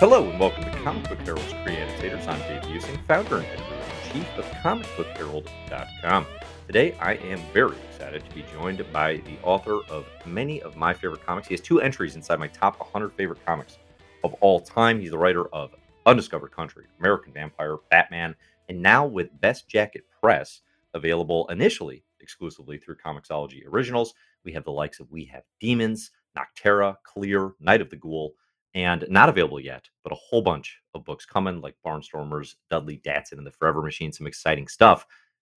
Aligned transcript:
Hello 0.00 0.30
and 0.30 0.38
welcome 0.38 0.62
to 0.62 0.70
Comic 0.84 1.08
Book 1.08 1.18
Herald's 1.22 1.52
Creative 1.64 2.28
I'm 2.28 2.38
Dave 2.42 2.62
Buesing, 2.62 3.04
founder 3.08 3.38
and 3.38 3.46
editor-in-chief 3.46 4.38
of 4.38 4.44
comicbookherald.com. 4.62 6.26
Today, 6.68 6.92
I 7.00 7.14
am 7.14 7.40
very 7.52 7.74
excited 7.90 8.24
to 8.24 8.32
be 8.32 8.44
joined 8.52 8.86
by 8.92 9.16
the 9.16 9.36
author 9.42 9.80
of 9.90 10.06
many 10.24 10.62
of 10.62 10.76
my 10.76 10.94
favorite 10.94 11.26
comics. 11.26 11.48
He 11.48 11.54
has 11.54 11.60
two 11.60 11.80
entries 11.80 12.14
inside 12.14 12.38
my 12.38 12.46
top 12.46 12.78
100 12.78 13.12
favorite 13.14 13.44
comics 13.44 13.78
of 14.22 14.34
all 14.34 14.60
time. 14.60 15.00
He's 15.00 15.10
the 15.10 15.18
writer 15.18 15.48
of 15.48 15.74
Undiscovered 16.06 16.52
Country, 16.52 16.84
American 17.00 17.32
Vampire, 17.32 17.78
Batman, 17.90 18.36
and 18.68 18.80
now 18.80 19.04
with 19.04 19.40
Best 19.40 19.68
Jackett 19.68 20.04
Press, 20.22 20.60
available 20.94 21.48
initially 21.48 22.04
exclusively 22.20 22.78
through 22.78 22.98
Comixology 23.04 23.66
Originals. 23.66 24.14
We 24.44 24.52
have 24.52 24.62
the 24.62 24.70
likes 24.70 25.00
of 25.00 25.10
We 25.10 25.24
Have 25.24 25.42
Demons, 25.58 26.12
Nocterra, 26.38 26.94
Clear, 27.02 27.54
Night 27.58 27.80
of 27.80 27.90
the 27.90 27.96
Ghoul, 27.96 28.34
and 28.78 29.04
not 29.08 29.28
available 29.28 29.58
yet, 29.58 29.88
but 30.04 30.12
a 30.12 30.16
whole 30.16 30.40
bunch 30.40 30.78
of 30.94 31.04
books 31.04 31.26
coming, 31.26 31.60
like 31.60 31.74
Barnstormers, 31.84 32.54
Dudley 32.70 33.02
Datson, 33.04 33.32
and 33.32 33.46
the 33.46 33.50
Forever 33.50 33.82
Machine. 33.82 34.12
Some 34.12 34.28
exciting 34.28 34.68
stuff. 34.68 35.04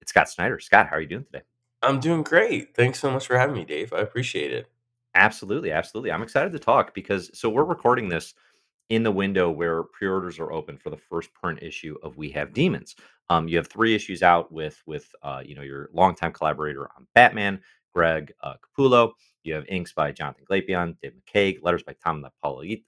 It's 0.01 0.11
Scott 0.11 0.29
Snyder. 0.29 0.57
Scott, 0.57 0.87
how 0.87 0.95
are 0.95 1.01
you 1.01 1.07
doing 1.07 1.25
today? 1.25 1.41
I'm 1.81 1.99
doing 1.99 2.23
great. 2.23 2.73
Thanks 2.73 2.97
so 2.97 3.11
much 3.11 3.27
for 3.27 3.37
having 3.37 3.55
me, 3.55 3.65
Dave. 3.65 3.91
I 3.91 3.99
appreciate 3.99 4.53
it. 4.53 4.67
Absolutely, 5.15 5.69
absolutely. 5.69 6.13
I'm 6.13 6.23
excited 6.23 6.53
to 6.53 6.59
talk 6.59 6.93
because 6.93 7.29
so 7.37 7.49
we're 7.49 7.65
recording 7.65 8.07
this 8.07 8.35
in 8.87 9.03
the 9.03 9.11
window 9.11 9.51
where 9.51 9.83
pre-orders 9.83 10.39
are 10.39 10.53
open 10.53 10.77
for 10.77 10.89
the 10.89 10.97
first 10.97 11.33
print 11.33 11.61
issue 11.61 11.97
of 12.01 12.15
We 12.15 12.29
Have 12.31 12.53
Demons. 12.53 12.95
Um, 13.29 13.49
you 13.49 13.57
have 13.57 13.67
three 13.67 13.93
issues 13.93 14.23
out 14.23 14.49
with 14.49 14.81
with 14.85 15.13
uh, 15.23 15.41
you 15.45 15.55
know 15.55 15.61
your 15.61 15.89
longtime 15.93 16.31
collaborator 16.31 16.89
on 16.95 17.05
Batman, 17.15 17.59
Greg 17.93 18.31
uh, 18.43 18.53
Capullo. 18.63 19.11
You 19.43 19.55
have 19.55 19.65
inks 19.67 19.91
by 19.91 20.13
Jonathan 20.13 20.45
Glapion, 20.49 20.95
Dave 21.01 21.13
McCaig, 21.13 21.57
letters 21.61 21.83
by 21.83 21.95
Tom 22.01 22.23
Napolitano. 22.23 22.83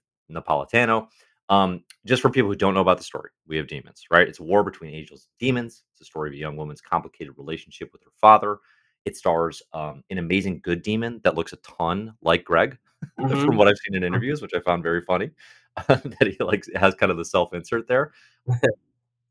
Um, 1.48 1.84
just 2.06 2.22
for 2.22 2.30
people 2.30 2.48
who 2.48 2.56
don't 2.56 2.72
know 2.72 2.80
about 2.80 2.98
the 2.98 3.04
story, 3.04 3.30
we 3.46 3.56
have 3.56 3.66
demons, 3.66 4.04
right? 4.10 4.26
It's 4.26 4.40
a 4.40 4.42
war 4.42 4.64
between 4.64 4.94
angels 4.94 5.26
and 5.26 5.38
demons. 5.38 5.82
It's 5.92 6.00
a 6.00 6.04
story 6.04 6.30
of 6.30 6.34
a 6.34 6.38
young 6.38 6.56
woman's 6.56 6.80
complicated 6.80 7.34
relationship 7.36 7.92
with 7.92 8.02
her 8.04 8.10
father. 8.18 8.58
It 9.04 9.16
stars 9.16 9.62
um, 9.72 10.02
an 10.10 10.18
amazing 10.18 10.60
good 10.62 10.82
demon 10.82 11.20
that 11.24 11.34
looks 11.34 11.52
a 11.52 11.56
ton 11.56 12.14
like 12.22 12.44
Greg, 12.44 12.78
mm-hmm. 13.20 13.44
from 13.44 13.56
what 13.56 13.68
I've 13.68 13.76
seen 13.86 13.96
in 13.96 14.04
interviews, 14.04 14.40
which 14.40 14.54
I 14.54 14.60
found 14.60 14.82
very 14.82 15.02
funny. 15.02 15.30
that 15.88 16.36
he 16.38 16.42
like 16.44 16.64
has 16.74 16.94
kind 16.94 17.10
of 17.10 17.18
the 17.18 17.24
self 17.24 17.54
insert 17.54 17.88
there, 17.88 18.12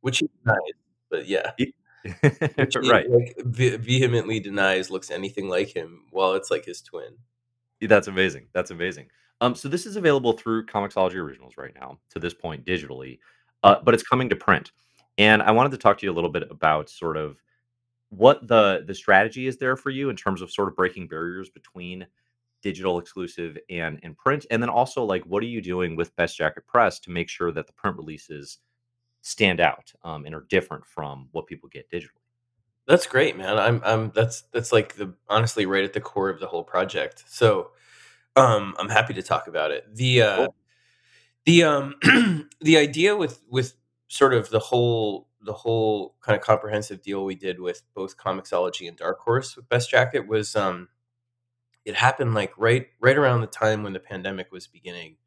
which 0.01 0.19
he 0.19 0.29
denies, 0.43 0.57
but 1.09 1.27
yeah. 1.27 1.51
Which 2.55 2.77
he, 2.81 2.89
right. 2.89 3.09
Like, 3.09 3.35
ve- 3.45 3.77
vehemently 3.77 4.39
denies 4.39 4.89
looks 4.89 5.11
anything 5.11 5.49
like 5.49 5.75
him 5.75 6.05
while 6.09 6.33
it's 6.33 6.49
like 6.49 6.65
his 6.65 6.81
twin. 6.81 7.17
That's 7.79 8.07
amazing. 8.07 8.47
That's 8.53 8.71
amazing. 8.71 9.07
Um, 9.41 9.55
so 9.55 9.67
this 9.67 9.85
is 9.85 9.95
available 9.95 10.33
through 10.33 10.67
Comixology 10.67 11.15
Originals 11.15 11.57
right 11.57 11.73
now 11.75 11.97
to 12.11 12.19
this 12.19 12.33
point 12.33 12.63
digitally, 12.63 13.19
uh, 13.63 13.77
but 13.83 13.93
it's 13.93 14.03
coming 14.03 14.29
to 14.29 14.35
print. 14.35 14.71
And 15.17 15.41
I 15.41 15.51
wanted 15.51 15.71
to 15.71 15.77
talk 15.77 15.97
to 15.97 16.05
you 16.05 16.11
a 16.11 16.13
little 16.13 16.29
bit 16.29 16.49
about 16.49 16.89
sort 16.89 17.17
of 17.17 17.41
what 18.09 18.47
the 18.47 18.83
the 18.85 18.93
strategy 18.93 19.47
is 19.47 19.57
there 19.57 19.75
for 19.75 19.89
you 19.89 20.09
in 20.09 20.15
terms 20.15 20.41
of 20.41 20.51
sort 20.51 20.67
of 20.67 20.75
breaking 20.75 21.07
barriers 21.07 21.49
between 21.49 22.05
digital 22.61 22.99
exclusive 22.99 23.57
and 23.69 23.99
and 24.03 24.15
print, 24.15 24.45
and 24.51 24.61
then 24.61 24.69
also 24.69 25.03
like 25.03 25.23
what 25.23 25.41
are 25.41 25.47
you 25.47 25.61
doing 25.61 25.95
with 25.95 26.15
Best 26.15 26.37
Jackett 26.37 26.67
Press 26.67 26.99
to 26.99 27.09
make 27.09 27.27
sure 27.27 27.51
that 27.51 27.67
the 27.67 27.73
print 27.73 27.97
releases 27.97 28.59
stand 29.21 29.59
out 29.59 29.91
um, 30.03 30.25
and 30.25 30.35
are 30.35 30.45
different 30.49 30.85
from 30.85 31.27
what 31.31 31.47
people 31.47 31.69
get 31.69 31.89
digitally. 31.89 32.21
That's 32.87 33.07
great, 33.07 33.37
man. 33.37 33.57
I'm 33.57 33.81
I'm 33.83 34.11
that's 34.11 34.43
that's 34.53 34.71
like 34.71 34.95
the 34.95 35.13
honestly 35.29 35.65
right 35.65 35.83
at 35.83 35.93
the 35.93 36.01
core 36.01 36.29
of 36.29 36.39
the 36.39 36.47
whole 36.47 36.63
project. 36.63 37.23
So 37.27 37.71
um 38.35 38.75
I'm 38.77 38.89
happy 38.89 39.13
to 39.15 39.23
talk 39.23 39.47
about 39.47 39.71
it. 39.71 39.85
The 39.95 40.21
uh 40.21 40.35
cool. 40.37 40.55
the 41.45 41.63
um 41.63 41.95
the 42.61 42.77
idea 42.77 43.15
with 43.15 43.41
with 43.49 43.75
sort 44.07 44.33
of 44.33 44.49
the 44.49 44.59
whole 44.59 45.27
the 45.41 45.53
whole 45.53 46.15
kind 46.21 46.39
of 46.39 46.45
comprehensive 46.45 47.01
deal 47.01 47.25
we 47.25 47.35
did 47.35 47.59
with 47.59 47.81
both 47.95 48.17
Comixology 48.17 48.87
and 48.87 48.97
Dark 48.97 49.19
Horse 49.19 49.55
with 49.55 49.67
Best 49.69 49.91
Jackett 49.91 50.27
was 50.27 50.55
um 50.55 50.87
it 51.85 51.95
happened 51.95 52.33
like 52.33 52.53
right 52.57 52.87
right 52.99 53.17
around 53.17 53.41
the 53.41 53.47
time 53.47 53.83
when 53.83 53.93
the 53.93 53.99
pandemic 53.99 54.51
was 54.51 54.67
beginning. 54.67 55.17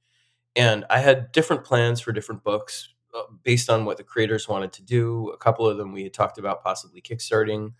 And 0.57 0.85
I 0.89 1.01
had 1.01 1.33
different 1.33 1.65
plans 1.65 2.01
for 2.01 2.13
different 2.13 2.45
books 2.45 2.89
uh, 3.13 3.23
based 3.43 3.69
on 3.69 3.85
what 3.85 3.97
the 3.97 4.05
creators 4.05 4.49
wanted 4.49 4.73
to 4.75 4.83
do. 4.83 5.31
A 5.31 5.37
couple 5.37 5.69
of 5.69 5.79
them 5.79 5.93
we 5.93 6.05
had 6.05 6.15
talked 6.15 6.39
about 6.39 6.63
possibly 6.63 7.03
kickstarting 7.03 7.73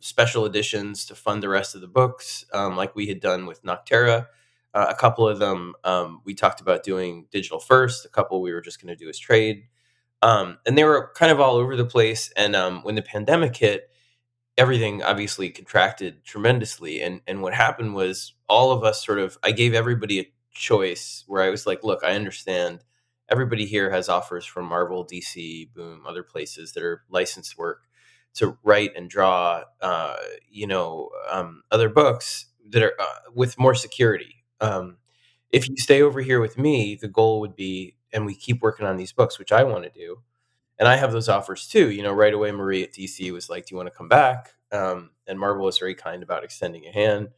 special 0.00 0.44
editions 0.44 1.04
to 1.06 1.14
fund 1.14 1.42
the 1.42 1.48
rest 1.48 1.74
of 1.74 1.80
the 1.80 1.88
books, 1.88 2.44
um, 2.52 2.76
like 2.76 2.94
we 2.94 3.06
had 3.06 3.20
done 3.20 3.46
with 3.46 3.62
Nocterra. 3.62 4.26
Uh, 4.72 4.86
a 4.88 4.94
couple 4.94 5.28
of 5.28 5.38
them 5.38 5.74
um, 5.84 6.20
we 6.24 6.34
talked 6.34 6.60
about 6.60 6.84
doing 6.84 7.26
digital 7.32 7.58
first. 7.58 8.04
A 8.04 8.08
couple 8.08 8.40
we 8.40 8.52
were 8.52 8.60
just 8.60 8.80
going 8.80 8.96
to 8.96 9.04
do 9.04 9.08
as 9.08 9.18
trade, 9.18 9.64
um, 10.22 10.58
and 10.64 10.78
they 10.78 10.84
were 10.84 11.12
kind 11.16 11.32
of 11.32 11.40
all 11.40 11.56
over 11.56 11.76
the 11.76 11.84
place. 11.84 12.32
And 12.36 12.54
um, 12.54 12.82
when 12.82 12.94
the 12.94 13.02
pandemic 13.02 13.56
hit, 13.56 13.90
everything 14.56 15.02
obviously 15.02 15.50
contracted 15.50 16.24
tremendously. 16.24 17.02
And 17.02 17.20
and 17.26 17.42
what 17.42 17.54
happened 17.54 17.94
was 17.94 18.34
all 18.48 18.72
of 18.72 18.84
us 18.84 19.04
sort 19.04 19.18
of 19.18 19.38
I 19.42 19.52
gave 19.52 19.74
everybody 19.74 20.20
a 20.20 20.32
choice 20.52 21.24
where 21.26 21.42
I 21.42 21.50
was 21.50 21.66
like, 21.66 21.82
look, 21.82 22.04
I 22.04 22.12
understand 22.12 22.84
everybody 23.28 23.64
here 23.64 23.90
has 23.90 24.08
offers 24.08 24.44
from 24.44 24.66
Marvel, 24.66 25.06
DC, 25.06 25.72
Boom, 25.72 26.04
other 26.06 26.22
places 26.22 26.72
that 26.72 26.82
are 26.82 27.02
licensed 27.08 27.56
work 27.56 27.86
to 28.34 28.56
write 28.62 28.92
and 28.96 29.10
draw, 29.10 29.62
uh, 29.80 30.16
you 30.50 30.66
know, 30.66 31.10
um, 31.30 31.62
other 31.70 31.88
books 31.88 32.46
that 32.68 32.82
are 32.82 32.94
uh, 33.00 33.30
with 33.34 33.58
more 33.58 33.74
security. 33.74 34.44
Um, 34.60 34.98
if 35.50 35.68
you 35.68 35.76
stay 35.78 36.02
over 36.02 36.20
here 36.20 36.40
with 36.40 36.58
me, 36.58 36.94
the 37.00 37.08
goal 37.08 37.40
would 37.40 37.56
be, 37.56 37.96
and 38.12 38.24
we 38.26 38.34
keep 38.34 38.62
working 38.62 38.86
on 38.86 38.96
these 38.96 39.12
books, 39.12 39.38
which 39.38 39.52
I 39.52 39.64
want 39.64 39.84
to 39.84 39.90
do, 39.90 40.18
and 40.78 40.88
I 40.88 40.96
have 40.96 41.12
those 41.12 41.28
offers 41.28 41.66
too. 41.68 41.90
You 41.90 42.02
know, 42.02 42.12
right 42.12 42.34
away, 42.34 42.50
Marie 42.52 42.82
at 42.82 42.92
DC 42.92 43.30
was 43.30 43.50
like, 43.50 43.66
"Do 43.66 43.74
you 43.74 43.76
want 43.76 43.88
to 43.90 43.96
come 43.96 44.08
back?" 44.08 44.54
Um, 44.72 45.10
and 45.26 45.38
Marvel 45.38 45.66
was 45.66 45.78
very 45.78 45.94
kind 45.94 46.22
about 46.22 46.44
extending 46.44 46.86
a 46.86 46.92
hand, 46.92 47.28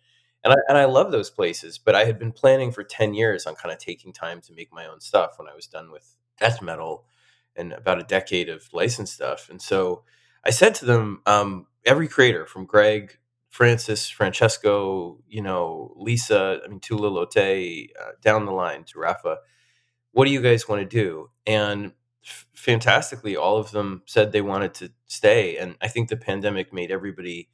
and 0.45 0.53
I 0.53 0.57
and 0.69 0.79
I 0.79 0.85
love 0.87 1.11
those 1.13 1.31
places. 1.31 1.79
But 1.79 1.95
I 1.95 2.05
had 2.05 2.19
been 2.19 2.33
planning 2.33 2.73
for 2.73 2.85
ten 2.85 3.15
years 3.15 3.47
on 3.47 3.55
kind 3.57 3.73
of 3.73 3.79
taking 3.79 4.13
time 4.13 4.41
to 4.43 4.53
make 4.55 4.73
my 4.73 4.87
own 4.87 5.01
stuff 5.01 5.35
when 5.39 5.49
I 5.49 5.55
was 5.55 5.67
done 5.67 5.91
with 5.91 6.17
death 6.39 6.63
metal 6.63 7.05
and 7.57 7.73
about 7.73 8.01
a 8.01 8.05
decade 8.05 8.49
of 8.49 8.69
licensed 8.73 9.15
stuff, 9.15 9.49
and 9.51 9.61
so 9.61 10.05
I 10.45 10.51
said 10.51 10.75
to 10.77 10.85
them, 10.85 11.23
um, 11.27 11.67
every 11.85 12.09
creator 12.09 12.47
from 12.47 12.67
Greg, 12.67 13.19
Francis, 13.51 14.09
Francesco, 14.09 15.19
you 15.29 15.43
know, 15.43 15.93
Lisa, 15.97 16.61
I 16.65 16.69
mean, 16.69 16.81
Tula 16.81 17.11
Lotay, 17.11 17.91
uh, 18.01 18.13
down 18.23 18.47
the 18.47 18.53
line 18.53 18.85
to 18.85 18.99
Rafa, 18.99 19.39
what 20.13 20.27
do 20.27 20.31
you 20.31 20.43
guys 20.43 20.69
want 20.69 20.81
to 20.81 20.87
do? 20.87 21.31
And 21.47 21.93
f- 22.25 22.47
fantastically, 22.55 23.37
all 23.37 23.59
of 23.59 23.71
them 23.73 24.03
said 24.07 24.33
they 24.33 24.43
wanted 24.43 24.75
to 24.75 24.93
stay. 25.07 25.57
And 25.59 25.77
I 25.83 25.89
think 25.89 26.09
the 26.09 26.17
pandemic 26.17 26.73
made 26.73 26.91
everybody 26.91 27.49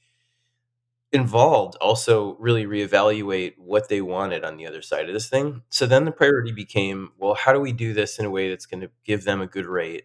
involved 1.12 1.76
also 1.80 2.36
really 2.38 2.66
reevaluate 2.66 3.54
what 3.56 3.88
they 3.88 4.00
wanted 4.00 4.44
on 4.44 4.56
the 4.56 4.66
other 4.66 4.82
side 4.82 5.08
of 5.08 5.14
this 5.14 5.28
thing. 5.28 5.62
So 5.70 5.86
then 5.86 6.04
the 6.04 6.12
priority 6.12 6.52
became, 6.52 7.12
well, 7.18 7.34
how 7.34 7.52
do 7.52 7.60
we 7.60 7.72
do 7.72 7.94
this 7.94 8.18
in 8.18 8.26
a 8.26 8.30
way 8.30 8.50
that's 8.50 8.66
going 8.66 8.82
to 8.82 8.90
give 9.04 9.24
them 9.24 9.40
a 9.40 9.46
good 9.46 9.66
rate? 9.66 10.04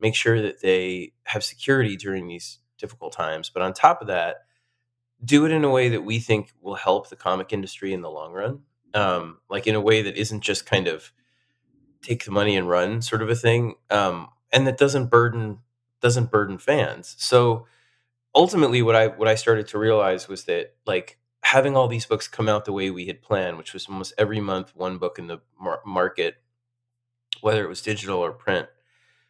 Make 0.00 0.14
sure 0.14 0.40
that 0.40 0.60
they 0.60 1.12
have 1.24 1.44
security 1.44 1.96
during 1.96 2.28
these 2.28 2.58
difficult 2.78 3.12
times. 3.12 3.50
But 3.50 3.62
on 3.62 3.72
top 3.72 4.00
of 4.00 4.08
that, 4.08 4.36
do 5.24 5.44
it 5.44 5.52
in 5.52 5.64
a 5.64 5.70
way 5.70 5.88
that 5.90 6.04
we 6.04 6.18
think 6.20 6.52
will 6.60 6.76
help 6.76 7.08
the 7.08 7.16
comic 7.16 7.52
industry 7.52 7.92
in 7.92 8.02
the 8.02 8.10
long 8.10 8.32
run. 8.32 8.60
Um, 8.94 9.38
like 9.50 9.66
in 9.66 9.74
a 9.74 9.80
way 9.80 10.02
that 10.02 10.16
isn't 10.16 10.40
just 10.40 10.64
kind 10.64 10.88
of 10.88 11.12
take 12.02 12.24
the 12.24 12.30
money 12.30 12.56
and 12.56 12.68
run 12.68 13.02
sort 13.02 13.22
of 13.22 13.28
a 13.28 13.34
thing. 13.34 13.74
Um, 13.90 14.28
and 14.52 14.66
that 14.66 14.78
doesn't 14.78 15.06
burden 15.06 15.58
doesn't 16.00 16.30
burden 16.30 16.58
fans. 16.58 17.16
So 17.18 17.66
ultimately 18.34 18.82
what 18.82 18.94
I 18.94 19.08
what 19.08 19.28
I 19.28 19.34
started 19.34 19.68
to 19.68 19.78
realize 19.78 20.28
was 20.28 20.44
that 20.44 20.74
like 20.86 21.18
having 21.42 21.76
all 21.76 21.88
these 21.88 22.06
books 22.06 22.28
come 22.28 22.48
out 22.48 22.64
the 22.64 22.72
way 22.72 22.90
we 22.90 23.06
had 23.06 23.22
planned, 23.22 23.58
which 23.58 23.72
was 23.72 23.88
almost 23.88 24.14
every 24.16 24.40
month 24.40 24.74
one 24.74 24.98
book 24.98 25.18
in 25.18 25.26
the 25.26 25.38
mar- 25.60 25.82
market, 25.84 26.36
whether 27.40 27.64
it 27.64 27.68
was 27.68 27.82
digital 27.82 28.18
or 28.18 28.32
print, 28.32 28.68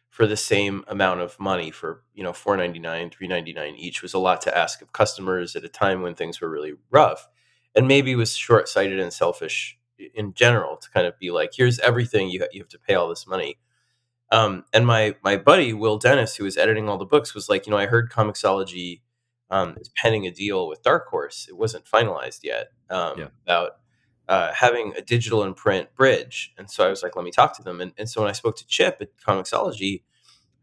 for 0.09 0.25
the 0.25 0.37
same 0.37 0.83
amount 0.87 1.21
of 1.21 1.39
money 1.39 1.71
for 1.71 2.03
you 2.13 2.23
know 2.23 2.33
499 2.33 3.11
399 3.11 3.75
each 3.75 4.01
was 4.01 4.13
a 4.13 4.19
lot 4.19 4.41
to 4.41 4.57
ask 4.57 4.81
of 4.81 4.93
customers 4.93 5.55
at 5.55 5.63
a 5.63 5.69
time 5.69 6.01
when 6.01 6.15
things 6.15 6.41
were 6.41 6.49
really 6.49 6.73
rough. 6.89 7.27
And 7.75 7.87
maybe 7.87 8.15
was 8.15 8.35
short-sighted 8.35 8.99
and 8.99 9.13
selfish 9.13 9.77
in 10.15 10.33
general 10.33 10.77
to 10.77 10.89
kind 10.89 11.05
of 11.05 11.17
be 11.19 11.29
like 11.29 11.51
here's 11.55 11.79
everything 11.79 12.29
you, 12.29 12.45
you 12.51 12.61
have 12.61 12.69
to 12.69 12.79
pay 12.79 12.95
all 12.95 13.09
this 13.09 13.27
money. 13.27 13.57
Um, 14.31 14.65
and 14.73 14.85
my 14.85 15.15
my 15.23 15.37
buddy 15.37 15.73
will 15.73 15.97
dennis 15.97 16.35
who 16.35 16.43
was 16.43 16.57
editing 16.57 16.87
all 16.87 16.97
the 16.97 17.05
books 17.05 17.33
was 17.33 17.49
like 17.49 17.65
you 17.65 17.71
know 17.71 17.77
i 17.77 17.87
heard 17.87 18.11
comixology 18.11 19.01
um, 19.51 19.75
is 19.79 19.89
penning 19.89 20.25
a 20.25 20.31
deal 20.31 20.67
with 20.67 20.83
dark 20.83 21.07
horse. 21.07 21.47
It 21.49 21.57
wasn't 21.57 21.85
finalized 21.85 22.39
yet 22.43 22.67
um, 22.89 23.19
yeah. 23.19 23.27
about 23.45 23.71
uh, 24.29 24.53
having 24.53 24.93
a 24.95 25.01
digital 25.01 25.41
and 25.41 25.55
print 25.55 25.89
bridge. 25.95 26.53
And 26.55 26.69
so 26.69 26.85
I 26.85 26.89
was 26.89 27.01
like, 27.01 27.15
let 27.15 27.25
me 27.25 27.31
talk 27.31 27.57
to 27.57 27.63
them. 27.63 27.81
And, 27.81 27.93
and 27.97 28.07
so 28.07 28.21
when 28.21 28.29
I 28.29 28.33
spoke 28.33 28.55
to 28.57 28.67
Chip 28.67 28.99
at 29.01 29.17
Comixology, 29.17 30.03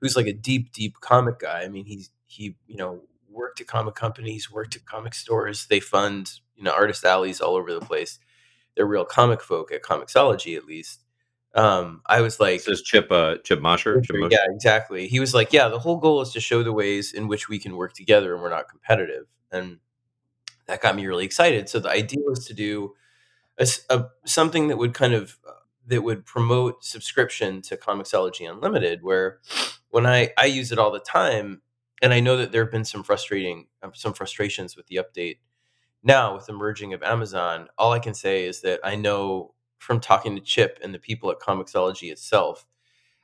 who's 0.00 0.14
like 0.14 0.28
a 0.28 0.32
deep, 0.32 0.72
deep 0.72 1.00
comic 1.00 1.40
guy. 1.40 1.62
I 1.62 1.68
mean, 1.68 1.84
he's 1.84 2.10
he 2.26 2.56
you 2.68 2.76
know 2.76 3.02
worked 3.28 3.60
at 3.60 3.66
comic 3.66 3.96
companies, 3.96 4.50
worked 4.50 4.76
at 4.76 4.86
comic 4.86 5.14
stores. 5.14 5.66
They 5.66 5.80
fund 5.80 6.30
you 6.54 6.62
know 6.62 6.70
artist 6.70 7.04
alleys 7.04 7.40
all 7.40 7.56
over 7.56 7.74
the 7.74 7.84
place. 7.84 8.20
They're 8.76 8.86
real 8.86 9.04
comic 9.04 9.42
folk 9.42 9.72
at 9.72 9.82
Comixology, 9.82 10.56
at 10.56 10.64
least. 10.64 11.02
Um, 11.54 12.02
I 12.06 12.20
was 12.20 12.38
like, 12.38 12.64
This 12.64 12.80
is 12.80 12.82
Chip, 12.82 13.10
uh, 13.10 13.36
Chip 13.42 13.60
Mosher? 13.60 14.00
Chip 14.02 14.14
Mosher? 14.16 14.28
yeah, 14.30 14.44
exactly. 14.50 15.08
He 15.08 15.18
was 15.18 15.32
like, 15.32 15.54
yeah, 15.54 15.68
the 15.68 15.78
whole 15.78 15.96
goal 15.96 16.20
is 16.20 16.30
to 16.32 16.40
show 16.40 16.62
the 16.62 16.74
ways 16.74 17.14
in 17.14 17.26
which 17.26 17.48
we 17.48 17.58
can 17.58 17.76
work 17.76 17.94
together 17.94 18.34
and 18.34 18.42
we're 18.42 18.50
not 18.50 18.68
competitive. 18.68 19.24
And 19.50 19.78
that 20.66 20.82
got 20.82 20.94
me 20.94 21.06
really 21.06 21.24
excited. 21.24 21.70
So 21.70 21.80
the 21.80 21.88
idea 21.88 22.20
was 22.26 22.44
to 22.48 22.54
do 22.54 22.92
a 23.58 23.66
a- 23.90 24.10
something 24.24 24.68
that 24.68 24.78
would 24.78 24.94
kind 24.94 25.14
of 25.14 25.38
uh, 25.48 25.52
that 25.86 26.02
would 26.02 26.24
promote 26.26 26.84
subscription 26.84 27.62
to 27.62 27.76
Comixology 27.76 28.50
Unlimited, 28.50 29.02
where 29.02 29.40
when 29.90 30.06
I 30.06 30.32
I 30.38 30.46
use 30.46 30.72
it 30.72 30.78
all 30.78 30.90
the 30.90 31.00
time, 31.00 31.62
and 32.02 32.12
I 32.12 32.20
know 32.20 32.36
that 32.36 32.52
there 32.52 32.64
have 32.64 32.72
been 32.72 32.84
some 32.84 33.02
frustrating 33.02 33.66
uh, 33.82 33.90
some 33.94 34.12
frustrations 34.14 34.76
with 34.76 34.86
the 34.88 34.96
update 34.96 35.38
now 36.02 36.34
with 36.34 36.46
the 36.46 36.52
merging 36.52 36.92
of 36.94 37.02
Amazon. 37.02 37.68
All 37.78 37.92
I 37.92 37.98
can 37.98 38.14
say 38.14 38.44
is 38.44 38.60
that 38.62 38.80
I 38.84 38.94
know 38.96 39.54
from 39.78 40.00
talking 40.00 40.34
to 40.36 40.42
Chip 40.42 40.78
and 40.82 40.94
the 40.94 40.98
people 40.98 41.30
at 41.30 41.38
Comixology 41.40 42.10
itself 42.10 42.66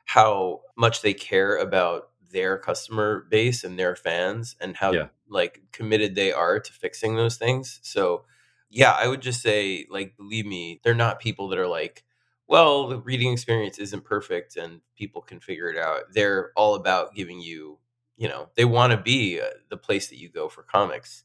how 0.05 0.61
much 0.77 1.03
they 1.03 1.15
care 1.15 1.57
about 1.57 2.11
their 2.31 2.59
customer 2.59 3.27
base 3.31 3.65
and 3.65 3.79
their 3.79 3.95
fans 3.97 4.57
and 4.61 4.77
how 4.77 4.93
Yeah. 4.93 5.09
like 5.29 5.63
committed 5.73 6.15
they 6.15 6.33
are 6.33 6.59
to 6.61 6.73
fixing 6.73 7.17
those 7.17 7.37
things. 7.37 7.79
So 7.83 8.25
yeah, 8.73 8.93
I 8.99 9.09
would 9.09 9.23
just 9.23 9.43
say 9.43 9.87
like 9.91 10.17
believe 10.19 10.47
me, 10.47 10.81
they're 10.85 10.95
not 10.95 11.21
people 11.21 11.49
that 11.51 11.61
are 11.61 11.69
like, 11.69 12.05
well, 12.49 12.89
the 12.89 13.01
reading 13.01 13.33
experience 13.33 13.79
isn't 13.79 14.05
perfect 14.05 14.57
and 14.57 14.83
people 14.97 15.23
can 15.23 15.41
figure 15.41 15.71
it 15.71 15.79
out. 15.79 16.05
They're 16.15 16.53
all 16.57 16.77
about 16.77 17.15
giving 17.15 17.41
you, 17.41 17.79
you 18.19 18.29
know, 18.29 18.51
they 18.57 18.67
want 18.67 18.93
to 18.93 18.99
be 18.99 19.41
uh, 19.41 19.47
the 19.71 19.79
place 19.79 20.09
that 20.11 20.19
you 20.19 20.31
go 20.31 20.49
for 20.51 20.65
comics 20.65 21.25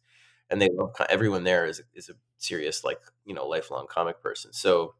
and 0.51 0.61
they 0.61 0.69
love 0.73 0.91
everyone 1.09 1.45
there 1.45 1.67
is 1.67 1.83
is 1.95 2.09
a 2.09 2.13
serious 2.39 2.83
like, 2.85 3.01
you 3.25 3.35
know, 3.35 3.47
lifelong 3.47 3.88
comic 3.89 4.21
person. 4.21 4.53
So 4.53 4.95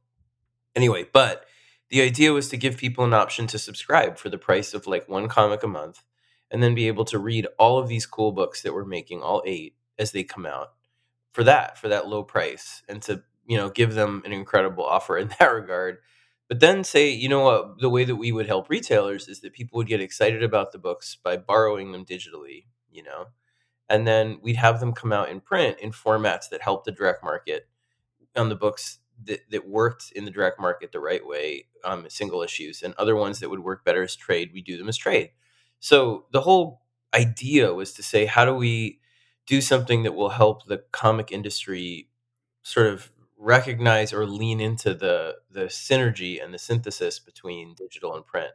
Anyway, 0.76 1.06
but 1.12 1.46
the 1.90 2.02
idea 2.02 2.34
was 2.34 2.50
to 2.50 2.58
give 2.58 2.78
people 2.78 3.04
an 3.06 3.14
option 3.14 3.48
to 3.48 3.60
subscribe 3.60 4.18
for 4.18 4.30
the 4.30 4.38
price 4.38 4.74
of 4.74 4.88
like 4.88 5.08
one 5.10 5.28
comic 5.28 5.64
a 5.64 5.68
month 5.68 6.04
and 6.52 6.62
then 6.64 6.76
be 6.76 6.88
able 6.88 7.06
to 7.06 7.20
read 7.20 7.48
all 7.60 7.80
of 7.80 7.88
these 7.88 8.06
cool 8.06 8.32
books 8.32 8.62
that 8.62 8.74
we're 8.74 8.86
making, 8.86 9.22
all 9.22 9.44
eight, 9.46 9.76
as 10.00 10.12
they 10.12 10.24
come 10.24 10.46
out 10.46 10.74
for 11.38 11.44
that, 11.44 11.78
for 11.78 11.88
that 11.88 12.08
low 12.08 12.24
price, 12.24 12.82
and 12.90 13.00
to, 13.04 13.22
you 13.46 13.56
know, 13.56 13.70
give 13.70 13.94
them 13.94 14.24
an 14.26 14.34
incredible 14.34 14.84
offer 14.84 15.20
in 15.20 15.28
that 15.40 15.46
regard. 15.46 16.00
But 16.50 16.62
then 16.62 16.84
say, 16.84 17.12
you 17.12 17.30
know 17.30 17.42
what, 17.42 17.80
the 17.80 17.92
way 17.92 18.06
that 18.06 18.16
we 18.16 18.32
would 18.32 18.48
help 18.48 18.72
retailers 18.72 19.28
is 19.28 19.42
that 19.42 19.54
people 19.54 19.78
would 19.78 19.86
get 19.86 20.02
excited 20.02 20.42
about 20.42 20.72
the 20.72 20.80
books 20.80 21.16
by 21.16 21.38
borrowing 21.38 21.92
them 21.92 22.06
digitally, 22.06 22.66
you 22.90 23.04
know, 23.04 23.26
and 23.88 24.08
then 24.08 24.40
we'd 24.42 24.56
have 24.56 24.80
them 24.80 24.94
come 24.94 25.14
out 25.14 25.30
in 25.30 25.40
print 25.40 25.78
in 25.80 25.92
formats 25.92 26.50
that 26.50 26.64
help 26.64 26.86
the 26.86 26.92
direct 26.92 27.24
market 27.24 27.68
on 28.36 28.50
the 28.50 28.56
books 28.56 28.98
that, 29.26 29.42
that 29.52 29.70
worked 29.70 30.12
in 30.16 30.26
the 30.26 30.32
direct 30.32 30.60
market 30.60 30.92
the 30.92 31.00
right 31.00 31.24
way, 31.24 31.68
um, 31.84 32.08
single 32.10 32.42
issues, 32.42 32.82
and 32.82 32.96
other 32.98 33.16
ones 33.16 33.42
that 33.42 33.52
would 33.52 33.60
work 33.60 33.86
better 33.86 34.02
as 34.02 34.16
trade, 34.16 34.50
we 34.56 34.64
do 34.64 34.76
them 34.76 34.90
as 34.90 34.98
trade. 34.98 35.30
So 35.80 36.26
the 36.32 36.42
whole 36.42 36.82
idea 37.14 37.76
was 37.76 37.94
to 37.94 38.02
say, 38.02 38.26
how 38.26 38.44
do 38.44 38.56
we 38.56 39.02
do 39.48 39.62
something 39.62 40.04
that 40.04 40.14
will 40.16 40.30
help 40.30 40.68
the 40.68 40.84
comic 40.92 41.32
industry 41.32 42.10
sort 42.64 42.88
of 42.88 43.12
recognize 43.38 44.14
or 44.14 44.26
lean 44.28 44.60
into 44.60 44.94
the 44.94 45.36
the 45.50 45.66
synergy 45.66 46.44
and 46.44 46.54
the 46.54 46.60
synthesis 46.60 47.20
between 47.20 47.74
digital 47.76 48.16
and 48.16 48.26
print. 48.26 48.52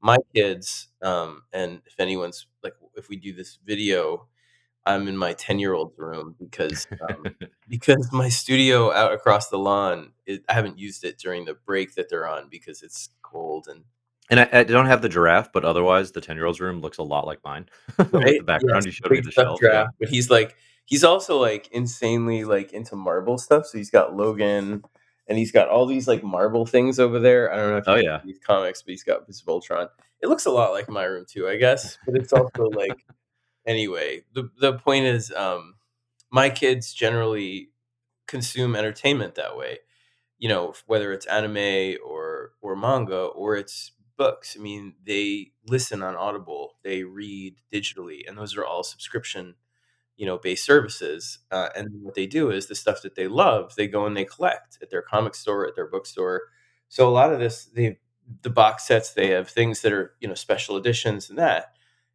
My 0.00 0.18
kids, 0.34 0.88
um, 1.02 1.42
and 1.52 1.80
if 1.86 1.98
anyone's 1.98 2.46
like, 2.62 2.74
if 2.96 3.08
we 3.08 3.16
do 3.16 3.32
this 3.32 3.58
video, 3.64 4.28
I'm 4.86 5.08
in 5.08 5.16
my 5.16 5.32
10 5.32 5.58
year 5.58 5.72
old's 5.72 5.98
room 5.98 6.36
because 6.38 6.86
um, 7.08 7.24
because 7.68 8.10
my 8.12 8.28
studio 8.28 8.92
out 8.92 9.12
across 9.14 9.48
the 9.48 9.58
lawn, 9.58 10.12
it, 10.26 10.44
I 10.48 10.54
haven't 10.54 10.78
used 10.78 11.04
it 11.04 11.18
during 11.18 11.46
the 11.46 11.54
break 11.54 11.94
that 11.94 12.10
they're 12.10 12.28
on 12.28 12.48
because 12.50 12.82
it's 12.82 13.08
cold 13.22 13.66
and 13.68 13.84
And 14.30 14.40
I, 14.40 14.48
I 14.52 14.64
don't 14.64 14.86
have 14.86 15.02
the 15.02 15.08
giraffe, 15.08 15.52
but 15.52 15.64
otherwise, 15.64 16.12
the 16.12 16.20
10 16.20 16.36
year 16.36 16.46
old's 16.46 16.60
room 16.60 16.80
looks 16.80 16.98
a 16.98 17.02
lot 17.02 17.26
like 17.26 17.44
mine 17.44 17.68
right. 17.98 18.38
the 18.38 18.44
background 18.44 18.84
Yes, 18.84 18.86
you 18.86 18.92
showed 18.92 19.10
me 19.10 19.20
the 19.20 19.30
shelf. 19.30 19.60
Yeah. 19.62 19.86
But 19.98 20.08
he's 20.08 20.30
like 20.30 20.56
he's 20.86 21.04
also 21.04 21.38
like 21.38 21.68
insanely 21.72 22.44
like 22.44 22.72
into 22.72 22.96
Marvel 22.96 23.38
stuff. 23.38 23.66
So 23.66 23.78
he's 23.78 23.90
got 23.90 24.16
Logan 24.16 24.82
and 25.28 25.38
he's 25.38 25.52
got 25.52 25.68
all 25.68 25.86
these 25.86 26.08
like 26.08 26.22
Marvel 26.22 26.64
things 26.66 26.98
over 26.98 27.18
there. 27.18 27.52
I 27.52 27.56
don't 27.56 27.70
know 27.70 27.76
if 27.78 27.84
Oh, 27.88 27.94
yeah. 27.96 28.20
these 28.24 28.38
comics, 28.38 28.82
but 28.82 28.90
he's 28.90 29.02
got 29.04 29.26
this 29.26 29.42
Voltron. 29.42 29.88
It 30.20 30.28
looks 30.28 30.46
a 30.46 30.50
lot 30.50 30.72
like 30.72 30.88
my 30.88 31.04
room 31.04 31.26
too, 31.28 31.48
I 31.48 31.56
guess. 31.56 31.98
But 32.06 32.16
it's 32.16 32.32
also 32.32 32.70
like 32.70 33.04
anyway, 33.66 34.24
the 34.34 34.50
the 34.58 34.74
point 34.74 35.04
is 35.04 35.32
um 35.32 35.74
my 36.30 36.48
kids 36.50 36.92
generally 36.94 37.70
consume 38.26 38.74
entertainment 38.74 39.34
that 39.34 39.56
way. 39.56 39.78
You 40.38 40.48
know, 40.48 40.74
whether 40.86 41.12
it's 41.12 41.26
anime 41.26 41.98
or 42.04 42.52
or 42.62 42.74
manga 42.74 43.18
or 43.26 43.56
it's 43.56 43.92
books. 44.16 44.56
I 44.58 44.62
mean, 44.62 44.94
they 45.06 45.52
listen 45.66 46.02
on 46.02 46.16
Audible, 46.16 46.76
they 46.84 47.04
read 47.04 47.56
digitally, 47.72 48.28
and 48.28 48.36
those 48.38 48.56
are 48.56 48.64
all 48.64 48.82
subscription, 48.84 49.54
you 50.16 50.26
know, 50.26 50.38
based 50.38 50.64
services. 50.64 51.40
Uh, 51.50 51.68
and 51.76 51.88
what 52.02 52.14
they 52.14 52.26
do 52.26 52.50
is 52.50 52.66
the 52.66 52.74
stuff 52.74 53.02
that 53.02 53.14
they 53.16 53.28
love, 53.28 53.74
they 53.76 53.88
go 53.88 54.06
and 54.06 54.16
they 54.16 54.24
collect 54.24 54.78
at 54.82 54.90
their 54.90 55.02
comic 55.02 55.34
store, 55.34 55.66
at 55.66 55.74
their 55.74 55.88
bookstore. 55.88 56.42
So 56.88 57.08
a 57.08 57.10
lot 57.12 57.32
of 57.32 57.40
this, 57.40 57.66
they 57.66 57.98
the 58.42 58.50
box 58.50 58.86
sets, 58.86 59.12
they 59.12 59.28
have 59.30 59.48
things 59.50 59.82
that 59.82 59.92
are 59.92 60.14
you 60.20 60.28
know 60.28 60.34
special 60.34 60.76
editions 60.76 61.28
and 61.30 61.38
that. 61.38 61.72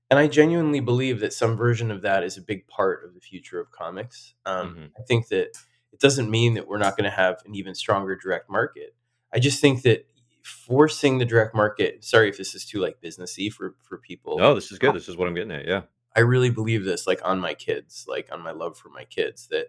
And 0.09 0.17
I 0.19 0.27
genuinely 0.27 0.79
believe 0.79 1.19
that 1.19 1.33
some 1.33 1.55
version 1.55 1.91
of 1.91 2.01
that 2.01 2.23
is 2.23 2.37
a 2.37 2.41
big 2.41 2.67
part 2.67 3.05
of 3.05 3.13
the 3.13 3.19
future 3.21 3.59
of 3.59 3.71
comics. 3.71 4.33
Um, 4.45 4.75
hmm 4.75 4.85
I 4.97 5.03
think 5.03 5.27
that 5.27 5.49
it 5.91 5.99
doesn't 5.99 6.29
mean 6.31 6.55
that 6.55 6.67
we're 6.67 6.77
not 6.79 6.97
going 6.97 7.09
to 7.09 7.15
have 7.15 7.41
an 7.45 7.55
even 7.55 7.75
stronger 7.75 8.15
direct 8.15 8.49
market. 8.49 8.95
I 9.33 9.39
just 9.39 9.61
think 9.61 9.83
that 9.83 10.07
forcing 10.43 11.17
the 11.17 11.25
direct 11.25 11.53
market. 11.55 12.03
Sorry 12.03 12.29
if 12.29 12.37
this 12.37 12.55
is 12.55 12.65
too 12.65 12.79
like 12.79 13.01
businessy 13.01 13.51
for 13.51 13.75
for 13.81 13.97
people. 13.97 14.37
No, 14.37 14.55
this 14.55 14.71
is 14.71 14.79
good. 14.79 14.95
This 14.95 15.09
is 15.09 15.17
what 15.17 15.27
I'm 15.27 15.33
getting 15.35 15.51
at. 15.51 15.67
Yeah. 15.67 15.81
I 16.15 16.21
really 16.21 16.49
believe 16.49 16.83
this, 16.83 17.05
like 17.05 17.21
on 17.23 17.39
my 17.39 17.53
kids, 17.53 18.05
like 18.07 18.29
on 18.31 18.41
my 18.41 18.51
love 18.51 18.77
for 18.77 18.89
my 18.89 19.03
kids. 19.05 19.47
That 19.47 19.67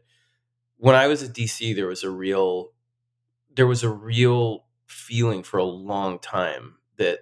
when 0.77 0.95
I 0.95 1.07
was 1.07 1.23
at 1.23 1.35
DC, 1.35 1.75
there 1.75 1.87
was 1.87 2.03
a 2.03 2.11
real, 2.11 2.73
there 3.55 3.67
was 3.67 3.83
a 3.83 3.89
real 3.89 4.65
feeling 4.87 5.43
for 5.43 5.59
a 5.59 5.65
long 5.65 6.19
time 6.19 6.77
that 6.97 7.21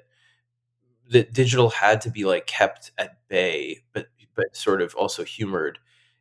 that 1.10 1.32
digital 1.32 1.70
had 1.70 2.00
to 2.02 2.10
be 2.10 2.24
like 2.24 2.46
kept 2.46 2.92
at 2.98 3.18
bay, 3.28 3.82
but 3.92 4.08
but 4.34 4.56
sort 4.56 4.80
of 4.80 4.94
also 4.94 5.24
humored, 5.24 5.78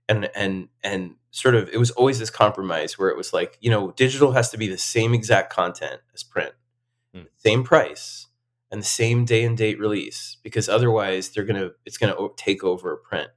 and 0.09 0.29
and 0.35 0.69
and 0.83 1.15
sort 1.31 1.55
of 1.55 1.69
it 1.69 1.77
was 1.77 1.91
always 1.91 2.19
this 2.19 2.29
compromise 2.29 2.97
where 2.97 3.09
it 3.09 3.17
was 3.17 3.31
like 3.31 3.57
you 3.61 3.69
know 3.69 3.91
digital 3.91 4.31
has 4.31 4.49
to 4.49 4.57
be 4.57 4.67
the 4.67 4.77
same 4.77 5.13
exact 5.13 5.51
content 5.53 6.01
as 6.13 6.23
print, 6.23 6.53
Hmm. 7.17 7.27
same 7.37 7.63
price, 7.63 8.27
and 8.71 8.81
the 8.81 8.85
same 8.85 9.25
day 9.25 9.43
and 9.45 9.57
date 9.57 9.79
release 9.79 10.37
because 10.43 10.69
otherwise 10.69 11.29
they're 11.29 11.45
gonna 11.45 11.71
it's 11.85 11.97
gonna 11.97 12.15
take 12.37 12.63
over 12.63 12.93
a 12.93 12.97
print. 12.97 13.29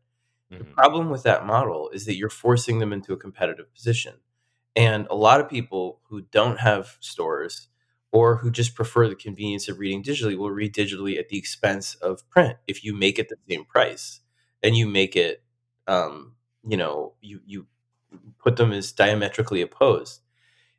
The 0.58 0.64
hmm 0.64 0.72
problem 0.76 1.10
with 1.10 1.22
that 1.24 1.46
model 1.46 1.90
is 1.90 2.06
that 2.06 2.16
you're 2.16 2.30
forcing 2.30 2.78
them 2.78 2.92
into 2.92 3.12
a 3.12 3.16
competitive 3.16 3.72
position. 3.74 4.16
And 4.76 5.06
a 5.10 5.14
lot 5.16 5.40
of 5.40 5.48
people 5.50 6.00
who 6.08 6.22
don't 6.22 6.60
have 6.60 6.96
stores 7.00 7.68
or 8.12 8.36
who 8.38 8.50
just 8.50 8.74
prefer 8.74 9.08
the 9.08 9.14
convenience 9.16 9.68
of 9.68 9.78
reading 9.78 10.02
digitally 10.02 10.36
will 10.36 10.50
read 10.50 10.74
digitally 10.74 11.18
at 11.18 11.28
the 11.28 11.38
expense 11.38 11.94
of 11.96 12.28
print 12.30 12.58
if 12.68 12.84
you 12.84 12.94
make 12.94 13.18
it 13.18 13.28
the 13.28 13.36
same 13.48 13.64
price 13.64 14.20
and 14.62 14.76
you 14.76 14.86
make 14.86 15.16
it 15.16 15.42
um, 15.86 16.34
you 16.66 16.76
know 16.76 17.14
you 17.20 17.40
you 17.46 17.66
put 18.38 18.56
them 18.56 18.72
as 18.72 18.92
diametrically 18.92 19.62
opposed 19.62 20.20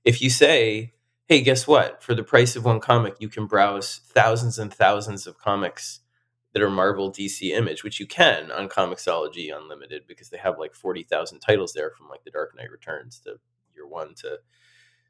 if 0.05 0.22
you 0.22 0.29
say 0.29 0.93
hey 1.31 1.39
guess 1.39 1.65
what? 1.65 2.03
For 2.03 2.13
the 2.13 2.25
price 2.25 2.57
of 2.57 2.65
one 2.65 2.81
comic 2.81 3.15
you 3.19 3.29
can 3.29 3.45
browse 3.45 4.01
thousands 4.03 4.59
and 4.59 4.73
thousands 4.73 5.25
of 5.25 5.38
comics 5.38 6.01
that 6.51 6.61
are 6.61 6.69
marvel 6.69 7.09
dc 7.09 7.41
image 7.41 7.85
which 7.85 8.01
you 8.01 8.05
can 8.05 8.51
on 8.51 8.67
comixology 8.67 9.50
unlimited 9.55 10.01
because 10.05 10.29
they 10.29 10.38
have 10.38 10.59
like 10.59 10.75
40000 10.75 11.39
titles 11.39 11.71
there 11.71 11.89
from 11.91 12.09
like 12.09 12.25
the 12.25 12.31
dark 12.31 12.53
knight 12.57 12.69
returns 12.69 13.17
to 13.19 13.35
year 13.73 13.88
one 13.88 14.13
to 14.15 14.39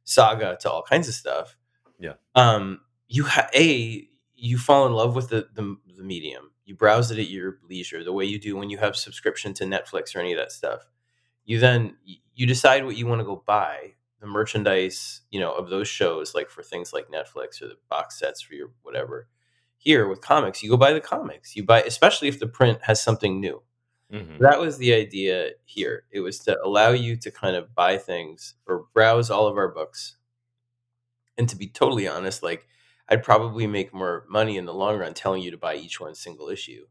saga 0.04 0.60
to 0.62 0.70
all 0.70 0.84
kinds 0.84 1.08
of 1.08 1.16
stuff. 1.16 1.58
Yeah. 2.00 2.14
um 2.36 2.82
you 3.08 3.24
ha- 3.24 3.50
a 3.56 4.08
you 4.36 4.60
fall 4.60 4.86
in 4.86 4.94
love 4.94 5.16
with 5.16 5.30
the, 5.30 5.48
the 5.56 5.76
the 5.98 6.04
medium. 6.04 6.52
You 6.66 6.76
browse 6.76 7.10
it 7.10 7.18
at 7.18 7.32
your 7.32 7.58
leisure 7.68 8.04
the 8.04 8.14
way 8.14 8.26
you 8.26 8.38
do 8.38 8.56
when 8.56 8.70
you 8.70 8.78
have 8.78 8.96
subscription 8.96 9.56
to 9.56 9.64
netflix 9.64 10.16
or 10.16 10.20
any 10.20 10.34
of 10.34 10.38
that 10.38 10.52
stuff. 10.52 10.82
You 11.46 11.58
then 11.58 11.98
you 12.36 12.46
decide 12.46 12.86
what 12.86 12.96
you 12.96 13.08
want 13.08 13.22
to 13.22 13.26
go 13.26 13.44
buy 13.44 13.94
the 14.22 14.28
merchandise 14.28 15.22
you 15.32 15.40
know 15.40 15.52
of 15.52 15.70
those 15.70 15.88
shows 15.88 16.34
like 16.34 16.50
for 16.50 16.64
things 16.64 16.94
like 16.94 17.10
netflix 17.10 17.62
or 17.62 17.68
the 17.68 17.78
box 17.90 18.18
sets 18.20 18.42
for 18.42 18.54
your 18.54 18.72
whatever 18.84 19.28
here 19.78 20.08
with 20.08 20.22
comics 20.22 20.62
you 20.62 20.70
go 20.70 20.78
buy 20.78 20.94
the 20.94 21.02
comics. 21.02 21.56
You 21.56 21.64
buy 21.66 21.82
especially 21.82 22.28
if 22.28 22.40
the 22.40 22.48
print 22.48 22.80
has 22.84 23.02
something 23.02 23.40
new. 23.42 23.62
Hmm 24.12 24.38
that 24.40 24.60
was 24.60 24.78
the 24.78 24.94
idea 24.94 25.52
here. 25.66 26.04
It 26.12 26.20
was 26.20 26.40
to 26.40 26.62
allow 26.64 26.92
you 26.92 27.16
to 27.18 27.32
kind 27.32 27.56
of 27.56 27.74
buy 27.74 27.98
things 27.98 28.56
or 28.68 28.86
browse 28.94 29.30
all 29.30 29.48
of 29.48 29.58
our 29.58 29.70
books. 29.70 30.18
And 31.38 31.50
to 31.50 31.56
be 31.56 31.68
totally 31.68 32.08
honest 32.08 32.44
like 32.44 32.68
i'd 33.10 33.24
probably 33.24 33.66
make 33.66 33.94
more 33.94 34.26
money 34.30 34.58
in 34.58 34.66
the 34.66 34.74
long 34.74 34.98
run 35.00 35.14
telling 35.14 35.42
you 35.42 35.52
to 35.52 35.58
buy 35.58 35.76
each 35.76 36.00
one 36.00 36.14
single 36.14 36.50
issue 36.50 36.86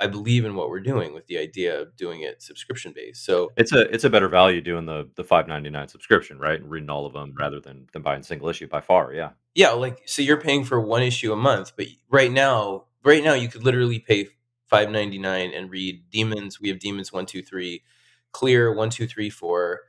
I 0.00 0.06
believe 0.06 0.44
in 0.44 0.54
what 0.54 0.68
we're 0.68 0.80
doing 0.80 1.12
with 1.12 1.26
the 1.26 1.38
idea 1.38 1.80
of 1.80 1.96
doing 1.96 2.20
it 2.20 2.42
subscription 2.42 2.92
based. 2.94 3.24
So 3.24 3.50
It's 3.56 3.72
a 3.72 3.92
it's 3.92 4.04
a 4.04 4.10
better 4.10 4.28
value 4.28 4.60
doing 4.60 4.86
the 4.86 5.08
the 5.16 5.24
$5.99 5.24 5.90
subscription, 5.90 6.38
right? 6.38 6.60
And 6.60 6.70
reading 6.70 6.90
all 6.90 7.06
of 7.06 7.12
them 7.12 7.30
mm-hmm. 7.30 7.38
rather 7.38 7.60
than 7.60 7.86
than 7.92 8.02
buying 8.02 8.22
single 8.22 8.48
issue 8.48 8.68
by 8.68 8.80
far, 8.80 9.12
yeah. 9.12 9.30
Yeah, 9.54 9.70
like, 9.70 10.02
so 10.06 10.22
you're 10.22 10.40
paying 10.40 10.62
for 10.64 10.80
1 10.80 11.02
issue 11.02 11.32
a 11.32 11.36
month, 11.36 11.72
but 11.76 11.86
right 12.08 12.30
now 12.30 12.84
right 13.04 13.24
now, 13.24 13.34
you 13.34 13.48
could 13.48 13.64
literally 13.64 13.98
pay 13.98 14.28
$5.99 14.70 15.56
and 15.56 15.70
read 15.70 16.04
Demons, 16.10 16.60
we 16.60 16.68
have 16.68 16.78
Demons 16.78 17.12
one 17.12 17.26
two 17.26 17.42
three, 17.42 17.82
Clear 18.32 18.72
1, 18.74 18.90
2, 18.90 19.06
3, 19.06 19.30
4, 19.30 19.80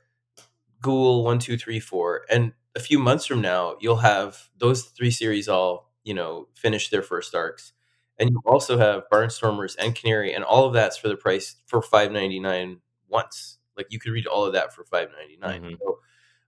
Ghoul 0.80 1.24
1, 1.24 1.38
2, 1.38 1.58
3, 1.58 1.80
4, 1.80 2.22
and 2.30 2.52
a 2.74 2.80
few 2.80 2.98
months 2.98 3.26
from 3.26 3.40
now, 3.40 3.76
you'll 3.80 3.96
have 3.96 4.48
those 4.56 4.84
3 4.84 5.10
series 5.10 5.48
all, 5.48 5.92
you 6.04 6.14
know, 6.14 6.48
finish 6.54 6.88
their 6.88 7.02
first 7.02 7.34
arcs, 7.34 7.72
and 8.20 8.30
you 8.30 8.42
also 8.46 8.78
have 8.78 9.04
Barnstormers 9.12 9.76
and 9.78 9.96
Canary, 9.96 10.34
and 10.34 10.44
all 10.44 10.66
of 10.66 10.74
that's 10.74 10.98
for 10.98 11.08
the 11.08 11.16
price 11.16 11.56
for 11.66 11.82
$5.99 11.82 12.80
once. 13.08 13.58
Like, 13.78 13.88
you 13.90 14.00
could 14.00 14.12
read 14.12 14.28
all 14.28 14.46
of 14.46 14.54
that 14.54 14.74
for 14.74 14.84
$5.99. 14.84 15.62
Mhm. 15.64 15.78
So, 15.80 16.00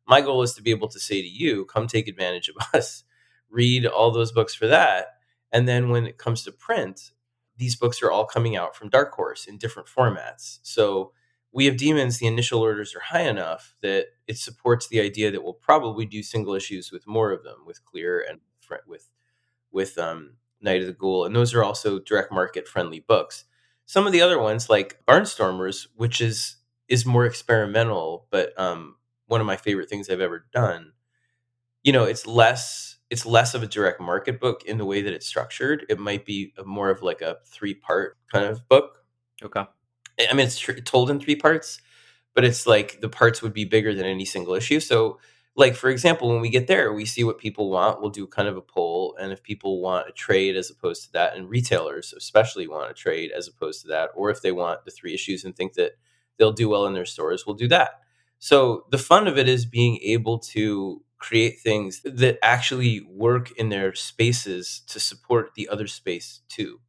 my 0.06 0.20
goal 0.22 0.42
is 0.42 0.54
to 0.54 0.62
be 0.62 0.70
able 0.72 0.88
to 0.88 1.00
say 1.00 1.22
to 1.22 1.28
you, 1.28 1.66
"Come 1.66 1.86
take 1.88 2.08
advantage 2.08 2.48
of 2.50 2.56
us, 2.74 3.04
read 3.50 3.86
all 3.86 4.10
those 4.12 4.32
books 4.32 4.54
for 4.54 4.66
that," 4.68 5.18
and 5.52 5.68
then 5.68 5.90
when 5.90 6.06
it 6.06 6.18
comes 6.18 6.44
to 6.44 6.52
print, 6.52 7.12
these 7.58 7.76
books 7.76 8.02
are 8.02 8.10
all 8.12 8.26
coming 8.26 8.56
out 8.56 8.76
from 8.76 8.88
Dark 8.90 9.12
Horse 9.14 9.46
in 9.46 9.58
different 9.58 9.88
formats. 9.88 10.60
So, 10.62 11.12
We 11.52 11.66
Have 11.66 11.76
Demons, 11.78 12.18
the 12.18 12.26
initial 12.28 12.60
orders 12.62 12.94
are 12.96 13.00
high 13.00 13.22
enough 13.28 13.74
that 13.82 14.08
it 14.28 14.38
supports 14.38 14.88
the 14.88 15.00
idea 15.00 15.30
that 15.30 15.42
we'll 15.44 15.54
probably 15.54 16.06
do 16.06 16.22
single 16.22 16.54
issues 16.54 16.90
with 16.92 17.06
more 17.06 17.32
of 17.32 17.44
them, 17.44 17.66
with 17.66 17.84
Clear 17.84 18.20
and 18.28 18.40
with 18.86 19.10
with, 19.72 19.98
um, 19.98 20.36
Night 20.62 20.80
of 20.82 20.86
the 20.86 20.92
Ghoul, 20.92 21.24
and 21.24 21.34
those 21.36 21.54
are 21.54 21.64
also 21.64 21.98
direct 21.98 22.32
market 22.32 22.68
friendly 22.68 23.00
books. 23.00 23.44
Some 23.86 24.06
of 24.06 24.12
the 24.12 24.22
other 24.22 24.38
ones, 24.40 24.70
like 24.70 25.00
Barnstormers, 25.06 25.86
which 25.96 26.20
is 26.20 26.56
is 26.88 27.06
more 27.06 27.24
experimental, 27.26 28.26
but, 28.30 28.58
um, 28.60 28.96
one 29.26 29.40
of 29.40 29.46
my 29.46 29.56
favorite 29.56 29.88
things 29.88 30.10
I've 30.10 30.20
ever 30.20 30.46
done, 30.52 30.92
you 31.82 31.92
know, 31.92 32.04
it's 32.04 32.26
less 32.26 32.98
it's 33.10 33.26
less 33.26 33.54
of 33.54 33.62
a 33.62 33.66
direct 33.66 34.00
market 34.00 34.40
book 34.40 34.64
in 34.64 34.78
the 34.78 34.86
way 34.86 35.02
that 35.02 35.12
it's 35.12 35.26
structured. 35.26 35.84
It 35.90 35.98
might 35.98 36.24
be 36.24 36.54
a 36.58 36.64
more 36.64 36.88
of 36.90 37.02
like 37.02 37.20
a 37.22 37.36
three-part 37.46 38.16
kind 38.32 38.46
of 38.46 38.66
book. 38.68 39.04
Okay. 39.42 39.64
I 40.30 40.34
mean, 40.34 40.46
it's 40.46 40.58
tr 40.58 40.72
told 40.74 41.10
in 41.10 41.20
3 41.20 41.36
parts, 41.36 41.80
but 42.34 42.44
it's 42.44 42.66
like 42.66 43.00
the 43.00 43.08
parts 43.08 43.42
would 43.42 43.54
be 43.54 43.64
bigger 43.64 43.94
than 43.94 44.06
any 44.06 44.24
single 44.26 44.54
issue. 44.54 44.80
So, 44.80 45.18
like, 45.56 45.74
for 45.74 45.90
example, 45.90 46.28
when 46.30 46.40
we 46.40 46.48
get 46.48 46.66
there, 46.66 46.92
we 46.92 47.04
see 47.04 47.24
what 47.24 47.38
people 47.38 47.70
want, 47.70 48.00
we'll 48.00 48.10
do 48.10 48.26
kind 48.26 48.48
of 48.48 48.56
a 48.56 48.62
poll, 48.62 49.16
and 49.20 49.32
if 49.32 49.42
people 49.42 49.80
want 49.82 50.08
a 50.08 50.12
trade 50.12 50.56
as 50.56 50.70
opposed 50.70 51.04
to 51.04 51.12
that, 51.12 51.36
and 51.36 51.48
retailers 51.50 52.14
especially 52.16 52.66
want 52.66 52.90
a 52.90 52.94
trade 52.94 53.30
as 53.36 53.48
opposed 53.48 53.82
to 53.82 53.88
that, 53.88 54.10
or 54.14 54.30
if 54.30 54.40
they 54.42 54.52
want 54.52 54.84
the 54.84 54.90
3 54.90 55.12
issues 55.14 55.44
and 55.44 55.54
think 55.54 55.74
that 55.74 55.92
they'll 56.38 56.52
do 56.52 56.68
well 56.70 56.86
in 56.86 56.94
their 56.94 57.04
stores, 57.04 57.46
we'll 57.46 57.56
do 57.56 57.68
that. 57.68 58.00
So, 58.38 58.86
the 58.90 58.98
fun 58.98 59.28
of 59.28 59.38
it 59.38 59.48
is 59.48 59.66
being 59.66 59.98
able 60.02 60.38
to 60.40 61.02
create 61.18 61.60
things 61.60 62.00
that 62.04 62.38
actually 62.42 63.00
work 63.08 63.52
in 63.52 63.68
their 63.68 63.94
spaces 63.94 64.82
to 64.88 64.98
support 64.98 65.50
the 65.54 65.68
other 65.68 65.86
space 65.86 66.40
too. 66.48 66.80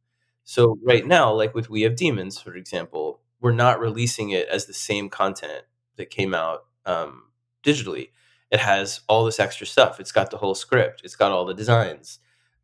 So, 0.44 0.78
right 0.82 1.06
now, 1.06 1.32
like 1.32 1.54
with 1.54 1.70
We 1.70 1.82
Have 1.82 1.96
Demons, 1.96 2.40
for 2.40 2.54
example, 2.56 3.20
we're 3.40 3.52
not 3.52 3.80
releasing 3.80 4.30
it 4.30 4.48
as 4.48 4.66
the 4.66 4.74
same 4.74 5.08
content 5.08 5.64
that 5.96 6.10
came 6.10 6.34
out, 6.34 6.64
um, 6.86 7.24
digitally. 7.62 8.08
It 8.50 8.60
has 8.60 9.00
all 9.08 9.24
this 9.24 9.40
extra 9.40 9.66
stuff. 9.66 10.00
It's 10.00 10.12
got 10.12 10.30
the 10.30 10.38
whole 10.38 10.54
script, 10.54 11.02
it's 11.04 11.16
got 11.16 11.32
all 11.32 11.44
the 11.44 11.54
designs. 11.54 12.18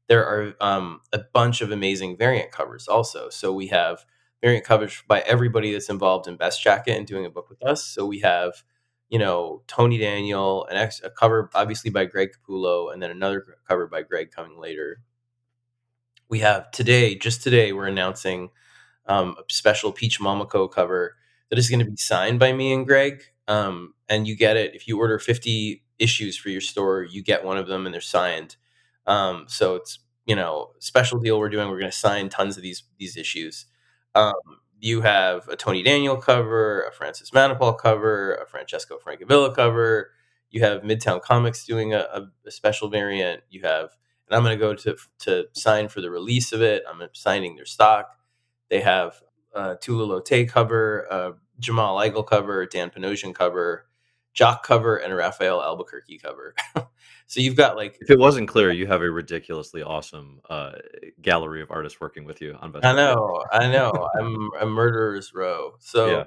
There 0.09 0.25
are, 0.27 0.55
um, 0.61 1.01
a 1.13 1.21
bunch 1.33 1.61
of 1.61 1.71
amazing 1.73 2.17
variant 2.17 2.53
covers 2.53 2.89
also. 2.89 3.29
So, 3.31 3.53
we 3.53 3.69
have 3.69 4.05
variant 4.43 4.65
covers 4.65 5.03
by 5.09 5.21
everybody 5.21 5.73
that's 5.73 5.89
involved 5.91 6.27
in 6.29 6.37
Best 6.37 6.63
Jackett 6.65 6.97
and 6.97 7.07
doing 7.07 7.27
a 7.27 7.31
book 7.31 7.49
with 7.51 7.63
us. 7.65 7.85
So, 7.85 8.07
we 8.07 8.21
have, 8.21 8.65
you 9.09 9.19
know, 9.19 9.63
Tony 9.69 9.99
Daniel, 9.99 10.67
an 10.67 10.77
ex 10.77 11.01
a 11.05 11.11
cover 11.11 11.51
obviously 11.55 11.91
by 11.91 12.05
Greg 12.07 12.31
Capullo, 12.33 12.93
and 12.93 13.03
then 13.03 13.11
another 13.11 13.59
cover 13.69 13.87
by 13.87 14.03
Greg 14.03 14.31
coming 14.33 14.59
later. 14.59 15.01
We 16.29 16.41
have 16.41 16.71
today 16.71 17.15
just 17.17 17.43
today, 17.43 17.73
we're 17.73 17.87
announcing, 17.89 18.51
um, 19.07 19.37
a 19.39 19.43
special 19.53 19.93
Peach 19.93 20.21
Momoko 20.21 20.71
cover 20.71 21.17
that 21.51 21.59
is 21.59 21.71
gonna 21.71 21.85
be 21.85 21.97
signed 21.97 22.39
by 22.41 22.53
me 22.53 22.73
and 22.73 22.87
Greg, 22.87 23.23
um, 23.51 23.95
and 24.09 24.29
you 24.29 24.37
get 24.37 24.57
it 24.57 24.75
if 24.77 24.89
you 24.89 24.99
order 24.99 25.19
50 25.19 25.83
issues 25.99 26.37
for 26.39 26.51
your 26.51 26.61
store, 26.63 27.03
you 27.03 27.23
get 27.23 27.45
one 27.45 27.59
of 27.59 27.67
them 27.67 27.87
and 27.87 27.95
they're 27.95 28.01
signed. 28.01 28.57
Um, 29.07 29.47
so 29.49 29.75
it's, 29.75 29.99
you 30.27 30.37
know, 30.37 30.71
special 30.79 31.19
deal 31.19 31.39
we're 31.41 31.49
doing, 31.51 31.69
we're 31.69 31.81
gonna 31.81 31.93
sign 31.93 32.29
tons 32.29 32.57
of 32.57 32.63
these 32.63 32.85
these 32.99 33.17
issues. 33.17 33.67
Um, 34.15 34.35
you 34.81 35.03
have 35.03 35.49
a 35.49 35.57
Tony 35.57 35.83
Daniel 35.83 36.17
cover, 36.17 36.85
a 36.85 36.93
Francis 36.93 37.31
Manapul 37.33 37.77
cover, 37.79 38.35
a 38.37 38.47
Francesco 38.47 38.99
Francavilla 39.05 39.55
cover, 39.55 40.13
you 40.51 40.63
have 40.63 40.83
Midtown 40.83 41.21
Comics 41.21 41.67
doing 41.67 41.93
a 41.95 42.31
a 42.47 42.51
special 42.53 42.89
variant, 42.89 43.43
you 43.51 43.63
have 43.63 43.91
and 44.29 44.37
I'm 44.37 44.45
gonna 44.45 44.57
go 44.57 44.75
to 44.75 44.97
to 45.21 45.47
sign 45.55 45.89
for 45.89 46.01
the 46.01 46.11
release 46.11 46.53
of 46.53 46.63
it, 46.63 46.85
I'm 46.89 47.03
signing 47.15 47.57
their 47.57 47.67
stock. 47.67 48.17
They 48.71 48.81
have 48.81 49.21
a 49.55 49.77
Tula 49.81 50.23
cover, 50.47 51.35
Jamal 51.61 51.97
Igle 51.99 52.27
cover, 52.27 52.67
Dan 52.67 52.91
Panosian 52.91 53.35
cover, 53.35 53.87
Jock 54.35 54.65
cover, 54.67 54.97
and 54.97 55.13
a 55.13 55.17
Rafael 55.17 55.63
Albuquerque 55.63 56.19
cover. 56.19 56.55
So 57.27 57.39
you've 57.41 57.55
got, 57.55 57.77
like 57.77 57.97
If 58.01 58.11
it 58.11 58.19
wasn't 58.19 58.49
clear, 58.49 58.73
you 58.73 58.89
have 58.89 59.03
a 59.03 59.09
ridiculously 59.11 59.85
awesome, 59.85 60.41
uh, 60.51 60.73
gallery 61.23 61.63
of 61.63 61.71
artists 61.71 62.01
working 62.01 62.25
with 62.25 62.41
you 62.41 62.57
on 62.61 62.73
Best 62.73 62.85
I 62.85 62.93
know, 62.93 63.45
I 63.53 63.71
know, 63.71 63.93
I'm 64.19 64.51
a 64.61 64.67
murderer's 64.67 65.33
row. 65.33 65.75
Yeah. 65.75 65.77
So, 65.79 66.25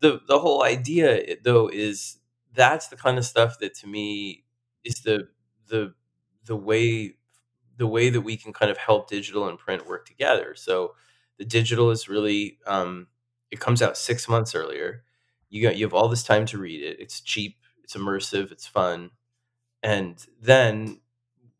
the 0.00 0.20
the 0.26 0.38
whole 0.38 0.62
idea, 0.64 1.36
though, 1.44 1.68
is 1.68 2.18
that's 2.54 2.88
the 2.88 2.96
kind 2.96 3.18
of 3.18 3.26
stuff 3.26 3.58
that 3.60 3.74
to 3.80 3.86
me 3.86 4.44
is 4.82 5.02
the 5.02 5.28
the 5.68 5.92
the 6.46 6.56
way 6.56 7.16
the 7.76 7.86
way 7.86 8.08
that 8.08 8.22
we 8.22 8.38
can 8.38 8.54
kind 8.54 8.70
of 8.70 8.78
help 8.78 9.10
digital 9.10 9.46
and 9.48 9.58
print 9.58 9.86
work 9.86 10.06
together. 10.06 10.54
So, 10.56 10.94
the 11.38 11.44
digital 11.44 11.90
is 11.90 12.08
really, 12.08 12.58
um 12.66 13.08
it 13.50 13.60
comes 13.60 13.82
out 13.82 13.96
6 13.96 14.28
months 14.28 14.54
earlier. 14.54 15.04
You 15.48 15.62
got 15.62 15.76
you 15.76 15.84
have 15.84 15.94
all 15.94 16.08
this 16.08 16.22
time 16.22 16.46
to 16.46 16.58
read 16.58 16.82
it, 16.82 16.98
it's 17.00 17.20
cheap, 17.20 17.58
it's 17.82 17.96
immersive, 17.96 18.52
it's 18.52 18.66
fun, 18.66 19.10
and 19.82 20.24
then 20.40 21.00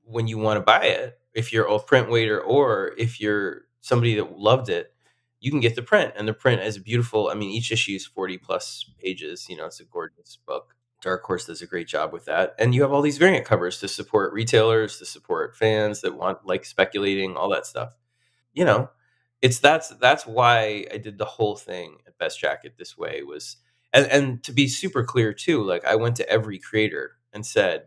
when 0.05 0.27
you 0.29 0.39
wanna 0.39 0.61
buy 0.61 0.85
it, 0.85 1.19
if 1.35 1.53
you're 1.53 1.67
a 1.67 1.79
print 1.79 2.11
waiter 2.11 2.41
or 2.41 2.93
if 2.99 3.21
you're 3.21 3.63
somebody 3.81 4.15
that 4.17 4.39
loved 4.39 4.69
it, 4.69 4.93
you 5.41 5.51
can 5.51 5.61
get 5.61 5.75
the 5.75 5.83
print, 5.83 6.13
and 6.17 6.29
the 6.29 6.35
print 6.35 6.63
is 6.63 6.79
beautiful. 6.79 7.29
I 7.29 7.35
mean, 7.35 7.51
each 7.51 7.73
issue 7.73 7.95
is 7.95 8.07
40 8.07 8.39
plus 8.39 8.85
pages, 8.99 9.47
you 9.49 9.57
know, 9.57 9.67
it's 9.67 9.81
a 9.81 9.85
gorgeous 9.85 10.39
book. 10.47 10.75
Dark 11.03 11.25
Horse 11.25 11.47
does 11.47 11.63
a 11.63 11.67
great 11.67 11.89
job 11.89 12.13
with 12.13 12.27
that, 12.27 12.55
and 12.59 12.75
you 12.75 12.83
have 12.83 12.93
all 12.93 13.01
these 13.01 13.17
variant 13.17 13.47
covers 13.47 13.79
to 13.81 13.89
support 13.89 14.35
retailers, 14.35 14.99
to 14.99 15.07
support 15.07 15.57
fans 15.57 16.03
that 16.03 16.15
want 16.15 16.47
like 16.47 16.67
speculating, 16.67 17.37
all 17.37 17.49
that 17.49 17.65
stuff. 17.65 17.97
You 18.53 18.67
know, 18.67 18.91
it's 19.43 19.59
that's 19.61 19.89
that's 20.01 20.27
why 20.27 20.87
I 20.93 20.99
did 20.99 21.19
the 21.19 21.25
whole 21.25 21.57
thing 21.57 21.99
at 22.07 22.19
Best 22.19 22.41
Jackett 22.41 22.77
this 22.79 22.97
way 22.99 23.23
was 23.23 23.57
and 23.93 24.07
and 24.07 24.43
to 24.45 24.53
be 24.53 24.69
super 24.69 25.05
clear 25.05 25.33
too, 25.33 25.63
like, 25.63 25.85
I 25.85 25.97
went 25.97 26.17
to 26.17 26.29
every 26.31 26.59
creator 26.59 27.13
and 27.33 27.45
said, 27.47 27.87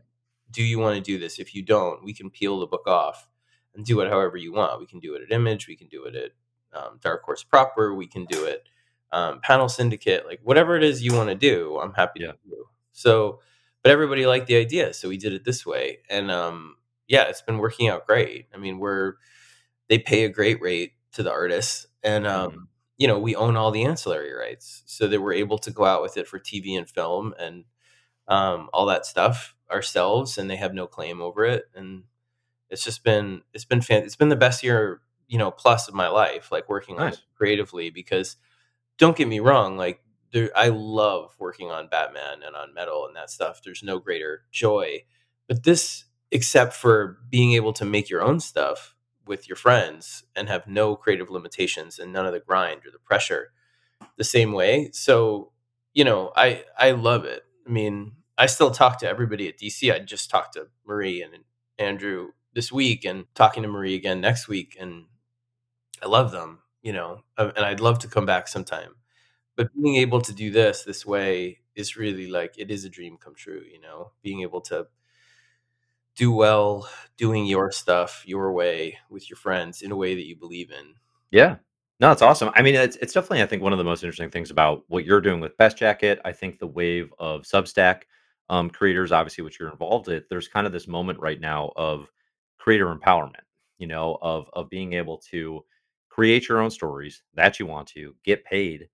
"Do 0.51 0.63
you 0.63 0.79
wanna 0.79 1.01
do 1.01 1.17
this? 1.19 1.39
If 1.39 1.55
you 1.55 1.63
don't, 1.63 2.03
we 2.03 2.13
can 2.13 2.29
peel 2.29 2.59
the 2.59 2.67
book 2.67 2.87
off 2.87 3.27
and 3.75 3.85
do 3.85 4.01
it 4.01 4.09
however 4.09 4.37
you 4.37 4.53
want. 4.53 4.79
We 4.79 4.87
can 4.87 4.99
do 4.99 5.15
it 5.15 5.23
at 5.23 5.31
Image, 5.31 5.67
we 5.67 5.75
can 5.75 5.87
do 5.87 6.05
it 6.05 6.15
at, 6.15 6.31
um, 6.73 6.99
Dark 7.01 7.23
Horse 7.23 7.43
proper, 7.43 7.93
we 7.95 8.07
can 8.07 8.25
do 8.25 8.45
it, 8.45 8.67
um, 9.11 9.39
Panel 9.41 9.69
Syndicate, 9.69 10.25
like, 10.27 10.39
whatever 10.43 10.75
it 10.75 10.83
is 10.83 11.03
you 11.03 11.13
wanna 11.13 11.35
do, 11.35 11.79
I'm 11.81 11.93
happy 11.93 12.19
to 12.21 12.35
do." 12.49 12.65
So 12.93 13.39
but 13.83 13.91
everybody 13.91 14.25
liked 14.25 14.47
the 14.47 14.55
idea, 14.55 14.93
so 14.93 15.09
we 15.09 15.17
did 15.17 15.33
it 15.33 15.43
this 15.45 15.65
way, 15.65 15.99
and, 16.09 16.31
um, 16.31 16.77
yeah, 17.07 17.23
it's 17.23 17.41
been 17.41 17.57
working 17.57 17.89
out 17.89 18.07
great. 18.07 18.47
I 18.53 18.57
mean, 18.57 18.79
we're 18.79 19.15
they 19.89 19.99
pay 19.99 20.23
a 20.25 20.29
great 20.29 20.61
rate 20.61 20.92
to 21.13 21.23
the 21.23 21.31
artists, 21.31 21.87
and, 22.03 22.27
um, 22.27 22.69
you 22.97 23.07
know, 23.07 23.19
we 23.19 23.35
own 23.35 23.55
all 23.57 23.71
the 23.71 23.85
ancillary 23.85 24.33
rights, 24.33 24.83
so 24.85 25.07
that 25.07 25.21
we're 25.21 25.33
able 25.33 25.57
to 25.59 25.71
go 25.71 25.85
out 25.85 26.01
with 26.03 26.17
it 26.17 26.27
for 26.27 26.39
TV 26.39 26.75
and 26.77 26.89
film 26.89 27.33
and, 27.39 27.65
um, 28.27 28.69
all 28.73 28.85
that 28.87 29.05
stuff 29.05 29.55
ourselves, 29.71 30.37
and 30.37 30.49
they 30.49 30.57
have 30.57 30.73
no 30.73 30.87
claim 30.87 31.21
over 31.21 31.45
it, 31.45 31.65
and 31.75 32.03
it's 32.69 32.83
just 32.83 33.03
been 33.03 33.41
it's 33.53 33.65
been 33.65 33.81
fan 33.81 34.03
it's 34.03 34.15
been 34.17 34.29
the 34.29 34.35
best 34.37 34.63
year, 34.63 35.01
you 35.27 35.37
know, 35.39 35.51
plus 35.51 35.87
of 35.89 35.93
my 35.95 36.07
life, 36.09 36.51
like, 36.51 36.69
working 36.69 36.99
on 36.99 37.09
it 37.13 37.21
creatively 37.35 37.89
because 37.91 38.37
don't 38.99 39.17
get 39.17 39.27
me 39.27 39.39
wrong, 39.39 39.77
like, 39.77 40.01
there 40.33 40.51
I 40.55 40.69
love 40.69 41.35
working 41.39 41.71
on 41.71 41.87
Batman 41.89 42.43
and 42.45 42.55
on 42.55 42.73
Metal 42.73 43.05
and 43.07 43.15
that 43.15 43.29
stuff, 43.31 43.61
there's 43.63 43.83
no 43.83 43.99
greater 43.99 44.43
joy. 44.51 45.03
But 45.47 45.63
this 45.63 46.05
except 46.31 46.73
for 46.73 47.19
being 47.29 47.53
able 47.53 47.73
to 47.73 47.85
make 47.85 48.09
your 48.09 48.23
own 48.23 48.39
stuff 48.39 48.92
with 49.25 49.47
your 49.49 49.55
friends 49.55 50.23
and 50.35 50.49
have 50.49 50.67
no 50.67 50.95
creative 50.95 51.29
limitations 51.29 51.99
and 51.99 52.13
none 52.13 52.25
of 52.25 52.33
the 52.33 52.39
grind 52.39 52.81
or 52.85 52.91
the 52.91 52.99
pressure 52.99 53.51
the 54.17 54.23
same 54.23 54.51
way, 54.53 54.89
so, 54.93 55.51
you 55.93 56.03
know, 56.03 56.31
I 56.35 56.63
I 56.77 56.91
love 56.91 57.25
it. 57.25 57.43
I 57.67 57.71
mean, 57.71 58.13
I 58.37 58.45
still 58.47 58.71
talk 58.71 58.99
to 58.99 59.07
everybody 59.09 59.47
at 59.47 59.57
DC, 59.57 59.91
I 59.91 59.99
just 59.99 60.29
talked 60.29 60.53
to 60.53 60.67
Marie 60.85 61.21
and 61.21 61.33
Andrew 61.79 62.29
this 62.53 62.71
week 62.71 63.05
and 63.05 63.25
talking 63.35 63.63
to 63.63 63.69
Marie 63.69 63.95
again 63.95 64.21
next 64.21 64.47
week, 64.47 64.77
and 64.79 65.05
I 66.01 66.07
love 66.07 66.31
them. 66.31 66.59
you 66.81 66.91
know, 66.93 67.23
uh, 67.37 67.51
and 67.55 67.65
I'd 67.65 67.79
love 67.79 67.99
to 67.99 68.07
come 68.09 68.25
back 68.25 68.47
sometime. 68.49 68.95
But 69.57 69.69
being 69.75 69.95
able 69.97 70.21
to 70.21 70.33
do 70.33 70.51
this 70.51 70.83
this 70.83 71.05
way 71.05 71.59
is 71.75 71.97
really 71.97 72.27
like 72.27 72.55
it 72.57 72.71
is 72.71 72.85
a 72.85 72.89
dream 72.89 73.17
come 73.17 73.35
true, 73.35 73.63
you 73.71 73.81
know, 73.81 74.11
being 74.23 74.41
able 74.41 74.61
to 74.63 74.87
do 76.15 76.31
well 76.31 76.87
doing 77.17 77.45
your 77.45 77.71
stuff 77.71 78.23
your 78.25 78.51
way 78.53 78.97
with 79.09 79.29
your 79.29 79.37
friends 79.37 79.81
in 79.81 79.91
a 79.91 79.95
way 79.95 80.15
that 80.15 80.25
you 80.25 80.35
believe 80.35 80.71
in. 80.71 80.95
Yeah. 81.31 81.57
No, 81.99 82.11
it's 82.11 82.21
awesome. 82.21 82.51
I 82.55 82.61
mean, 82.61 82.75
it's 82.75 82.97
it's 82.97 83.13
definitely 83.13 83.43
I 83.43 83.45
think 83.45 83.61
one 83.61 83.71
of 83.71 83.77
the 83.77 83.83
most 83.83 84.03
interesting 84.03 84.29
things 84.29 84.51
about 84.51 84.83
what 84.87 85.05
you're 85.05 85.21
doing 85.21 85.39
with 85.39 85.57
Best 85.57 85.77
Jackett. 85.77 86.19
I 86.25 86.31
think 86.31 86.59
the 86.59 86.67
wave 86.67 87.13
of 87.19 87.43
Substack 87.43 88.03
um, 88.49 88.69
creators, 88.69 89.11
obviously, 89.11 89.43
which 89.43 89.59
you're 89.59 89.69
involved 89.71 90.07
with, 90.07 90.27
there's 90.29 90.47
kind 90.47 90.67
of 90.67 90.73
this 90.73 90.87
moment 90.87 91.19
right 91.19 91.39
now 91.39 91.71
of 91.75 92.11
creator 92.57 92.93
empowerment. 92.93 93.45
You 93.77 93.87
know, 93.87 94.17
of 94.21 94.49
of 94.53 94.69
being 94.69 94.93
able 94.93 95.17
to 95.31 95.63
create 96.09 96.47
your 96.47 96.59
own 96.59 96.71
stories 96.71 97.23
that 97.35 97.59
you 97.59 97.65
want 97.65 97.87
to 97.89 98.15
get 98.23 98.43
paid 98.45 98.89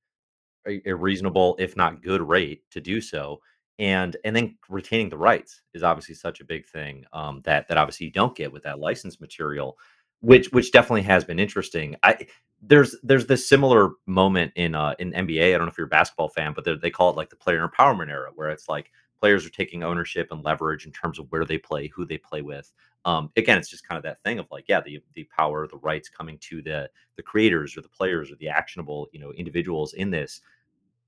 a, 0.68 0.82
a 0.86 0.96
reasonable, 0.96 1.56
if 1.60 1.76
not 1.76 2.02
good 2.04 2.22
rate 2.22 2.64
to 2.72 2.82
do 2.82 3.02
so. 3.02 3.42
And 3.80 4.18
and 4.26 4.36
then 4.36 4.58
retaining 4.68 5.10
the 5.10 5.18
rights 5.18 5.62
is 5.74 5.84
obviously 5.84 6.14
such 6.14 6.42
a 6.42 6.46
big 6.46 6.68
thing 6.68 7.06
um, 7.14 7.42
that 7.46 7.68
that 7.70 7.78
obviously 7.78 8.08
you 8.08 8.12
don't 8.12 8.36
get 8.36 8.52
with 8.52 8.64
that 8.64 8.80
licensed 8.80 9.22
material, 9.22 9.78
which 10.20 10.52
which 10.52 10.72
definitely 10.72 11.04
has 11.04 11.24
been 11.24 11.40
interesting. 11.40 11.96
I 12.04 12.28
there's 12.62 12.96
there's 13.04 13.26
this 13.26 13.48
similar 13.48 13.92
moment 14.06 14.52
in 14.56 14.76
uh, 14.76 14.96
in 15.00 15.14
NBA. 15.14 15.56
I 15.56 15.58
don't 15.58 15.66
know 15.66 15.72
if 15.72 15.78
you're 15.78 15.88
a 15.88 15.90
basketball 15.90 16.30
fan, 16.30 16.54
but 16.54 16.66
they 16.66 16.76
they 16.76 16.92
call 16.92 17.10
it 17.10 17.16
like 17.16 17.30
the 17.30 17.38
player 17.38 17.66
empowerment 17.68 18.10
era, 18.10 18.32
where 18.36 18.50
it's 18.50 18.68
like 18.68 18.92
players 19.20 19.46
are 19.46 19.50
taking 19.50 19.84
ownership 19.84 20.28
and 20.32 20.44
leverage 20.44 20.86
in 20.86 20.92
terms 20.92 21.20
of 21.20 21.28
where 21.30 21.46
they 21.46 21.58
play, 21.58 21.88
who 21.88 22.06
they 22.06 22.18
play 22.18 22.42
with. 22.42 22.72
Um, 23.06 23.32
again, 23.38 23.58
it's 23.58 23.70
just 23.70 23.88
kind 23.88 23.98
of 23.98 24.04
that 24.04 24.22
thing 24.24 24.40
of 24.40 24.48
like, 24.52 24.66
yeah, 24.68 24.82
the 24.82 25.02
the 25.16 25.28
power, 25.36 25.68
the 25.68 25.78
rights 25.78 26.10
coming 26.10 26.38
to 26.42 26.62
the 26.62 26.90
the 27.16 27.24
creators 27.24 27.78
or 27.78 27.82
the 27.82 27.90
players 27.90 28.32
or 28.32 28.36
the 28.36 28.50
actionable, 28.50 29.08
you 29.14 29.20
know, 29.20 29.32
individuals 29.34 29.94
in 29.94 30.10
this 30.10 30.42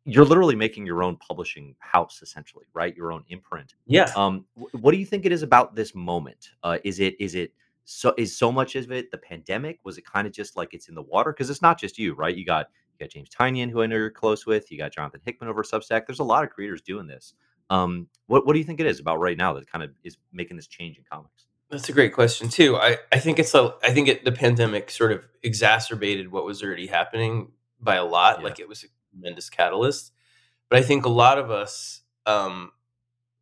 you're 0.05 0.25
literally 0.25 0.55
making 0.55 0.85
your 0.85 1.03
own 1.03 1.15
publishing 1.17 1.75
house 1.79 2.21
essentially, 2.21 2.65
right? 2.73 2.95
Your 2.95 3.11
own 3.11 3.23
imprint. 3.29 3.75
Yeah. 3.85 4.11
Um, 4.15 4.45
what 4.55 4.91
do 4.91 4.97
you 4.97 5.05
think 5.05 5.25
it 5.25 5.31
is 5.31 5.43
about 5.43 5.75
this 5.75 5.93
moment? 5.93 6.49
Uh, 6.63 6.79
is 6.83 6.99
it 6.99 7.15
is 7.19 7.35
it 7.35 7.53
so 7.85 8.13
is 8.17 8.35
so 8.35 8.51
much 8.51 8.75
of 8.75 8.91
it 8.91 9.11
the 9.11 9.17
pandemic? 9.17 9.79
Was 9.83 9.97
it 9.97 10.05
kind 10.05 10.25
of 10.25 10.33
just 10.33 10.57
like 10.57 10.73
it's 10.73 10.89
in 10.89 10.95
the 10.95 11.01
water? 11.01 11.31
Because 11.31 11.49
it's 11.49 11.61
not 11.61 11.79
just 11.79 11.97
you, 11.97 12.13
right? 12.13 12.35
You 12.35 12.45
got 12.45 12.67
you 12.97 13.05
got 13.05 13.11
James 13.11 13.29
Tynion, 13.29 13.69
who 13.69 13.81
I 13.81 13.87
know 13.87 13.95
you're 13.95 14.09
close 14.09 14.45
with. 14.45 14.71
You 14.71 14.77
got 14.77 14.91
Jonathan 14.93 15.21
Hickman 15.23 15.49
over 15.49 15.63
Substack. 15.63 16.07
There's 16.07 16.19
a 16.19 16.23
lot 16.23 16.43
of 16.43 16.49
creators 16.49 16.81
doing 16.81 17.05
this. 17.07 17.33
Um, 17.69 18.07
what 18.27 18.45
what 18.45 18.53
do 18.53 18.59
you 18.59 18.65
think 18.65 18.79
it 18.79 18.87
is 18.87 18.99
about 18.99 19.19
right 19.19 19.37
now 19.37 19.53
that 19.53 19.71
kind 19.71 19.83
of 19.83 19.91
is 20.03 20.17
making 20.33 20.57
this 20.57 20.67
change 20.67 20.97
in 20.97 21.03
comics? 21.11 21.45
That's 21.69 21.87
a 21.87 21.93
great 21.93 22.13
question 22.13 22.49
too. 22.49 22.75
I, 22.75 22.97
I 23.11 23.19
think 23.19 23.39
it's 23.39 23.53
a 23.53 23.75
I 23.83 23.91
think 23.93 24.07
it, 24.07 24.25
the 24.25 24.31
pandemic 24.31 24.89
sort 24.89 25.11
of 25.11 25.21
exacerbated 25.43 26.31
what 26.31 26.43
was 26.43 26.63
already 26.63 26.87
happening 26.87 27.51
by 27.79 27.95
a 27.95 28.03
lot. 28.03 28.39
Yeah. 28.39 28.43
Like 28.43 28.59
it 28.59 28.67
was 28.67 28.85
tremendous 29.11 29.49
catalyst. 29.49 30.13
But 30.69 30.79
I 30.79 30.83
think 30.83 31.05
a 31.05 31.09
lot 31.09 31.37
of 31.39 31.51
us 31.51 32.01
um, 32.25 32.71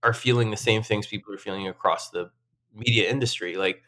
are 0.04 0.14
feeling 0.14 0.52
the 0.52 0.58
same 0.58 0.84
things 0.84 1.08
people 1.08 1.34
are 1.34 1.38
feeling 1.38 1.68
across 1.68 2.10
the 2.10 2.32
media 2.74 3.10
industry. 3.10 3.58
Like 3.58 3.84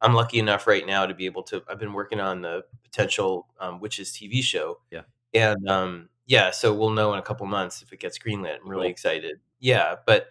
I'm 0.00 0.14
lucky 0.14 0.38
enough 0.38 0.66
right 0.66 0.86
now 0.86 1.06
to 1.06 1.14
be 1.14 1.26
able 1.26 1.44
to. 1.44 1.62
I've 1.68 1.78
been 1.78 1.92
working 1.92 2.20
on 2.20 2.42
the 2.42 2.64
potential 2.84 3.48
um, 3.60 3.80
Wytches 3.80 4.12
TV 4.12 4.42
show, 4.42 4.80
Yeah. 4.90 5.02
and 5.34 5.68
um, 5.68 6.08
yeah, 6.26 6.50
so 6.50 6.74
we'll 6.74 6.90
know 6.90 7.12
in 7.12 7.18
a 7.20 7.22
couple 7.22 7.46
months 7.46 7.82
if 7.82 7.92
it 7.92 8.00
gets 8.00 8.18
greenlit. 8.18 8.58
I'm 8.62 8.68
really 8.70 8.84
Cool. 8.86 8.90
excited. 8.92 9.40
Yeah, 9.60 9.96
but 10.06 10.28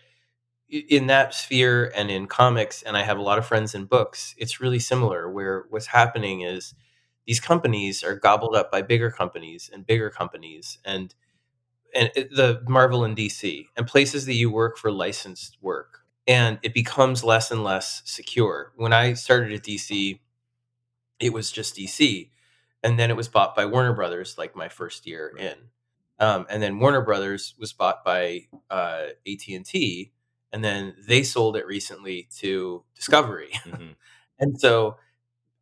in 0.69 1.07
that 1.07 1.33
sphere 1.33 1.91
and 1.95 2.09
in 2.09 2.27
comics, 2.27 2.81
and 2.83 2.95
I 2.95 3.03
have 3.03 3.17
a 3.17 3.21
lot 3.21 3.37
of 3.37 3.45
friends 3.45 3.75
in 3.75 3.85
books. 3.85 4.33
It's 4.37 4.61
really 4.61 4.79
similar. 4.79 5.29
Where 5.29 5.65
what's 5.69 5.87
happening 5.87 6.41
is 6.41 6.73
these 7.27 7.39
companies 7.39 8.03
are 8.03 8.15
gobbled 8.15 8.55
up 8.55 8.71
by 8.71 8.81
bigger 8.81 9.11
companies 9.11 9.69
and 9.73 9.85
bigger 9.85 10.09
companies, 10.09 10.79
and 10.85 11.13
and 11.95 12.11
it- 12.15 12.31
the 12.35 12.63
Marvel 12.67 13.03
and 13.03 13.15
DC 13.15 13.69
and 13.77 13.87
places 13.87 14.25
that 14.25 14.33
you 14.35 14.49
work 14.51 14.77
for 14.77 14.91
licensed 14.91 15.57
work, 15.61 16.01
and 16.27 16.59
it 16.63 16.73
becomes 16.73 17.23
less 17.23 17.51
and 17.51 17.63
less 17.63 18.01
secure. 18.05 18.71
When 18.75 18.93
I 18.93 19.13
started 19.13 19.51
at 19.53 19.63
DC, 19.63 20.21
it 21.19 21.33
was 21.33 21.51
just 21.51 21.75
DC, 21.75 22.31
and 22.83 22.99
then 22.99 23.09
it 23.09 23.17
was 23.17 23.27
bought 23.27 23.55
by 23.55 23.65
Warner 23.65 23.93
Brothers, 23.93 24.37
like 24.37 24.55
my 24.55 24.69
first 24.69 25.05
year 25.07 25.35
in, 25.37 25.55
um, 26.19 26.45
and 26.49 26.61
then 26.63 26.79
Warner 26.79 27.01
Brothers 27.01 27.55
was 27.59 27.73
bought 27.73 28.03
by 28.03 28.47
uh, 28.69 29.07
AT 29.25 29.55
and 29.55 29.65
T, 29.65 30.11
and 30.51 30.63
then 30.63 30.95
they 31.07 31.23
sold 31.23 31.55
it 31.57 31.65
recently 31.67 32.27
to 32.39 32.83
Discovery, 32.95 33.51
Mhm. 33.65 33.95
and 34.39 34.59
so 34.59 34.97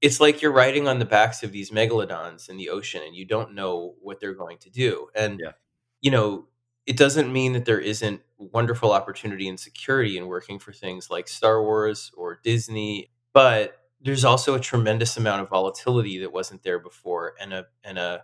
it's 0.01 0.19
like 0.19 0.41
you're 0.41 0.51
riding 0.53 0.87
on 0.87 0.99
the 0.99 1.05
backs 1.05 1.43
of 1.43 1.51
these 1.51 1.71
megalodons 1.71 2.49
in 2.49 2.57
the 2.57 2.69
ocean, 2.69 3.01
and 3.05 3.15
you 3.15 3.25
don't 3.25 3.53
know 3.53 3.95
what 4.01 4.19
they're 4.19 4.33
going 4.33 4.57
to 4.59 4.69
do, 4.69 5.09
and 5.15 5.39
Yeah. 5.39 5.51
you 6.01 6.11
know, 6.11 6.47
it 6.85 6.97
doesn't 6.97 7.31
mean 7.31 7.53
that 7.53 7.65
there 7.65 7.79
isn't 7.79 8.21
wonderful 8.37 8.91
opportunity 8.93 9.47
and 9.47 9.59
security 9.59 10.17
in 10.17 10.27
working 10.27 10.59
for 10.59 10.71
things 10.73 11.09
like 11.09 11.27
Star 11.27 11.61
Wars 11.63 12.11
or 12.17 12.39
Disney, 12.43 13.11
but 13.33 13.77
there's 14.01 14.25
also 14.25 14.55
a 14.55 14.59
tremendous 14.59 15.17
amount 15.17 15.41
of 15.41 15.49
volatility 15.49 16.19
that 16.19 16.31
wasn't 16.31 16.63
there 16.63 16.79
before 16.79 17.33
and 17.39 17.53
a 17.53 17.65
and 17.83 17.97
a 17.99 18.23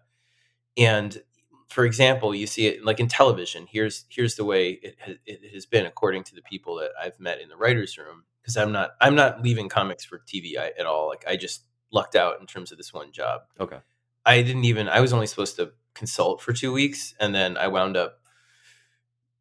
and 0.78 1.22
for 1.70 1.86
example, 1.86 2.36
you 2.36 2.48
see 2.48 2.68
it 2.68 2.86
like 2.86 3.00
in 3.00 3.08
television. 3.08 3.68
Here's 3.70 4.06
here's 4.10 4.36
the 4.36 4.46
way 4.46 4.72
it, 4.84 4.98
it 5.26 5.54
has 5.54 5.66
been 5.66 5.86
according 5.86 6.24
to 6.26 6.36
the 6.36 6.42
people 6.44 6.76
that 6.78 6.92
I've 7.02 7.20
met 7.20 7.42
in 7.42 7.50
the 7.50 7.58
writers 7.58 7.98
room 7.98 8.24
because 8.46 8.58
I'm 8.58 8.72
not 8.72 8.92
I'm 9.02 9.16
not 9.16 9.42
leaving 9.42 9.70
comics 9.70 10.06
for 10.06 10.20
TV 10.20 10.56
at 10.58 10.86
all. 10.86 11.08
Like 11.08 11.26
I 11.28 11.36
just 11.36 11.64
lucked 11.92 12.16
out 12.16 12.40
in 12.40 12.46
terms 12.46 12.72
of 12.72 12.78
this 12.78 12.94
one 12.94 13.12
job. 13.12 13.42
Okay. 13.60 13.80
I 14.26 14.42
didn't 14.44 14.66
even 14.66 14.88
I 14.88 15.00
was 15.02 15.14
only 15.14 15.26
supposed 15.28 15.56
to 15.56 15.72
consult 15.96 16.42
for 16.42 16.54
2 16.54 16.72
weeks 16.72 17.16
and 17.20 17.34
then 17.34 17.58
I 17.58 17.68
wound 17.68 17.98
up 17.98 18.20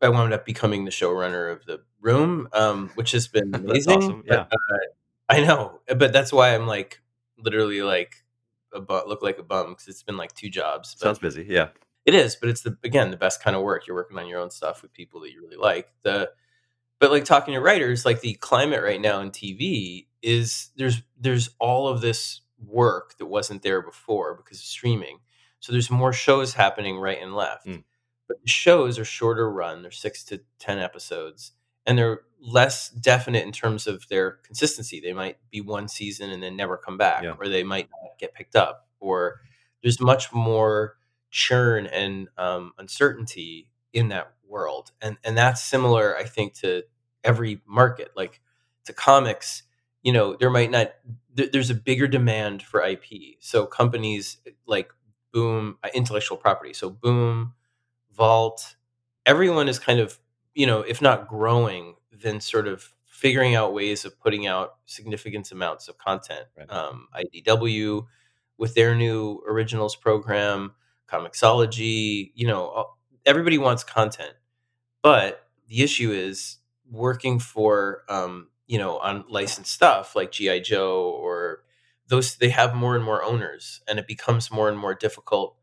I 0.01 0.09
wound 0.09 0.33
up 0.33 0.45
becoming 0.47 0.85
the 0.85 0.91
showrunner 0.91 1.53
of 1.53 1.65
the 1.67 1.81
room, 2.01 2.49
um, 2.53 2.91
which 2.95 3.13
has 3.13 3.27
been 3.29 3.55
amazing. 3.55 3.97
awesome. 3.97 4.25
But, 4.27 4.35
Yeah. 4.35 4.75
uh, 4.75 4.79
I 5.29 5.41
know, 5.41 5.81
but 5.97 6.13
that's 6.13 6.33
why 6.33 6.55
I'm 6.55 6.67
like 6.67 7.01
literally 7.39 7.83
like 7.83 8.25
a 8.73 8.81
bu- 8.81 9.07
look 9.07 9.23
like 9.23 9.39
a 9.39 9.43
bum 9.43 9.71
because 9.71 9.89
it's 9.89 10.03
been 10.03 10.17
like 10.17 10.35
two 10.35 10.51
jobs. 10.51 10.95
But 10.95 11.05
Sounds 11.07 11.19
busy. 11.19 11.47
Yeah. 11.49 11.69
it 12.05 12.15
is, 12.15 12.37
but 12.37 12.49
it's 12.51 12.61
the 12.63 12.77
again 12.85 13.11
the 13.11 13.17
best 13.17 13.43
kind 13.43 13.57
of 13.57 13.63
work. 13.63 13.87
You're 13.87 13.97
working 13.97 14.19
on 14.19 14.27
your 14.29 14.41
own 14.41 14.51
stuff 14.51 14.83
with 14.83 14.93
people 14.93 15.21
that 15.21 15.33
you 15.33 15.41
really 15.43 15.57
like. 15.57 15.89
The 16.03 16.31
but 17.01 17.11
like 17.11 17.25
talking 17.25 17.55
to 17.55 17.61
writers, 17.61 18.05
like 18.05 18.21
the 18.21 18.35
climate 18.35 18.83
right 18.83 19.01
now 19.01 19.21
in 19.21 19.31
TV 19.31 20.07
is 20.23 20.71
there's 20.77 21.03
there's 21.19 21.51
all 21.59 21.89
of 21.89 22.01
this 22.01 22.41
work 22.65 23.17
that 23.19 23.27
wasn't 23.27 23.63
there 23.63 23.83
before 23.83 24.35
because 24.35 24.59
of 24.59 24.65
streaming. 24.65 25.19
So 25.61 25.73
there's 25.73 25.91
more 25.91 26.13
shows 26.13 26.55
happening 26.55 26.99
right 26.99 27.21
and 27.21 27.35
left. 27.35 27.67
Mm. 27.67 27.85
But 28.29 28.41
the 28.43 28.49
shows 28.49 28.99
are 28.99 29.05
shorter 29.05 29.51
run. 29.51 29.83
They're 29.83 29.91
six 29.91 30.25
to 30.25 30.41
ten 30.59 30.79
episodes, 30.79 31.53
and 31.87 31.99
they're 31.99 32.21
less 32.41 32.89
definite 32.91 33.45
in 33.45 33.53
terms 33.53 33.87
of 33.87 34.07
their 34.09 34.33
consistency. 34.45 35.01
They 35.01 35.13
might 35.13 35.39
be 35.51 35.61
one 35.61 35.89
season 35.89 36.31
and 36.31 36.43
then 36.43 36.57
never 36.57 36.77
come 36.77 36.97
back, 36.99 37.23
Yeah. 37.23 37.35
or 37.39 37.49
they 37.49 37.65
might 37.65 37.89
not 37.91 38.19
get 38.19 38.35
picked 38.35 38.57
up, 38.57 38.89
or 39.01 39.41
there's 39.83 40.01
much 40.01 40.33
more 40.33 40.97
churn 41.31 41.87
and 41.87 42.29
um, 42.39 42.73
uncertainty 42.79 43.69
in 43.93 44.09
that 44.09 44.34
world, 44.49 44.93
and 45.01 45.17
and 45.25 45.37
that's 45.37 45.63
similar, 45.63 46.17
I 46.17 46.25
think, 46.25 46.55
to 46.61 46.83
every 47.23 47.61
market. 47.67 48.13
Like 48.17 48.41
to 48.85 48.93
comics, 48.93 49.63
you 50.03 50.13
know, 50.13 50.37
there 50.37 50.51
might 50.51 50.71
not. 50.71 50.93
Th- 51.37 51.51
there's 51.51 51.71
a 51.71 51.75
bigger 51.75 52.07
demand 52.07 52.63
for 52.63 52.83
IP, 52.83 53.37
so 53.41 53.67
companies 53.67 54.39
like 54.67 54.93
Boom, 55.33 55.79
uh, 55.83 55.89
intellectual 55.95 56.37
property. 56.37 56.73
So 56.73 56.91
Boom, 56.91 57.55
Vault, 58.13 58.77
everyone 59.27 59.69
is 59.69 59.79
kind 59.79 60.01
of, 60.01 60.19
you 60.55 60.67
know, 60.67 60.81
if 60.81 61.03
not 61.03 61.29
growing, 61.29 61.95
then 62.13 62.41
sort 62.41 62.69
of 62.69 62.95
figuring 63.07 63.55
out 63.55 63.75
ways 63.75 64.05
of 64.05 64.19
putting 64.21 64.47
out 64.47 64.77
significant 64.87 65.51
amounts 65.53 65.89
of 65.89 65.99
content. 65.99 66.47
Right. 66.57 66.71
Um, 66.71 67.09
IDW 67.15 68.07
with 68.59 68.75
their 68.75 68.95
new 68.95 69.43
originals 69.49 69.97
program, 69.97 70.75
Comixology, 71.09 72.33
you 72.35 72.47
know, 72.47 72.91
everybody 73.27 73.59
wants 73.59 73.85
content. 73.85 74.35
But 75.03 75.47
the 75.69 75.83
issue 75.83 76.13
is 76.13 76.59
working 76.91 77.39
for, 77.39 78.05
um, 78.09 78.49
you 78.67 78.79
know, 78.79 78.99
on 78.99 79.25
licensed 79.29 79.73
stuff 79.73 80.17
like 80.17 80.33
GI 80.33 80.61
Joe 80.61 81.03
or 81.11 81.65
those. 82.09 82.37
They 82.37 82.51
have 82.51 82.75
more 82.75 82.97
and 82.97 83.05
more 83.05 83.23
owners, 83.23 83.81
and 83.89 83.99
it 83.99 84.07
becomes 84.07 84.51
more 84.51 84.69
and 84.69 84.79
more 84.79 84.95
difficult 84.95 85.57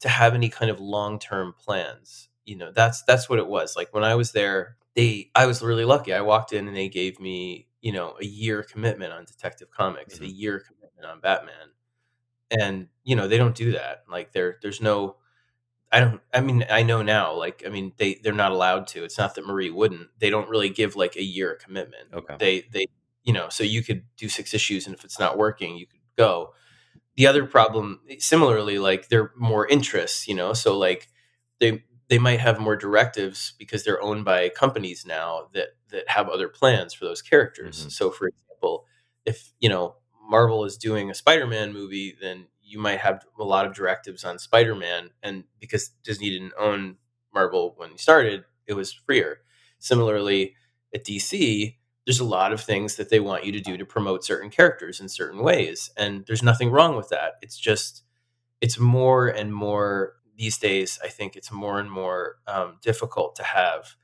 to 0.00 0.08
have 0.08 0.34
any 0.34 0.48
kind 0.48 0.70
of 0.70 0.80
long 0.80 1.18
term 1.18 1.54
plans. 1.58 2.28
You 2.44 2.56
know, 2.56 2.72
that's 2.72 3.02
that's 3.04 3.28
what 3.28 3.38
it 3.38 3.46
was. 3.46 3.76
Like 3.76 3.92
when 3.94 4.04
I 4.04 4.14
was 4.14 4.32
there, 4.32 4.76
they 4.96 5.30
I 5.34 5.46
was 5.46 5.62
really 5.62 5.84
lucky. 5.84 6.12
I 6.14 6.20
walked 6.22 6.52
in 6.52 6.66
and 6.68 6.76
they 6.76 6.88
gave 6.88 7.20
me, 7.20 7.68
you 7.82 7.92
know, 7.92 8.16
a 8.20 8.24
year 8.24 8.62
commitment 8.62 9.12
on 9.12 9.24
Detective 9.24 9.70
Comics, 9.70 10.18
a 10.20 10.24
Mhm. 10.24 10.32
year 10.38 10.60
commitment 10.60 11.06
on 11.06 11.20
Batman. 11.20 11.70
And, 12.50 12.88
you 13.04 13.16
know, 13.16 13.28
they 13.28 13.38
don't 13.38 13.54
do 13.54 13.72
that. 13.72 14.04
Like 14.08 14.32
there 14.32 14.58
there's 14.62 14.80
no 14.80 15.16
I 15.92 16.00
don't. 16.00 16.20
I 16.32 16.40
mean, 16.40 16.64
I 16.70 16.82
know 16.82 17.02
now. 17.02 17.34
Like, 17.34 17.62
I 17.66 17.68
mean, 17.68 17.92
they 17.96 18.14
they're 18.22 18.32
not 18.32 18.52
allowed 18.52 18.86
to. 18.88 19.02
It's 19.04 19.18
not 19.18 19.34
that 19.34 19.46
Marie 19.46 19.70
wouldn't. 19.70 20.08
They 20.18 20.30
don't 20.30 20.48
really 20.48 20.68
give 20.70 20.94
like 20.96 21.16
a 21.16 21.22
year 21.22 21.56
commitment. 21.62 22.08
Okay. 22.14 22.36
They 22.38 22.60
they 22.72 22.86
you 23.24 23.32
know. 23.32 23.48
So 23.48 23.64
you 23.64 23.82
could 23.82 24.04
do 24.16 24.28
six 24.28 24.54
issues, 24.54 24.86
and 24.86 24.94
if 24.94 25.04
it's 25.04 25.18
not 25.18 25.36
working, 25.36 25.76
you 25.76 25.86
could 25.86 26.00
go. 26.16 26.54
the 27.16 27.26
other 27.26 27.46
problem 27.46 28.00
similarly 28.18 28.78
like 28.78 29.08
they're 29.08 29.32
more 29.36 29.66
interests 29.68 30.28
you 30.28 30.34
know 30.34 30.52
so 30.54 30.78
like 30.78 31.08
they 31.60 31.82
they 32.08 32.18
might 32.18 32.40
have 32.40 32.58
more 32.60 32.76
directives 32.76 33.54
because 33.58 33.84
they're 33.84 34.02
owned 34.02 34.24
by 34.24 34.48
companies 34.48 35.04
now 35.06 35.48
that 35.54 35.68
that 35.90 36.08
have 36.08 36.28
other 36.28 36.48
plans 36.48 36.94
for 36.94 37.04
those 37.04 37.22
characters 37.22 37.82
hmm 37.84 37.88
so 37.90 38.10
for 38.10 38.28
example 38.28 38.86
if 39.26 39.52
you 39.60 39.68
know 39.68 39.94
marvel 40.28 40.64
is 40.64 40.76
doing 40.76 41.10
a 41.10 41.14
spider-man 41.14 41.72
movie 41.72 42.16
then 42.20 42.46
you 42.70 42.78
might 42.78 43.00
have 43.00 43.24
a 43.38 43.44
lot 43.44 43.66
of 43.66 43.74
directives 43.74 44.24
on 44.24 44.38
spider-man 44.38 45.10
and 45.22 45.44
because 45.60 45.90
disney 46.04 46.30
didn't 46.30 46.52
own 46.58 46.96
marvel 47.34 47.74
when 47.78 47.90
he 47.90 47.98
started 47.98 48.44
it 48.66 48.74
was 48.74 48.92
freer. 48.92 49.40
Similarly 49.80 50.54
at 50.94 51.04
dc 51.04 51.76
there's 52.06 52.20
a 52.20 52.24
lot 52.24 52.52
of 52.52 52.60
things 52.60 52.96
that 52.96 53.10
they 53.10 53.20
want 53.20 53.44
you 53.44 53.52
to 53.52 53.60
do 53.60 53.76
to 53.76 53.84
promote 53.86 54.24
certain 54.24 54.50
characters 54.50 55.00
in 55.00 55.08
certain 55.08 55.42
ways 55.42 55.90
and 55.96 56.24
there's 56.26 56.42
nothing 56.42 56.70
wrong 56.70 56.96
with 56.96 57.08
that. 57.10 57.34
It's 57.42 57.58
just 57.58 58.04
it's 58.60 58.78
more 58.78 59.28
and 59.28 59.54
more 59.54 60.14
these 60.36 60.58
days 60.58 60.98
i 61.04 61.08
think 61.08 61.36
it's 61.36 61.52
more 61.52 61.80
and 61.80 61.90
more 61.90 62.36
um, 62.48 62.78
difficult 62.82 63.36
to 63.36 63.44
have 63.44 63.96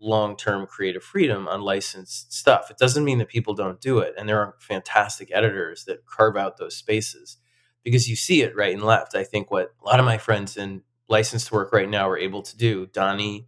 long-term 0.00 0.66
creative 0.66 1.04
freedom 1.04 1.48
on 1.48 1.62
licensed 1.62 2.32
stuff. 2.32 2.70
It 2.72 2.78
doesn't 2.78 3.04
mean 3.04 3.18
that 3.18 3.28
people 3.28 3.54
don't 3.54 3.80
do 3.80 4.00
it 4.00 4.14
and 4.18 4.28
there 4.28 4.40
are 4.40 4.56
fantastic 4.60 5.30
editors 5.32 5.84
that 5.86 6.06
carve 6.06 6.36
out 6.36 6.56
those 6.58 6.76
spaces 6.76 7.38
because 7.84 8.08
you 8.08 8.16
see 8.16 8.42
it 8.42 8.56
right 8.56 8.74
and 8.74 8.82
left 8.84 9.14
i 9.14 9.24
think 9.24 9.50
what 9.50 9.72
a 9.82 9.86
lot 9.86 10.00
of 10.00 10.06
my 10.06 10.18
friends 10.18 10.56
in 10.56 10.82
licensed 11.08 11.52
work 11.52 11.72
right 11.72 11.88
now 11.90 12.08
are 12.08 12.18
able 12.18 12.42
to 12.42 12.56
do 12.56 12.86
donnie 12.86 13.46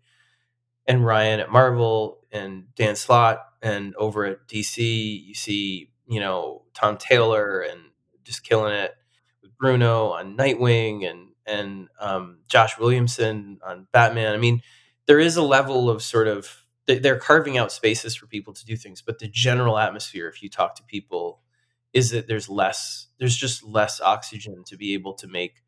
and 0.87 1.05
Ryan 1.05 1.41
at 1.41 1.51
Marvel 1.51 2.19
and 2.33 2.65
Dan 2.75 2.97
Slott 2.97 3.39
and 3.63 3.95
over 3.97 4.25
at 4.27 4.47
DC, 4.49 5.27
you 5.27 5.35
see, 5.35 5.91
you 6.07 6.21
know, 6.21 6.63
Tom 6.75 6.97
Taylor 6.99 7.61
and 7.61 7.81
just 8.25 8.45
killing 8.45 8.75
it 8.75 8.95
with 9.43 9.57
Bruno 9.59 10.09
on 10.11 10.37
Nightwing 10.37 11.09
and 11.11 11.29
and 11.47 11.89
um, 12.01 12.39
Josh 12.49 12.79
Williamson 12.79 13.59
on 13.67 13.87
Batman. 13.93 14.33
I 14.33 14.39
mean, 14.39 14.63
there 15.07 15.21
is 15.21 15.37
a 15.37 15.43
level 15.43 15.91
of 15.91 16.03
sort 16.03 16.27
of 16.29 16.65
they- 16.87 16.99
they're 16.99 17.19
carving 17.19 17.57
out 17.59 17.73
spaces 17.73 18.15
for 18.15 18.27
people 18.27 18.53
to 18.55 18.65
do 18.67 18.77
things, 18.77 19.03
but 19.03 19.19
the 19.19 19.29
general 19.29 19.79
atmosphere, 19.79 20.29
if 20.29 20.43
you 20.43 20.51
talk 20.51 20.75
to 20.77 20.83
people, 20.85 21.41
is 21.95 22.11
that 22.11 22.27
there's 22.27 22.49
less, 22.49 23.07
there's 23.19 23.37
just 23.37 23.65
less 23.65 24.01
oxygen 24.01 24.65
to 24.67 24.77
be 24.77 24.93
able 24.95 25.15
to 25.15 25.27
make 25.29 25.63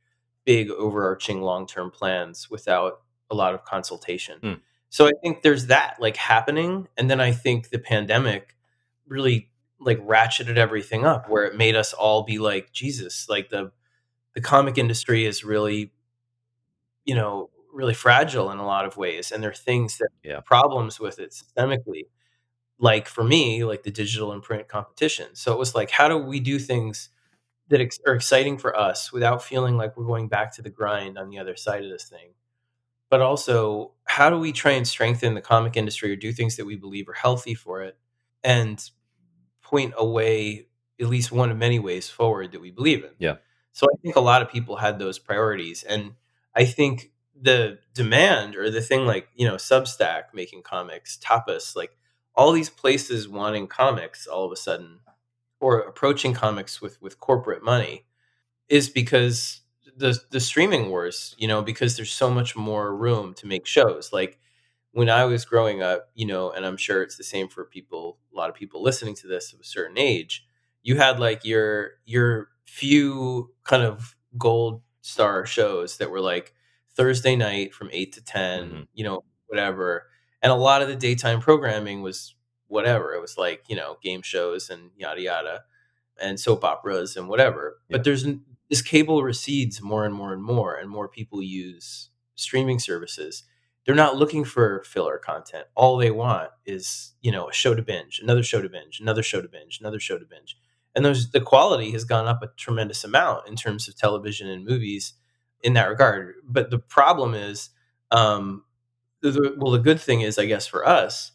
big 0.45 0.71
overarching 0.71 1.41
long-term 1.41 1.91
plans 1.91 2.51
without 2.51 3.01
a 3.31 3.35
lot 3.35 3.55
of 3.55 3.65
consultation. 3.65 4.39
Hmm. 4.41 4.53
So 4.91 5.07
I 5.07 5.13
think 5.23 5.43
there's 5.43 5.67
that 5.67 5.97
like 6.01 6.17
happening, 6.17 6.89
and 6.97 7.11
then 7.11 7.21
I 7.21 7.33
think 7.33 7.71
the 7.71 7.79
pandemic 7.79 8.57
really 9.09 9.51
like 9.81 9.99
ratcheted 10.07 10.57
everything 10.57 11.05
up 11.05 11.29
where 11.29 11.45
it 11.45 11.57
made 11.57 11.77
us 11.77 11.93
all 11.93 12.23
be 12.25 12.39
like 12.39 12.73
Jesus, 12.73 13.29
like 13.29 13.49
the 13.51 13.73
the 14.35 14.41
comic 14.41 14.79
industry 14.79 15.25
is 15.27 15.45
really, 15.45 15.93
you 17.05 17.15
know, 17.15 17.51
really 17.73 17.95
fragile 17.95 18.51
in 18.51 18.59
a 18.59 18.67
lot 18.67 18.87
of 18.87 18.97
ways 18.97 19.33
and 19.33 19.43
there 19.43 19.51
are 19.51 19.55
things 19.55 19.99
that 19.99 20.09
Yeah. 20.23 20.41
problems 20.41 20.99
with 20.99 21.19
it 21.19 21.33
systemically. 21.33 22.05
Like 22.79 23.09
for 23.09 23.25
me, 23.25 23.65
like 23.65 23.83
the 23.85 23.91
digital 23.91 24.33
and 24.33 24.43
print 24.43 24.69
competition. 24.69 25.29
So 25.35 25.53
it 25.53 25.59
was 25.59 25.75
like 25.75 25.91
how 25.91 26.09
do 26.09 26.19
we 26.19 26.41
do 26.41 26.59
things 26.59 27.09
that 27.69 27.81
ex- 27.81 27.99
are 28.07 28.15
exciting 28.15 28.59
for 28.59 28.79
us 28.79 29.13
without 29.13 29.43
feeling 29.43 29.77
like 29.77 29.97
we're 29.97 30.07
going 30.07 30.29
back 30.29 30.53
to 30.57 30.63
the 30.63 30.71
grind 30.71 31.19
on 31.19 31.31
the 31.31 31.39
other 31.39 31.57
side 31.57 31.85
of 31.85 31.91
this 31.91 32.05
thing? 32.05 32.31
but 33.11 33.21
also 33.23 33.93
how 34.05 34.31
do 34.31 34.39
we 34.39 34.53
try 34.53 34.73
and 34.73 34.87
strengthen 34.87 35.35
the 35.35 35.41
comic 35.41 35.77
industry 35.77 36.11
or 36.13 36.17
do 36.17 36.33
things 36.33 36.57
that 36.57 36.67
we 36.67 36.77
believe 36.77 37.09
are 37.09 37.13
healthy 37.13 37.55
for 37.55 37.83
it 37.83 37.97
and 38.43 38.91
point 39.63 39.95
a 39.97 40.05
way 40.07 40.67
at 41.01 41.07
least 41.09 41.33
one 41.33 41.51
of 41.51 41.57
many 41.57 41.79
ways 41.79 42.09
forward 42.09 42.53
that 42.53 42.61
we 42.61 42.71
believe 42.71 43.05
in 43.05 43.11
Yeah. 43.19 43.37
so 43.73 43.87
i 43.87 43.97
think 44.03 44.17
a 44.17 44.21
lot 44.21 44.43
of 44.43 44.51
people 44.51 44.77
had 44.77 44.99
those 44.99 45.19
priorities 45.19 45.83
and 45.83 46.15
i 46.55 46.65
think 46.65 47.13
the 47.41 47.79
demand 47.95 48.57
or 48.57 48.71
the 48.71 48.81
thing 48.81 49.07
like 49.07 49.29
you 49.37 49.47
know 49.47 49.57
substack 49.57 50.25
making 50.35 50.63
comics 50.63 51.19
tapas 51.19 51.77
like 51.77 51.97
all 52.37 52.53
these 52.53 52.71
places 52.71 53.29
wanting 53.29 53.67
comics 53.67 54.27
all 54.27 54.45
of 54.45 54.53
a 54.53 54.57
sudden 54.57 55.01
or 55.61 55.81
approaching 55.81 56.35
comics 56.35 56.81
with 56.83 57.01
with 57.03 57.21
corporate 57.21 57.63
money 57.65 58.07
is 58.69 58.89
because 58.89 59.61
the 59.97 60.19
the 60.31 60.41
streaming 60.41 60.89
wars, 60.91 61.35
you 61.39 61.49
know, 61.49 61.63
because 61.63 61.97
there's 61.97 62.13
so 62.13 62.31
much 62.31 62.57
more 62.57 62.95
room 62.97 63.35
to 63.35 63.47
make 63.47 63.67
shows. 63.67 64.13
Like 64.13 64.39
when 64.93 65.11
I 65.11 65.25
was 65.25 65.45
growing 65.45 65.83
up, 65.83 66.11
you 66.15 66.27
know, 66.27 66.51
and 66.51 66.65
I'm 66.67 66.77
sure 66.77 67.03
it's 67.03 67.17
the 67.17 67.25
same 67.25 67.49
for 67.49 67.65
people, 67.65 68.19
a 68.33 68.37
lot 68.37 68.49
of 68.51 68.55
people 68.57 68.83
listening 68.83 69.15
to 69.17 69.27
this 69.29 69.53
of 69.53 69.61
a 69.61 69.65
certain 69.65 69.99
age, 69.99 70.47
you 70.83 70.97
had 70.97 71.21
like 71.21 71.45
your 71.45 71.93
your 72.07 72.49
few 72.67 73.53
kind 73.65 73.83
of 73.83 74.17
gold 74.39 74.83
star 75.03 75.47
shows 75.47 75.99
that 75.99 76.11
were 76.11 76.21
like 76.21 76.55
Thursday 76.97 77.37
night 77.37 77.75
from 77.75 77.91
8 77.93 78.13
to 78.15 78.25
10, 78.25 78.71
hmm 78.71 78.81
you 78.95 79.05
know, 79.05 79.23
whatever. 79.47 80.07
And 80.47 80.53
a 80.53 80.55
lot 80.57 80.81
of 80.81 80.87
the 80.87 80.95
daytime 80.95 81.41
programming 81.41 82.03
was 82.03 82.37
whatever. 82.69 83.13
It 83.15 83.21
was 83.21 83.37
like, 83.37 83.65
you 83.67 83.75
know, 83.75 83.97
game 84.01 84.23
shows 84.23 84.71
and 84.71 84.93
yada 84.97 85.21
yada 85.21 85.65
and 86.23 86.39
soap 86.39 86.63
operas 86.63 87.17
and 87.17 87.29
whatever. 87.29 87.81
Yeah. 87.89 87.97
But 87.97 88.05
there's 88.05 88.25
this 88.71 88.81
cable 88.81 89.25
recedes 89.25 89.83
more 89.83 90.05
and 90.05 90.15
more 90.15 90.33
and 90.33 90.41
more, 90.41 90.77
and 90.77 90.89
more 90.89 91.09
people 91.09 91.43
use 91.43 92.11
streaming 92.37 92.79
services. 92.79 93.43
They're 93.85 93.97
not 93.97 94.19
looking 94.19 94.45
for 94.45 94.85
filler 94.85 95.19
content. 95.19 95.67
All 95.75 95.97
they 95.97 96.13
want 96.13 96.51
is 96.65 97.15
you 97.23 97.33
know 97.33 97.49
a 97.49 97.53
show 97.53 97.75
to 97.75 97.83
binge, 97.83 98.21
another 98.23 98.45
show 98.45 98.63
to 98.63 98.69
binge, 98.69 99.01
another 99.01 99.25
show 99.25 99.43
to 99.43 99.49
binge, 99.49 99.81
another 99.81 99.99
show 99.99 100.17
to 100.17 100.25
binge. 100.25 100.57
And 100.95 101.05
those 101.05 101.33
the 101.33 101.41
quality 101.41 101.91
has 101.91 102.05
gone 102.05 102.29
up 102.29 102.41
a 102.45 102.53
tremendous 102.57 103.03
amount 103.03 103.49
in 103.49 103.57
terms 103.57 103.89
of 103.89 103.97
television 103.97 104.49
and 104.49 104.65
movies 104.65 105.15
in 105.61 105.73
that 105.73 105.89
regard. 105.89 106.37
But 106.45 106.71
the 106.71 106.79
problem 106.79 107.35
is, 107.35 107.71
um, 108.13 108.63
the, 109.31 109.55
well, 109.59 109.73
the 109.73 109.79
good 109.79 110.01
thing 110.01 110.21
is, 110.23 110.39
I 110.39 110.47
guess, 110.47 110.67
for 110.67 110.87
us 110.87 111.33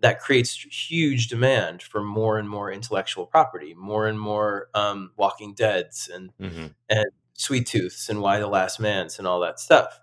that 0.00 0.20
creates 0.20 0.54
huge 0.54 1.28
demand 1.28 1.82
for 1.82 2.02
more 2.02 2.38
and 2.38 2.48
more 2.48 2.72
intellectual 2.72 3.24
property, 3.26 3.74
more 3.74 4.06
and 4.08 4.18
more 4.20 4.68
um, 4.74 5.12
Walking 5.16 5.54
Dead's 5.54 6.08
and 6.12 6.30
hmm 6.40 6.66
and 6.88 7.06
Sweet 7.34 7.66
Tooths 7.66 8.08
and 8.08 8.20
Y 8.20 8.38
the 8.38 8.46
Last 8.48 8.78
Man's 8.80 9.18
and 9.18 9.26
all 9.26 9.40
that 9.40 9.58
stuff. 9.58 10.00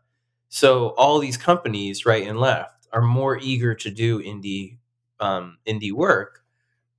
So 0.49 0.89
all 0.97 1.19
these 1.19 1.37
companies, 1.37 2.05
right 2.05 2.27
and 2.27 2.39
left, 2.39 2.87
are 2.91 3.01
more 3.01 3.37
eager 3.37 3.75
to 3.75 3.91
do 3.91 4.19
indie 4.23 4.77
um, 5.19 5.57
indie 5.67 5.91
work 5.91 6.43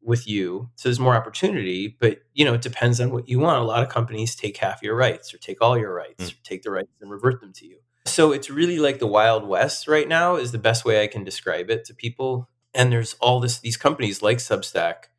with 0.03 0.29
you. 0.29 0.70
So 0.76 0.88
there's 0.88 1.00
more 1.00 1.16
opportunity, 1.16 1.96
but 2.00 2.18
you 2.35 2.44
know 2.44 2.55
it 2.55 2.62
depends 2.62 3.00
on 3.00 3.11
what 3.11 3.29
you 3.29 3.40
want. 3.40 3.61
A 3.61 3.64
lot 3.64 3.83
of 3.83 3.88
companies 3.88 4.35
take 4.37 4.57
half 4.59 4.83
your 4.83 4.94
rights 4.94 5.35
or 5.35 5.38
take 5.38 5.61
all 5.61 5.76
your 5.79 5.92
rights, 5.94 6.31
Mm. 6.31 6.35
or 6.35 6.42
take 6.44 6.62
the 6.62 6.70
rights 6.70 6.92
and 7.00 7.11
revert 7.11 7.40
them 7.40 7.53
to 7.55 7.66
you. 7.66 7.79
So 8.07 8.33
it's 8.33 8.51
really 8.51 8.79
like 8.79 8.99
the 8.99 9.07
Wild 9.07 9.47
West 9.47 9.87
right 9.87 10.09
now 10.09 10.37
is 10.37 10.53
the 10.53 10.59
best 10.59 10.85
way 10.85 11.03
I 11.03 11.07
can 11.07 11.25
describe 11.25 11.71
it 11.71 11.85
to 11.87 11.95
people. 11.95 12.49
And 12.73 12.91
there's 12.91 13.15
all 13.15 13.41
this 13.41 13.59
these 13.59 13.77
companies 13.77 14.23
like 14.23 14.39
Substack 14.39 15.11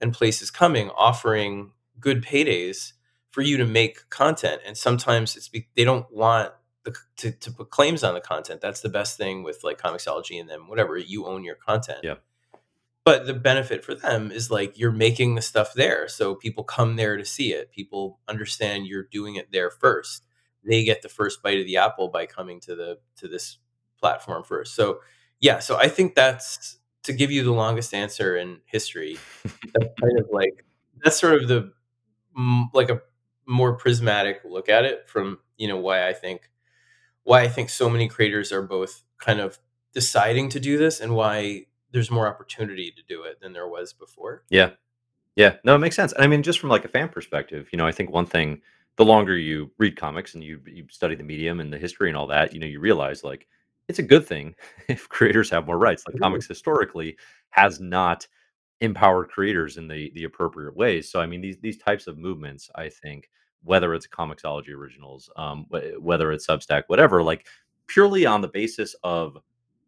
and 0.00 0.12
places 0.12 0.50
coming 0.50 0.90
offering 0.90 1.72
good 1.98 2.22
paydays 2.22 2.92
for 3.30 3.42
you 3.42 3.56
to 3.56 3.66
make 3.66 4.08
content. 4.10 4.62
And 4.66 4.76
sometimes 4.76 5.36
it's 5.36 5.48
be, 5.48 5.68
they 5.76 5.84
don't 5.84 6.10
want 6.12 6.52
the, 6.84 6.94
to, 7.18 7.32
to 7.32 7.50
put 7.50 7.70
claims 7.70 8.04
on 8.04 8.14
the 8.14 8.20
content. 8.20 8.60
That's 8.60 8.80
the 8.80 8.88
best 8.88 9.16
thing 9.16 9.42
with 9.42 9.64
like 9.64 9.78
Comixology 9.78 10.40
and 10.40 10.48
them, 10.48 10.68
whatever. 10.68 10.96
You 10.96 11.26
own 11.26 11.44
your 11.44 11.56
content. 11.56 12.00
Yeah. 12.02 12.16
But 13.04 13.26
the 13.26 13.34
benefit 13.34 13.84
for 13.84 13.94
them 13.94 14.30
is 14.30 14.50
like 14.50 14.78
you're 14.78 14.92
making 14.92 15.34
the 15.34 15.42
stuff 15.42 15.72
there. 15.74 16.08
So 16.08 16.34
people 16.34 16.62
come 16.64 16.96
there 16.96 17.16
to 17.16 17.24
see 17.24 17.52
it. 17.52 17.72
People 17.72 18.18
understand 18.28 18.86
you're 18.86 19.08
doing 19.10 19.36
it 19.36 19.50
there 19.50 19.70
first. 19.70 20.24
They 20.68 20.84
get 20.84 21.02
the 21.02 21.08
first 21.08 21.42
bite 21.42 21.58
of 21.58 21.66
the 21.66 21.78
apple 21.78 22.08
by 22.08 22.26
coming 22.26 22.60
to 22.60 22.74
the 22.74 22.98
to 23.16 23.28
this 23.28 23.58
platform 23.98 24.44
first. 24.44 24.74
So 24.74 25.00
yeah, 25.40 25.58
so 25.60 25.76
I 25.76 25.88
think 25.88 26.14
that's 26.14 26.78
to 27.04 27.12
give 27.12 27.30
you 27.30 27.42
the 27.42 27.52
longest 27.52 27.94
answer 27.94 28.36
in 28.36 28.58
history. 28.66 29.18
That's 29.44 30.00
kind 30.00 30.18
of 30.18 30.26
like 30.30 30.64
that's 31.02 31.18
sort 31.18 31.40
of 31.42 31.48
the 31.48 31.72
like 32.74 32.90
a 32.90 33.00
more 33.46 33.74
prismatic 33.76 34.40
look 34.44 34.68
at 34.68 34.84
it 34.84 35.08
from 35.08 35.38
you 35.56 35.68
know 35.68 35.76
why 35.76 36.06
I 36.06 36.12
think 36.12 36.50
why 37.22 37.42
I 37.42 37.48
think 37.48 37.70
so 37.70 37.88
many 37.88 38.08
creators 38.08 38.52
are 38.52 38.62
both 38.62 39.04
kind 39.18 39.40
of 39.40 39.58
deciding 39.92 40.48
to 40.50 40.60
do 40.60 40.76
this 40.76 41.00
and 41.00 41.14
why 41.14 41.66
there's 41.92 42.10
more 42.10 42.26
opportunity 42.26 42.90
to 42.90 43.02
do 43.08 43.22
it 43.22 43.40
than 43.40 43.52
there 43.52 43.68
was 43.68 43.92
before. 43.92 44.44
Yeah. 44.50 44.70
Yeah, 45.36 45.54
no, 45.62 45.76
it 45.76 45.78
makes 45.78 45.94
sense. 45.94 46.12
And 46.12 46.24
I 46.24 46.26
mean, 46.26 46.42
just 46.42 46.58
from 46.58 46.68
like 46.68 46.84
a 46.84 46.88
fan 46.88 47.08
perspective, 47.08 47.68
you 47.72 47.76
know, 47.76 47.86
I 47.86 47.92
think 47.92 48.10
one 48.10 48.26
thing, 48.26 48.60
the 48.98 49.06
longer 49.06 49.36
you 49.38 49.72
read 49.78 49.96
comics 49.96 50.34
and 50.34 50.44
you 50.44 50.60
you 50.66 50.86
study 50.90 51.16
the 51.16 51.24
medium 51.24 51.60
and 51.60 51.72
the 51.72 51.78
history 51.78 52.10
and 52.10 52.18
all 52.18 52.28
that, 52.28 52.54
you 52.54 52.60
know, 52.60 52.66
you 52.66 52.80
realize 52.80 53.24
like 53.24 53.48
it's 53.88 54.00
a 54.00 54.04
good 54.04 54.26
thing 54.26 54.56
if 54.88 55.08
creators 55.10 55.50
have 55.50 55.66
more 55.66 55.78
rights. 55.78 56.04
Like 56.06 56.16
Mhm. 56.16 56.20
comics 56.22 56.48
historically 56.48 57.18
has 57.50 57.80
not 57.80 58.28
empowered 58.80 59.30
creators 59.30 59.76
in 59.78 59.88
the 59.88 60.10
the 60.14 60.24
appropriate 60.24 60.76
ways. 60.76 61.10
So 61.10 61.20
I 61.20 61.26
mean, 61.26 61.40
these 61.42 61.58
these 61.60 61.78
types 61.78 62.06
of 62.06 62.18
movements, 62.18 62.70
I 62.76 62.88
think, 62.90 63.30
whether 63.64 63.94
it's 63.94 64.06
Comixology 64.08 64.70
originals, 64.74 65.30
um, 65.36 65.66
wh- 65.70 66.02
whether 66.02 66.32
it's 66.32 66.46
Substack, 66.46 66.84
whatever, 66.88 67.22
like 67.22 67.46
purely 67.88 68.26
on 68.26 68.40
the 68.42 68.48
basis 68.48 68.94
of 69.04 69.38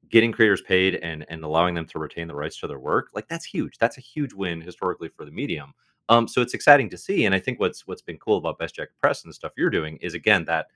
getting 0.09 0.33
creators 0.33 0.63
paid 0.63 0.97
and 0.97 1.25
and 1.29 1.45
allowing 1.45 1.75
them 1.75 1.87
to 1.87 1.99
retain 1.99 2.29
the 2.29 2.35
rights 2.35 2.59
to 2.61 2.67
their 2.67 2.79
work, 2.81 3.11
like 3.15 3.29
that's 3.29 3.45
huge. 3.45 3.79
That's 3.79 3.99
a 3.99 4.01
huge 4.03 4.33
win 4.35 4.61
historically 4.61 5.09
for 5.09 5.25
the 5.25 5.31
medium. 5.31 5.73
Um, 6.11 6.27
so 6.27 6.43
it's 6.43 6.55
exciting 6.55 6.91
to 6.91 6.99
see, 6.99 7.25
and 7.25 7.35
I 7.35 7.39
think 7.39 7.61
what's 7.61 7.87
what's 7.87 8.03
been 8.03 8.19
cool 8.19 8.37
about 8.37 8.59
Best 8.59 8.75
Jackett 8.75 8.99
Press 9.01 9.23
and 9.23 9.31
the 9.31 9.35
stuff 9.35 9.53
you're 9.57 9.71
doing 9.71 9.97
is 9.99 10.15
again 10.15 10.45
that 10.47 10.67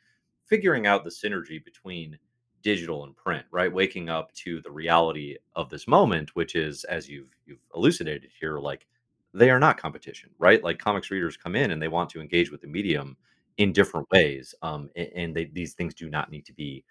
figuring 0.47 0.87
out 0.87 1.03
the 1.03 1.11
synergy 1.11 1.62
between 1.62 2.16
digital 2.62 3.05
and 3.05 3.16
print, 3.16 3.44
right? 3.51 3.73
Waking 3.73 4.09
up 4.09 4.33
to 4.35 4.61
the 4.61 4.70
reality 4.70 5.37
of 5.57 5.68
this 5.68 5.88
moment, 5.88 6.35
which 6.37 6.55
is 6.55 6.85
as 6.85 7.09
you've 7.09 7.31
you've 7.47 7.59
elucidated 7.75 8.31
here, 8.40 8.59
like 8.61 8.87
they 9.35 9.51
are 9.51 9.59
not 9.59 9.77
competition, 9.77 10.31
right? 10.38 10.62
Like 10.62 10.79
comics 10.79 11.11
readers 11.11 11.37
come 11.37 11.57
in 11.57 11.73
and 11.73 11.83
they 11.83 11.88
want 11.88 12.11
to 12.11 12.20
engage 12.20 12.53
with 12.53 12.61
the 12.61 12.68
medium 12.68 13.16
in 13.59 13.73
different 13.73 14.09
ways, 14.12 14.55
um, 14.62 14.88
and 14.94 15.35
they, 15.35 15.47
these 15.47 15.75
things 15.75 15.94
do 15.94 16.09
not 16.09 16.31
need 16.31 16.47
to 16.47 16.53
be 16.53 16.85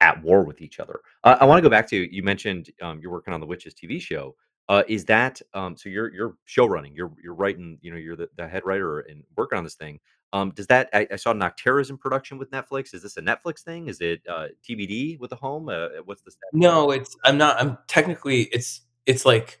at 0.00 0.20
war 0.22 0.44
with 0.44 0.62
each 0.62 0.80
other. 0.80 1.00
Uh, 1.24 1.36
I 1.40 1.44
want 1.44 1.58
to 1.58 1.62
go 1.62 1.70
back 1.70 1.88
to 1.90 2.14
you 2.14 2.22
mentioned 2.22 2.70
um, 2.80 3.00
you're 3.00 3.12
working 3.12 3.34
on 3.34 3.40
the 3.40 3.46
Wytches 3.46 3.74
TV 3.74 4.00
show. 4.00 4.34
Uh, 4.68 4.82
is 4.88 5.04
that 5.06 5.42
um, 5.54 5.76
so? 5.76 5.88
You're 5.88 6.12
you're 6.12 6.36
show 6.44 6.66
running. 6.66 6.94
You're 6.94 7.12
you're 7.22 7.34
writing. 7.34 7.78
You 7.82 7.90
know, 7.90 7.96
you're 7.96 8.16
the, 8.16 8.28
the 8.36 8.46
head 8.46 8.62
writer 8.64 9.00
and 9.00 9.24
working 9.36 9.58
on 9.58 9.64
this 9.64 9.74
thing. 9.74 10.00
Um, 10.32 10.50
does 10.50 10.66
that? 10.68 10.88
I, 10.92 11.06
I 11.12 11.16
saw 11.16 11.32
Nocterra's 11.32 11.90
in 11.90 11.98
production 11.98 12.38
with 12.38 12.50
Netflix. 12.50 12.94
Is 12.94 13.02
this 13.02 13.16
a 13.16 13.22
Netflix 13.22 13.60
thing? 13.60 13.88
Is 13.88 14.00
it 14.00 14.22
uh, 14.28 14.48
TBD 14.66 15.18
with 15.18 15.30
the 15.30 15.36
home? 15.36 15.68
Uh, 15.68 15.88
what's 16.04 16.22
the 16.22 16.30
status? 16.30 16.50
No, 16.52 16.90
it's 16.90 17.16
I'm 17.24 17.36
not. 17.36 17.60
I'm 17.60 17.76
technically 17.86 18.42
it's 18.44 18.82
it's 19.04 19.26
like 19.26 19.60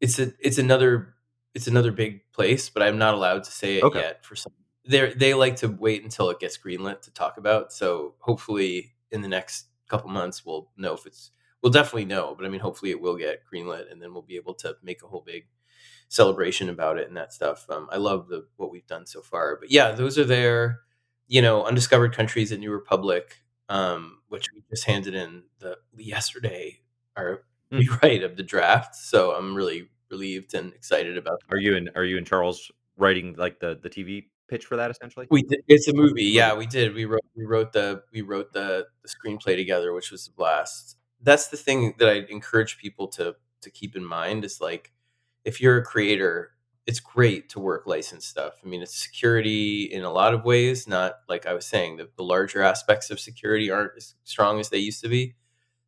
it's 0.00 0.18
a 0.18 0.32
it's 0.40 0.58
another 0.58 1.14
it's 1.54 1.66
another 1.66 1.92
big 1.92 2.20
place, 2.32 2.70
but 2.70 2.82
I'm 2.82 2.98
not 2.98 3.14
allowed 3.14 3.44
to 3.44 3.52
say 3.52 3.78
it 3.78 3.82
Okay. 3.84 4.00
yet 4.00 4.24
for 4.24 4.36
some. 4.36 4.52
They 4.86 5.12
they 5.12 5.34
like 5.34 5.56
to 5.56 5.68
wait 5.68 6.02
until 6.04 6.30
it 6.30 6.40
gets 6.40 6.56
greenlit 6.56 7.02
to 7.02 7.12
talk 7.12 7.36
about. 7.36 7.72
So 7.72 8.14
hopefully 8.18 8.94
in 9.10 9.20
the 9.20 9.28
next 9.28 9.66
couple 9.88 10.08
months 10.10 10.46
we'll 10.46 10.70
know 10.78 10.94
if 10.94 11.04
it's 11.06 11.32
we'll 11.62 11.72
definitely 11.72 12.04
know. 12.06 12.34
But 12.36 12.46
I 12.46 12.48
mean, 12.48 12.60
hopefully 12.60 12.90
it 12.90 13.00
will 13.00 13.16
get 13.16 13.42
greenlit, 13.52 13.90
and 13.90 14.00
then 14.02 14.12
we'll 14.12 14.22
be 14.22 14.36
able 14.36 14.54
to 14.54 14.76
make 14.82 15.02
a 15.02 15.06
whole 15.06 15.22
big 15.24 15.44
celebration 16.08 16.68
about 16.68 16.98
it 16.98 17.08
and 17.08 17.16
that 17.16 17.32
stuff. 17.32 17.66
Um, 17.70 17.88
I 17.90 17.96
love 17.96 18.28
the 18.28 18.46
what 18.56 18.70
we've 18.70 18.86
done 18.86 19.06
so 19.06 19.22
far. 19.22 19.56
But 19.60 19.70
yeah, 19.70 19.92
those 19.92 20.18
are 20.18 20.24
there. 20.24 20.80
You 21.28 21.40
know, 21.40 21.64
undiscovered 21.64 22.14
countries 22.14 22.52
at 22.52 22.58
New 22.60 22.70
Republic, 22.72 23.38
um, 23.68 24.18
which 24.28 24.46
we 24.54 24.62
just 24.70 24.84
handed 24.84 25.14
in 25.14 25.44
the 25.60 25.76
yesterday. 25.96 26.80
Our 27.16 27.42
Hmm. 27.72 27.78
rewrite 27.78 28.22
of 28.22 28.36
the 28.36 28.42
draft. 28.42 28.94
So 28.96 29.30
I'm 29.32 29.54
really 29.54 29.88
relieved 30.10 30.52
and 30.52 30.74
excited 30.74 31.16
about 31.16 31.40
Are 31.50 31.56
you 31.56 31.74
and 31.74 31.90
are 31.94 32.04
you 32.04 32.18
and 32.18 32.26
Charles 32.26 32.70
writing 32.98 33.34
like 33.38 33.60
the 33.60 33.78
the 33.82 33.88
TV 33.88 34.26
pitch 34.48 34.66
for 34.66 34.76
that 34.76 34.90
essentially? 34.90 35.26
We 35.30 35.42
did, 35.42 35.60
it's 35.68 35.88
a 35.88 35.94
movie. 35.94 36.08
Movie. 36.10 36.24
Yeah, 36.24 36.54
we 36.54 36.66
did. 36.66 36.92
We 36.94 37.06
wrote 37.06 37.22
we 37.34 37.46
wrote 37.46 37.72
the 37.72 38.02
we 38.12 38.20
wrote 38.20 38.52
the, 38.52 38.86
the 39.02 39.08
screenplay 39.08 39.56
together, 39.56 39.94
which 39.94 40.10
was 40.10 40.26
a 40.26 40.32
blast. 40.32 40.96
That's 41.22 41.48
the 41.48 41.56
thing 41.56 41.94
that 41.98 42.08
I 42.08 42.26
encourage 42.30 42.78
people 42.78 43.08
to 43.08 43.36
to 43.62 43.70
keep 43.70 43.94
in 43.96 44.04
mind 44.04 44.44
is 44.44 44.60
like 44.60 44.92
if 45.44 45.60
you're 45.60 45.78
a 45.78 45.84
creator, 45.84 46.52
it's 46.86 47.00
great 47.00 47.48
to 47.50 47.60
work 47.60 47.86
licensed 47.86 48.28
stuff. 48.28 48.54
I 48.64 48.68
mean, 48.68 48.82
it's 48.82 48.96
security 48.96 49.84
in 49.84 50.02
a 50.04 50.10
lot 50.12 50.34
of 50.34 50.44
ways, 50.44 50.88
not 50.88 51.14
like 51.28 51.46
I 51.46 51.54
was 51.54 51.66
saying, 51.66 51.96
the, 51.98 52.08
the 52.16 52.24
larger 52.24 52.62
aspects 52.62 53.10
of 53.10 53.20
security 53.20 53.70
aren't 53.70 53.92
as 53.96 54.14
strong 54.24 54.58
as 54.60 54.70
they 54.70 54.78
used 54.78 55.00
to 55.02 55.08
be 55.08 55.34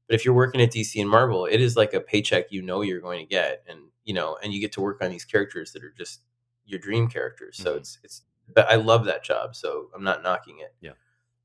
But 0.09 0.15
if 0.17 0.25
you're 0.25 0.35
working 0.35 0.61
at 0.63 0.71
DC 0.73 1.01
and 1.01 1.09
Marvel, 1.11 1.47
it 1.47 1.61
is 1.61 1.77
like 1.77 1.95
a 1.95 2.01
paycheck 2.01 2.53
you 2.53 2.63
know 2.63 2.83
you're 2.83 3.01
going 3.01 3.21
to 3.27 3.31
get, 3.31 3.65
and 3.69 3.81
you 4.05 4.15
know, 4.15 4.39
and 4.43 4.53
you 4.53 4.61
get 4.61 4.73
to 4.73 4.81
work 4.83 5.03
on 5.03 5.11
these 5.11 5.25
characters 5.25 5.73
that 5.73 5.85
are 5.85 5.95
just 5.97 6.21
your 6.67 6.79
dream 6.81 7.09
characters. 7.09 7.59
So 7.59 7.75
Mhm. 7.75 7.79
it's 7.79 7.99
it's. 8.05 8.23
But 8.55 8.71
I 8.71 8.77
love 8.77 9.07
that 9.07 9.25
job, 9.25 9.57
so 9.57 9.91
I'm 9.95 10.05
not 10.05 10.23
knocking 10.23 10.59
it. 10.61 10.75
Yeah. 10.81 10.93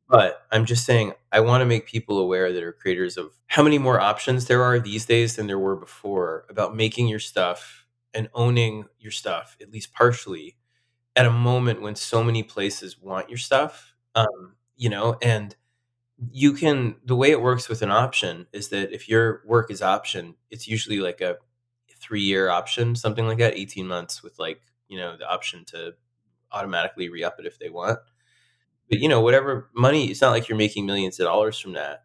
But 0.09 0.45
I'm 0.51 0.65
just 0.65 0.85
saying 0.85 1.13
I 1.31 1.39
want 1.41 1.61
to 1.61 1.65
make 1.65 1.85
people 1.87 2.19
aware 2.19 2.51
that 2.51 2.63
are 2.63 2.71
creators 2.73 3.17
of 3.17 3.31
how 3.47 3.63
many 3.63 3.77
more 3.77 3.99
options 3.99 4.47
there 4.47 4.63
are 4.63 4.79
these 4.79 5.05
days 5.05 5.35
than 5.35 5.47
there 5.47 5.59
were 5.59 5.75
before 5.75 6.45
about 6.49 6.75
making 6.75 7.07
your 7.07 7.19
stuff 7.19 7.85
and 8.13 8.27
owning 8.33 8.85
your 8.99 9.11
stuff 9.11 9.55
at 9.61 9.71
least 9.71 9.93
partially 9.93 10.57
at 11.15 11.25
a 11.25 11.31
moment 11.31 11.81
when 11.81 11.95
so 11.95 12.23
many 12.23 12.43
places 12.43 12.99
want 13.01 13.29
your 13.29 13.37
stuff. 13.39 13.95
Um, 14.15 14.55
you 14.77 14.89
know, 14.89 15.17
and 15.21 15.55
you 16.31 16.53
can 16.53 16.95
the 17.05 17.15
way 17.15 17.31
it 17.31 17.41
works 17.41 17.69
with 17.69 17.81
an 17.81 17.91
option 17.91 18.47
is 18.53 18.69
that 18.69 18.93
if 18.93 19.09
your 19.09 19.43
work 19.45 19.71
is 19.71 19.81
option, 19.81 20.35
it's 20.51 20.67
usually 20.67 20.99
like 20.99 21.21
a 21.21 21.37
three-year 21.99 22.49
option, 22.49 22.95
something 22.95 23.27
like 23.27 23.39
that, 23.39 23.55
18 23.57 23.87
months 23.87 24.23
with 24.23 24.39
like, 24.39 24.61
you 24.89 24.97
know, 24.97 25.17
the 25.17 25.29
option 25.29 25.65
to 25.65 25.93
automatically 26.51 27.09
re-up 27.09 27.37
it 27.39 27.45
if 27.47 27.59
they 27.59 27.69
want. 27.69 27.99
But 28.89 28.99
you 28.99 29.07
know, 29.07 29.21
whatever 29.21 29.69
money, 29.75 30.07
it's 30.09 30.21
not 30.21 30.31
like 30.31 30.49
you're 30.49 30.57
making 30.57 30.85
millions 30.85 31.19
of 31.19 31.25
dollars 31.25 31.59
from 31.59 31.73
that, 31.73 32.03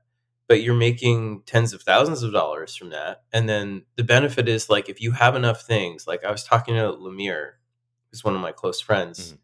but 0.48 0.62
you're 0.62 0.74
making 0.74 1.42
tens 1.46 1.72
of 1.72 1.82
thousands 1.82 2.22
of 2.22 2.32
dollars 2.32 2.76
from 2.76 2.90
that. 2.90 3.22
And 3.32 3.48
then 3.48 3.84
the 3.96 4.04
benefit 4.04 4.48
is 4.48 4.68
like 4.68 4.88
if 4.88 5.00
you 5.00 5.12
have 5.12 5.34
enough 5.36 5.62
things, 5.62 6.06
like 6.06 6.24
I 6.24 6.30
was 6.30 6.44
talking 6.44 6.74
to 6.74 6.92
Lemire, 6.92 7.52
who's 8.10 8.22
one 8.24 8.34
of 8.34 8.40
my 8.40 8.52
close 8.52 8.80
friends, 8.80 9.32
Mhm. 9.34 9.38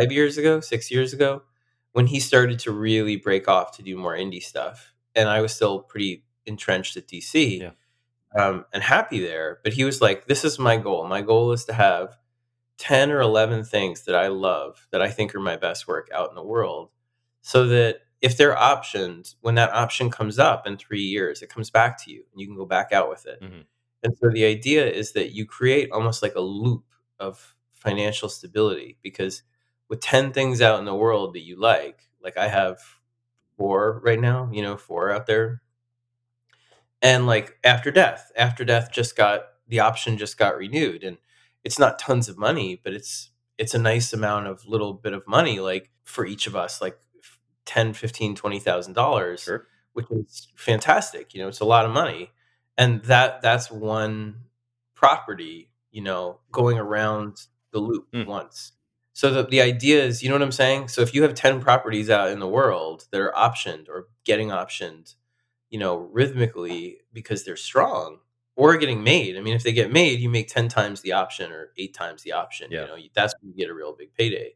5 0.00 0.12
years 0.12 0.36
ago, 0.38 0.60
6 0.60 0.90
years 0.90 1.12
ago, 1.12 1.42
when 1.92 2.06
he 2.08 2.20
started 2.20 2.58
to 2.60 2.72
really 2.72 3.16
break 3.16 3.48
off 3.48 3.76
to 3.76 3.82
do 3.82 3.96
more 3.96 4.14
indie 4.16 4.42
stuff. 4.42 4.92
And 5.14 5.28
I 5.28 5.40
was 5.40 5.54
still 5.54 5.80
pretty 5.80 6.24
entrenched 6.46 6.96
at 6.96 7.06
DC, 7.08 7.60
Yeah. 7.60 7.70
um, 8.36 8.66
and 8.72 8.82
happy 8.82 9.20
there, 9.20 9.60
but 9.64 9.72
he 9.74 9.84
was 9.84 10.00
like, 10.02 10.26
"This 10.26 10.44
is 10.44 10.58
my 10.58 10.76
goal. 10.76 11.06
My 11.06 11.22
goal 11.22 11.52
is 11.52 11.64
to 11.66 11.72
have 11.72 12.18
10 12.78 13.10
or 13.12 13.20
11 13.20 13.64
things 13.64 14.04
that 14.04 14.14
I 14.16 14.28
love 14.28 14.86
that 14.90 15.02
I 15.02 15.10
think 15.10 15.34
are 15.34 15.40
my 15.40 15.56
best 15.56 15.86
work 15.88 16.08
out 16.14 16.28
in 16.30 16.34
the 16.34 16.42
world 16.42 16.90
so 17.42 17.66
that 17.68 18.00
if 18.20 18.36
they're 18.36 18.56
options, 18.58 19.36
when 19.42 19.54
that 19.56 19.72
option 19.72 20.10
comes 20.10 20.38
up 20.38 20.66
in 20.66 20.76
3 20.78 21.00
years, 21.02 21.42
it 21.42 21.50
comes 21.50 21.70
back 21.70 22.02
to 22.04 22.10
you 22.10 22.24
and 22.32 22.40
you 22.40 22.46
can 22.46 22.56
go 22.56 22.66
back 22.66 22.92
out 22.92 23.08
with 23.10 23.26
it. 23.26 23.40
Mhm. 23.42 23.64
And 24.02 24.16
so 24.18 24.30
the 24.30 24.44
idea 24.44 24.86
is 24.90 25.12
that 25.12 25.32
you 25.32 25.46
create 25.46 25.90
almost 25.92 26.22
like 26.22 26.34
a 26.34 26.40
loop 26.40 26.84
of 27.20 27.56
financial 27.74 28.28
stability 28.28 28.98
because 29.02 29.42
with 29.88 30.00
10 30.00 30.32
things 30.32 30.60
out 30.62 30.78
in 30.78 30.84
the 30.86 30.94
world 30.94 31.34
that 31.34 31.42
you 31.42 31.56
like, 31.60 32.08
like 32.22 32.36
I 32.38 32.48
have 32.48 32.80
4 33.58 34.00
right 34.04 34.20
now, 34.20 34.50
you 34.52 34.62
know, 34.62 34.76
4 34.76 35.10
out 35.12 35.26
there 35.26 35.62
and 37.02 37.26
like 37.26 37.58
after 37.64 37.90
death 37.90 38.30
after 38.36 38.64
death 38.64 38.90
just 38.92 39.16
got 39.16 39.42
the 39.68 39.80
option 39.80 40.16
just 40.18 40.38
got 40.38 40.56
renewed 40.56 41.04
and 41.04 41.16
it's 41.64 41.78
not 41.78 41.98
tons 41.98 42.28
of 42.28 42.38
money 42.38 42.80
but 42.82 42.92
it's 42.92 43.30
it's 43.58 43.74
a 43.74 43.78
nice 43.78 44.12
amount 44.12 44.46
of 44.46 44.66
little 44.66 44.94
bit 44.94 45.12
of 45.12 45.26
money 45.26 45.60
like 45.60 45.90
for 46.04 46.26
each 46.26 46.46
of 46.46 46.56
us 46.56 46.80
like 46.80 46.98
10 47.66 47.92
15 47.94 48.34
20 48.34 48.58
thousand 48.60 48.92
dollars 48.94 49.42
Sure. 49.42 49.66
which 49.94 50.06
is 50.10 50.48
fantastic 50.56 51.34
you 51.34 51.40
know 51.42 51.48
it's 51.48 51.60
a 51.60 51.64
lot 51.64 51.86
of 51.86 51.92
money 51.92 52.30
and 52.78 53.02
that 53.04 53.42
that's 53.42 53.70
one 53.70 54.40
property 54.94 55.70
you 55.90 56.02
know 56.02 56.40
going 56.52 56.78
around 56.78 57.36
the 57.72 57.78
loop 57.78 58.06
Mm. 58.12 58.26
once 58.26 58.72
so 59.12 59.30
the, 59.32 59.44
the 59.44 59.60
idea 59.60 60.04
is 60.04 60.22
you 60.22 60.28
know 60.28 60.34
what 60.34 60.42
i'm 60.42 60.52
saying 60.52 60.88
so 60.88 61.00
if 61.02 61.14
you 61.14 61.22
have 61.22 61.34
10 61.34 61.60
properties 61.60 62.10
out 62.10 62.30
in 62.30 62.38
the 62.40 62.48
world 62.48 63.06
that 63.10 63.20
are 63.20 63.32
optioned 63.36 63.88
or 63.88 64.08
getting 64.24 64.48
optioned 64.48 65.14
you 65.70 65.78
know, 65.80 65.96
rhythmically 65.96 66.98
because 67.12 67.44
they're 67.44 67.56
strong 67.56 68.18
or 68.56 68.76
getting 68.76 69.02
made. 69.02 69.36
I 69.36 69.40
mean, 69.40 69.54
if 69.54 69.62
they 69.62 69.72
get 69.72 69.92
made, 69.92 70.20
you 70.20 70.28
make 70.30 70.48
10 70.48 70.68
times 70.68 71.00
the 71.00 71.12
option 71.12 71.50
or 71.50 71.72
eight 71.76 71.94
times 71.94 72.22
the 72.22 72.32
option. 72.32 72.70
Yeah. 72.70 72.82
You 72.82 72.86
know, 72.86 72.96
that's 73.14 73.34
when 73.40 73.50
you 73.50 73.56
get 73.56 73.70
a 73.70 73.74
real 73.74 73.94
big 73.96 74.14
payday. 74.14 74.54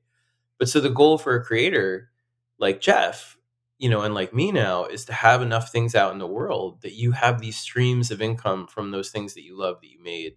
But 0.58 0.68
so 0.68 0.80
the 0.80 0.90
goal 0.90 1.18
for 1.18 1.34
a 1.34 1.44
creator 1.44 2.10
like 2.58 2.80
Jeff, 2.80 3.36
you 3.78 3.88
know, 3.88 4.02
and 4.02 4.14
like 4.14 4.32
me 4.34 4.50
now 4.52 4.84
is 4.84 5.04
to 5.06 5.12
have 5.12 5.42
enough 5.42 5.70
things 5.70 5.94
out 5.94 6.12
in 6.12 6.18
the 6.18 6.26
world 6.26 6.82
that 6.82 6.94
you 6.94 7.12
have 7.12 7.40
these 7.40 7.56
streams 7.56 8.10
of 8.10 8.20
income 8.22 8.66
from 8.66 8.90
those 8.90 9.10
things 9.10 9.34
that 9.34 9.44
you 9.44 9.56
love 9.56 9.80
that 9.80 9.90
you 9.90 10.02
made 10.02 10.34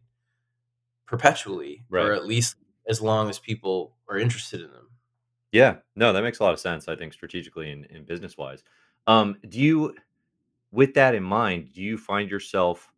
perpetually 1.06 1.84
Right. 1.90 2.06
or 2.06 2.14
at 2.14 2.26
least 2.26 2.56
as 2.88 3.02
long 3.02 3.30
as 3.30 3.40
people 3.40 3.96
are 4.08 4.18
interested 4.18 4.62
in 4.62 4.72
them. 4.72 4.90
Yeah. 5.52 5.78
No, 5.96 6.14
that 6.14 6.24
makes 6.24 6.40
a 6.40 6.44
lot 6.44 6.54
of 6.54 6.60
sense. 6.60 6.88
I 6.88 6.96
think 6.96 7.14
strategically 7.14 7.72
and, 7.72 7.86
and 7.92 8.06
business 8.06 8.38
wise. 8.38 8.64
Um, 9.08 9.38
do 9.48 9.60
you, 9.60 9.96
with 10.72 10.94
that 10.94 11.16
in 11.16 11.24
mind, 11.24 11.74
do 11.74 11.82
you 11.82 11.98
find 11.98 12.30
yourself 12.30 12.91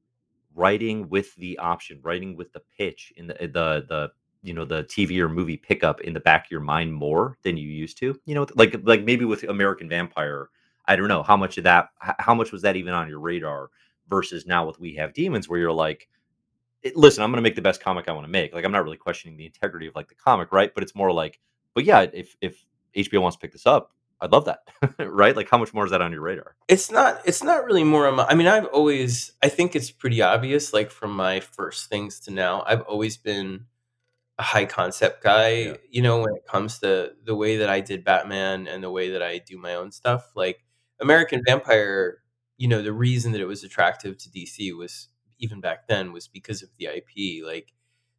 writing 0.55 1.09
with 1.09 1.35
the 1.35 1.57
option, 1.59 1.99
writing 2.03 2.35
with 2.35 2.51
the 2.53 2.61
pitch 2.77 3.13
in 3.17 3.27
the 3.27 3.33
the 3.33 3.85
the 3.87 4.11
you 4.41 4.53
know 4.53 4.65
the 4.65 4.83
TV 4.85 5.19
or 5.19 5.29
movie 5.29 5.57
pickup 5.57 6.01
in 6.01 6.13
the 6.13 6.19
back 6.19 6.45
of 6.45 6.51
your 6.51 6.59
mind 6.59 6.93
more 6.93 7.37
than 7.43 7.57
you 7.57 7.67
used 7.67 7.97
to? 7.99 8.19
You 8.25 8.35
know, 8.35 8.47
like 8.55 8.75
like 8.83 9.03
maybe 9.03 9.25
with 9.25 9.43
American 9.43 9.89
Vampire, 9.89 10.49
I 10.85 10.95
don't 10.95 11.07
know 11.07 11.23
how 11.23 11.37
much 11.37 11.57
of 11.57 11.63
that, 11.63 11.89
how 11.99 12.35
much 12.35 12.51
was 12.51 12.61
that 12.63 12.75
even 12.75 12.93
on 12.93 13.07
your 13.09 13.19
radar 13.19 13.69
versus 14.09 14.45
now 14.45 14.65
with 14.65 14.79
We 14.79 14.95
Have 14.95 15.13
Demons, 15.13 15.47
where 15.47 15.59
you're 15.59 15.71
like, 15.71 16.07
"Eh, 16.83 16.91
listen, 16.95 17.23
I'm 17.23 17.31
going 17.31 17.37
to 17.37 17.43
make 17.43 17.55
the 17.55 17.61
best 17.61 17.81
comic 17.81 18.07
I 18.07 18.11
want 18.11 18.25
to 18.25 18.31
make. 18.31 18.53
Like 18.53 18.65
I'm 18.65 18.71
not 18.71 18.83
really 18.83 18.97
questioning 18.97 19.37
the 19.37 19.45
integrity 19.45 19.87
of 19.87 19.95
like 19.95 20.09
the 20.09 20.15
comic, 20.15 20.51
right? 20.51 20.73
But 20.73 20.83
it's 20.83 20.95
more 20.95 21.11
like, 21.11 21.39
but 21.73 21.85
yeah, 21.85 22.01
if 22.13 22.35
if 22.41 22.65
HBO 22.95 23.21
wants 23.21 23.37
to 23.37 23.41
pick 23.41 23.53
this 23.53 23.65
up, 23.65 23.91
I'd 24.21 24.32
love 24.32 24.45
that, 24.45 24.60
right? 24.99 25.36
Like 25.36 25.49
how 25.49 25.58
much 25.58 25.73
more 25.73 25.86
is 25.86 25.91
that 25.91 26.02
on 26.02 26.12
your 26.12 26.21
radar? 26.21 26.56
It's 26.69 26.89
not 26.91 27.21
it's 27.26 27.43
not 27.43 27.65
really 27.65 27.84
more 27.84 28.08
on 28.08 28.15
my 28.15 28.26
I 28.26 28.36
mean, 28.36 28.47
I've 28.47 28.65
always 28.67 29.34
I 29.43 29.49
think 29.49 29.76
it's 29.76 29.91
pretty 29.91 30.21
obvious, 30.21 30.73
like, 30.73 30.91
from 30.91 31.12
my 31.15 31.39
first 31.41 31.89
things 31.89 32.19
to 32.21 32.32
now, 32.32 32.63
I've 32.65 32.82
always 32.84 33.17
been 33.17 33.65
a 34.39 34.43
high 34.43 34.65
concept 34.65 35.23
Yeah. 35.26 35.73
guy, 35.73 35.80
you 35.89 36.02
know, 36.02 36.21
when 36.21 36.36
it 36.36 36.45
comes 36.47 36.80
to 36.80 37.13
the 37.26 37.36
way 37.36 37.58
that 37.58 37.69
I 37.69 37.82
did 37.82 38.04
Batman 38.06 38.67
and 38.67 38.84
the 38.84 38.91
way 38.91 39.12
that 39.12 39.23
I 39.23 39.39
do 39.39 39.58
my 39.58 39.76
own 39.76 39.91
stuff, 39.91 40.32
like, 40.36 40.63
American 41.02 41.43
Vampire, 41.47 42.19
you 42.58 42.67
know, 42.69 42.82
the 42.82 42.93
reason 42.93 43.32
that 43.34 43.41
it 43.41 43.45
was 43.47 43.63
attractive 43.63 44.17
to 44.19 44.32
DC 44.32 44.73
was 44.73 45.10
even 45.39 45.62
back 45.62 45.88
then, 45.88 46.13
was 46.13 46.28
because 46.28 46.63
of 46.63 46.69
the 46.80 46.88
IP, 46.88 47.43
like, 47.45 47.73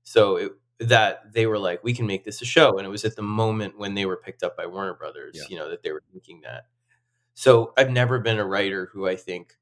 so 0.05 0.37
it 0.37 0.53
that 0.81 1.33
they 1.33 1.47
were 1.47 1.59
like, 1.59 1.85
we 1.85 1.95
can 1.95 2.07
make 2.07 2.25
this 2.25 2.43
a 2.43 2.45
show. 2.45 2.77
And 2.79 2.87
it 2.87 2.91
was 2.91 3.05
at 3.05 3.17
the 3.17 3.23
moment 3.23 3.79
when 3.79 3.95
they 3.95 4.07
were 4.07 4.17
picked 4.17 4.43
up 4.43 4.57
by 4.57 4.67
Warner 4.67 4.95
Brothers, 4.95 5.37
Yeah. 5.37 5.45
you 5.49 5.57
know, 5.57 5.71
that 5.71 5.83
they 5.83 5.93
were 5.93 6.03
thinking 6.13 6.41
that. 6.43 6.67
So 7.35 7.73
I've 7.77 7.91
never 7.91 8.19
been 8.19 8.39
a 8.39 8.45
writer 8.45 8.91
who 8.93 9.07
I 9.09 9.17
think 9.17 9.55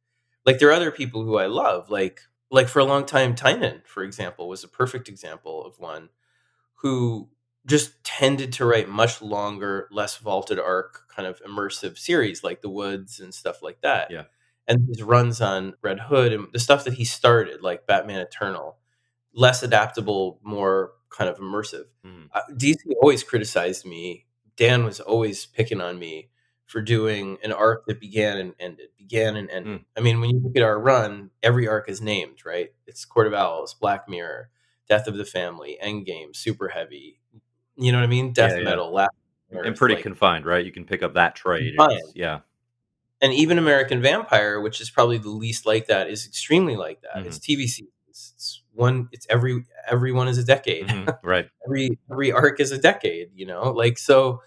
like 0.44 0.58
there 0.58 0.68
are 0.68 0.72
other 0.72 0.90
people 0.90 1.22
who 1.24 1.38
I 1.38 1.46
love, 1.46 1.90
like 1.90 2.20
like 2.50 2.68
for 2.68 2.80
a 2.80 2.84
long 2.84 3.06
time, 3.06 3.34
Tynion, 3.34 3.80
for 3.86 4.02
example, 4.02 4.46
was 4.48 4.62
a 4.62 4.68
perfect 4.68 5.08
example 5.08 5.64
of 5.64 5.78
one 5.78 6.10
who 6.74 7.30
just 7.64 8.02
tended 8.04 8.52
to 8.54 8.66
write 8.66 8.88
much 8.88 9.22
longer, 9.22 9.88
less 9.90 10.18
vaulted 10.18 10.58
arc, 10.58 11.08
kind 11.08 11.26
of 11.26 11.40
immersive 11.42 11.96
series 11.96 12.44
like 12.44 12.60
The 12.60 12.68
Woods 12.68 13.20
and 13.20 13.32
stuff 13.32 13.62
like 13.62 13.80
that. 13.82 14.10
Yeah. 14.10 14.24
And 14.68 14.86
his 14.88 15.02
runs 15.02 15.40
on 15.40 15.74
Red 15.80 15.98
Hood 15.98 16.32
and 16.32 16.48
the 16.52 16.58
stuff 16.58 16.84
that 16.84 16.94
he 16.94 17.04
started, 17.04 17.62
like 17.62 17.86
Batman 17.86 18.20
Eternal, 18.20 18.76
less 19.32 19.62
adaptable, 19.62 20.38
more 20.42 20.92
kind 21.12 21.28
of 21.30 21.38
immersive. 21.38 21.84
Mhm. 22.04 22.28
Uh, 22.32 22.40
DC 22.56 22.80
always 23.00 23.22
criticized 23.22 23.84
me. 23.86 24.26
Dan 24.56 24.84
was 24.84 25.00
always 25.00 25.46
picking 25.46 25.80
on 25.80 25.98
me 25.98 26.28
for 26.66 26.80
doing 26.80 27.38
an 27.42 27.52
arc 27.52 27.84
that 27.86 28.00
began 28.00 28.38
and 28.38 28.54
ended, 28.58 28.88
began 28.96 29.36
and 29.36 29.50
ended. 29.50 29.80
Mm. 29.80 29.84
I 29.96 30.00
mean, 30.00 30.20
when 30.20 30.30
you 30.30 30.40
look 30.42 30.56
at 30.56 30.62
our 30.62 30.78
run, 30.78 31.30
every 31.42 31.68
arc 31.68 31.88
is 31.88 32.00
named, 32.00 32.44
right? 32.46 32.72
It's 32.86 33.04
Court 33.04 33.26
of 33.26 33.34
Owls, 33.34 33.74
Black 33.74 34.08
Mirror, 34.08 34.48
Death 34.88 35.06
of 35.06 35.16
the 35.16 35.24
Family, 35.24 35.78
Endgame, 35.82 36.34
Super 36.34 36.68
Heavy. 36.68 37.20
You 37.76 37.92
know 37.92 37.98
what 37.98 38.04
I 38.04 38.08
mean? 38.08 38.32
Death 38.32 38.52
Yeah, 38.52 38.58
yeah. 38.58 38.64
Metal, 38.64 38.90
Last 38.92 39.10
and 39.50 39.76
pretty 39.76 39.96
like- 39.96 40.02
confined, 40.02 40.46
right? 40.46 40.64
You 40.64 40.72
can 40.72 40.84
pick 40.84 41.02
up 41.02 41.14
that 41.14 41.34
trade. 41.34 41.74
Yeah, 42.14 42.40
and 43.20 43.32
even 43.32 43.58
American 43.58 44.00
Vampire, 44.02 44.60
which 44.60 44.80
is 44.80 44.90
probably 44.90 45.18
the 45.18 45.28
least 45.30 45.66
like 45.66 45.86
that, 45.88 46.08
is 46.08 46.26
extremely 46.26 46.76
like 46.76 47.02
that. 47.02 47.16
Mm-hmm. 47.16 47.26
It's 47.28 47.38
TV 47.38 47.66
seasons. 47.68 47.92
It's 48.08 48.61
one. 48.74 49.08
It's 49.12 49.26
every 49.30 49.64
everyone 49.88 50.28
is 50.28 50.38
a 50.38 50.44
decade. 50.44 50.88
Mhm. 50.88 51.18
right. 51.24 51.48
every 51.66 51.98
every 52.10 52.32
arc 52.32 52.60
is 52.60 52.72
a 52.72 52.78
decade. 52.78 53.30
You 53.34 53.46
know, 53.46 53.70
like 53.72 53.98
so. 53.98 54.42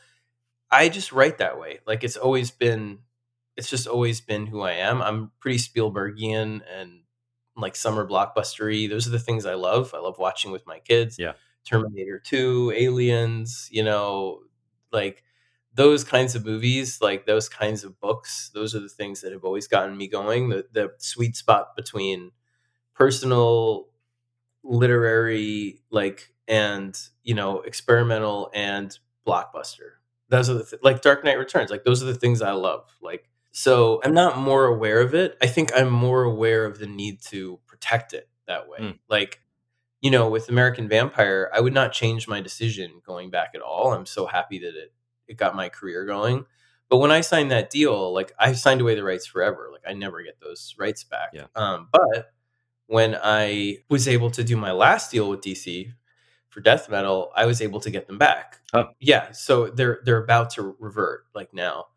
I 0.71 0.89
just 0.89 1.11
write 1.11 1.37
that 1.39 1.59
way. 1.59 1.79
Like 1.87 2.03
it's 2.03 2.17
always 2.17 2.51
been. 2.51 2.99
It's 3.57 3.69
just 3.69 3.87
always 3.87 4.19
been 4.21 4.47
who 4.47 4.61
I 4.61 4.73
am. 4.73 5.01
I'm 5.01 5.31
pretty 5.39 5.59
Spielbergian 5.59 6.61
and 6.77 7.01
like 7.55 7.75
summer 7.75 8.07
blockbustery. 8.07 8.89
Those 8.89 9.07
are 9.07 9.11
the 9.11 9.19
things 9.19 9.45
I 9.45 9.53
love. 9.53 9.93
I 9.93 9.99
love 9.99 10.17
watching 10.17 10.51
with 10.51 10.67
my 10.67 10.79
kids. 10.79 11.17
Yeah. 11.17 11.33
Terminator 11.65 12.19
2, 12.19 12.73
Aliens, 12.75 13.69
you 13.71 13.83
know, 13.83 14.41
like 14.91 15.23
those 15.73 16.03
kinds 16.03 16.35
of 16.35 16.45
movies, 16.45 16.99
like 17.01 17.25
those 17.25 17.49
kinds 17.49 17.83
of 17.83 17.99
books, 17.99 18.51
those 18.53 18.75
are 18.75 18.79
the 18.79 18.89
things 18.89 19.21
that 19.21 19.31
have 19.31 19.43
always 19.43 19.67
gotten 19.67 19.97
me 19.97 20.07
going. 20.07 20.49
The 20.49 20.65
the 20.71 20.93
sweet 20.97 21.35
spot 21.35 21.75
between 21.75 22.31
personal, 22.95 23.87
literary, 24.65 25.81
like 25.89 26.33
and 26.47 26.97
you 27.23 27.33
know, 27.33 27.61
experimental 27.61 28.51
and 28.53 28.97
blockbuster. 29.25 29.93
Those 30.29 30.49
are 30.49 30.55
the 30.55 30.65
th- 30.65 30.81
like 30.83 31.01
Dark 31.01 31.23
Knight 31.23 31.37
Returns. 31.37 31.71
Like 31.71 31.83
those 31.83 32.01
are 32.01 32.07
the 32.07 32.15
things 32.15 32.41
I 32.41 32.51
love. 32.51 32.85
Like 33.01 33.29
so, 33.51 34.01
I'm 34.03 34.13
not 34.13 34.37
more 34.37 34.65
aware 34.65 35.01
of 35.01 35.13
it. 35.13 35.37
I 35.41 35.47
think 35.47 35.71
I'm 35.75 35.89
more 35.89 36.23
aware 36.23 36.65
of 36.65 36.79
the 36.79 36.87
need 36.87 37.21
to 37.27 37.59
protect 37.67 38.13
it 38.13 38.27
that 38.47 38.67
way. 38.67 38.79
Mm. 38.79 38.99
Like 39.09 39.41
you 40.01 40.11
know, 40.11 40.29
with 40.29 40.49
American 40.49 40.87
Vampire, 40.87 41.49
I 41.53 41.61
would 41.61 41.73
not 41.73 41.91
change 41.91 42.27
my 42.27 42.41
decision 42.41 43.01
going 43.05 43.31
back 43.31 43.51
at 43.55 43.61
all. 43.61 43.93
I'm 43.93 44.05
so 44.05 44.25
happy 44.25 44.59
that 44.59 44.75
it 44.75 44.93
it 45.27 45.37
got 45.37 45.55
my 45.55 45.69
career 45.69 46.05
going. 46.05 46.45
But 46.89 46.97
when 46.97 47.11
I 47.11 47.21
signed 47.21 47.51
that 47.51 47.69
deal, 47.69 48.13
like 48.13 48.31
I 48.37 48.53
signed 48.53 48.81
away 48.81 48.95
the 48.95 49.03
rights 49.03 49.25
forever. 49.25 49.69
Like 49.71 49.81
I 49.87 49.93
never 49.93 50.21
get 50.21 50.39
those 50.39 50.75
rights 50.77 51.03
back. 51.03 51.31
Yeah. 51.33 51.45
Um, 51.55 51.89
but 51.91 52.31
when 52.87 53.17
I 53.21 53.79
was 53.89 54.07
able 54.07 54.31
to 54.31 54.43
do 54.43 54.57
my 54.57 54.71
last 54.71 55.11
deal 55.11 55.29
with 55.29 55.41
DC 55.41 55.91
for 56.49 56.61
death 56.61 56.89
metal, 56.89 57.31
I 57.35 57.45
was 57.45 57.61
able 57.61 57.79
to 57.81 57.89
get 57.89 58.07
them 58.07 58.17
back. 58.17 58.59
Oh. 58.73 58.89
Yeah. 58.99 59.31
So 59.31 59.67
they're 59.67 59.99
they're 60.03 60.23
about 60.23 60.51
to 60.51 60.75
revert 60.79 61.25
like 61.33 61.53
now. 61.53 61.87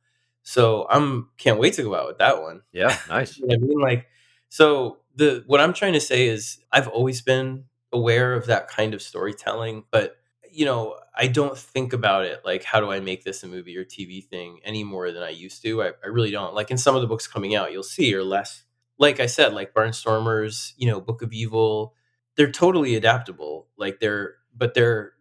So 0.42 0.86
I'm 0.88 1.28
can't 1.36 1.58
wait 1.58 1.74
to 1.74 1.82
go 1.82 1.94
out 1.94 2.06
with 2.06 2.18
that 2.18 2.40
one. 2.40 2.62
Yeah, 2.72 2.96
nice. 3.08 3.36
You 3.36 3.46
know 3.48 3.54
I 3.54 3.58
mean? 3.58 3.80
Like, 3.80 4.06
so 4.48 4.98
the 5.14 5.44
what 5.46 5.60
I'm 5.60 5.74
trying 5.74 5.92
to 5.92 6.00
say 6.00 6.26
is 6.26 6.58
I've 6.72 6.88
always 6.88 7.20
been 7.20 7.64
aware 7.92 8.32
of 8.32 8.46
that 8.46 8.68
kind 8.68 8.94
of 8.94 9.02
storytelling, 9.02 9.84
but 9.90 10.16
you 10.50 10.64
know, 10.64 10.96
I 11.14 11.26
don't 11.26 11.56
think 11.56 11.92
about 11.92 12.24
it 12.24 12.40
like 12.46 12.64
how 12.64 12.80
do 12.80 12.90
I 12.90 13.00
make 13.00 13.24
this 13.24 13.42
a 13.42 13.46
movie 13.46 13.76
or 13.76 13.84
TV 13.84 14.24
thing 14.24 14.60
any 14.64 14.84
more 14.84 15.10
than 15.12 15.22
I 15.22 15.28
used 15.28 15.60
to. 15.64 15.82
I, 15.82 15.88
I 16.02 16.06
really 16.06 16.30
don't. 16.30 16.54
Like 16.54 16.70
in 16.70 16.78
some 16.78 16.96
of 16.96 17.02
the 17.02 17.08
books 17.08 17.26
coming 17.26 17.54
out, 17.54 17.70
you'll 17.70 17.82
see 17.82 18.14
are 18.14 18.24
less 18.24 18.64
like 18.98 19.20
I 19.20 19.26
said, 19.26 19.54
like 19.54 19.74
Barnstormers, 19.74 20.72
you 20.76 20.88
know, 20.88 21.00
Book 21.00 21.22
of 21.22 21.32
Evil, 21.32 21.94
they're 22.36 22.52
totally 22.52 22.96
adaptable. 22.96 23.68
Like 23.76 24.00
they're 24.00 24.36
but 24.56 24.74
they're 24.74 25.12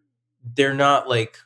they're 0.56 0.74
not 0.74 1.10
like 1.10 1.38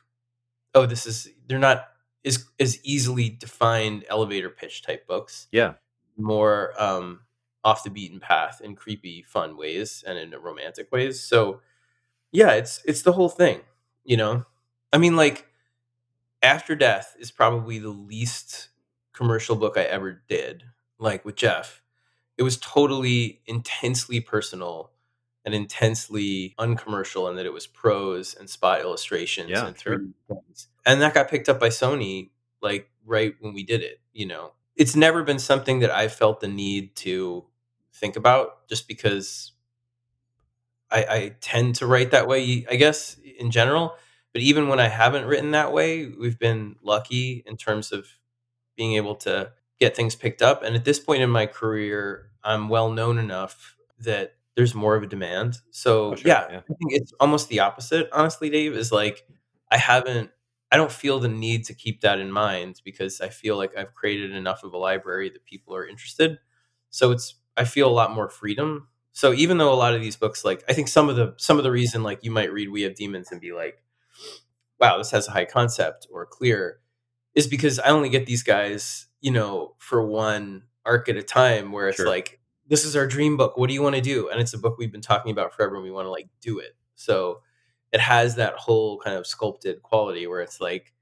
oh, 0.74 0.86
this 0.86 1.06
is 1.06 1.28
they're 1.48 1.58
not 1.58 1.88
as 2.24 2.44
as 2.60 2.84
easily 2.84 3.30
defined 3.30 4.04
elevator 4.08 4.50
pitch 4.50 4.82
type 4.82 5.06
books. 5.06 5.48
Yeah, 5.52 5.74
more 6.16 6.72
um 6.82 7.20
off 7.64 7.84
the 7.84 7.90
beaten 7.90 8.20
path 8.20 8.60
in 8.62 8.74
creepy 8.76 9.22
fun 9.22 9.56
ways 9.56 10.04
and 10.06 10.18
in 10.18 10.30
romantic 10.40 10.90
ways. 10.92 11.22
So 11.22 11.60
yeah 12.32 12.52
it's 12.52 12.80
it's 12.86 13.02
the 13.02 13.12
whole 13.12 13.28
thing 13.28 13.60
you 14.04 14.16
know? 14.16 14.44
I 14.92 14.98
mean 14.98 15.16
like 15.16 15.46
after 16.42 16.74
death 16.74 17.16
is 17.18 17.30
probably 17.30 17.78
the 17.78 17.88
least 17.90 18.68
commercial 19.12 19.56
book 19.56 19.76
i 19.76 19.82
ever 19.82 20.22
did 20.28 20.64
like 20.98 21.24
with 21.24 21.36
jeff 21.36 21.81
it 22.38 22.42
was 22.42 22.56
totally 22.58 23.40
intensely 23.46 24.20
personal 24.20 24.90
and 25.44 25.54
intensely 25.54 26.54
uncommercial 26.58 27.28
in 27.28 27.36
that 27.36 27.46
it 27.46 27.52
was 27.52 27.66
prose 27.66 28.34
and 28.34 28.48
spot 28.48 28.80
illustrations 28.80 29.50
Yeah, 29.50 29.66
and 29.66 29.78
sure. 29.78 29.98
3D 29.98 30.66
and 30.86 31.00
that 31.02 31.14
got 31.14 31.28
picked 31.28 31.48
up 31.48 31.60
by 31.60 31.68
sony 31.68 32.30
like 32.60 32.88
right 33.04 33.34
when 33.40 33.52
we 33.54 33.62
did 33.64 33.82
it 33.82 34.00
you 34.12 34.26
know? 34.26 34.52
It's 34.76 34.96
never 34.96 35.22
been 35.22 35.38
something 35.38 35.80
that 35.80 35.90
i 35.90 36.08
felt 36.08 36.40
the 36.40 36.48
need 36.48 36.94
to 36.96 37.44
think 37.94 38.16
about 38.16 38.68
just 38.68 38.88
because 38.88 39.52
I, 40.90 41.04
I 41.08 41.36
tend 41.40 41.76
to 41.76 41.86
write 41.86 42.10
that 42.12 42.28
way 42.28 42.66
i 42.70 42.76
guess 42.76 43.16
in 43.38 43.50
general. 43.50 43.94
But 44.32 44.42
even 44.42 44.68
when 44.68 44.80
i 44.80 44.88
haven't 44.88 45.26
written 45.26 45.50
that 45.52 45.72
way 45.72 46.06
we've 46.06 46.38
been 46.38 46.76
lucky 46.82 47.42
in 47.46 47.56
terms 47.56 47.92
of 47.92 48.06
being 48.76 48.94
able 48.94 49.16
to 49.16 49.52
get 49.84 49.96
things 49.96 50.14
picked 50.14 50.42
up 50.42 50.62
and 50.62 50.74
at 50.76 50.84
this 50.84 51.00
point 51.00 51.22
in 51.22 51.30
my 51.30 51.46
career 51.46 52.30
i'm 52.44 52.68
well 52.68 52.90
known 52.90 53.18
enough 53.18 53.76
that 53.98 54.34
there's 54.56 54.74
more 54.74 54.94
of 54.96 55.02
a 55.02 55.06
demand 55.06 55.58
so 55.70 56.12
Oh, 56.12 56.16
sure, 56.16 56.28
yeah, 56.28 56.46
yeah. 56.50 56.58
i 56.58 56.74
think 56.78 56.92
it's 56.98 57.12
almost 57.20 57.48
the 57.48 57.60
opposite 57.60 58.08
honestly 58.12 58.50
dave 58.50 58.74
is 58.74 58.92
like 58.92 59.24
i 59.70 59.76
haven't 59.76 60.30
I 60.72 60.78
don't 60.78 60.90
feel 60.90 61.18
the 61.20 61.28
need 61.28 61.66
to 61.66 61.74
keep 61.74 62.00
that 62.00 62.18
in 62.18 62.32
mind 62.32 62.80
because 62.82 63.20
I 63.20 63.28
feel 63.28 63.58
like 63.58 63.76
I've 63.76 63.92
created 63.92 64.30
enough 64.32 64.64
of 64.64 64.72
a 64.72 64.78
library 64.78 65.28
that 65.28 65.44
people 65.44 65.76
are 65.76 65.86
interested. 65.86 66.38
So 66.88 67.10
it's 67.10 67.34
I 67.58 67.64
feel 67.64 67.88
a 67.90 67.92
lot 67.92 68.14
more 68.14 68.30
freedom. 68.30 68.88
So 69.12 69.34
even 69.34 69.58
though 69.58 69.70
a 69.70 69.76
lot 69.84 69.94
of 69.94 70.00
these 70.00 70.16
books 70.16 70.46
like 70.46 70.64
I 70.70 70.72
think 70.72 70.88
some 70.88 71.10
of 71.10 71.16
the 71.16 71.34
some 71.36 71.58
of 71.58 71.64
the 71.64 71.70
reason 71.70 72.02
like 72.02 72.24
you 72.24 72.30
might 72.30 72.50
read 72.54 72.70
We 72.70 72.82
Have 72.84 72.94
Demons 72.94 73.30
and 73.30 73.38
be 73.38 73.52
like 73.52 73.82
wow, 74.80 74.98
this 74.98 75.10
has 75.10 75.28
a 75.28 75.32
high 75.32 75.44
concept 75.44 76.06
or 76.10 76.26
clear 76.26 76.80
is 77.34 77.46
because 77.46 77.78
I 77.78 77.88
only 77.88 78.08
get 78.08 78.26
these 78.26 78.42
guys, 78.42 79.06
you 79.22 79.30
know, 79.30 79.74
for 79.78 80.06
one 80.06 80.64
arc 80.84 81.08
at 81.08 81.16
a 81.16 81.22
time 81.22 81.72
where 81.72 81.88
it's 81.88 81.96
Sure. 81.96 82.06
like 82.06 82.40
this 82.66 82.84
is 82.84 82.96
our 82.96 83.06
dream 83.06 83.36
book. 83.36 83.56
What 83.56 83.68
do 83.68 83.74
you 83.74 83.82
want 83.82 83.96
to 83.96 84.02
do? 84.02 84.28
And 84.28 84.40
it's 84.40 84.54
a 84.54 84.58
book 84.58 84.76
we've 84.78 84.92
been 84.92 85.00
talking 85.00 85.32
about 85.32 85.54
forever 85.54 85.76
and 85.76 85.84
we 85.84 85.90
want 85.90 86.06
to 86.06 86.10
like 86.10 86.28
do 86.40 86.58
it. 86.58 86.76
So 86.96 87.42
it 87.92 88.00
has 88.00 88.36
that 88.36 88.54
whole 88.54 88.98
kind 89.00 89.16
of 89.16 89.26
sculpted 89.26 89.82
quality 89.82 90.26
where 90.26 90.40
it's 90.40 90.60
like 90.60 90.92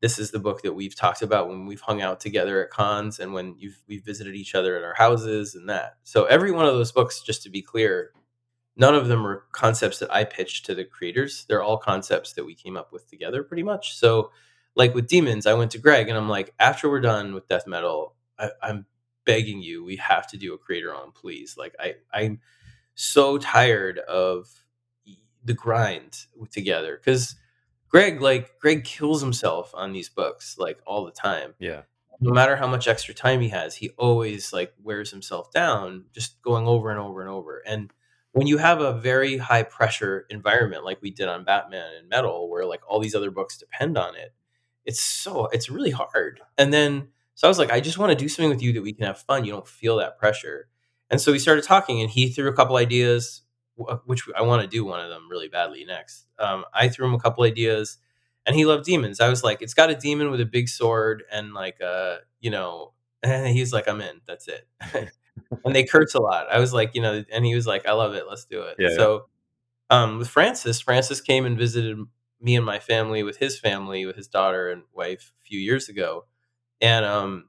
this 0.00 0.18
is 0.18 0.30
the 0.30 0.38
book 0.38 0.62
that 0.62 0.74
we've 0.74 0.94
talked 0.94 1.22
about 1.22 1.48
when 1.48 1.66
we've 1.66 1.80
hung 1.80 2.00
out 2.02 2.20
together 2.20 2.62
at 2.64 2.70
cons 2.70 3.18
and 3.18 3.32
when 3.32 3.56
you've 3.58 3.82
we've 3.88 4.04
visited 4.04 4.34
each 4.36 4.54
other 4.54 4.76
at 4.76 4.84
our 4.84 4.94
houses 4.94 5.54
and 5.54 5.68
that. 5.68 5.96
So 6.04 6.24
every 6.26 6.52
one 6.52 6.66
of 6.66 6.74
those 6.74 6.92
books, 6.92 7.20
just 7.20 7.42
to 7.42 7.50
be 7.50 7.62
clear, 7.62 8.12
none 8.76 8.94
of 8.94 9.08
them 9.08 9.26
are 9.26 9.44
concepts 9.52 9.98
that 9.98 10.12
I 10.14 10.24
pitched 10.24 10.66
to 10.66 10.74
the 10.74 10.84
creators. 10.84 11.44
They're 11.48 11.62
all 11.62 11.78
concepts 11.78 12.34
that 12.34 12.44
we 12.44 12.54
came 12.54 12.76
up 12.76 12.92
with 12.92 13.08
together 13.08 13.42
pretty 13.42 13.64
much. 13.64 13.96
So 13.96 14.30
like 14.78 14.94
with 14.94 15.08
demons, 15.08 15.46
I 15.46 15.54
went 15.54 15.72
to 15.72 15.78
Greg 15.78 16.08
and 16.08 16.16
I'm 16.16 16.28
like, 16.28 16.54
after 16.58 16.88
we're 16.88 17.00
done 17.00 17.34
with 17.34 17.48
death 17.48 17.66
metal, 17.66 18.14
I, 18.38 18.50
I'm 18.62 18.86
begging 19.26 19.60
you, 19.60 19.84
we 19.84 19.96
have 19.96 20.26
to 20.28 20.38
do 20.38 20.54
a 20.54 20.58
creator 20.58 20.94
on, 20.94 21.10
please. 21.12 21.56
Like 21.58 21.74
I 21.78 21.96
I'm 22.14 22.40
so 22.94 23.36
tired 23.38 23.98
of 23.98 24.48
the 25.44 25.52
grind 25.52 26.26
together 26.50 26.96
because 26.96 27.34
Greg, 27.88 28.22
like 28.22 28.58
Greg, 28.60 28.84
kills 28.84 29.20
himself 29.20 29.72
on 29.74 29.92
these 29.92 30.08
books 30.08 30.56
like 30.58 30.78
all 30.86 31.04
the 31.04 31.10
time. 31.10 31.54
Yeah. 31.58 31.82
No 32.20 32.32
matter 32.32 32.56
how 32.56 32.66
much 32.66 32.88
extra 32.88 33.14
time 33.14 33.40
he 33.40 33.48
has, 33.48 33.76
he 33.76 33.90
always 33.90 34.52
like 34.52 34.72
wears 34.82 35.10
himself 35.10 35.50
down, 35.52 36.04
just 36.12 36.40
going 36.42 36.66
over 36.66 36.90
and 36.90 37.00
over 37.00 37.20
and 37.20 37.30
over. 37.30 37.62
And 37.66 37.92
when 38.32 38.46
you 38.46 38.58
have 38.58 38.80
a 38.80 38.92
very 38.92 39.38
high 39.38 39.62
pressure 39.62 40.26
environment 40.30 40.84
like 40.84 41.00
we 41.00 41.10
did 41.10 41.28
on 41.28 41.44
Batman 41.44 41.90
and 41.98 42.08
Metal, 42.08 42.48
where 42.48 42.66
like 42.66 42.80
all 42.88 43.00
these 43.00 43.14
other 43.14 43.30
books 43.30 43.56
depend 43.56 43.96
on 43.96 44.16
it, 44.16 44.34
it's 44.88 45.00
so 45.00 45.46
it's 45.52 45.70
really 45.70 45.92
hard. 45.92 46.40
And 46.56 46.72
then 46.72 47.08
so 47.34 47.46
I 47.46 47.50
was 47.50 47.58
like, 47.58 47.70
I 47.70 47.78
just 47.78 47.98
want 47.98 48.10
to 48.10 48.16
do 48.16 48.28
something 48.28 48.50
with 48.50 48.62
you 48.62 48.72
that 48.72 48.82
we 48.82 48.92
can 48.92 49.06
have 49.06 49.20
fun. 49.20 49.44
You 49.44 49.52
don't 49.52 49.68
feel 49.68 49.98
that 49.98 50.18
pressure. 50.18 50.68
And 51.10 51.20
so 51.20 51.30
we 51.30 51.38
started 51.38 51.62
talking, 51.62 52.00
and 52.00 52.10
he 52.10 52.30
threw 52.30 52.48
a 52.48 52.52
couple 52.52 52.76
ideas 52.76 53.42
uh, 53.86 53.98
which 54.06 54.24
I 54.36 54.42
want 54.42 54.62
to 54.62 54.68
do 54.68 54.84
one 54.84 55.00
of 55.00 55.08
them 55.08 55.28
really 55.30 55.46
badly 55.46 55.84
next. 55.84 56.26
Um, 56.38 56.64
I 56.74 56.88
threw 56.88 57.06
him 57.06 57.14
a 57.14 57.20
couple 57.20 57.44
ideas, 57.44 57.98
and 58.44 58.56
he 58.56 58.64
loved 58.64 58.84
demons. 58.84 59.20
I 59.20 59.28
was 59.28 59.44
like, 59.44 59.62
it's 59.62 59.74
got 59.74 59.90
a 59.90 59.94
demon 59.94 60.30
with 60.30 60.40
a 60.40 60.46
big 60.46 60.68
sword 60.68 61.22
and 61.30 61.54
like 61.54 61.78
a 61.80 62.18
you 62.40 62.50
know, 62.50 62.92
and 63.22 63.46
he's 63.46 63.72
like, 63.72 63.88
I'm 63.88 64.00
in. 64.00 64.20
That's 64.26 64.48
it. 64.48 64.66
and 65.64 65.76
they 65.76 65.84
curse 65.84 66.14
a 66.14 66.20
lot. 66.20 66.46
I 66.50 66.58
was 66.58 66.72
like, 66.72 66.94
you 66.94 67.02
know, 67.02 67.24
and 67.32 67.44
he 67.44 67.54
was 67.54 67.66
like, 67.66 67.86
I 67.86 67.92
love 67.92 68.14
it. 68.14 68.24
Let's 68.28 68.46
do 68.46 68.62
it. 68.62 68.76
Yeah, 68.78 68.88
yeah. 68.88 68.96
So 68.96 69.26
um, 69.90 70.18
with 70.18 70.28
Francis, 70.28 70.80
Francis 70.80 71.20
came 71.20 71.46
and 71.46 71.56
visited 71.56 71.98
me 72.40 72.56
and 72.56 72.64
my 72.64 72.78
family 72.78 73.22
with 73.22 73.38
his 73.38 73.58
family, 73.58 74.06
with 74.06 74.16
his 74.16 74.28
daughter 74.28 74.70
and 74.70 74.82
wife 74.94 75.32
a 75.40 75.44
few 75.44 75.58
years 75.58 75.88
ago. 75.88 76.26
And 76.80 77.04
um, 77.04 77.48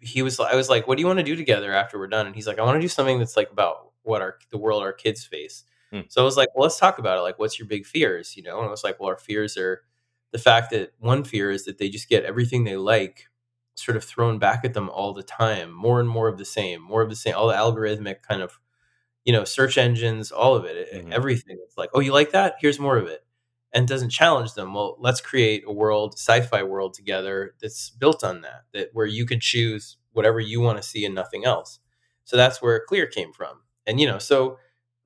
he 0.00 0.22
was, 0.22 0.38
I 0.40 0.54
was 0.56 0.68
like, 0.68 0.86
what 0.86 0.96
do 0.96 1.02
you 1.02 1.06
want 1.06 1.18
to 1.20 1.24
do 1.24 1.36
together 1.36 1.72
after 1.72 1.98
we're 1.98 2.08
done? 2.08 2.26
And 2.26 2.34
he's 2.34 2.46
like, 2.46 2.58
I 2.58 2.62
want 2.62 2.76
to 2.76 2.80
do 2.80 2.88
something 2.88 3.18
that's 3.18 3.36
like 3.36 3.50
about 3.52 3.92
what 4.02 4.22
our, 4.22 4.38
the 4.50 4.58
world 4.58 4.82
our 4.82 4.92
kids 4.92 5.24
face. 5.24 5.64
Hmm. 5.92 6.00
So 6.08 6.20
I 6.22 6.24
was 6.24 6.36
like, 6.36 6.48
well, 6.54 6.64
let's 6.64 6.78
talk 6.78 6.98
about 6.98 7.18
it. 7.18 7.22
Like, 7.22 7.38
what's 7.38 7.58
your 7.58 7.68
big 7.68 7.86
fears? 7.86 8.36
You 8.36 8.42
know? 8.42 8.58
And 8.58 8.66
I 8.66 8.70
was 8.70 8.84
like, 8.84 9.00
well, 9.00 9.08
our 9.10 9.16
fears 9.18 9.56
are 9.56 9.82
the 10.32 10.38
fact 10.38 10.70
that 10.70 10.92
one 10.98 11.24
fear 11.24 11.50
is 11.50 11.64
that 11.66 11.78
they 11.78 11.88
just 11.88 12.08
get 12.08 12.24
everything 12.24 12.64
they 12.64 12.76
like 12.76 13.28
sort 13.76 13.96
of 13.96 14.04
thrown 14.04 14.38
back 14.38 14.64
at 14.64 14.74
them 14.74 14.88
all 14.90 15.12
the 15.12 15.22
time, 15.22 15.72
more 15.72 16.00
and 16.00 16.08
more 16.08 16.28
of 16.28 16.38
the 16.38 16.44
same, 16.44 16.82
more 16.82 17.02
of 17.02 17.08
the 17.10 17.16
same, 17.16 17.34
all 17.34 17.48
the 17.48 17.54
algorithmic 17.54 18.22
kind 18.22 18.42
of 18.42 18.58
you 19.24 19.32
know, 19.32 19.44
search 19.44 19.78
engines, 19.78 20.30
all 20.30 20.54
of 20.54 20.64
it, 20.64 20.92
Mhm. 20.92 21.12
everything. 21.12 21.58
It's 21.64 21.78
like, 21.78 21.90
oh, 21.94 22.00
you 22.00 22.12
like 22.12 22.32
that? 22.32 22.56
Here's 22.60 22.78
more 22.78 22.96
of 22.98 23.06
it, 23.06 23.23
and 23.74 23.88
doesn't 23.88 24.10
challenge 24.10 24.54
them. 24.54 24.74
Well, 24.74 24.96
let's 25.00 25.20
create 25.20 25.64
a 25.66 25.72
world, 25.72 26.14
sci-fi 26.14 26.64
world 26.64 26.94
together 26.94 27.56
that's 27.62 27.90
built 27.90 28.24
on 28.24 28.42
that, 28.42 28.64
that 28.74 28.90
where 28.94 29.06
you 29.06 29.26
can 29.26 29.40
choose 29.40 29.98
whatever 30.14 30.40
you 30.40 30.60
want 30.62 30.78
to 30.78 30.84
see 30.84 31.04
and 31.06 31.14
nothing 31.14 31.44
else. 31.44 31.80
So 32.24 32.38
that's 32.38 32.62
where 32.62 32.82
Clear 32.88 33.06
came 33.06 33.32
from, 33.34 33.60
and 33.86 34.00
you 34.00 34.06
know, 34.08 34.18
so 34.18 34.58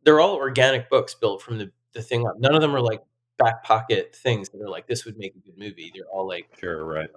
they're 0.05 0.21
all 0.21 0.37
organic 0.37 0.91
books 0.91 1.15
built 1.15 1.43
from 1.43 1.59
the 1.59 1.73
the 1.95 2.03
thing 2.03 2.27
up. 2.27 2.35
None 2.39 2.55
of 2.55 2.61
them 2.63 2.77
are 2.77 2.81
like 2.83 3.03
back 3.39 3.65
pocket 3.65 4.15
things 4.17 4.51
that 4.51 4.61
are 4.63 4.69
like 4.71 4.87
this 4.87 5.05
would 5.05 5.17
make 5.19 5.35
a 5.35 5.41
good 5.41 5.59
movie. 5.59 5.91
They're 5.95 6.07
all 6.13 6.29
like 6.29 6.49
Sure, 6.61 6.85
right. 6.85 7.11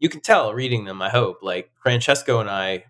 you 0.00 0.08
can 0.08 0.20
tell 0.20 0.54
reading 0.54 0.84
them. 0.84 1.02
I 1.02 1.08
hope 1.10 1.38
like 1.42 1.70
Francesco 1.82 2.40
and 2.40 2.50
I, 2.50 2.84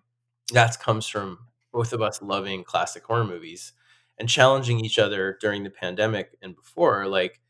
that 0.53 0.81
comes 0.81 1.09
from 1.09 1.39
both 1.73 1.93
of 1.95 2.03
us 2.03 2.23
loving 2.23 2.65
classic 2.65 3.05
horror 3.05 3.25
movies 3.25 3.75
and 4.19 4.29
challenging 4.29 4.81
each 4.85 4.99
other 4.99 5.39
during 5.41 5.65
the 5.65 5.71
pandemic 5.71 6.37
and 6.43 6.57
before. 6.57 7.09
Like, 7.09 7.41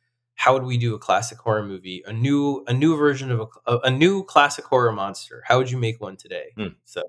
how 0.42 0.52
would 0.54 0.64
we 0.64 0.76
do 0.76 0.96
a 0.96 0.98
classic 0.98 1.38
horror 1.38 1.62
movie, 1.64 2.02
a 2.04 2.12
new 2.12 2.64
a 2.66 2.72
new 2.72 2.96
version 2.96 3.30
of 3.30 3.48
a, 3.66 3.78
a 3.84 3.90
new 3.90 4.24
classic 4.24 4.64
horror 4.64 4.90
monster? 4.90 5.40
How 5.46 5.56
would 5.58 5.70
you 5.70 5.78
make 5.78 6.00
one 6.00 6.16
today? 6.16 6.46
Hmm. 6.56 6.74
So 6.84 7.00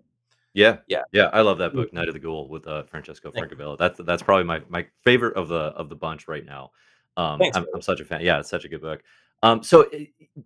Yeah, 0.54 0.78
Yeah. 0.88 1.02
yeah, 1.14 1.32
I 1.34 1.42
love 1.42 1.58
that 1.58 1.74
book, 1.74 1.92
Night 1.94 2.08
of 2.08 2.14
the 2.14 2.20
Ghoul, 2.20 2.48
with 2.48 2.68
uh, 2.68 2.84
Francesco 2.84 3.32
Francavilla. 3.32 3.76
That's 3.76 4.00
that's 4.06 4.22
probably 4.22 4.44
my 4.44 4.62
my 4.70 4.86
favorite 5.04 5.36
of 5.36 5.48
the 5.48 5.74
of 5.82 5.90
the 5.90 5.96
bunch 5.96 6.28
right 6.28 6.46
now. 6.46 6.70
Um, 7.18 7.40
Thanks, 7.40 7.58
I'm. 7.58 7.66
I'm 7.74 7.82
such 7.82 8.02
a 8.02 8.06
fan. 8.06 8.22
Yeah, 8.22 8.40
it's 8.40 8.52
such 8.52 8.66
a 8.66 8.70
good 8.70 8.82
book. 8.82 9.02
Um, 9.42 9.64
so 9.64 9.90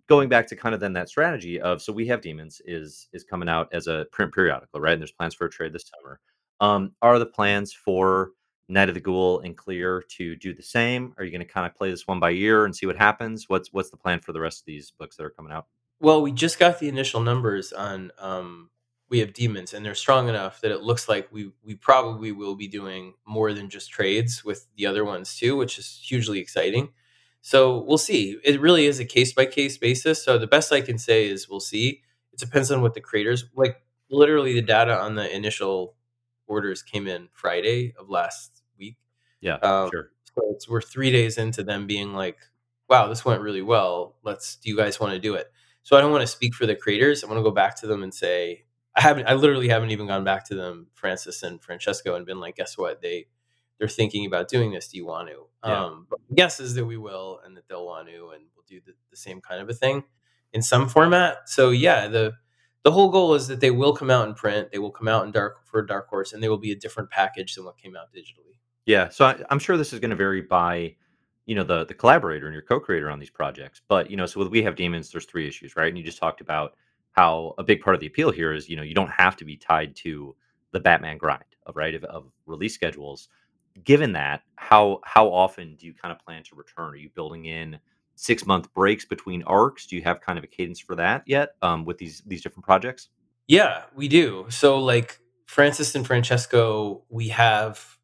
going 0.06 0.30
back 0.30 0.46
to 0.48 0.56
kind 0.56 0.74
of 0.74 0.80
then 0.80 0.94
that 0.94 1.10
strategy 1.10 1.60
of 1.60 1.82
so 1.82 1.92
we 1.92 2.06
have 2.06 2.22
demons 2.22 2.62
is 2.64 3.08
is 3.12 3.22
coming 3.22 3.50
out 3.50 3.68
as 3.70 3.86
a 3.86 4.06
print 4.12 4.32
periodical, 4.32 4.80
right? 4.80 4.94
And 4.94 5.02
there's 5.02 5.12
plans 5.12 5.34
for 5.34 5.44
a 5.44 5.50
trade 5.50 5.74
this 5.74 5.90
summer. 5.94 6.20
Um, 6.60 6.92
are 7.02 7.18
the 7.18 7.26
plans 7.26 7.70
for 7.74 8.30
Night 8.68 8.88
of 8.88 8.94
the 8.94 9.00
Ghoul 9.00 9.40
and 9.40 9.56
Clear 9.56 10.02
to 10.16 10.36
do 10.36 10.52
the 10.52 10.62
same? 10.62 11.14
Are 11.16 11.24
you 11.24 11.30
going 11.30 11.46
to 11.46 11.50
kind 11.52 11.66
of 11.66 11.74
play 11.74 11.90
this 11.90 12.06
one 12.06 12.20
by 12.20 12.30
year 12.30 12.64
and 12.64 12.76
see 12.76 12.86
what 12.86 12.96
happens? 12.96 13.48
What's 13.48 13.72
what's 13.72 13.90
the 13.90 13.96
plan 13.96 14.20
for 14.20 14.32
the 14.32 14.40
rest 14.40 14.60
of 14.60 14.66
these 14.66 14.90
books 14.90 15.16
that 15.16 15.24
are 15.24 15.30
coming 15.30 15.52
out? 15.52 15.66
Well, 16.00 16.22
we 16.22 16.32
just 16.32 16.58
got 16.58 16.78
the 16.78 16.88
initial 16.88 17.20
numbers 17.20 17.72
on 17.72 18.12
um, 18.18 18.70
we 19.08 19.20
have 19.20 19.32
demons, 19.32 19.72
and 19.72 19.84
they're 19.84 19.94
strong 19.94 20.28
enough 20.28 20.60
that 20.60 20.70
it 20.70 20.82
looks 20.82 21.08
like 21.08 21.28
we 21.32 21.50
we 21.62 21.74
probably 21.74 22.30
will 22.30 22.54
be 22.54 22.68
doing 22.68 23.14
more 23.26 23.52
than 23.52 23.70
just 23.70 23.90
trades 23.90 24.44
with 24.44 24.66
the 24.76 24.86
other 24.86 25.04
ones 25.04 25.36
too, 25.36 25.56
which 25.56 25.78
is 25.78 26.00
hugely 26.04 26.38
exciting. 26.38 26.90
So 27.40 27.78
we'll 27.78 27.98
see. 27.98 28.38
It 28.44 28.60
really 28.60 28.86
is 28.86 29.00
a 29.00 29.04
case 29.04 29.32
by 29.32 29.46
case 29.46 29.78
basis. 29.78 30.22
So 30.22 30.38
the 30.38 30.46
best 30.46 30.72
I 30.72 30.80
can 30.82 30.98
say 30.98 31.26
is 31.28 31.48
we'll 31.48 31.60
see. 31.60 32.02
It 32.32 32.38
depends 32.38 32.70
on 32.70 32.82
what 32.82 32.94
the 32.94 33.00
creators 33.00 33.44
like. 33.54 33.82
Literally, 34.10 34.54
the 34.54 34.62
data 34.62 34.98
on 34.98 35.16
the 35.16 35.34
initial 35.34 35.94
orders 36.46 36.82
came 36.82 37.06
in 37.06 37.28
Friday 37.32 37.94
of 37.98 38.08
last. 38.08 38.57
Yeah, 39.40 39.54
Um, 39.56 39.90
sure. 39.90 40.10
so 40.34 40.50
it's 40.52 40.68
we're 40.68 40.80
three 40.82 41.10
days 41.12 41.38
into 41.38 41.62
them 41.62 41.86
being 41.86 42.12
like, 42.12 42.38
"Wow, 42.88 43.08
this 43.08 43.24
went 43.24 43.40
really 43.42 43.62
well. 43.62 44.16
Let's. 44.24 44.56
Do 44.56 44.68
you 44.70 44.76
guys 44.76 44.98
want 45.00 45.12
to 45.12 45.18
do 45.18 45.34
it?" 45.34 45.46
So 45.82 45.96
I 45.96 46.00
don't 46.00 46.12
want 46.12 46.22
to 46.22 46.26
speak 46.26 46.54
for 46.54 46.66
the 46.66 46.74
creators. 46.76 47.22
I 47.24 47.28
want 47.28 47.38
to 47.38 47.42
go 47.42 47.50
back 47.50 47.76
to 47.80 47.86
them 47.86 48.02
and 48.02 48.12
say, 48.12 48.64
I 48.94 49.00
haven't. 49.00 49.26
I 49.26 49.34
literally 49.34 49.68
haven't 49.68 49.90
even 49.90 50.06
gone 50.06 50.24
back 50.24 50.44
to 50.48 50.54
them, 50.54 50.88
Francis 50.94 51.42
and 51.42 51.62
Francesco, 51.62 52.14
and 52.16 52.26
been 52.26 52.40
like, 52.40 52.56
"Guess 52.56 52.76
what? 52.76 53.00
They 53.00 53.28
they're 53.78 53.88
thinking 53.88 54.26
about 54.26 54.48
doing 54.48 54.72
this. 54.72 54.88
Do 54.88 54.96
you 54.96 55.06
want 55.06 55.28
to?" 55.28 55.46
Yeah. 55.64 55.84
Um, 55.86 56.06
but 56.10 56.18
guess 56.34 56.58
is 56.60 56.74
that 56.74 56.84
we 56.84 56.96
will, 56.96 57.40
and 57.44 57.56
that 57.56 57.68
they'll 57.68 57.86
want 57.86 58.08
to, 58.08 58.30
and 58.34 58.44
we'll 58.56 58.64
do 58.68 58.80
the, 58.84 58.92
the 59.10 59.16
same 59.16 59.40
kind 59.40 59.60
of 59.62 59.68
a 59.68 59.74
thing 59.74 60.04
in 60.52 60.62
some 60.62 60.88
format. 60.88 61.48
So 61.48 61.70
yeah, 61.70 62.08
the 62.08 62.32
the 62.82 62.90
whole 62.92 63.10
goal 63.10 63.34
is 63.34 63.46
that 63.48 63.60
they 63.60 63.70
will 63.70 63.94
come 63.94 64.10
out 64.10 64.28
in 64.28 64.34
print. 64.34 64.72
They 64.72 64.78
will 64.78 64.90
come 64.90 65.08
out 65.08 65.24
in 65.26 65.32
dark 65.32 65.64
for 65.66 65.80
Dark 65.82 66.08
Horse, 66.08 66.32
and 66.32 66.42
they 66.42 66.48
will 66.48 66.58
be 66.58 66.72
a 66.72 66.76
different 66.76 67.10
package 67.10 67.54
than 67.54 67.64
what 67.64 67.78
came 67.78 67.96
out 67.96 68.08
digitally. 68.12 68.57
Yeah, 68.88 69.10
so 69.10 69.26
I, 69.26 69.36
I'm 69.50 69.58
sure 69.58 69.76
this 69.76 69.92
is 69.92 70.00
going 70.00 70.12
to 70.12 70.16
vary 70.16 70.40
by, 70.40 70.96
you 71.44 71.54
know, 71.54 71.62
the 71.62 71.84
the 71.84 71.92
collaborator 71.92 72.46
and 72.46 72.54
your 72.54 72.62
co-creator 72.62 73.10
on 73.10 73.18
these 73.18 73.28
projects. 73.28 73.82
But 73.86 74.10
you 74.10 74.16
know, 74.16 74.24
so 74.24 74.40
with 74.40 74.48
We 74.48 74.62
Have 74.62 74.76
Demons, 74.76 75.10
there's 75.10 75.26
three 75.26 75.46
issues, 75.46 75.76
right? 75.76 75.88
And 75.88 75.98
you 75.98 76.02
just 76.02 76.16
talked 76.18 76.40
about 76.40 76.72
how 77.12 77.54
a 77.58 77.62
big 77.62 77.82
part 77.82 77.94
of 77.94 78.00
the 78.00 78.06
appeal 78.06 78.30
here 78.30 78.50
is, 78.54 78.66
you 78.66 78.76
know, 78.76 78.82
you 78.82 78.94
don't 78.94 79.10
have 79.10 79.36
to 79.36 79.44
be 79.44 79.58
tied 79.58 79.94
to 79.96 80.34
the 80.72 80.80
Batman 80.80 81.18
grind 81.18 81.44
of 81.66 81.76
right 81.76 81.94
of, 81.94 82.02
of 82.04 82.32
release 82.46 82.72
schedules. 82.72 83.28
Given 83.84 84.12
that, 84.12 84.40
how 84.56 85.00
how 85.04 85.28
often 85.28 85.76
do 85.76 85.84
you 85.86 85.92
kind 85.92 86.10
of 86.10 86.18
plan 86.24 86.42
to 86.44 86.54
return? 86.54 86.94
Are 86.94 86.96
you 86.96 87.10
building 87.14 87.44
in 87.44 87.78
six 88.14 88.46
month 88.46 88.72
breaks 88.72 89.04
between 89.04 89.42
arcs? 89.42 89.86
Do 89.86 89.96
you 89.96 90.02
have 90.02 90.22
kind 90.22 90.38
of 90.38 90.44
a 90.44 90.48
cadence 90.48 90.80
for 90.80 90.96
that 90.96 91.24
yet 91.26 91.50
um, 91.60 91.84
with 91.84 91.98
these 91.98 92.22
these 92.26 92.40
different 92.40 92.64
projects? 92.64 93.10
Yeah, 93.48 93.82
we 93.94 94.08
do. 94.08 94.46
So 94.48 94.78
like 94.78 95.20
Francis 95.44 95.94
and 95.94 96.06
Francesco, 96.06 97.02
we 97.10 97.28
have 97.28 97.97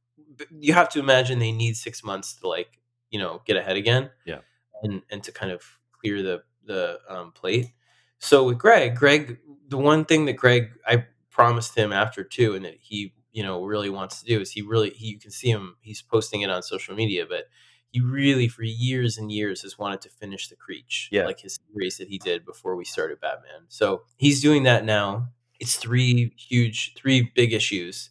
you 0.59 0.73
have 0.73 0.89
to 0.91 0.99
imagine 1.01 1.39
they 1.39 1.53
need 1.53 1.77
6 1.77 2.05
months 2.05 2.35
to 2.41 2.49
like, 2.49 2.79
you 3.11 3.19
know, 3.19 3.43
get 3.47 3.57
ahead 3.57 3.77
again 3.77 4.11
Yeah. 4.27 4.41
and 4.83 5.03
and 5.11 5.23
to 5.25 5.33
kind 5.33 5.53
of 5.53 5.63
clear 5.93 6.23
the 6.23 6.43
the 6.65 7.01
um, 7.09 7.33
plate. 7.33 7.67
So 8.19 8.45
with 8.45 8.59
Greg, 8.59 8.97
Greg 8.97 9.39
the 9.69 9.79
one 9.79 10.05
thing 10.05 10.25
that 10.27 10.35
Greg 10.35 10.71
I 10.87 11.07
promised 11.31 11.75
him 11.77 11.93
after 11.93 12.23
two 12.25 12.55
and 12.55 12.65
that 12.65 12.77
he, 12.81 13.13
you 13.33 13.43
know, 13.43 13.65
really 13.65 13.91
wants 13.91 14.21
to 14.21 14.27
do 14.27 14.41
is 14.41 14.53
he 14.53 14.63
really 14.63 14.91
he 14.91 15.09
you 15.09 15.19
can 15.19 15.31
see 15.31 15.51
him 15.51 15.77
he's 15.81 16.03
posting 16.03 16.41
it 16.43 16.51
on 16.51 16.63
social 16.63 16.95
media, 16.95 17.27
but 17.29 17.45
he 17.91 18.01
really 18.01 18.49
for 18.49 18.63
years 18.65 19.19
and 19.19 19.31
years 19.31 19.63
has 19.63 19.79
wanted 19.79 20.01
to 20.01 20.09
finish 20.09 20.49
the 20.49 20.57
Creech, 20.57 21.09
Yeah. 21.13 21.27
like 21.27 21.41
his 21.41 21.59
series 21.73 21.99
that 21.99 22.09
he 22.09 22.19
did 22.19 22.45
before 22.45 22.75
we 22.77 22.85
started 22.85 23.21
Batman. 23.21 23.67
So 23.69 24.03
he's 24.17 24.41
doing 24.43 24.65
that 24.65 24.85
now. 24.85 25.29
It's 25.61 25.77
three 25.77 26.35
huge, 26.37 26.95
three 26.95 27.31
big 27.35 27.53
issues. 27.53 28.11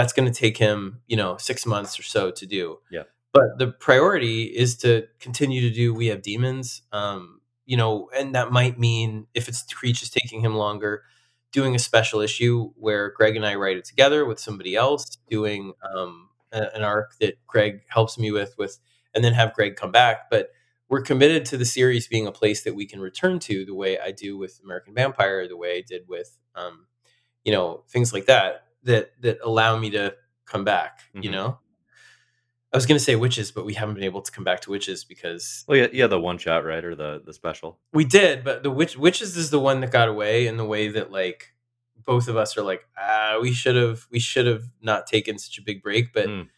That's 0.00 0.14
going 0.14 0.32
to 0.32 0.40
take 0.40 0.56
him, 0.56 1.02
you 1.08 1.16
know, 1.18 1.36
six 1.36 1.66
months 1.66 2.00
or 2.00 2.02
so 2.02 2.30
to 2.30 2.46
do. 2.46 2.78
Yeah. 2.90 3.02
But 3.34 3.58
the 3.58 3.66
priority 3.66 4.44
is 4.44 4.74
to 4.78 5.06
continue 5.18 5.60
to 5.60 5.68
do 5.68 5.92
We 5.92 6.06
Have 6.06 6.22
Demons. 6.22 6.80
Um, 6.90 7.42
you 7.66 7.76
know, 7.76 8.08
and 8.16 8.34
that 8.34 8.50
might 8.50 8.78
mean 8.78 9.26
if 9.34 9.46
it's 9.46 9.62
Creech 9.62 10.02
is 10.02 10.08
taking 10.08 10.40
him 10.40 10.54
longer, 10.54 11.02
doing 11.52 11.74
a 11.74 11.78
special 11.78 12.22
issue 12.22 12.70
where 12.76 13.10
Greg 13.10 13.36
and 13.36 13.44
I 13.44 13.56
write 13.56 13.76
it 13.76 13.84
together 13.84 14.24
with 14.24 14.40
somebody 14.40 14.74
else, 14.74 15.18
doing 15.28 15.74
um, 15.94 16.30
a- 16.50 16.74
an 16.74 16.82
arc 16.82 17.18
that 17.18 17.34
Greg 17.46 17.82
helps 17.88 18.16
me 18.16 18.30
with, 18.30 18.54
with, 18.56 18.78
and 19.14 19.22
then 19.22 19.34
have 19.34 19.52
Greg 19.52 19.76
come 19.76 19.92
back. 19.92 20.30
But 20.30 20.48
we're 20.88 21.02
committed 21.02 21.44
to 21.44 21.58
the 21.58 21.66
series 21.66 22.08
being 22.08 22.26
a 22.26 22.32
place 22.32 22.62
that 22.62 22.74
we 22.74 22.86
can 22.86 23.00
return 23.00 23.38
to 23.40 23.66
the 23.66 23.74
way 23.74 23.98
I 23.98 24.12
do 24.12 24.38
with 24.38 24.62
American 24.64 24.94
Vampire, 24.94 25.46
the 25.46 25.58
way 25.58 25.76
I 25.76 25.84
did 25.86 26.08
with, 26.08 26.38
um, 26.54 26.86
you 27.44 27.52
know, 27.52 27.84
things 27.90 28.14
like 28.14 28.24
that 28.24 28.64
that 28.84 29.12
that 29.22 29.38
allow 29.42 29.76
me 29.78 29.90
to 29.90 30.14
come 30.46 30.64
back. 30.64 31.00
You 31.14 31.30
Mhm. 31.30 31.32
know, 31.32 31.58
I 32.72 32.76
was 32.76 32.86
going 32.86 32.98
to 32.98 33.04
say 33.04 33.14
Wytches, 33.14 33.52
but 33.52 33.64
we 33.64 33.74
haven't 33.74 33.94
been 33.96 34.04
able 34.04 34.22
to 34.22 34.30
come 34.30 34.44
back 34.44 34.60
to 34.62 34.70
Wytches 34.70 35.06
because 35.06 35.64
Well, 35.66 35.76
yeah, 35.78 35.88
yeah, 35.92 36.06
the 36.06 36.20
one 36.20 36.38
shot, 36.38 36.64
right, 36.64 36.84
or 36.84 36.94
the 36.94 37.20
the 37.24 37.32
special. 37.32 37.78
we 37.92 38.04
did. 38.04 38.44
But 38.44 38.62
the 38.62 38.70
witch 38.70 38.96
Wytches 38.96 39.36
is 39.36 39.50
the 39.50 39.60
one 39.60 39.80
that 39.80 39.90
got 39.90 40.08
away 40.08 40.46
in 40.46 40.56
the 40.56 40.64
way 40.64 40.88
that 40.88 41.10
like 41.10 41.54
both 41.96 42.28
of 42.28 42.36
us 42.36 42.56
are 42.56 42.62
like, 42.62 42.82
ah, 42.96 43.38
we 43.42 43.52
should 43.52 43.76
have 43.76 44.06
we 44.10 44.18
should 44.20 44.46
have 44.46 44.64
not 44.80 45.06
taken 45.06 45.38
such 45.38 45.58
a 45.58 45.62
big 45.62 45.82
break, 45.82 46.12
but. 46.12 46.26
Mm. 46.26 46.48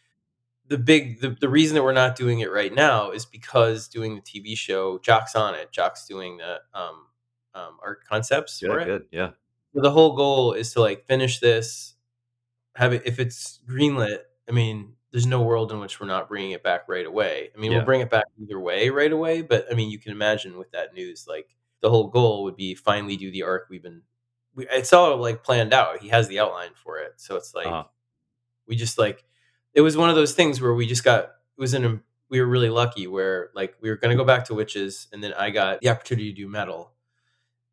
the 0.65 0.77
big 0.77 1.19
the, 1.19 1.29
the 1.41 1.49
reason 1.49 1.75
that 1.75 1.83
we're 1.83 1.91
not 1.91 2.15
doing 2.15 2.39
it 2.39 2.49
right 2.49 2.73
now 2.73 3.11
is 3.11 3.25
because 3.25 3.89
doing 3.89 4.15
the 4.15 4.21
TV 4.21 4.57
show, 4.57 4.97
Jock's 4.99 5.35
on 5.35 5.53
it. 5.55 5.71
Jock's 5.73 6.07
doing 6.07 6.37
the 6.37 6.61
um, 6.73 7.05
um, 7.53 7.77
art 7.83 8.05
concepts 8.07 8.59
for 8.61 8.79
Good, 8.79 8.87
it. 9.01 9.07
yeah, 9.11 9.31
the 9.73 9.91
whole 9.91 10.15
goal 10.15 10.53
is 10.53 10.71
to 10.73 10.79
like 10.79 11.05
finish 11.05 11.39
this, 11.39 11.92
have 12.75 12.93
it 12.93 13.03
if 13.05 13.19
it's 13.19 13.59
greenlit. 13.69 14.19
I 14.47 14.51
mean, 14.51 14.93
there's 15.11 15.27
no 15.27 15.41
world 15.41 15.71
in 15.71 15.79
which 15.79 15.99
we're 15.99 16.07
not 16.07 16.27
bringing 16.27 16.51
it 16.51 16.63
back 16.63 16.89
right 16.89 17.05
away. 17.05 17.49
I 17.55 17.59
mean, 17.59 17.71
Yeah. 17.71 17.77
we'll 17.77 17.85
bring 17.85 18.01
it 18.01 18.09
back 18.09 18.25
either 18.41 18.59
way 18.59 18.89
right 18.89 19.11
away. 19.11 19.41
But 19.41 19.67
I 19.71 19.75
mean, 19.75 19.89
you 19.89 19.99
can 19.99 20.11
imagine 20.11 20.57
with 20.57 20.71
that 20.71 20.93
news, 20.93 21.25
like 21.27 21.55
the 21.81 21.89
whole 21.89 22.07
goal 22.07 22.43
would 22.43 22.55
be 22.55 22.73
finally 22.75 23.15
do 23.15 23.31
the 23.31 23.43
arc 23.43 23.67
we've 23.69 23.83
been. 23.83 24.01
We, 24.55 24.67
it's 24.69 24.93
all 24.93 25.17
like 25.17 25.43
planned 25.43 25.73
out. 25.73 25.99
He 25.99 26.09
has 26.09 26.27
the 26.27 26.39
outline 26.39 26.71
for 26.83 26.99
it, 26.99 27.13
so 27.17 27.35
it's 27.35 27.53
like 27.55 27.67
uh-huh. 27.67 27.85
we 28.67 28.75
just 28.75 28.97
like 28.97 29.23
it 29.73 29.81
was 29.81 29.97
one 29.97 30.09
of 30.09 30.15
those 30.15 30.33
things 30.33 30.61
where 30.61 30.73
we 30.73 30.85
just 30.85 31.03
got 31.03 31.23
it 31.23 31.29
was 31.57 31.73
an 31.73 32.01
we 32.29 32.41
were 32.41 32.47
really 32.47 32.69
lucky 32.69 33.05
where 33.05 33.49
like 33.53 33.75
we 33.81 33.89
were 33.89 33.95
going 33.95 34.09
to 34.09 34.17
go 34.17 34.25
back 34.25 34.45
to 34.45 34.53
Wytches 34.53 35.07
and 35.13 35.23
then 35.23 35.33
I 35.33 35.51
got 35.51 35.81
the 35.81 35.89
opportunity 35.89 36.31
to 36.31 36.35
do 36.35 36.47
metal. 36.47 36.91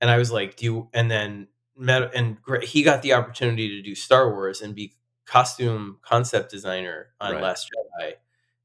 And 0.03 0.11
I 0.11 0.19
was 0.19 0.31
like, 0.31 0.57
"Do 0.57 0.65
you?" 0.67 0.89
And 0.93 1.11
then 1.11 1.49
metal 1.81 2.11
and 2.15 2.39
he 2.63 2.83
got 2.85 3.03
the 3.03 3.15
opportunity 3.15 3.69
to 3.71 3.83
do 3.83 3.95
Star 3.97 4.33
Wars 4.33 4.63
and 4.63 4.75
be 4.75 4.95
costume 5.27 5.99
concept 6.03 6.51
designer 6.51 7.09
on 7.21 7.35
Right. 7.35 7.43
Last 7.43 7.71
Jedi. 7.71 8.15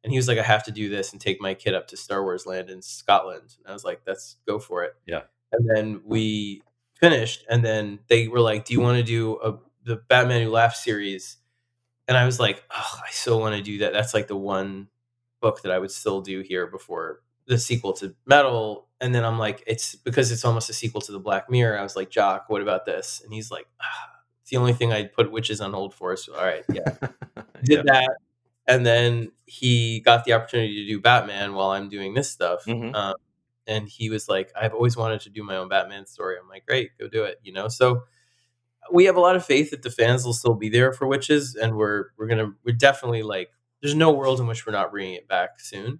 And 0.03 0.11
he 0.13 0.17
was 0.19 0.27
like, 0.27 0.37
"I 0.39 0.43
have 0.43 0.63
to 0.65 0.71
do 0.71 0.89
this 0.89 1.11
and 1.13 1.21
take 1.21 1.41
my 1.41 1.53
kid 1.55 1.73
up 1.73 1.87
to 1.89 1.97
Star 1.97 2.23
Wars 2.23 2.45
Land 2.45 2.69
in 2.69 2.81
Scotland." 2.81 3.55
And 3.59 3.67
I 3.67 3.73
was 3.73 3.83
like, 3.83 4.01
"Let's 4.07 4.37
go 4.47 4.59
for 4.59 4.83
it." 4.83 4.95
Yeah. 5.07 5.23
And 5.51 5.69
then 5.69 6.01
we 6.05 6.63
finished, 6.95 7.45
and 7.49 7.65
then 7.65 7.99
they 8.07 8.27
were 8.27 8.41
like, 8.41 8.65
"Do 8.65 8.73
you 8.73 8.81
want 8.81 8.97
to 8.97 9.03
do 9.03 9.39
a 9.41 9.59
the 9.83 9.97
Batman 9.97 10.43
Who 10.43 10.51
Laughs 10.51 10.83
series?" 10.83 11.37
And 12.07 12.17
I 12.17 12.25
was 12.25 12.39
like, 12.39 12.63
"Oh, 12.71 13.01
I 13.07 13.11
so 13.11 13.37
want 13.37 13.55
to 13.55 13.61
do 13.63 13.79
that." 13.79 13.93
That's 13.93 14.13
like 14.13 14.27
the 14.27 14.35
one 14.37 14.89
book 15.41 15.61
that 15.63 15.71
I 15.71 15.79
would 15.79 15.91
still 15.91 16.21
do 16.21 16.41
here 16.41 16.67
before 16.67 17.21
the 17.47 17.57
sequel 17.57 17.93
to 17.93 18.15
Metal. 18.25 18.87
And 19.01 19.13
then 19.13 19.23
I'm 19.25 19.37
like, 19.37 19.63
it's 19.67 19.95
because 19.95 20.31
it's 20.31 20.45
almost 20.45 20.69
a 20.69 20.73
sequel 20.73 21.01
to 21.01 21.11
the 21.11 21.19
Black 21.19 21.49
Mirror. 21.49 21.77
I 21.79 21.83
was 21.83 21.95
like, 21.95 22.09
Jock, 22.09 22.45
what 22.49 22.61
about 22.61 22.85
this? 22.85 23.21
And 23.23 23.33
he's 23.33 23.51
like, 23.51 23.67
ah, 23.81 24.09
it's 24.41 24.51
the 24.51 24.57
only 24.57 24.73
thing 24.73 24.93
I'd 24.93 25.13
put 25.13 25.31
Wytches 25.31 25.63
on 25.63 25.73
hold 25.73 25.93
for. 25.93 26.15
So 26.15 26.35
all 26.35 26.45
right, 26.45 26.63
yeah, 26.71 26.83
did 27.63 27.83
yeah. 27.85 27.93
that. 27.93 28.17
And 28.67 28.85
then 28.85 29.31
he 29.45 29.99
got 29.99 30.23
the 30.23 30.33
opportunity 30.33 30.75
to 30.83 30.87
do 30.87 30.99
Batman 30.99 31.53
while 31.53 31.69
I'm 31.69 31.89
doing 31.89 32.13
this 32.13 32.31
stuff. 32.31 32.65
Mhm. 32.65 32.95
Um, 32.95 33.15
and 33.67 33.89
he 33.89 34.09
was 34.09 34.29
like, 34.29 34.51
I've 34.59 34.73
always 34.73 34.95
wanted 34.95 35.21
to 35.21 35.29
do 35.29 35.43
my 35.43 35.57
own 35.57 35.69
Batman 35.69 36.05
story. 36.05 36.37
I'm 36.41 36.47
like, 36.47 36.65
great, 36.65 36.91
go 36.99 37.07
do 37.07 37.23
it. 37.23 37.39
You 37.43 37.53
know, 37.53 37.67
so 37.67 38.03
we 38.91 39.05
have 39.05 39.15
a 39.15 39.19
lot 39.19 39.35
of 39.35 39.45
faith 39.45 39.71
that 39.71 39.81
the 39.81 39.89
fans 39.89 40.25
will 40.25 40.33
still 40.33 40.53
be 40.53 40.69
there 40.69 40.93
for 40.93 41.07
Wytches, 41.07 41.55
and 41.59 41.75
we're 41.75 42.05
we're 42.17 42.27
gonna 42.27 42.53
we're 42.63 42.75
definitely 42.75 43.23
like, 43.23 43.49
there's 43.81 43.95
no 43.95 44.11
world 44.11 44.39
in 44.39 44.47
which 44.47 44.65
we're 44.65 44.73
not 44.73 44.91
bringing 44.91 45.15
it 45.15 45.27
back 45.27 45.59
soon. 45.59 45.99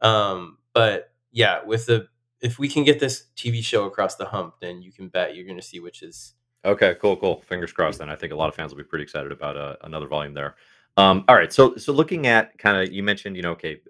Um, 0.00 0.58
but 0.74 1.12
yeah, 1.30 1.64
with 1.64 1.86
the 1.86 2.08
if 2.40 2.58
we 2.58 2.68
can 2.68 2.84
get 2.84 2.98
this 2.98 3.26
TV 3.36 3.62
show 3.62 3.84
across 3.84 4.16
the 4.16 4.24
hump, 4.24 4.54
then 4.60 4.82
you 4.82 4.92
can 4.92 5.08
bet 5.08 5.36
you're 5.36 5.46
gonna 5.46 5.62
see 5.62 5.80
Wytches. 5.80 6.32
Okay, 6.64 6.96
cool, 7.00 7.16
cool. 7.16 7.42
Fingers 7.42 7.72
crossed. 7.72 7.98
Then 7.98 8.10
I 8.10 8.16
think 8.16 8.32
a 8.32 8.36
lot 8.36 8.48
of 8.48 8.54
fans 8.54 8.72
will 8.72 8.78
be 8.78 8.84
pretty 8.84 9.02
excited 9.02 9.32
about 9.32 9.56
uh, 9.56 9.76
another 9.82 10.06
volume 10.06 10.34
there. 10.34 10.56
Um, 10.96 11.24
all 11.28 11.36
right, 11.36 11.52
so 11.52 11.76
so 11.76 11.92
looking 11.92 12.26
at 12.26 12.56
kind 12.58 12.76
of 12.76 12.92
you 12.92 13.02
mentioned, 13.02 13.36
you 13.36 13.42
know, 13.42 13.52
okay, 13.52 13.80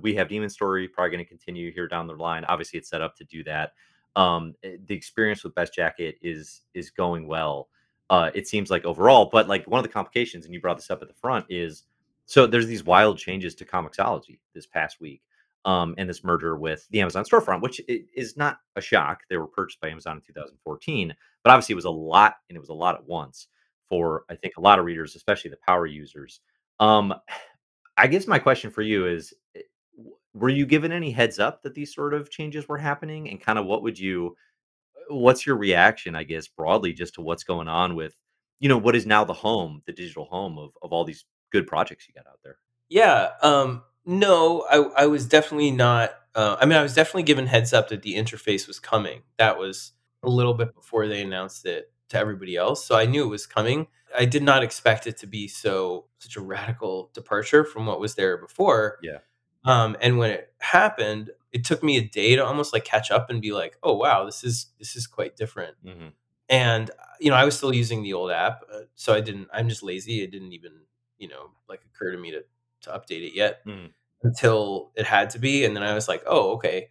we 0.00 0.14
have 0.14 0.28
Demon 0.28 0.50
Story 0.50 0.88
probably 0.88 1.10
going 1.10 1.24
to 1.24 1.28
continue 1.28 1.72
here 1.72 1.88
down 1.88 2.06
the 2.06 2.14
line. 2.14 2.44
Obviously, 2.44 2.78
it's 2.78 2.88
set 2.88 3.00
up 3.00 3.16
to 3.16 3.24
do 3.24 3.42
that. 3.44 3.72
Um, 4.16 4.54
eh, 4.62 4.76
the 4.86 4.94
experience 4.94 5.44
with 5.44 5.54
Best 5.54 5.74
Jackett 5.74 6.16
is 6.20 6.62
is 6.74 6.90
going 6.90 7.26
well. 7.26 7.68
Uh, 8.10 8.30
it 8.34 8.48
seems 8.48 8.70
like 8.70 8.84
overall, 8.84 9.28
but 9.30 9.48
like 9.48 9.66
one 9.66 9.78
of 9.78 9.84
the 9.84 9.92
complications, 9.92 10.44
and 10.44 10.54
you 10.54 10.60
brought 10.60 10.76
this 10.76 10.90
up 10.90 11.02
at 11.02 11.08
the 11.08 11.14
front, 11.14 11.46
is 11.48 11.84
so 12.26 12.46
there's 12.46 12.66
these 12.66 12.84
wild 12.84 13.18
changes 13.18 13.54
to 13.56 13.64
Comixology 13.64 14.40
this 14.54 14.66
past 14.66 15.00
week, 15.00 15.22
um, 15.64 15.94
and 15.98 16.08
this 16.08 16.24
merger 16.24 16.56
with 16.56 16.86
the 16.90 17.00
Amazon 17.00 17.24
storefront, 17.24 17.62
which 17.62 17.80
is 17.88 18.36
not 18.36 18.58
a 18.76 18.80
shock. 18.80 19.20
They 19.28 19.36
were 19.36 19.46
purchased 19.46 19.80
by 19.80 19.88
Amazon 19.88 20.16
in 20.16 20.22
2014, 20.22 21.14
but 21.42 21.50
obviously 21.50 21.72
it 21.72 21.76
was 21.76 21.84
a 21.84 21.90
lot, 21.90 22.36
and 22.48 22.56
it 22.56 22.60
was 22.60 22.68
a 22.68 22.74
lot 22.74 22.94
at 22.94 23.06
once 23.06 23.48
for 23.88 24.24
I 24.30 24.36
think 24.36 24.56
a 24.56 24.60
lot 24.60 24.78
of 24.78 24.84
readers, 24.84 25.16
especially 25.16 25.50
the 25.50 25.58
power 25.66 25.86
users. 25.86 26.40
Um, 26.80 27.14
I 27.96 28.06
guess 28.06 28.26
my 28.26 28.38
question 28.38 28.70
for 28.70 28.82
you 28.82 29.06
is 29.06 29.34
eh, 29.56 29.62
were 30.34 30.48
you 30.48 30.66
given 30.66 30.92
any 30.92 31.10
heads 31.10 31.38
up 31.38 31.62
that 31.62 31.74
these 31.74 31.94
sort 31.94 32.14
of 32.14 32.30
changes 32.30 32.68
were 32.68 32.78
happening 32.78 33.28
and 33.28 33.40
kind 33.40 33.58
of 33.58 33.66
what 33.66 33.82
would 33.82 33.98
you 33.98 34.36
what's 35.10 35.46
your 35.46 35.56
reaction 35.56 36.14
i 36.14 36.22
guess 36.22 36.46
broadly 36.46 36.92
just 36.92 37.14
to 37.14 37.22
what's 37.22 37.42
going 37.42 37.66
on 37.66 37.94
with 37.94 38.14
you 38.60 38.68
know 38.68 38.76
what 38.76 38.94
is 38.94 39.06
now 39.06 39.24
the 39.24 39.32
home 39.32 39.82
the 39.86 39.92
digital 39.92 40.26
home 40.26 40.58
of, 40.58 40.70
of 40.82 40.92
all 40.92 41.02
these 41.02 41.24
good 41.50 41.66
projects 41.66 42.06
you 42.06 42.14
got 42.14 42.26
out 42.26 42.38
there 42.44 42.58
Yeah. 42.88 43.30
Um, 43.42 43.82
no, 44.08 44.66
I 44.70 45.04
I 45.04 45.06
was 45.06 45.26
definitely 45.26 45.70
not. 45.70 46.12
Uh, 46.34 46.56
I 46.60 46.66
mean, 46.66 46.78
I 46.78 46.82
was 46.82 46.94
definitely 46.94 47.24
given 47.24 47.46
heads 47.46 47.72
up 47.72 47.88
that 47.88 48.02
the 48.02 48.14
interface 48.14 48.66
was 48.66 48.80
coming. 48.80 49.22
That 49.38 49.58
was 49.58 49.92
a 50.22 50.30
little 50.30 50.54
bit 50.54 50.74
before 50.74 51.08
they 51.08 51.22
announced 51.22 51.66
it 51.66 51.92
to 52.10 52.18
everybody 52.18 52.56
else, 52.56 52.84
so 52.86 52.96
I 52.96 53.06
knew 53.06 53.24
it 53.24 53.28
was 53.28 53.46
coming. 53.46 53.88
I 54.18 54.24
did 54.24 54.42
not 54.42 54.62
expect 54.62 55.06
it 55.06 55.18
to 55.18 55.26
be 55.26 55.48
so 55.48 56.06
such 56.18 56.36
a 56.36 56.40
radical 56.40 57.10
departure 57.14 57.64
from 57.64 57.86
what 57.86 58.00
was 58.00 58.16
there 58.16 58.38
before. 58.38 58.98
yeah 59.02 59.18
Um, 59.64 59.96
and 60.00 60.18
when 60.18 60.30
it 60.30 60.52
happened, 60.60 61.30
it 61.52 61.64
took 61.64 61.82
me 61.82 61.98
a 61.98 62.02
day 62.02 62.36
to 62.36 62.44
almost 62.46 62.72
like 62.74 62.84
catch 62.86 63.10
up 63.12 63.30
and 63.30 63.42
be 63.42 63.52
like, 63.52 63.78
"Oh 63.82 63.94
wow, 63.94 64.26
this 64.26 64.44
is 64.44 64.68
this 64.80 64.96
is 64.96 65.06
quite 65.08 65.36
different." 65.36 65.76
hmm 65.84 66.08
And 66.50 66.90
uh, 66.90 66.94
you 67.20 67.30
know, 67.30 67.36
I 67.36 67.44
was 67.44 67.56
still 67.56 67.74
using 67.74 68.02
the 68.04 68.14
old 68.14 68.32
app, 68.32 68.62
uh, 68.72 68.82
so 68.96 69.14
I 69.14 69.20
didn't. 69.20 69.48
I'm 69.54 69.68
just 69.68 69.84
lazy. 69.84 70.22
It 70.22 70.32
didn't 70.32 70.52
even 70.54 70.72
you 71.18 71.28
know 71.28 71.52
like 71.68 71.82
occur 71.84 72.12
to 72.12 72.18
me 72.18 72.32
to 72.32 72.44
to 72.82 72.90
update 72.90 73.26
it 73.26 73.34
yet 73.34 73.62
hmm 73.64 73.86
until 74.22 74.92
it 74.96 75.06
had 75.06 75.30
to 75.30 75.38
be, 75.38 75.64
and 75.64 75.76
then 75.76 75.82
I 75.82 75.94
was 75.94 76.08
like, 76.08 76.22
"Oh, 76.26 76.52
okay." 76.54 76.88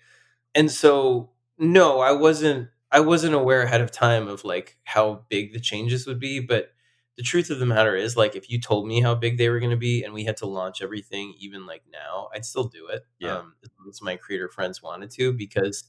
And 0.56 0.72
so 0.72 1.32
no, 1.58 2.00
I 2.00 2.12
wasn't. 2.14 2.70
I 2.92 3.02
wasn't 3.02 3.36
aware 3.36 3.64
ahead 3.64 3.82
of 3.82 3.92
time 3.92 4.28
of 4.28 4.46
like 4.46 4.78
how 4.86 5.26
big 5.30 5.54
the 5.54 5.60
changes 5.60 6.08
would 6.08 6.20
be, 6.20 6.40
but 6.40 6.72
the 7.18 7.24
truth 7.24 7.50
of 7.50 7.60
the 7.60 7.66
matter 7.66 7.96
is 7.96 8.16
like 8.16 8.36
if 8.36 8.50
you 8.50 8.62
told 8.62 8.88
me 8.88 9.02
how 9.02 9.16
big 9.16 9.38
they 9.38 9.50
were 9.50 9.60
going 9.60 9.72
to 9.72 9.78
be 9.78 10.04
and 10.04 10.14
we 10.14 10.24
had 10.24 10.38
to 10.38 10.46
launch 10.46 10.82
everything 10.84 11.34
even 11.40 11.66
like 11.66 11.82
now 11.92 12.30
i'd 12.36 12.46
still 12.46 12.66
do 12.66 12.88
it 12.90 13.04
Yeah. 13.20 13.38
um 13.40 13.56
as 13.64 13.70
long 13.80 13.90
as 13.90 14.02
my 14.04 14.16
creator 14.18 14.48
friends 14.50 14.84
wanted 14.84 15.10
to 15.12 15.34
because 15.34 15.86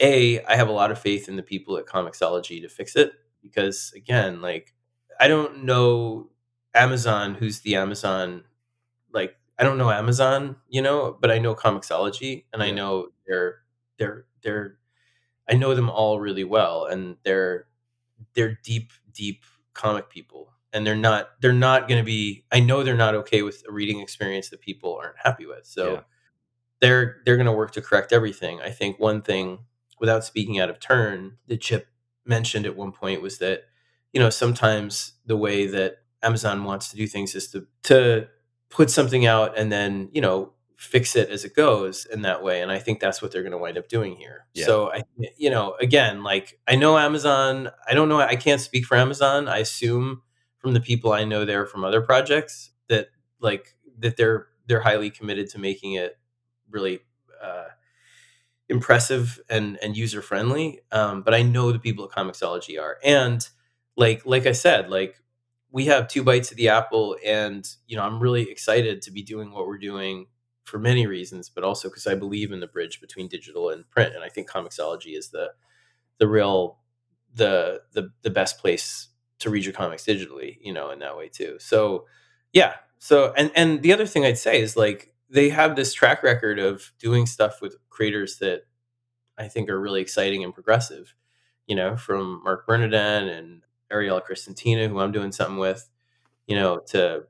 a 0.00 0.44
i 0.44 0.56
have 0.56 0.68
a 0.68 0.72
lot 0.72 0.90
of 0.90 0.98
faith 0.98 1.28
in 1.28 1.36
the 1.36 1.42
people 1.42 1.76
at 1.76 1.86
comixology 1.86 2.60
to 2.62 2.68
fix 2.68 2.96
it 2.96 3.12
because 3.42 3.92
again 3.96 4.40
like 4.40 4.74
i 5.20 5.28
don't 5.28 5.64
know 5.64 6.30
amazon 6.74 7.34
who's 7.34 7.60
the 7.60 7.76
amazon 7.76 8.44
like 9.12 9.36
i 9.58 9.64
don't 9.64 9.78
know 9.78 9.90
amazon 9.90 10.56
you 10.68 10.82
know 10.82 11.16
but 11.20 11.30
i 11.30 11.38
know 11.38 11.54
comixology 11.54 12.44
and 12.52 12.62
i 12.62 12.70
know 12.70 13.08
they're 13.26 13.56
they're 13.98 14.26
they're 14.42 14.78
i 15.48 15.54
know 15.54 15.74
them 15.74 15.90
all 15.90 16.20
really 16.20 16.44
well 16.44 16.84
and 16.86 17.16
they're 17.24 17.66
they're 18.34 18.58
deep 18.64 18.92
deep 19.12 19.44
comic 19.74 20.08
people 20.10 20.52
and 20.72 20.86
they're 20.86 20.96
not 20.96 21.30
they're 21.40 21.52
not 21.52 21.88
going 21.88 22.00
to 22.00 22.04
be 22.04 22.44
i 22.52 22.60
know 22.60 22.82
they're 22.82 22.96
not 22.96 23.14
okay 23.14 23.42
with 23.42 23.62
a 23.68 23.72
reading 23.72 24.00
experience 24.00 24.50
that 24.50 24.60
people 24.60 24.96
aren't 25.00 25.16
happy 25.22 25.46
with 25.46 25.64
so 25.66 25.94
Yeah. 25.94 26.00
they're 26.80 27.22
they're 27.24 27.36
going 27.36 27.46
to 27.46 27.52
work 27.52 27.72
to 27.72 27.82
correct 27.82 28.12
everything 28.12 28.60
i 28.60 28.70
think 28.70 28.98
one 28.98 29.22
thing 29.22 29.60
without 30.00 30.24
speaking 30.24 30.58
out 30.60 30.70
of 30.70 30.78
turn 30.80 31.38
that 31.48 31.60
chip 31.60 31.88
mentioned 32.24 32.66
at 32.66 32.76
one 32.76 32.92
point 32.92 33.22
was 33.22 33.38
that 33.38 33.64
you 34.12 34.20
know 34.20 34.30
sometimes 34.30 35.14
the 35.26 35.36
way 35.36 35.66
that 35.66 35.98
amazon 36.22 36.64
wants 36.64 36.90
to 36.90 36.96
do 36.96 37.06
things 37.06 37.34
is 37.34 37.50
to 37.50 37.66
to 37.82 38.28
put 38.70 38.90
something 38.90 39.26
out 39.26 39.56
and 39.58 39.72
then 39.72 40.08
you 40.12 40.20
know 40.20 40.52
fix 40.76 41.16
it 41.16 41.28
as 41.30 41.44
it 41.44 41.56
goes 41.56 42.06
in 42.06 42.22
that 42.22 42.42
way 42.42 42.62
and 42.62 42.70
i 42.70 42.78
think 42.78 43.00
that's 43.00 43.20
what 43.20 43.32
they're 43.32 43.42
going 43.42 43.52
to 43.52 43.58
wind 43.58 43.76
up 43.78 43.88
doing 43.88 44.14
here 44.16 44.46
Yeah. 44.54 44.66
so 44.66 44.92
i 44.92 45.02
you 45.36 45.50
know 45.50 45.74
again 45.80 46.22
like 46.22 46.58
i 46.68 46.76
know 46.76 46.96
amazon 46.98 47.70
i 47.88 47.94
don't 47.94 48.08
know 48.08 48.20
i 48.20 48.36
can't 48.36 48.60
speak 48.60 48.84
for 48.84 48.96
amazon 48.96 49.48
i 49.48 49.58
assume 49.58 50.22
from 50.58 50.74
the 50.74 50.80
people 50.80 51.12
i 51.12 51.24
know 51.24 51.44
there 51.44 51.66
from 51.66 51.84
other 51.84 52.00
projects 52.00 52.70
that 52.88 53.08
like 53.40 53.74
that 53.98 54.16
they're 54.16 54.46
they're 54.66 54.80
highly 54.82 55.10
committed 55.10 55.48
to 55.50 55.58
making 55.58 55.94
it 55.94 56.18
really 56.70 57.00
uh, 57.42 57.64
impressive 58.68 59.40
and 59.48 59.78
and 59.82 59.96
user 59.96 60.22
friendly. 60.22 60.80
Um, 60.92 61.22
but 61.22 61.34
I 61.34 61.42
know 61.42 61.72
the 61.72 61.78
people 61.78 62.04
at 62.04 62.10
Comixology 62.10 62.80
are, 62.80 62.98
and 63.04 63.46
like 63.96 64.24
like 64.26 64.46
I 64.46 64.52
said, 64.52 64.90
like 64.90 65.20
we 65.70 65.86
have 65.86 66.08
two 66.08 66.22
bites 66.22 66.50
of 66.50 66.56
the 66.56 66.68
apple, 66.68 67.16
and 67.24 67.68
you 67.86 67.96
know 67.96 68.02
I'm 68.02 68.20
really 68.20 68.50
excited 68.50 69.02
to 69.02 69.10
be 69.10 69.22
doing 69.22 69.52
what 69.52 69.66
we're 69.66 69.78
doing 69.78 70.26
for 70.64 70.78
many 70.78 71.06
reasons, 71.06 71.48
but 71.48 71.64
also 71.64 71.88
because 71.88 72.06
I 72.06 72.14
believe 72.14 72.52
in 72.52 72.60
the 72.60 72.66
bridge 72.66 73.00
between 73.00 73.28
digital 73.28 73.70
and 73.70 73.88
print, 73.90 74.14
and 74.14 74.22
I 74.22 74.28
think 74.28 74.50
Comixology 74.50 75.16
is 75.16 75.30
the 75.30 75.52
the 76.18 76.28
real 76.28 76.78
the 77.34 77.82
the 77.92 78.10
the 78.22 78.30
best 78.30 78.58
place 78.58 79.08
to 79.40 79.50
read 79.50 79.64
your 79.64 79.72
comics 79.72 80.04
digitally, 80.04 80.58
you 80.60 80.72
know, 80.72 80.90
in 80.90 80.98
that 81.00 81.16
way 81.16 81.28
too. 81.28 81.56
So 81.58 82.06
yeah. 82.52 82.74
So 82.98 83.32
and 83.36 83.50
and 83.54 83.82
the 83.82 83.92
other 83.92 84.06
thing 84.06 84.24
I'd 84.24 84.38
say 84.38 84.60
is 84.60 84.76
like 84.76 85.14
they 85.30 85.50
have 85.50 85.76
this 85.76 85.94
track 85.94 86.22
record 86.22 86.58
of 86.58 86.92
doing 86.98 87.26
stuff 87.26 87.60
with 87.60 87.76
creators 87.90 88.38
that 88.38 88.62
I 89.36 89.48
think 89.48 89.68
are 89.68 89.80
really 89.80 90.00
exciting 90.00 90.42
and 90.42 90.54
progressive. 90.54 91.14
You 91.66 91.76
know, 91.76 91.96
from 91.96 92.42
Marc 92.42 92.66
Bernardin 92.66 93.28
and 93.28 93.62
Ariela 93.92 94.22
Kristantina, 94.24 94.88
who 94.88 94.98
I'm 95.00 95.12
doing 95.12 95.32
something 95.32 95.58
with, 95.58 95.88
you 96.46 96.56
know, 96.56 96.78
to 96.88 97.24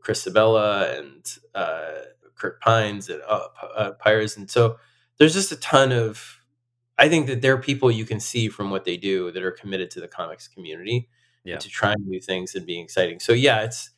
Chris 0.00 0.26
Sebela 0.26 0.98
and 0.98 1.38
uh, 1.54 2.02
Curt 2.34 2.60
Pires 2.60 3.08
and 3.08 3.22
uh, 3.28 3.46
uh, 3.76 3.90
Pires. 3.92 4.36
And 4.36 4.50
so 4.50 4.76
there's 5.18 5.34
just 5.34 5.52
a 5.52 5.56
ton 5.56 5.92
of, 5.92 6.40
I 6.98 7.08
think 7.08 7.26
that 7.26 7.42
there 7.42 7.54
are 7.54 7.60
people 7.60 7.90
you 7.90 8.04
can 8.04 8.20
see 8.20 8.48
from 8.48 8.70
what 8.70 8.84
they 8.84 8.96
do 8.96 9.30
that 9.32 9.42
are 9.42 9.50
committed 9.50 9.90
to 9.92 10.00
the 10.00 10.08
comics 10.08 10.46
community 10.48 11.08
Yeah. 11.44 11.54
and 11.54 11.62
to 11.62 11.68
trying 11.68 11.96
new 12.06 12.20
things 12.20 12.54
and 12.54 12.66
being 12.66 12.84
exciting. 12.84 13.20
So 13.20 13.32
yeah, 13.32 13.62
it's, 13.62 13.90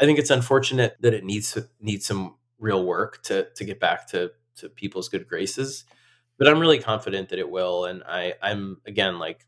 I 0.00 0.04
think 0.04 0.18
it's 0.18 0.30
unfortunate 0.30 0.96
that 1.00 1.14
it 1.14 1.24
needs 1.24 1.56
needs 1.80 2.06
some 2.06 2.36
real 2.58 2.84
work 2.84 3.22
to 3.24 3.48
to 3.54 3.64
get 3.64 3.78
back 3.78 4.08
to 4.08 4.32
to 4.56 4.68
people's 4.68 5.08
good 5.08 5.28
graces, 5.28 5.84
but 6.38 6.48
I'm 6.48 6.58
really 6.58 6.78
confident 6.78 7.28
that 7.28 7.38
it 7.38 7.48
will. 7.50 7.84
And 7.84 8.02
I 8.06 8.34
I'm 8.42 8.78
again 8.86 9.18
like 9.20 9.46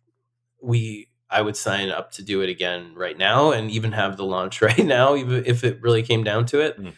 we 0.62 1.08
I 1.34 1.42
would 1.42 1.56
sign 1.56 1.90
up 1.90 2.10
to 2.12 2.22
do 2.22 2.40
it 2.42 2.48
again 2.48 2.94
right 2.94 3.18
now 3.18 3.50
and 3.52 3.70
even 3.70 3.92
have 3.92 4.16
the 4.16 4.24
launch 4.24 4.62
right 4.68 4.78
now, 4.86 5.16
even 5.16 5.44
if 5.46 5.64
it 5.64 5.80
really 5.82 6.02
came 6.02 6.24
down 6.24 6.46
to 6.46 6.60
it. 6.60 6.80
Mm. 6.80 6.92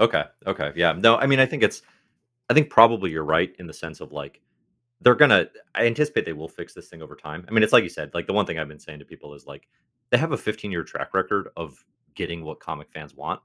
Okay, 0.00 0.24
okay, 0.46 0.72
yeah. 0.76 0.92
No, 0.92 1.16
I 1.16 1.26
mean, 1.26 1.40
I 1.40 1.46
think 1.46 1.62
it's 1.62 1.82
I 2.50 2.54
think 2.54 2.70
probably 2.70 3.10
you're 3.10 3.24
right 3.24 3.54
in 3.58 3.66
the 3.66 3.72
sense 3.72 4.00
of, 4.00 4.12
like, 4.12 4.40
they're 5.00 5.14
gonna 5.14 5.48
I 5.74 5.86
anticipate 5.86 6.24
they 6.24 6.32
will 6.32 6.48
fix 6.48 6.74
this 6.74 6.88
thing 6.88 7.02
over 7.02 7.16
time. 7.16 7.44
I 7.48 7.52
mean, 7.52 7.62
it's 7.62 7.72
like 7.72 7.82
you 7.84 7.90
said, 7.90 8.12
like, 8.14 8.26
the 8.26 8.32
one 8.32 8.46
thing 8.46 8.58
I've 8.58 8.68
been 8.68 8.78
saying 8.78 9.00
to 9.00 9.04
people 9.04 9.34
is, 9.34 9.46
like, 9.46 9.68
they 10.10 10.18
have 10.18 10.32
a 10.32 10.36
fifteen-year 10.36 10.84
track 10.84 11.14
record 11.14 11.48
of 11.56 11.84
getting 12.14 12.44
what 12.44 12.60
comic 12.60 12.90
fans 12.92 13.14
want. 13.14 13.40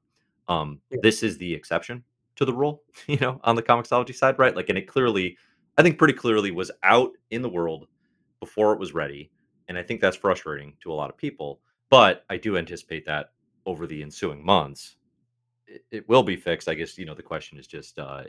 Um, 0.48 0.80
Yeah. 0.92 1.00
this 1.04 1.24
is 1.24 1.38
the 1.38 1.54
exception 1.54 2.04
to 2.38 2.46
the 2.46 2.54
rule, 2.54 2.84
you 3.08 3.18
know, 3.18 3.40
on 3.44 3.56
the 3.56 3.64
Comixology 3.64 4.16
side, 4.16 4.40
right? 4.40 4.56
Like, 4.56 4.70
and 4.70 4.78
it 4.78 4.88
clearly 4.88 5.38
I 5.78 5.84
think 5.84 5.98
pretty 5.98 6.14
clearly 6.14 6.52
was 6.52 6.72
out 6.84 7.12
in 7.32 7.42
the 7.42 7.50
world 7.50 7.88
before 8.40 8.74
it 8.74 8.80
was 8.80 8.94
ready, 8.94 9.32
and 9.70 9.80
I 9.80 9.84
think 9.84 10.02
that's 10.02 10.18
frustrating 10.18 10.76
to 10.84 10.94
a 10.94 10.96
lot 10.96 11.12
of 11.12 11.18
people, 11.18 11.62
but 11.92 12.26
I 12.32 12.38
do 12.38 12.58
anticipate 12.58 13.06
that 13.08 13.32
over 13.68 13.88
the 13.88 14.04
ensuing 14.04 14.46
months, 14.46 14.98
it 15.68 15.84
it 15.92 16.10
will 16.10 16.24
be 16.24 16.38
fixed. 16.38 16.70
I 16.70 16.76
guess, 16.76 16.98
you 17.00 17.06
know, 17.08 17.16
the 17.16 17.24
question 17.24 17.60
is 17.60 17.68
just, 17.68 18.00
uh, 18.00 18.24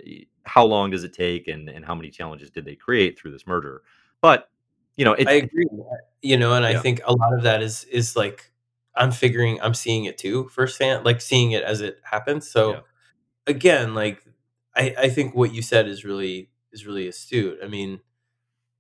how 0.45 0.65
long 0.67 0.91
does 0.93 1.05
it 1.05 1.15
take 1.15 1.49
and 1.49 1.69
and 1.71 1.85
how 1.85 1.95
many 1.97 2.11
challenges 2.11 2.51
did 2.51 2.65
they 2.67 2.77
create 2.77 3.19
through 3.19 3.33
this 3.33 3.47
merger? 3.47 3.83
But, 4.23 4.51
you 4.97 5.05
know, 5.07 5.15
I 5.27 5.33
agree 5.35 5.67
you 6.23 6.37
know, 6.39 6.55
and 6.55 6.67
I 6.67 6.73
Yeah. 6.75 6.83
think 6.83 7.01
a 7.07 7.13
lot 7.15 7.35
of 7.35 7.43
that 7.45 7.63
is 7.63 7.85
is, 7.85 8.17
like 8.17 8.53
I'm 8.97 9.13
figuring 9.13 9.61
I'm 9.63 9.75
seeing 9.75 10.05
it 10.07 10.19
too 10.19 10.49
firsthand, 10.51 11.05
like, 11.07 11.21
seeing 11.23 11.53
it 11.53 11.65
as 11.65 11.81
it 11.83 12.01
happens, 12.05 12.47
Yeah. 12.47 12.81
so, 12.81 12.85
again, 13.49 13.95
like, 13.97 14.25
I 14.77 14.95
I 14.99 15.11
think 15.11 15.35
what 15.37 15.55
you 15.55 15.63
said 15.63 15.89
is 15.89 16.05
really 16.05 16.51
is 16.73 16.87
really 16.87 17.09
astute. 17.09 17.61
I 17.65 17.69
mean, 17.69 18.01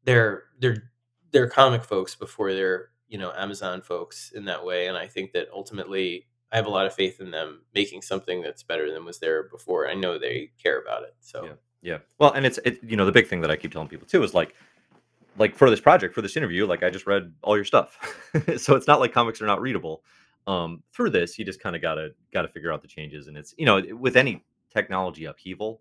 they're 0.04 0.44
they're 0.60 0.89
they're 1.32 1.48
comic 1.48 1.84
folks 1.84 2.14
before 2.14 2.52
they're, 2.52 2.90
you 3.08 3.18
know, 3.18 3.32
Amazon 3.36 3.82
folks 3.82 4.32
in 4.34 4.44
that 4.46 4.64
way, 4.64 4.86
and 4.88 4.96
I 4.96 5.06
think 5.06 5.32
that 5.32 5.48
ultimately, 5.52 6.26
I 6.52 6.56
have 6.56 6.66
a 6.66 6.70
lot 6.70 6.86
of 6.86 6.94
faith 6.94 7.20
in 7.20 7.30
them 7.30 7.62
making 7.74 8.02
something 8.02 8.42
that's 8.42 8.62
better 8.62 8.92
than 8.92 9.04
was 9.04 9.18
there 9.18 9.44
before. 9.44 9.88
I 9.88 9.94
know 9.94 10.18
they 10.18 10.50
care 10.62 10.80
about 10.80 11.02
it, 11.04 11.14
so 11.20 11.44
yeah. 11.82 11.98
Well, 12.18 12.32
and 12.32 12.44
it's 12.46 12.58
it 12.64 12.78
you 12.82 12.96
know, 12.96 13.06
the 13.06 13.12
big 13.12 13.28
thing 13.28 13.40
that 13.42 13.50
I 13.50 13.56
keep 13.56 13.72
telling 13.72 13.88
people 13.88 14.06
too 14.06 14.22
is, 14.22 14.34
like 14.34 14.54
like, 15.38 15.56
for 15.56 15.70
this 15.70 15.80
project, 15.80 16.14
for 16.14 16.22
this 16.22 16.36
interview, 16.36 16.66
like, 16.66 16.82
I 16.82 16.90
just 16.90 17.06
read 17.06 17.32
all 17.42 17.56
your 17.56 17.64
stuff. 17.64 17.98
So, 18.58 18.76
it's 18.76 18.86
not 18.86 19.00
like 19.00 19.12
comics 19.12 19.40
are 19.42 19.46
not 19.46 19.60
readable. 19.60 20.02
Um, 20.46 20.82
through 20.92 21.10
this, 21.10 21.38
you 21.38 21.44
just 21.44 21.62
kinda 21.62 21.78
gotta 21.78 22.10
gotta 22.32 22.48
figure 22.48 22.72
out 22.72 22.82
the 22.82 22.88
changes, 22.88 23.26
and 23.28 23.36
it's 23.36 23.54
you 23.58 23.66
know, 23.66 23.82
with 23.96 24.16
any 24.16 24.44
technology 24.72 25.24
upheaval, 25.26 25.80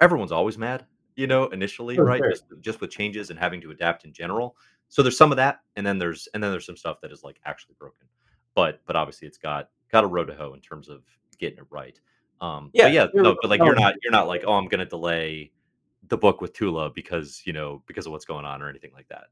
everyone's 0.00 0.32
always 0.32 0.58
mad, 0.58 0.84
you 1.20 1.26
know, 1.26 1.46
initially, 1.48 1.98
right? 1.98 2.18
sure. 2.20 2.30
Just 2.30 2.44
just 2.60 2.80
with 2.80 2.90
changes 2.90 3.30
and 3.30 3.38
having 3.38 3.60
to 3.60 3.70
adapt 3.70 4.04
in 4.04 4.12
general. 4.12 4.56
So, 4.88 5.02
there's 5.02 5.16
some 5.16 5.30
of 5.30 5.36
that, 5.36 5.60
and 5.76 5.86
then 5.86 5.98
there's 5.98 6.28
and 6.34 6.42
then 6.42 6.50
there's 6.50 6.66
some 6.66 6.76
stuff 6.76 7.00
that 7.02 7.12
is, 7.12 7.22
like, 7.22 7.38
actually 7.44 7.76
broken. 7.78 8.06
But 8.54 8.80
but 8.86 8.96
obviously, 8.96 9.28
it's 9.28 9.38
got 9.38 9.68
got 9.92 10.04
a 10.04 10.06
road 10.06 10.26
to 10.26 10.34
hoe 10.34 10.54
in 10.54 10.60
terms 10.60 10.88
of 10.88 11.02
getting 11.38 11.58
it 11.58 11.66
right. 11.70 11.98
Um, 12.40 12.70
Yeah, 12.72 12.84
but 12.84 12.92
yeah, 12.92 13.06
no, 13.14 13.36
but, 13.40 13.50
like, 13.50 13.60
you're 13.60 13.74
not 13.74 13.94
you're 14.02 14.12
not 14.12 14.26
like, 14.26 14.44
"Oh, 14.46 14.54
I'm 14.54 14.66
gonna 14.66 14.86
delay 14.86 15.52
the 16.08 16.16
book 16.16 16.40
with 16.40 16.52
Tula 16.54 16.90
because, 16.90 17.42
you 17.44 17.52
know, 17.52 17.82
because 17.86 18.06
of 18.06 18.12
what's 18.12 18.24
going 18.24 18.44
on," 18.46 18.62
or 18.62 18.68
anything 18.68 18.92
like 18.94 19.08
that. 19.08 19.24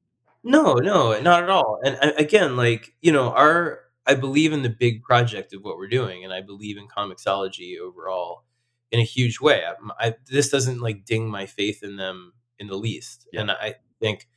No, 0.44 0.74
no, 0.74 1.18
not 1.20 1.42
at 1.42 1.50
all, 1.50 1.80
and 1.84 1.96
again, 2.18 2.56
like, 2.56 2.94
you 3.00 3.12
know, 3.12 3.30
our 3.32 3.80
I 4.06 4.14
believe 4.14 4.52
in 4.52 4.62
the 4.62 4.70
big 4.70 5.02
project 5.02 5.52
of 5.52 5.62
what 5.62 5.76
we're 5.78 5.88
doing, 5.88 6.24
and 6.24 6.32
I 6.32 6.40
believe 6.40 6.78
in 6.78 6.86
Comixology 6.88 7.78
overall 7.78 8.44
in 8.92 9.00
a 9.00 9.04
huge 9.04 9.40
way. 9.40 9.64
Um, 9.64 9.92
I 9.98 10.16
this 10.28 10.48
doesn't, 10.50 10.80
like, 10.80 11.04
ding 11.04 11.28
my 11.30 11.46
faith 11.46 11.82
in 11.82 11.96
them 11.96 12.32
in 12.58 12.68
the 12.68 12.76
least, 12.76 13.28
Yeah. 13.32 13.42
and 13.42 13.50
I 13.52 13.76
think 14.00 14.28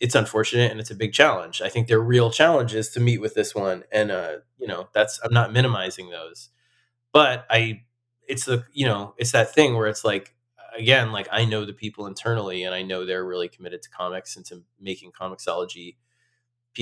it's 0.00 0.14
unfortunate 0.16 0.70
and 0.72 0.80
it's 0.80 0.90
a 0.92 0.96
big 0.96 1.12
challenge. 1.14 1.62
I 1.62 1.68
think 1.70 1.88
there 1.88 1.98
are 1.98 2.02
real 2.04 2.30
challenges 2.30 2.90
to 2.90 3.00
meet 3.00 3.20
with 3.20 3.34
this 3.34 3.54
one, 3.54 3.84
and, 3.92 4.10
uh, 4.12 4.38
you 4.58 4.66
know, 4.68 4.88
that's 4.94 5.20
I'm 5.24 5.32
not 5.34 5.52
minimizing 5.52 6.10
those. 6.10 6.50
But 7.12 7.46
I 7.50 7.82
it's 8.28 8.46
the 8.46 8.64
you 8.72 8.86
know, 8.86 9.14
it's 9.18 9.32
that 9.32 9.54
thing 9.54 9.76
where 9.76 9.88
it's 9.88 10.04
like, 10.04 10.34
again, 10.76 11.12
like, 11.12 11.28
I 11.32 11.44
know 11.46 11.64
the 11.66 11.72
people 11.74 12.06
internally, 12.08 12.64
and 12.64 12.74
I 12.74 12.82
know 12.82 13.06
they're 13.06 13.24
really 13.26 13.48
committed 13.48 13.82
to 13.82 13.90
comics 13.90 14.36
and 14.36 14.46
to 14.46 14.64
making 14.80 15.12
Comixology 15.12 15.96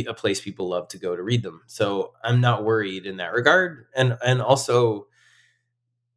a 0.08 0.14
place 0.14 0.40
people 0.40 0.68
love 0.70 0.88
to 0.88 0.98
go 0.98 1.16
to 1.16 1.22
read 1.22 1.42
them. 1.44 1.62
So, 1.68 2.14
I'm 2.24 2.40
not 2.40 2.64
worried 2.64 3.06
in 3.06 3.18
that 3.18 3.32
regard, 3.34 3.86
and 3.96 4.18
and 4.24 4.42
also 4.42 5.08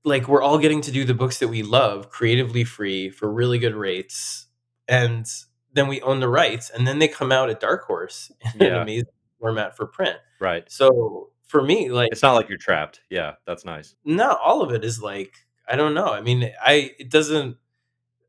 like, 0.06 0.28
we're 0.28 0.42
all 0.42 0.58
getting 0.60 0.82
to 0.82 0.92
do 0.92 1.06
the 1.06 1.14
books 1.14 1.40
that 1.40 1.48
we 1.50 1.64
love 1.64 2.10
creatively 2.10 2.64
free 2.64 3.10
for 3.10 3.32
really 3.32 3.60
good 3.60 3.76
rates, 3.76 4.48
and 4.88 5.26
then 5.74 5.88
we 5.88 6.02
own 6.02 6.20
the 6.20 6.30
rights, 6.30 6.70
and 6.70 6.88
then 6.88 7.00
they 7.00 7.08
come 7.08 7.32
out 7.32 7.50
at 7.50 7.60
Dark 7.60 7.86
Horse 7.86 8.32
in 8.56 8.62
an 8.64 8.74
Yeah. 8.74 8.82
amazing 8.84 9.08
format 9.40 9.76
for 9.78 9.86
print. 9.88 10.18
Right. 10.40 10.70
So, 10.72 11.30
for 11.48 11.62
me, 11.64 11.92
like 11.92 12.12
It's 12.12 12.24
not 12.24 12.34
like 12.34 12.50
you're 12.50 12.58
trapped. 12.58 13.02
Yeah, 13.10 13.34
that's 13.46 13.64
nice. 13.66 13.96
No, 14.06 14.34
all 14.44 14.62
of 14.64 14.72
it 14.74 14.84
is, 14.84 15.02
like 15.02 15.34
I 15.68 15.76
don't 15.78 15.94
know. 15.94 16.08
I 16.08 16.22
mean, 16.22 16.52
I 16.64 16.94
it 17.00 17.10
doesn't 17.12 17.58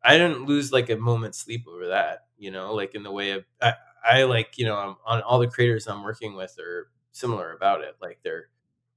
I 0.05 0.19
didn't 0.19 0.47
lose, 0.47 0.73
like, 0.73 0.91
a 0.91 0.97
moment's 0.97 1.39
sleep 1.39 1.67
over 1.69 1.89
that, 1.89 2.27
you 2.39 2.51
know, 2.53 2.75
like, 2.75 2.95
in 2.95 3.03
the 3.05 3.13
way 3.13 3.33
of 3.33 3.45
I 3.63 3.75
I, 4.05 4.25
like, 4.25 4.59
you 4.59 4.67
know, 4.67 4.77
um, 4.79 4.97
on 5.07 5.23
all 5.23 5.39
the 5.41 5.49
creators 5.49 5.87
I'm 5.89 6.05
working 6.05 6.35
with 6.37 6.59
are 6.61 6.91
similar 7.13 7.53
about 7.53 7.83
it. 7.83 7.97
Like, 8.03 8.21
they're 8.25 8.49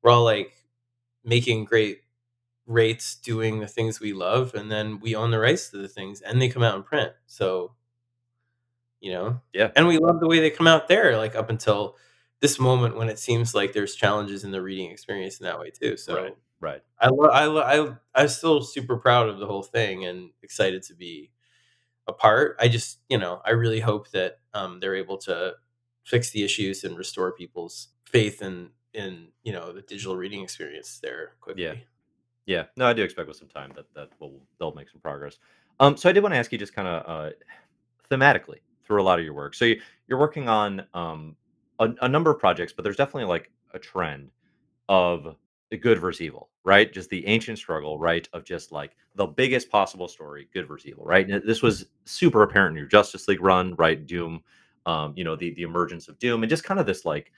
we're 0.03 0.11
all, 0.11 0.23
like, 0.25 0.53
making 1.25 1.65
great 1.65 2.01
rates 2.67 3.15
doing 3.15 3.59
the 3.59 3.67
things 3.67 3.99
we 4.01 4.13
love, 4.13 4.53
and 4.55 4.71
then 4.71 4.99
we 4.99 5.15
own 5.15 5.31
the 5.31 5.39
rights 5.39 5.69
to 5.71 5.77
the 5.77 5.87
things, 5.89 6.21
and 6.21 6.41
they 6.41 6.49
come 6.49 6.63
out 6.63 6.75
in 6.77 6.83
print. 6.83 7.13
So 7.27 7.73
you 9.01 9.11
know? 9.11 9.39
Yeah. 9.53 9.71
And 9.75 9.87
we 9.87 9.97
love 9.97 10.19
the 10.19 10.27
way 10.27 10.39
they 10.39 10.49
come 10.49 10.67
out 10.67 10.87
there, 10.87 11.17
like, 11.17 11.35
up 11.35 11.49
until 11.49 11.95
this 12.39 12.59
moment 12.59 12.95
when 12.97 13.09
it 13.09 13.19
seems 13.19 13.55
like 13.55 13.73
there's 13.73 13.95
challenges 13.95 14.43
in 14.43 14.51
the 14.51 14.61
reading 14.61 14.91
experience 14.91 15.39
in 15.39 15.45
that 15.45 15.59
way 15.59 15.71
too. 15.71 15.97
So, 15.97 16.15
right. 16.15 16.37
right. 16.59 16.81
I 16.99 17.07
lo 17.09 17.27
I 17.29 17.45
lo 17.45 17.61
I 17.61 18.21
I'm 18.21 18.27
still 18.27 18.61
super 18.61 18.97
proud 18.97 19.27
of 19.27 19.39
the 19.39 19.47
whole 19.47 19.63
thing 19.63 20.05
and 20.05 20.29
excited 20.43 20.83
to 20.83 20.93
be 20.95 21.31
a 22.07 22.13
part. 22.13 22.57
I 22.59 22.67
just 22.67 22.99
you 23.09 23.17
know, 23.17 23.41
I 23.45 23.51
really 23.51 23.79
hope 23.79 24.11
that, 24.11 24.39
um, 24.53 24.79
they're 24.79 24.95
able 24.95 25.17
to 25.19 25.53
fix 26.05 26.31
the 26.31 26.43
issues 26.43 26.83
and 26.83 26.97
restore 26.97 27.33
people's 27.33 27.89
faith 28.05 28.41
in 28.41 28.69
in, 28.93 29.29
you 29.43 29.53
know, 29.53 29.71
the 29.73 29.81
digital 29.81 30.15
reading 30.17 30.43
experience 30.43 30.99
there 31.01 31.33
quickly. 31.41 31.63
Yeah. 31.63 31.73
Yeah, 32.47 32.63
no, 32.77 32.87
I 32.87 32.93
do 32.93 33.03
expect 33.03 33.27
with 33.27 33.37
some 33.37 33.49
time 33.49 33.73
that 33.75 33.93
that 33.93 34.09
will 34.19 34.41
they'll 34.57 34.73
make 34.73 34.89
some 34.89 35.01
progress. 35.01 35.37
Um, 35.79 35.97
so 35.97 36.09
I 36.09 36.13
did 36.13 36.23
wanna 36.23 36.37
ask 36.37 36.51
you 36.51 36.57
just 36.57 36.73
kinda, 36.73 36.89
uh, 37.07 37.31
thematically 38.11 38.59
through 38.85 39.01
a 39.01 39.03
lot 39.05 39.19
of 39.19 39.25
your 39.25 39.33
work. 39.35 39.55
So 39.55 39.65
you 39.65 39.81
you're 40.07 40.19
working 40.19 40.49
on, 40.49 40.85
um, 40.93 41.35
a 41.79 41.89
a 42.01 42.09
number 42.09 42.31
of 42.31 42.39
projects, 42.39 42.73
but 42.73 42.83
there's 42.83 42.97
definitely, 42.97 43.25
like, 43.25 43.51
a 43.73 43.79
trend 43.79 44.31
of 44.89 45.35
the 45.71 45.77
good 45.77 45.99
versus 45.99 46.21
evil, 46.21 46.49
right? 46.65 46.93
Just 46.93 47.09
the 47.11 47.25
ancient 47.27 47.59
struggle, 47.59 47.99
right, 47.99 48.27
of 48.33 48.45
just, 48.45 48.71
like, 48.71 48.95
the 49.15 49.27
biggest 49.27 49.69
possible 49.71 50.07
story, 50.09 50.49
good 50.53 50.67
versus 50.67 50.87
evil, 50.87 51.05
right? 51.05 51.29
And 51.29 51.43
this 51.47 51.61
was 51.63 51.87
super 52.05 52.43
apparent 52.43 52.73
in 52.73 52.79
your 52.79 52.87
Justice 52.89 53.27
League 53.29 53.41
run, 53.43 53.75
right? 53.77 54.05
Doom, 54.05 54.43
um, 54.87 55.13
you 55.17 55.23
know, 55.25 55.35
the 55.37 55.53
the 55.55 55.63
emergence 55.63 56.07
of 56.09 56.19
Doom 56.19 56.43
and 56.43 56.49
just 56.49 56.65
kinda 56.65 56.83
this, 56.85 57.05
like 57.05 57.31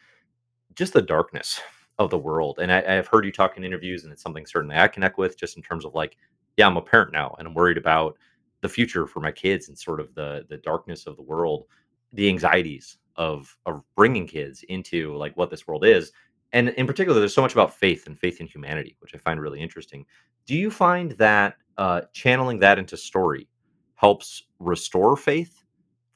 just 0.76 0.94
the 0.94 1.02
darkness 1.04 1.62
of 2.00 2.10
the 2.10 2.18
world. 2.18 2.60
And 2.62 2.72
I 2.72 2.98
I've 2.98 3.08
heard 3.08 3.26
you 3.26 3.32
talk 3.32 3.58
in 3.58 3.64
interviews, 3.64 4.04
and 4.04 4.12
it's 4.14 4.24
something 4.24 4.46
certainly 4.46 4.78
I 4.78 4.88
connect 4.88 5.18
with 5.20 5.38
just 5.38 5.58
in 5.58 5.64
terms 5.64 5.86
of, 5.86 5.94
like, 5.94 6.18
yeah, 6.58 6.68
I'm 6.68 6.78
a 6.78 6.82
parent 6.82 7.12
now, 7.14 7.36
and 7.38 7.48
I'm 7.48 7.54
worried 7.54 7.78
about 7.78 8.18
the 8.62 8.70
future 8.70 9.08
for 9.08 9.20
my 9.22 9.32
kids 9.32 9.70
and 9.70 9.78
sort 9.78 10.00
of 10.00 10.16
the 10.16 10.46
the 10.50 10.58
darkness 10.58 11.06
of 11.08 11.16
the 11.18 11.22
world, 11.24 11.66
the 12.14 12.28
anxieties 12.30 12.98
of 13.18 13.56
of 13.66 13.84
bringing 13.96 14.28
kids 14.28 14.64
into, 14.70 15.16
like, 15.18 15.36
what 15.38 15.50
this 15.52 15.68
world 15.68 15.86
is. 15.86 16.12
And 16.54 16.70
in 16.70 16.88
particular, 16.88 17.20
there's 17.20 17.36
so 17.36 17.44
much 17.44 17.54
about 17.54 17.76
faith 17.76 18.08
and 18.08 18.18
faith 18.18 18.40
in 18.42 18.48
humanity, 18.48 18.96
which 19.00 19.14
I 19.14 19.20
find 19.20 19.40
really 19.40 19.62
interesting. 19.62 20.06
Do 20.48 20.56
you 20.56 20.72
find 20.72 21.12
that, 21.14 21.56
uh, 21.78 22.02
channeling 22.14 22.60
that 22.60 22.80
into 22.80 22.98
story 22.98 23.48
helps 23.96 24.44
restore 24.60 25.16
faith 25.16 25.59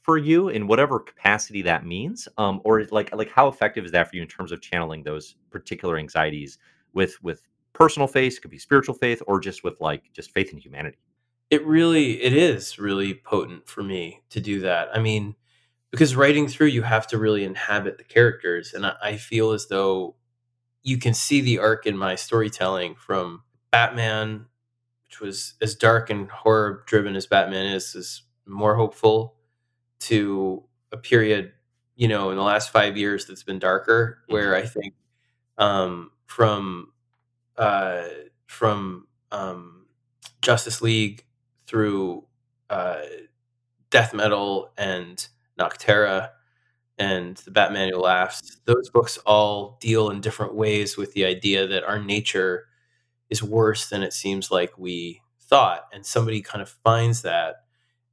for 0.03 0.17
you 0.17 0.49
in 0.49 0.67
whatever 0.67 0.99
capacity 0.99 1.61
that 1.63 1.85
means? 1.85 2.27
Um, 2.37 2.61
or 2.63 2.83
like 2.91 3.13
like, 3.15 3.31
how 3.31 3.47
effective 3.47 3.85
is 3.85 3.91
that 3.91 4.09
for 4.09 4.15
you 4.15 4.21
in 4.21 4.27
terms 4.27 4.51
of 4.51 4.61
channeling 4.61 5.03
those 5.03 5.35
particular 5.49 5.97
anxieties 5.97 6.59
with 6.93 7.21
with 7.23 7.41
personal 7.71 8.07
faith, 8.07 8.39
could 8.41 8.51
be 8.51 8.59
spiritual 8.59 8.93
faith, 8.93 9.21
or 9.25 9.39
just 9.39 9.63
with, 9.63 9.81
like, 9.81 10.03
just 10.13 10.31
faith 10.31 10.53
in 10.53 10.59
humanity? 10.59 10.97
It 11.49 11.65
really 11.65 12.21
it 12.21 12.33
is 12.33 12.77
really 12.77 13.15
potent 13.15 13.67
for 13.67 13.81
me 13.81 14.21
to 14.29 14.39
do 14.39 14.59
that. 14.59 14.89
I 14.93 14.99
mean, 14.99 15.35
because 15.89 16.15
writing 16.15 16.47
through, 16.47 16.67
you 16.67 16.83
have 16.83 17.07
to 17.07 17.17
really 17.17 17.43
inhabit 17.43 17.97
the 17.97 18.03
characters, 18.03 18.73
and 18.73 18.85
I 18.85 18.93
I 19.01 19.17
feel 19.17 19.51
as 19.51 19.67
though 19.67 20.15
you 20.83 20.97
can 20.97 21.13
see 21.13 21.41
the 21.41 21.59
arc 21.59 21.85
in 21.85 21.97
my 21.97 22.15
storytelling 22.15 22.95
from 22.95 23.43
Batman, 23.71 24.47
which 25.05 25.21
was 25.21 25.53
as 25.61 25.75
dark 25.75 26.09
and 26.09 26.29
horror 26.29 26.83
driven 26.87 27.15
as 27.15 27.25
Batman 27.25 27.67
is, 27.67 27.95
is 27.95 28.23
more 28.45 28.75
hopeful 28.75 29.35
to 30.09 30.63
a 30.91 30.97
period, 30.97 31.53
you 31.95 32.07
know, 32.07 32.31
in 32.31 32.37
the 32.37 32.43
last 32.43 32.71
5 32.71 32.97
years 32.97 33.25
that's 33.27 33.43
been 33.43 33.59
darker, 33.59 34.19
Mhm. 34.29 34.33
where 34.33 34.55
I 34.55 34.63
think, 34.65 34.95
um, 35.57 36.11
from, 36.27 36.93
uh 37.57 38.05
from, 38.47 39.07
um, 39.31 39.85
Justice 40.41 40.81
League 40.81 41.25
through, 41.67 42.25
uh, 42.69 43.03
Death 43.91 44.13
Metal 44.13 44.73
and 44.77 45.27
Nocterra 45.59 46.31
and 46.99 47.37
The 47.37 47.51
Batman 47.51 47.89
Who 47.93 47.99
Laughs, 47.99 48.57
those 48.65 48.89
books 48.91 49.17
all 49.25 49.77
deal 49.81 50.09
in 50.11 50.21
different 50.21 50.55
ways 50.55 50.97
with 50.97 51.13
the 51.13 51.25
idea 51.25 51.67
that 51.67 51.83
our 51.85 51.99
nature 51.99 52.67
is 53.29 53.43
worse 53.43 53.89
than 53.89 54.03
it 54.03 54.13
seems 54.13 54.51
like 54.51 54.77
we 54.77 55.21
thought 55.41 55.87
and 55.93 56.05
somebody 56.05 56.41
kind 56.41 56.61
of 56.61 56.69
finds 56.69 57.21
that 57.23 57.65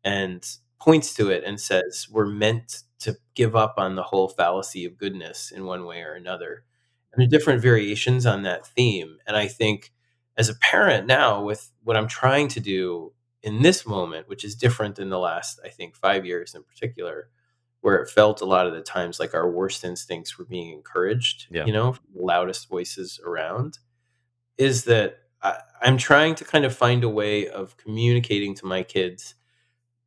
and 0.04 0.46
points 0.80 1.14
to 1.14 1.30
it 1.30 1.44
and 1.44 1.60
says 1.60 2.08
we're 2.10 2.26
meant 2.26 2.82
to 3.00 3.16
give 3.34 3.54
up 3.56 3.74
on 3.78 3.94
the 3.94 4.02
whole 4.02 4.28
fallacy 4.28 4.84
of 4.84 4.96
goodness 4.98 5.50
in 5.50 5.64
one 5.64 5.84
way 5.84 6.00
or 6.02 6.14
another 6.14 6.64
and 7.12 7.22
the 7.22 7.26
different 7.26 7.60
variations 7.62 8.26
on 8.26 8.42
that 8.42 8.66
theme 8.66 9.18
and 9.26 9.36
i 9.36 9.46
think 9.46 9.92
as 10.36 10.48
a 10.48 10.54
parent 10.56 11.06
now 11.06 11.42
with 11.42 11.70
what 11.84 11.96
i'm 11.96 12.08
trying 12.08 12.48
to 12.48 12.60
do 12.60 13.12
in 13.42 13.62
this 13.62 13.86
moment 13.86 14.28
which 14.28 14.44
is 14.44 14.54
different 14.54 14.96
than 14.96 15.10
the 15.10 15.18
last 15.18 15.60
i 15.64 15.68
think 15.68 15.94
five 15.96 16.24
years 16.26 16.54
in 16.54 16.62
particular 16.62 17.28
where 17.82 17.96
it 17.96 18.10
felt 18.10 18.42
a 18.42 18.46
lot 18.46 18.66
of 18.66 18.74
the 18.74 18.82
times 18.82 19.18
like 19.18 19.34
our 19.34 19.50
worst 19.50 19.84
instincts 19.84 20.38
were 20.38 20.44
being 20.44 20.72
encouraged 20.72 21.46
Yeah. 21.50 21.64
you 21.66 21.72
know 21.72 21.92
from 21.92 22.04
the 22.14 22.22
loudest 22.22 22.68
voices 22.68 23.20
around 23.24 23.78
is 24.58 24.84
that 24.84 25.18
I, 25.42 25.58
i'm 25.82 25.96
trying 25.98 26.34
to 26.36 26.44
kind 26.44 26.64
of 26.64 26.76
find 26.76 27.04
a 27.04 27.08
way 27.08 27.48
of 27.48 27.76
communicating 27.76 28.54
to 28.56 28.66
my 28.66 28.82
kids 28.82 29.34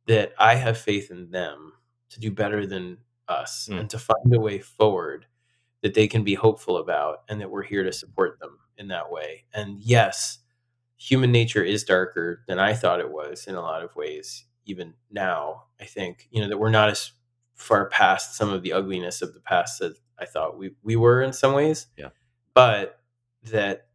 that 0.06 0.32
i 0.38 0.54
have 0.54 0.76
faith 0.78 1.10
in 1.10 1.30
them 1.30 1.72
to 2.10 2.20
do 2.20 2.30
better 2.30 2.66
than 2.66 2.98
us 3.28 3.68
Mm. 3.70 3.80
and 3.80 3.90
to 3.90 3.98
find 3.98 4.34
a 4.34 4.40
way 4.40 4.58
forward 4.58 5.26
that 5.82 5.94
they 5.94 6.06
can 6.08 6.24
be 6.24 6.34
hopeful 6.34 6.76
about 6.78 7.22
and 7.28 7.40
that 7.40 7.50
we're 7.50 7.62
here 7.62 7.82
to 7.84 7.92
support 7.92 8.38
them 8.40 8.58
in 8.76 8.88
that 8.88 9.10
way 9.10 9.44
and 9.54 9.80
yes 9.80 10.38
human 10.96 11.32
nature 11.32 11.62
is 11.62 11.84
darker 11.84 12.42
than 12.46 12.58
i 12.58 12.74
thought 12.74 13.00
it 13.00 13.10
was 13.10 13.46
in 13.46 13.54
a 13.54 13.60
lot 13.60 13.82
of 13.82 13.94
ways 13.96 14.44
even 14.66 14.94
now 15.10 15.64
i 15.80 15.84
think 15.84 16.28
you 16.30 16.40
know 16.42 16.48
that 16.48 16.58
we're 16.58 16.70
not 16.70 16.90
as 16.90 17.12
far 17.54 17.88
past 17.88 18.36
some 18.36 18.50
of 18.50 18.62
the 18.62 18.72
ugliness 18.72 19.22
of 19.22 19.32
the 19.34 19.40
past 19.40 19.78
that 19.78 19.94
i 20.18 20.24
thought 20.24 20.58
we, 20.58 20.70
we 20.82 20.96
were 20.96 21.22
in 21.22 21.32
some 21.32 21.54
ways 21.54 21.86
Yeah. 21.96 22.08
but 22.54 23.00
that 23.50 23.86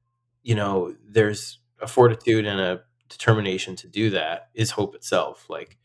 you 0.43 0.55
know 0.55 0.95
there's 1.07 1.59
a 1.81 1.87
fortitude 1.87 2.45
and 2.45 2.59
a 2.59 2.81
determination 3.09 3.75
to 3.77 3.87
do 3.87 4.09
that 4.11 4.49
is 4.53 4.71
hope 4.71 4.95
itself 4.95 5.45
like 5.49 5.77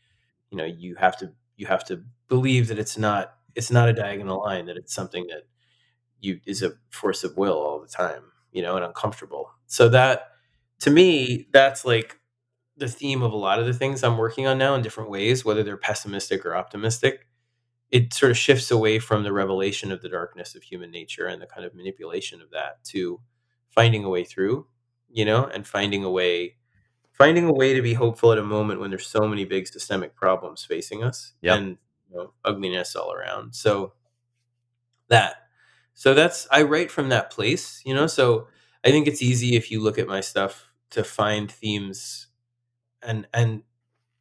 you 0.51 0.57
know 0.57 0.65
you 0.65 0.95
have 0.95 1.17
to 1.17 1.31
you 1.57 1.65
have 1.67 1.83
to 1.85 2.03
believe 2.27 2.67
that 2.67 2.79
it's 2.79 2.97
not 2.97 3.35
it's 3.55 3.71
not 3.71 3.89
a 3.89 3.93
diagonal 3.93 4.41
line 4.41 4.65
that 4.65 4.77
it's 4.77 4.93
something 4.93 5.27
that 5.27 5.43
you 6.19 6.39
is 6.45 6.61
a 6.63 6.73
force 6.89 7.23
of 7.23 7.37
will 7.37 7.53
all 7.57 7.79
the 7.79 7.87
time 7.87 8.23
you 8.51 8.61
know 8.61 8.75
and 8.75 8.85
uncomfortable. 8.85 9.51
So 9.67 9.89
that 9.89 10.29
to 10.79 10.91
me 10.91 11.47
that's 11.51 11.85
like 11.85 12.19
the 12.77 12.87
theme 12.87 13.21
of 13.23 13.31
a 13.33 13.37
lot 13.37 13.59
of 13.59 13.65
the 13.65 13.73
things 13.73 14.03
i'm 14.03 14.17
working 14.17 14.47
on 14.47 14.57
now 14.57 14.75
in 14.75 14.81
different 14.81 15.09
ways 15.09 15.45
whether 15.45 15.63
they're 15.63 15.77
pessimistic 15.77 16.45
or 16.45 16.55
optimistic. 16.55 17.27
It 17.91 18.13
sort 18.13 18.31
of 18.31 18.37
shifts 18.37 18.71
away 18.71 18.99
from 18.99 19.23
the 19.23 19.31
revelation 19.33 19.91
of 19.91 20.01
the 20.01 20.09
darkness 20.09 20.55
of 20.55 20.63
human 20.63 20.91
nature 20.91 21.27
and 21.27 21.41
the 21.41 21.47
kind 21.47 21.65
of 21.65 21.75
manipulation 21.75 22.41
of 22.41 22.51
that 22.51 22.83
to 22.85 23.21
finding 23.69 24.03
a 24.03 24.09
way 24.09 24.23
through 24.23 24.67
you 25.11 25.25
know 25.25 25.45
and 25.45 25.67
finding 25.67 26.03
a 26.03 26.09
way 26.11 26.55
finding 27.17 27.45
a 27.47 27.53
way 27.53 27.73
to 27.73 27.81
be 27.81 27.93
hopeful 27.93 28.31
at 28.31 28.37
a 28.37 28.43
moment 28.43 28.79
when 28.79 28.89
there's 28.89 29.07
so 29.07 29.27
many 29.27 29.45
big 29.45 29.67
systemic 29.67 30.15
problems 30.15 30.63
facing 30.65 31.03
us 31.03 31.33
Yeah. 31.41 31.55
and 31.55 31.77
you 32.09 32.17
know, 32.17 32.33
ugliness 32.43 32.95
all 32.95 33.11
around 33.11 33.55
so 33.55 33.93
that 35.09 35.35
so 35.93 36.13
that's 36.13 36.47
i 36.51 36.61
write 36.61 36.91
from 36.91 37.09
that 37.09 37.29
place 37.31 37.81
you 37.85 37.93
know 37.93 38.07
so 38.07 38.47
i 38.83 38.91
think 38.91 39.07
it's 39.07 39.21
easy 39.21 39.55
if 39.55 39.71
you 39.71 39.81
look 39.81 39.97
at 39.97 40.07
my 40.07 40.21
stuff 40.21 40.67
to 40.89 41.03
find 41.03 41.51
themes 41.51 42.27
and 43.01 43.27
and 43.33 43.63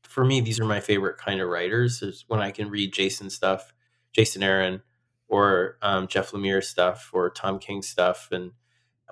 for 0.02 0.24
me 0.24 0.40
these 0.40 0.60
are 0.60 0.64
my 0.64 0.80
favorite 0.80 1.18
kind 1.18 1.40
of 1.40 1.48
writers 1.48 2.02
is 2.02 2.24
when 2.28 2.40
i 2.40 2.50
can 2.50 2.70
read 2.70 2.92
jason 2.92 3.30
stuff 3.30 3.72
jason 4.12 4.42
aaron 4.42 4.82
or 5.28 5.78
um, 5.82 6.06
jeff 6.06 6.30
lemire 6.32 6.62
stuff 6.62 7.10
or 7.12 7.30
tom 7.30 7.58
king 7.58 7.82
stuff 7.82 8.28
and 8.30 8.52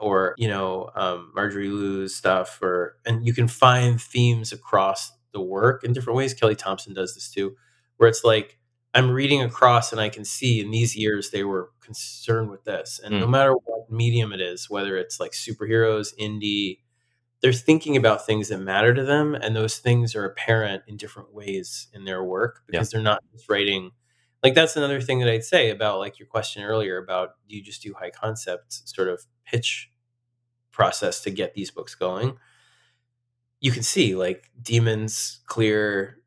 or 0.01 0.35
you 0.39 0.49
know 0.49 0.91
um, 0.95 1.31
marjorie 1.35 1.69
liu's 1.69 2.15
stuff 2.15 2.59
or 2.63 2.97
and 3.07 3.27
you 3.27 3.33
can 3.35 3.49
find 3.49 4.01
themes 4.01 4.53
across 4.53 5.13
the 5.33 5.41
work 5.41 5.85
in 5.85 5.93
different 5.93 6.17
ways 6.17 6.35
kelly 6.35 6.55
thompson 6.57 6.95
does 6.95 7.15
this 7.15 7.31
too 7.31 7.55
where 7.99 8.09
it's 8.09 8.25
like 8.25 8.59
i'm 8.95 9.11
reading 9.11 9.43
across 9.43 9.93
and 9.93 10.01
i 10.01 10.09
can 10.09 10.25
see 10.25 10.61
in 10.61 10.71
these 10.71 10.97
years 10.97 11.31
they 11.31 11.45
were 11.45 11.71
concerned 11.81 12.51
with 12.51 12.65
this 12.65 13.01
and 13.05 13.19
no 13.21 13.27
Mm. 13.27 13.31
matter 13.31 13.53
what 13.53 13.91
medium 13.91 14.33
it 14.33 14.41
is 14.41 14.69
whether 14.71 14.97
it's 14.97 15.21
like 15.21 15.33
superheroes 15.33 16.15
indie 16.19 16.79
they're 17.43 17.53
thinking 17.53 17.97
about 17.97 18.25
things 18.25 18.49
that 18.49 18.59
matter 18.59 18.95
to 18.95 19.05
them 19.05 19.35
and 19.35 19.57
those 19.57 19.79
things 19.79 20.15
are 20.15 20.25
apparent 20.25 20.83
in 20.87 20.97
different 20.97 21.35
ways 21.35 21.89
in 21.93 22.05
their 22.05 22.23
work 22.25 22.61
Yeah. 22.69 22.73
because 22.79 22.91
they're 22.91 23.03
not 23.03 23.23
just 23.33 23.49
writing 23.51 23.91
like 24.43 24.55
that's 24.55 24.77
another 24.77 25.01
thing 25.01 25.21
that 25.21 25.29
i'd 25.29 25.45
say 25.45 25.71
about 25.71 25.99
like 25.99 26.19
your 26.19 26.27
question 26.29 26.63
earlier 26.63 26.99
about 26.99 27.31
do 27.49 27.57
you 27.57 27.63
just 27.63 27.83
do 27.83 27.95
high 27.99 28.11
concept 28.11 28.89
sort 28.89 29.09
of 29.09 29.25
pitch 29.45 29.93
process 30.73 31.21
to 31.21 31.31
get 31.31 31.55
these 31.55 31.71
books 31.71 31.95
going? 31.95 32.37
You 33.61 33.71
can 33.71 33.83
see 33.85 34.17
like 34.17 34.51
demons 34.61 35.41
clear 35.47 36.19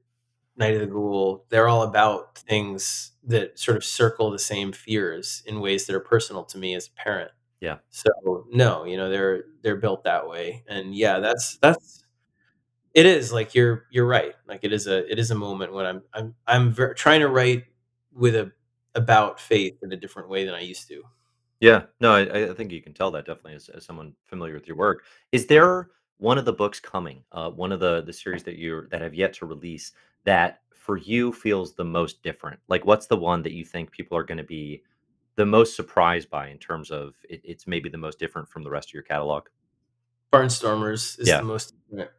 night 0.56 0.74
of 0.74 0.80
the 0.80 0.88
ghoul 0.88 1.46
they're 1.50 1.68
all 1.68 1.84
about 1.84 2.38
things 2.38 3.12
that 3.26 3.60
sort 3.60 3.76
of 3.76 3.84
circle 3.84 4.32
the 4.32 4.40
same 4.40 4.72
fears 4.72 5.44
in 5.46 5.60
ways 5.60 5.86
that 5.86 5.96
are 5.96 6.00
personal 6.00 6.46
to 6.46 6.58
me 6.58 6.74
as 6.76 6.88
a 6.88 6.92
parent. 6.92 7.32
Yeah. 7.60 7.78
so 7.90 8.46
no 8.52 8.84
you 8.86 8.96
know 8.96 9.10
they're 9.10 9.46
they're 9.64 9.76
built 9.76 10.04
that 10.06 10.30
way. 10.30 10.64
And 10.70 10.96
yeah 10.96 11.20
that's 11.20 11.58
that's 11.58 12.06
it 12.94 13.06
is 13.06 13.34
like 13.34 13.54
you're 13.54 13.86
you're 13.92 14.08
right. 14.08 14.34
Like 14.48 14.62
it 14.64 14.72
is 14.72 14.88
a 14.88 15.12
it 15.12 15.20
is 15.20 15.32
a 15.32 15.36
moment 15.36 15.74
when 15.74 15.86
i'm 15.86 16.04
i'm 16.14 16.36
i'm 16.48 16.72
ver- 16.72 16.94
trying 16.94 17.20
to 17.20 17.28
write 17.28 17.66
with 18.16 18.36
a 18.36 18.52
about 18.96 19.40
faith 19.40 19.78
in 19.84 19.92
a 19.92 19.98
different 19.98 20.30
way 20.30 20.46
than 20.46 20.56
i 20.56 20.62
used 20.62 20.88
to 20.88 21.04
Yeah, 21.62 21.84
no, 22.00 22.14
I, 22.16 22.50
I 22.50 22.54
think 22.54 22.72
you 22.72 22.82
can 22.82 22.94
tell 22.94 23.12
that 23.12 23.26
definitely 23.26 23.56
as, 23.56 23.70
as 23.70 23.86
someone 23.86 24.14
familiar 24.26 24.54
with 24.54 24.68
your 24.68 24.78
work. 24.78 25.04
Is 25.32 25.48
there 25.48 25.90
one 26.18 26.38
of 26.38 26.46
the 26.46 26.54
books 26.54 26.80
coming, 26.80 27.24
uh, 27.32 27.50
one 27.50 27.72
of 27.72 27.80
the 27.80 28.02
the 28.04 28.14
series 28.14 28.44
that 28.44 28.58
you 28.58 28.88
that 28.92 29.02
have 29.02 29.14
yet 29.14 29.34
to 29.36 29.46
release 29.46 29.92
that 30.26 30.62
for 30.74 30.98
you 30.98 31.32
feels 31.32 31.74
the 31.74 31.84
most 31.84 32.22
different? 32.24 32.60
Like, 32.68 32.86
what's 32.86 33.08
the 33.08 33.18
one 33.18 33.42
that 33.44 33.54
you 33.54 33.66
think 33.66 33.92
people 33.92 34.18
are 34.18 34.24
going 34.24 34.38
to 34.38 34.44
be 34.44 34.84
the 35.36 35.46
most 35.46 35.76
surprised 35.76 36.30
by 36.30 36.48
in 36.50 36.58
terms 36.58 36.92
of 36.92 37.16
it, 37.30 37.42
it's 37.44 37.68
maybe 37.68 37.90
the 37.90 37.98
most 37.98 38.20
different 38.20 38.48
from 38.50 38.64
the 38.64 38.70
rest 38.70 38.90
of 38.90 38.94
your 38.94 39.04
catalog? 39.04 39.48
barnstormers 40.32 41.20
is 41.20 41.28
Yeah. 41.28 41.40
the 41.40 41.44
most 41.46 41.74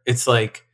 it's 0.05 0.27
like 0.27 0.66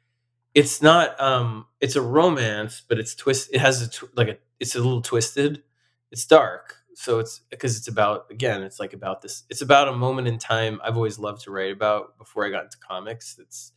it's 0.54 0.82
not 0.82 1.20
um 1.20 1.66
it's 1.82 1.96
a 1.96 2.02
romance 2.02 2.82
but 2.88 3.00
it's 3.00 3.16
twist 3.16 3.50
it 3.54 3.60
has 3.60 3.82
a 3.82 3.90
tw- 3.90 4.18
like 4.18 4.28
a 4.28 4.38
it's 4.60 4.76
a 4.76 4.80
little 4.80 5.02
twisted. 5.02 5.64
It's 6.12 6.26
dark 6.26 6.78
so 6.96 7.20
it's 7.20 7.42
because 7.50 7.78
it's 7.78 7.88
about 7.88 8.26
again 8.32 8.62
it's 8.64 8.80
like 8.80 8.94
about 8.94 9.22
this 9.22 9.44
it's 9.50 9.62
about 9.62 9.88
a 9.88 9.94
moment 9.94 10.28
in 10.28 10.38
time 10.38 10.80
i've 10.84 10.96
always 10.96 11.18
loved 11.20 11.44
to 11.44 11.52
write 11.52 11.72
about 11.72 12.18
before 12.20 12.46
i 12.46 12.50
got 12.50 12.66
into 12.66 12.78
comics. 12.78 13.38
It's 13.40 13.72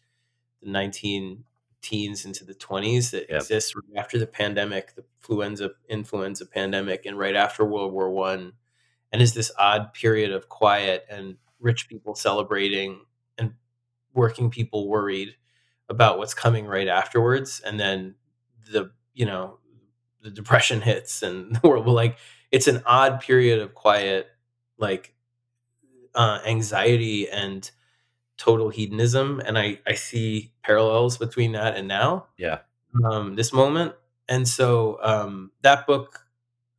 the 0.62 0.70
19 0.70 1.44
teens 1.82 2.24
into 2.26 2.44
the 2.44 2.54
20s 2.54 3.10
that 3.12 3.28
Yep. 3.30 3.40
exists 3.42 3.74
right 3.76 3.98
after 4.00 4.18
the 4.18 4.26
pandemic 4.26 4.94
the 4.96 5.04
influenza 5.22 5.70
influenza 5.88 6.46
pandemic 6.46 7.06
and 7.06 7.18
right 7.18 7.36
after 7.36 7.64
world 7.64 7.92
war 7.92 8.10
one. 8.10 8.52
And 9.12 9.22
is 9.22 9.34
this 9.34 9.52
odd 9.58 9.94
period 9.94 10.32
of 10.32 10.48
quiet 10.48 11.06
and 11.10 11.36
rich 11.60 11.88
people 11.88 12.14
celebrating 12.14 13.00
and 13.38 13.54
working 14.14 14.50
people 14.50 14.88
worried 14.88 15.36
about 15.88 16.18
what's 16.18 16.34
coming 16.34 16.66
right 16.66 16.88
afterwards 16.88 17.60
and 17.64 17.78
then 17.78 18.14
the 18.72 18.90
you 19.14 19.26
know 19.26 19.58
the 20.22 20.30
depression 20.30 20.80
hits 20.82 21.22
and 21.22 21.56
the 21.56 21.68
world 21.68 21.86
will 21.86 21.94
like 21.94 22.18
it's 22.52 22.68
an 22.68 22.82
odd 22.86 23.20
period 23.20 23.60
of 23.60 23.74
quiet 23.74 24.28
like 24.78 25.14
uh, 26.14 26.40
anxiety 26.46 27.28
and 27.28 27.70
total 28.38 28.70
hedonism 28.70 29.40
and 29.46 29.58
i 29.58 29.78
i 29.86 29.94
see 29.94 30.52
parallels 30.62 31.18
between 31.18 31.52
that 31.52 31.76
and 31.76 31.88
now 31.88 32.26
Yeah, 32.38 32.60
um, 33.04 33.36
this 33.36 33.52
moment. 33.52 33.94
And 34.28 34.48
so 34.48 34.98
um, 35.02 35.52
that 35.62 35.86
book, 35.86 36.26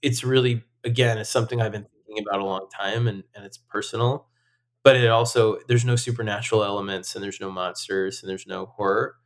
it's 0.01 0.23
really 0.23 0.63
again, 0.85 1.17
it's 1.19 1.29
something 1.29 1.61
I've 1.61 1.71
been 1.73 1.87
thinking 2.07 2.25
about 2.27 2.41
a 2.41 2.45
long 2.45 2.67
time, 2.69 3.07
and 3.07 3.23
and 3.35 3.45
it's 3.45 3.57
personal. 3.57 4.27
But 4.87 4.95
it 4.95 5.09
also 5.09 5.59
there's 5.67 5.83
no 5.83 5.97
supernatural 5.97 6.63
elements, 6.63 7.13
and 7.13 7.21
there's 7.21 7.41
no 7.41 7.51
monsters, 7.51 8.23
and 8.23 8.29
there's 8.29 8.47
no 8.47 8.67
horror. 8.67 9.17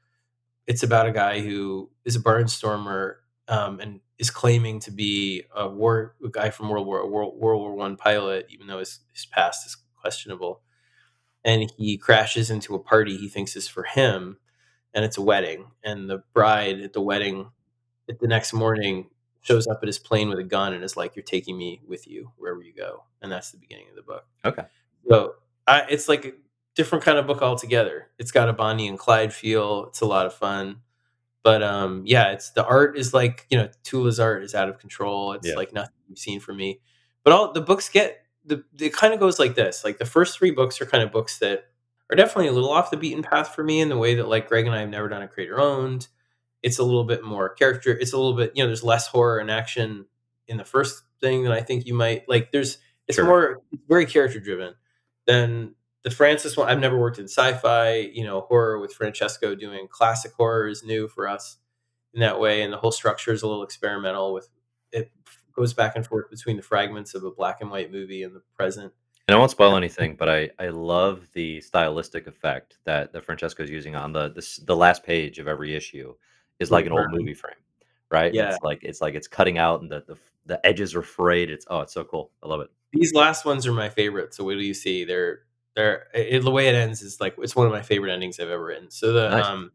It's 0.66 0.82
about 0.82 1.06
a 1.06 1.12
guy 1.12 1.40
who 1.42 1.92
is 2.04 2.16
a 2.16 2.20
barnstormer 2.20 3.18
um, 3.48 3.80
and 3.80 4.00
is 4.18 4.32
claiming 4.32 4.80
to 4.80 4.90
be 4.90 5.44
a 5.56 5.70
war 5.70 6.16
a 6.26 6.30
guy 6.30 6.50
from 6.50 6.68
World 6.68 6.88
War 6.88 7.08
World, 7.08 7.40
World 7.40 7.62
War 7.62 7.76
One 7.76 7.96
pilot, 7.96 8.48
even 8.50 8.66
though 8.66 8.80
his 8.80 9.02
his 9.14 9.28
past 9.28 9.68
is 9.68 9.78
questionable. 10.00 10.62
And 11.46 11.72
he 11.78 11.96
crashes 11.96 12.50
into 12.50 12.74
a 12.74 12.80
party 12.80 13.16
he 13.16 13.30
thinks 13.30 13.56
is 13.56 13.68
for 13.68 13.84
him, 13.84 14.38
and 14.96 15.06
it's 15.06 15.20
a 15.20 15.22
wedding. 15.22 15.68
And 15.84 16.10
the 16.10 16.24
bride 16.34 16.82
at 16.82 16.94
the 16.94 17.02
wedding, 17.02 17.52
at 18.10 18.18
the 18.18 18.28
next 18.28 18.52
morning, 18.52 19.12
shows 19.42 19.68
up 19.68 19.78
at 19.84 19.88
his 19.88 20.00
plane 20.00 20.30
with 20.30 20.40
a 20.40 20.44
gun 20.44 20.74
and 20.74 20.84
is 20.84 20.98
like, 20.98 21.16
"You're 21.16 21.22
taking 21.22 21.56
me 21.56 21.82
with 21.88 22.08
you 22.08 22.32
wherever 22.38 22.64
you 22.64 22.74
go." 22.74 23.04
And 23.22 23.32
that's 23.32 23.52
the 23.52 23.60
beginning 23.60 23.90
of 23.92 23.96
the 23.96 24.02
book. 24.02 24.26
okay, 24.44 24.64
So 25.08 25.36
I, 25.68 25.86
it's 25.90 26.08
like 26.10 26.26
a 26.26 26.32
different 26.76 27.04
kind 27.04 27.18
of 27.18 27.28
book 27.28 27.42
altogether. 27.42 28.08
It's 28.20 28.32
got 28.32 28.50
a 28.50 28.54
Bonnie 28.54 28.88
and 28.88 28.98
Clyde 29.00 29.34
feel. 29.34 29.86
It's 29.88 30.02
a 30.02 30.06
lot 30.06 30.26
of 30.26 30.34
fun. 30.34 30.78
But 31.44 31.64
um, 31.64 32.04
yeah, 32.06 32.32
it's 32.32 32.52
the 32.52 32.64
art 32.66 32.98
is 32.98 33.14
like 33.14 33.48
you 33.50 33.58
know 33.58 33.70
Tula's 33.84 34.20
art 34.20 34.44
is 34.44 34.54
out 34.54 34.70
of 34.70 34.80
control. 34.80 35.34
It's 35.34 35.48
Yeah. 35.48 35.56
like 35.56 35.74
nothing 35.74 35.94
you've 36.08 36.20
seen 36.20 36.40
from 36.40 36.58
me. 36.58 36.80
But 37.24 37.34
all 37.34 37.52
the 37.52 37.62
books 37.62 37.90
get 37.90 38.24
the 38.46 38.64
it 38.80 38.94
kind 38.94 39.14
of 39.14 39.20
goes 39.20 39.40
like 39.40 39.56
this. 39.56 39.84
Like 39.84 39.98
the 39.98 40.06
first 40.06 40.38
three 40.38 40.52
books 40.52 40.80
are 40.82 40.86
kind 40.86 41.04
of 41.04 41.12
books 41.12 41.40
that 41.40 41.66
are 42.12 42.16
definitely 42.16 42.48
a 42.48 42.52
little 42.52 42.70
off 42.72 42.92
the 42.92 42.98
beaten 42.98 43.24
path 43.24 43.56
for 43.56 43.64
me 43.64 43.80
in 43.82 43.90
the 43.90 43.98
way 43.98 44.16
that 44.16 44.28
like 44.28 44.48
Greg 44.50 44.66
and 44.68 44.76
I 44.76 44.82
have 44.82 44.90
never 44.90 45.10
done 45.10 45.22
a 45.24 45.28
creator 45.28 45.60
owned. 45.60 46.08
It's 46.62 46.78
a 46.78 46.84
little 46.84 47.06
bit 47.06 47.24
more 47.24 47.50
character. 47.50 47.92
It's 47.92 48.14
a 48.14 48.18
little 48.18 48.36
bit 48.36 48.52
you 48.56 48.64
know 48.64 48.68
there's 48.68 48.84
less 48.84 49.08
horror 49.08 49.40
and 49.40 49.50
action 49.50 50.06
in 50.48 50.58
the 50.58 50.66
first 50.66 51.02
thing 51.22 51.42
than 51.44 51.52
I 51.52 51.62
think 51.62 51.88
you 51.88 51.94
might 51.96 52.30
like. 52.30 52.52
There's 52.52 52.78
it's 53.08 53.16
Sure. 53.16 53.26
more 53.26 53.62
very 53.88 54.06
character 54.06 54.40
driven 54.40 54.76
than 55.26 55.76
the 56.04 56.12
Francis 56.12 56.58
one. 56.58 56.70
I've 56.70 56.80
never 56.80 56.98
worked 56.98 57.20
in 57.20 57.26
sci-fi, 57.26 57.96
you 58.14 58.24
know, 58.24 58.42
horror 58.42 58.80
with 58.80 58.94
Francesco 58.94 59.56
doing 59.56 59.88
classic 59.90 60.34
horror 60.34 60.68
is 60.68 60.84
new 60.84 61.08
for 61.08 61.28
us 61.28 61.58
in 62.14 62.22
that 62.22 62.40
way, 62.40 62.62
and 62.62 62.74
the 62.74 62.78
whole 62.78 62.92
structure 62.92 63.32
is 63.32 63.42
a 63.44 63.48
little 63.48 63.64
experimental. 63.64 64.34
With 64.34 64.50
it 64.92 65.12
goes 65.56 65.74
back 65.74 65.96
and 65.96 66.06
forth 66.06 66.30
between 66.30 66.58
the 66.58 66.64
fragments 66.64 67.14
of 67.14 67.24
a 67.24 67.32
black 67.32 67.62
and 67.62 67.70
white 67.70 67.92
movie 67.92 68.24
and 68.24 68.36
the 68.36 68.42
present. 68.56 68.94
And 69.28 69.36
I 69.36 69.40
won't 69.40 69.52
spoil 69.52 69.78
anything, 69.78 70.16
but 70.16 70.28
I 70.28 70.50
I 70.60 70.70
love 70.70 71.30
the 71.34 71.62
stylistic 71.62 72.28
effect 72.28 72.80
that 72.86 73.14
that 73.14 73.60
is 73.60 73.70
using 73.70 73.96
on 73.96 74.12
the 74.12 74.30
this 74.30 74.58
the 74.58 74.76
last 74.76 75.04
page 75.04 75.40
of 75.40 75.48
every 75.48 75.76
issue 75.76 76.14
is 76.60 76.72
like 76.72 76.86
an 76.86 76.92
old 76.92 77.12
movie 77.12 77.34
frame, 77.34 77.56
right? 78.10 78.34
Yeah, 78.34 78.54
it's 78.54 78.64
like 78.64 78.84
it's 78.84 79.02
like 79.02 79.16
it's 79.16 79.28
cutting 79.28 79.58
out 79.58 79.82
and 79.82 79.92
the 79.92 80.04
the, 80.08 80.18
the 80.46 80.66
edges 80.66 80.96
are 80.96 81.02
frayed. 81.02 81.50
It's 81.50 81.66
oh, 81.70 81.82
it's 81.82 81.94
so 81.94 82.04
cool. 82.04 82.32
I 82.44 82.48
love 82.48 82.62
it. 82.62 82.70
these 82.94 83.14
last 83.14 83.46
ones 83.46 83.66
are 83.68 83.72
my 83.74 83.90
favorite. 83.90 84.34
So 84.34 84.44
what 84.44 84.54
do 84.54 84.64
you 84.64 84.74
see? 84.74 85.04
They're 85.06 85.40
they're 85.76 86.08
it, 86.14 86.44
the 86.44 86.52
way 86.52 86.68
it 86.68 86.76
ends 86.76 87.02
is 87.02 87.22
like 87.22 87.36
it's 87.40 87.56
one 87.56 87.68
of 87.68 87.74
my 87.74 87.82
favorite 87.82 88.12
endings 88.12 88.40
I've 88.40 88.50
ever 88.50 88.64
written. 88.66 88.90
So 88.92 89.14
the 89.14 89.30
Nice. 89.30 89.46
um 89.46 89.72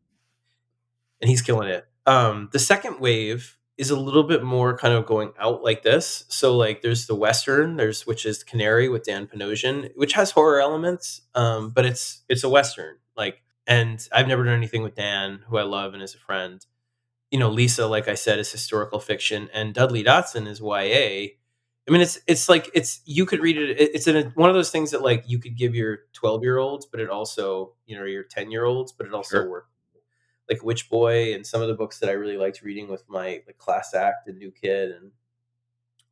and 1.21 1.31
he's 1.31 1.43
killing 1.43 1.69
it. 1.69 1.87
Um, 2.07 2.49
the 2.53 2.59
second 2.59 3.01
wave 3.01 3.57
is 3.79 3.91
a 3.91 3.99
little 3.99 4.23
bit 4.23 4.43
more 4.43 4.77
kind 4.77 4.95
of 4.95 5.07
going 5.07 5.33
out 5.39 5.63
like 5.63 5.83
this. 5.83 6.25
So 6.29 6.57
like 6.57 6.83
there's 6.83 7.07
the 7.07 7.15
western, 7.15 7.77
there's 7.77 8.07
which 8.07 8.25
is 8.27 8.43
Canary 8.45 8.89
with 8.89 9.05
Dan 9.05 9.27
Panosian, 9.27 9.91
which 9.97 10.13
has 10.15 10.31
horror 10.31 10.61
elements, 10.61 11.23
um, 11.35 11.71
but 11.71 11.85
it's 11.85 12.23
it's 12.29 12.45
a 12.45 12.49
western. 12.49 12.97
Like, 13.17 13.43
and 13.67 14.07
I've 14.13 14.29
never 14.29 14.45
done 14.45 14.55
anything 14.55 14.83
with 14.83 14.95
Dan, 14.95 15.41
who 15.49 15.57
I 15.59 15.63
love 15.63 15.95
and 15.95 16.03
is 16.03 16.15
a 16.15 16.19
friend. 16.19 16.65
You 17.31 17.39
know, 17.41 17.51
Lisa, 17.51 17.87
like 17.87 18.09
I 18.09 18.15
said, 18.15 18.39
is 18.39 18.53
historical 18.53 19.01
fiction, 19.01 19.49
and 19.53 19.75
Dudley 19.75 20.05
Datson 20.05 20.47
is 20.47 20.61
YA. 20.61 21.37
I 21.89 21.93
mean, 21.93 22.01
it's 22.01 22.19
it's 22.27 22.49
like 22.49 22.71
it's 22.75 23.01
you 23.05 23.27
could 23.27 23.41
read 23.41 23.57
it. 23.59 23.71
it- 23.81 23.95
It's 23.95 24.07
in 24.09 24.17
a, 24.17 24.23
one 24.31 24.49
of 24.51 24.55
those 24.57 24.71
things 24.71 24.91
that 24.93 25.03
like 25.03 25.25
you 25.27 25.39
could 25.39 25.57
give 25.57 25.75
your 25.75 26.01
twelve 26.13 26.43
year 26.43 26.59
olds, 26.59 26.87
but 26.87 27.01
it 27.01 27.11
also 27.11 27.75
you 27.87 27.99
know 27.99 28.05
your 28.05 28.25
ten 28.25 28.51
year 28.51 28.65
olds, 28.65 28.93
but 28.93 29.07
it 29.07 29.15
also 29.15 29.37
Sure. 29.39 29.51
works 29.51 29.69
like 30.51 30.63
Witch 30.65 30.89
Boy 30.91 31.35
and 31.35 31.47
some 31.47 31.63
of 31.63 31.69
the 31.69 31.75
books 31.75 31.99
that 32.01 32.09
I 32.11 32.13
really 32.13 32.37
liked 32.37 32.63
reading 32.63 32.89
with 32.89 33.05
my 33.09 33.43
like 33.47 33.59
class 33.59 33.95
act 33.95 34.29
and 34.29 34.39
new 34.39 34.51
kid 34.53 34.93
and 34.93 35.13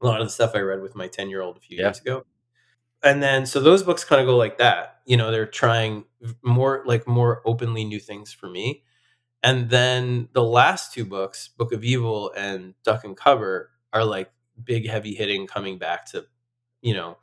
a 0.00 0.06
lot 0.06 0.20
of 0.20 0.26
the 0.26 0.30
stuff 0.32 0.52
I 0.54 0.60
read 0.60 0.82
with 0.82 0.94
my 0.94 1.08
10 1.08 1.30
year 1.30 1.40
old 1.42 1.56
a 1.56 1.60
few 1.60 1.76
Yeah. 1.76 1.84
years 1.84 2.00
ago. 2.00 2.24
And 3.02 3.22
then 3.22 3.46
so 3.46 3.60
those 3.60 3.82
books 3.82 4.04
kind 4.04 4.20
of 4.20 4.26
go 4.26 4.36
like 4.36 4.58
that. 4.58 5.00
You 5.06 5.16
know, 5.16 5.30
they're 5.30 5.46
trying 5.46 6.04
more 6.42 6.82
like 6.86 7.06
more 7.08 7.42
openly 7.46 7.84
new 7.84 8.00
things 8.00 8.32
for 8.32 8.48
me. 8.48 8.84
And 9.44 9.68
then 9.70 10.28
the 10.32 10.42
last 10.42 10.92
two 10.94 11.04
books, 11.04 11.48
Book 11.48 11.72
of 11.72 11.84
Evil 11.84 12.32
and 12.36 12.74
Duck 12.82 13.04
and 13.04 13.16
Cover, 13.16 13.70
are 13.92 14.04
like 14.04 14.32
big 14.64 14.88
heavy 14.88 15.14
hitting 15.14 15.46
coming 15.46 15.78
back 15.78 16.06
to, 16.06 16.24
you 16.80 16.94
know, 16.94 17.18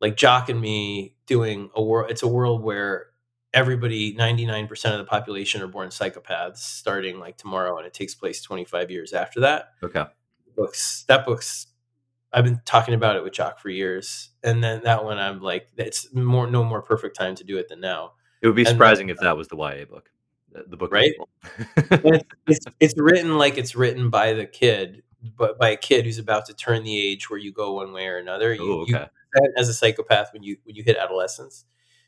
like 0.00 0.16
Jock 0.16 0.48
and 0.48 0.60
me 0.60 1.16
doing 1.26 1.70
a 1.74 1.82
world 1.82 2.10
it's 2.10 2.22
a 2.22 2.28
world 2.28 2.62
where 2.62 3.06
everybody 3.54 4.14
99% 4.14 4.70
of 4.92 4.98
the 4.98 5.04
population 5.04 5.62
are 5.62 5.66
born 5.66 5.88
psychopaths 5.90 6.58
starting 6.58 7.18
like 7.18 7.36
tomorrow 7.36 7.76
and 7.78 7.86
it 7.86 7.92
takes 7.94 8.14
place 8.14 8.40
25 8.42 8.90
years 8.90 9.12
after 9.12 9.40
that. 9.40 9.70
Okay. 9.82 10.04
books 10.56 11.04
that 11.08 11.24
book's 11.26 11.66
i've 12.32 12.44
been 12.44 12.60
talking 12.64 12.94
about 12.94 13.14
it 13.16 13.22
with 13.22 13.32
jock 13.34 13.58
for 13.60 13.68
years 13.68 14.30
and 14.42 14.62
then 14.64 14.80
that 14.84 15.04
one 15.04 15.18
i'm 15.18 15.40
like 15.40 15.68
it's 15.76 16.12
more 16.14 16.46
no 16.50 16.64
more 16.64 16.80
perfect 16.82 17.14
time 17.16 17.34
to 17.34 17.44
do 17.44 17.56
it 17.58 17.68
than 17.68 17.80
now. 17.80 18.12
It 18.42 18.46
would 18.48 18.56
be 18.56 18.62
And 18.62 18.66
then- 18.68 18.74
surprising 18.74 19.08
if 19.10 19.18
uh, 19.18 19.22
that 19.24 19.36
was 19.36 19.48
the 19.48 19.56
YA 19.56 19.84
book, 19.84 20.10
the, 20.68 20.76
book, 20.76 20.92
Right? 20.92 21.12
It's, 21.90 22.24
it's 22.46 22.66
it's 22.80 22.94
written 22.96 23.36
like 23.38 23.58
it's 23.58 23.74
written 23.74 24.10
by 24.10 24.32
the 24.32 24.46
kid 24.46 25.02
but 25.36 25.58
by 25.58 25.70
a 25.70 25.76
kid 25.76 26.04
who's 26.04 26.18
about 26.18 26.46
to 26.46 26.54
turn 26.54 26.82
the 26.82 26.98
age 26.98 27.30
where 27.30 27.38
you 27.38 27.52
go 27.52 27.74
one 27.74 27.92
way 27.92 28.06
or 28.06 28.16
another 28.16 28.52
you, 28.52 28.72
oh, 28.72 28.84
you 28.86 28.98
as 29.56 29.68
a 29.68 29.74
psychopath 29.74 30.32
when 30.32 30.42
you 30.42 30.56
when 30.64 30.76
you 30.76 30.82
hit 30.82 30.96
adolescence. 30.96 31.64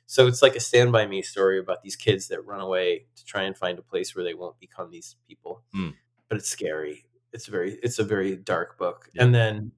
So 0.07 0.27
it's 0.27 0.43
like 0.43 0.55
a 0.55 0.61
stand 0.61 0.93
by 0.93 1.07
me 1.07 1.23
story 1.23 1.59
about 1.59 1.83
these 1.83 1.97
kids 1.97 2.29
that 2.29 2.45
run 2.45 2.61
away 2.61 3.07
to 3.17 3.25
try 3.25 3.45
and 3.45 3.57
find 3.57 3.79
a 3.79 3.83
place 3.83 4.15
where 4.15 4.25
they 4.25 4.35
won't 4.35 4.59
become 4.61 4.91
these 4.91 5.17
people. 5.27 5.63
Hmm. 5.73 5.91
But 6.29 6.39
it's 6.39 6.51
scary. 6.51 7.07
It's 7.33 7.47
very 7.47 7.79
it's 7.83 7.99
a 7.99 8.05
very 8.05 8.37
dark 8.37 8.79
book. 8.79 9.09
Yeah. 9.15 9.25
And 9.25 9.35
then 9.35 9.73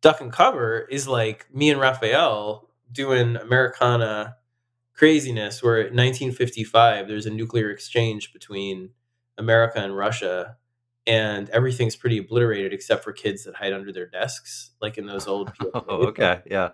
Duck 0.00 0.20
and 0.20 0.32
Cover 0.32 0.80
is 0.90 1.06
like 1.06 1.46
me 1.54 1.70
and 1.70 1.80
Raphael 1.80 2.68
doing 2.90 3.36
Americana 3.36 4.36
craziness 5.00 5.62
where 5.62 5.78
in 5.78 5.96
1955 5.96 7.08
there's 7.08 7.24
a 7.24 7.30
nuclear 7.30 7.70
exchange 7.70 8.34
between 8.34 8.90
America 9.38 9.78
and 9.78 9.96
Russia 9.96 10.58
and 11.06 11.48
everything's 11.48 11.96
pretty 11.96 12.18
obliterated 12.18 12.74
except 12.74 13.02
for 13.02 13.10
kids 13.10 13.44
that 13.44 13.54
hide 13.54 13.72
under 13.72 13.92
their 13.92 14.04
desks 14.04 14.72
like 14.82 14.98
in 14.98 15.06
those 15.06 15.26
old 15.26 15.52
Oh, 15.74 16.08
okay. 16.08 16.42
Yeah. 16.44 16.72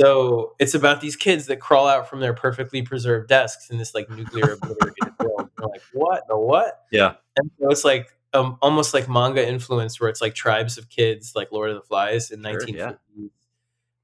so 0.00 0.54
it's 0.58 0.72
about 0.72 1.02
these 1.02 1.16
kids 1.16 1.44
that 1.48 1.58
crawl 1.58 1.86
out 1.86 2.08
from 2.08 2.20
their 2.20 2.32
perfectly 2.32 2.80
preserved 2.80 3.28
desks 3.28 3.68
in 3.68 3.76
this 3.76 3.94
like 3.94 4.08
nuclear 4.08 4.52
obliterated 4.54 5.12
world. 5.20 5.50
They're 5.58 5.68
like, 5.68 5.82
what? 5.92 6.22
The 6.28 6.38
what? 6.38 6.80
Yeah. 6.90 7.16
And 7.36 7.50
so 7.60 7.68
it's 7.68 7.84
like 7.84 8.08
um, 8.32 8.56
almost 8.62 8.94
like 8.94 9.06
manga 9.06 9.46
influence, 9.46 10.00
where 10.00 10.08
it's 10.08 10.22
like 10.22 10.34
tribes 10.34 10.78
of 10.78 10.88
kids, 10.88 11.32
like 11.36 11.52
Lord 11.52 11.68
of 11.68 11.76
the 11.76 11.82
Flies 11.82 12.30
in 12.30 12.42
Sure, 12.42 12.58
1950s, 12.58 12.74
yeah. 12.74 12.92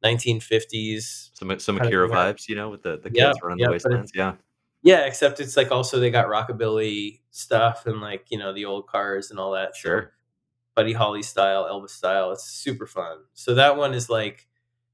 1950s. 0.03 1.31
Some 1.35 1.51
uh, 1.51 1.59
some 1.59 1.77
Kind 1.77 1.87
of 1.87 1.89
Akira 1.89 2.09
vibes, 2.09 2.49
you 2.49 2.57
know, 2.57 2.71
with 2.71 2.83
the 2.83 2.99
the 2.99 3.11
kids 3.11 3.17
Yeah, 3.17 3.33
running 3.43 3.59
yeah, 3.59 3.67
the 3.67 3.73
wastelands. 3.73 4.13
Yeah. 4.15 4.35
Yeah, 4.83 5.07
except 5.07 5.39
it's 5.41 5.57
like 5.57 5.71
also 5.71 6.01
they 6.01 6.11
got 6.11 6.27
rockabilly 6.27 7.21
stuff 7.31 7.87
and 7.87 8.01
like 8.01 8.27
you 8.31 8.39
know 8.39 8.53
the 8.53 8.65
old 8.65 8.87
cars 8.87 9.31
and 9.31 9.39
all 9.39 9.53
that. 9.53 9.77
So 9.77 9.81
Sure. 9.81 10.13
Buddy 10.75 10.93
Holly 10.93 11.23
style, 11.23 11.65
Elvis 11.65 11.91
style. 11.91 12.33
It's 12.33 12.45
super 12.45 12.87
fun. 12.87 13.19
So 13.35 13.55
that 13.55 13.77
one 13.77 13.95
is 13.95 14.09
like, 14.09 14.49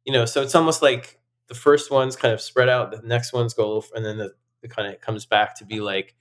you 0.05 0.13
know, 0.13 0.25
so 0.25 0.43
it's 0.43 0.55
almost 0.55 0.83
like 0.83 1.21
the 1.47 1.55
first 1.55 1.91
one's 1.91 2.17
kind 2.17 2.35
of 2.35 2.41
spread 2.41 2.69
out, 2.69 2.91
the 2.91 3.01
next 3.07 3.33
one's 3.33 3.55
go, 3.55 3.83
and 3.95 4.05
then 4.05 4.19
the, 4.19 4.35
the 4.61 4.69
kind 4.69 4.93
of 4.93 5.01
comes 5.01 5.25
back 5.25 5.55
to 5.57 5.65
be 5.65 5.81
like, 5.81 6.15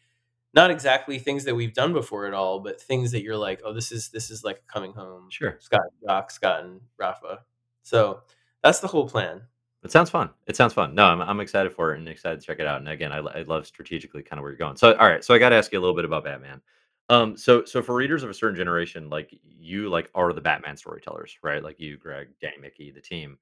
not 0.54 0.72
exactly 0.72 1.20
things 1.20 1.44
that 1.46 1.56
we've 1.56 1.74
done 1.74 1.92
before 1.94 2.26
at 2.28 2.34
all, 2.34 2.60
but 2.60 2.80
things 2.82 3.12
that 3.12 3.24
you're 3.24 3.38
like, 3.38 3.62
oh, 3.66 3.74
this 3.74 3.92
is 3.92 4.10
this 4.10 4.30
is 4.32 4.44
like 4.44 4.66
coming 4.68 4.94
home. 4.94 5.28
Sure. 5.30 5.58
Scott, 5.60 5.82
Doc, 6.06 6.32
Scott, 6.32 6.64
and 6.64 6.82
Rafa. 6.98 7.40
So 7.84 8.22
that's 8.64 8.80
the 8.80 8.88
whole 8.88 9.08
plan. 9.08 9.42
It 9.84 9.92
sounds 9.92 10.10
fun. 10.10 10.32
It 10.48 10.56
sounds 10.56 10.74
fun. 10.74 10.96
No, 10.96 11.06
I'm, 11.06 11.22
I'm 11.22 11.40
excited 11.40 11.72
for 11.72 11.94
it 11.94 12.00
and 12.00 12.10
excited 12.10 12.42
to 12.42 12.46
check 12.46 12.60
it 12.60 12.68
out. 12.68 12.80
And 12.80 12.90
again, 12.90 13.12
I, 13.12 13.20
I 13.20 13.42
love 13.44 13.68
strategically 13.68 14.24
kind 14.24 14.40
of 14.40 14.44
where 14.44 14.52
you're 14.52 14.58
going. 14.58 14.76
So, 14.76 14.94
all 14.94 15.08
right. 15.08 15.24
So 15.24 15.34
I 15.34 15.38
got 15.38 15.50
to 15.50 15.56
ask 15.56 15.72
you 15.72 15.80
a 15.80 15.82
little 15.82 15.96
bit 15.96 16.06
about 16.06 16.24
Batman. 16.24 16.62
Um, 17.10 17.38
so, 17.38 17.64
so 17.64 17.82
for 17.82 17.96
readers 17.96 18.24
of 18.24 18.30
a 18.30 18.34
certain 18.34 18.58
generation, 18.58 19.10
like 19.10 19.34
you, 19.44 19.88
like 19.90 20.10
are 20.14 20.34
the 20.34 20.42
Batman 20.42 20.76
storytellers, 20.76 21.38
right? 21.42 21.64
Like 21.64 21.80
you, 21.80 21.98
Greg, 21.98 22.30
Danny, 22.42 22.58
Miki, 22.60 22.92
the 22.92 23.00
team. 23.00 23.38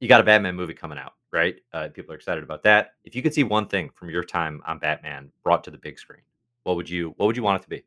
You 0.00 0.08
got 0.08 0.20
a 0.20 0.24
Batman 0.24 0.56
movie 0.56 0.74
coming 0.74 0.98
out, 0.98 1.12
right? 1.30 1.56
Uh, 1.72 1.88
people 1.92 2.12
are 2.12 2.16
excited 2.16 2.42
about 2.42 2.64
that. 2.64 2.94
If 3.04 3.14
you 3.14 3.22
could 3.22 3.32
see 3.32 3.44
one 3.44 3.68
thing 3.68 3.90
from 3.94 4.10
your 4.10 4.24
time 4.24 4.60
on 4.66 4.78
Batman 4.78 5.30
brought 5.44 5.62
to 5.64 5.70
the 5.70 5.78
big 5.78 5.98
screen, 5.98 6.22
what 6.64 6.76
would 6.76 6.90
you, 6.90 7.14
what 7.16 7.26
would 7.26 7.36
you 7.36 7.44
want 7.44 7.62
it 7.62 7.64
to 7.64 7.70
be? 7.70 7.84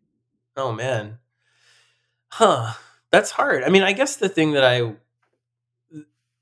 Oh 0.55 0.71
man. 0.71 1.17
Huh. 2.29 2.73
That's 3.11 3.31
hard. 3.31 3.63
I 3.63 3.69
mean, 3.69 3.83
I 3.83 3.93
guess 3.93 4.15
the 4.15 4.29
thing 4.29 4.51
that 4.53 4.63
I 4.63 4.95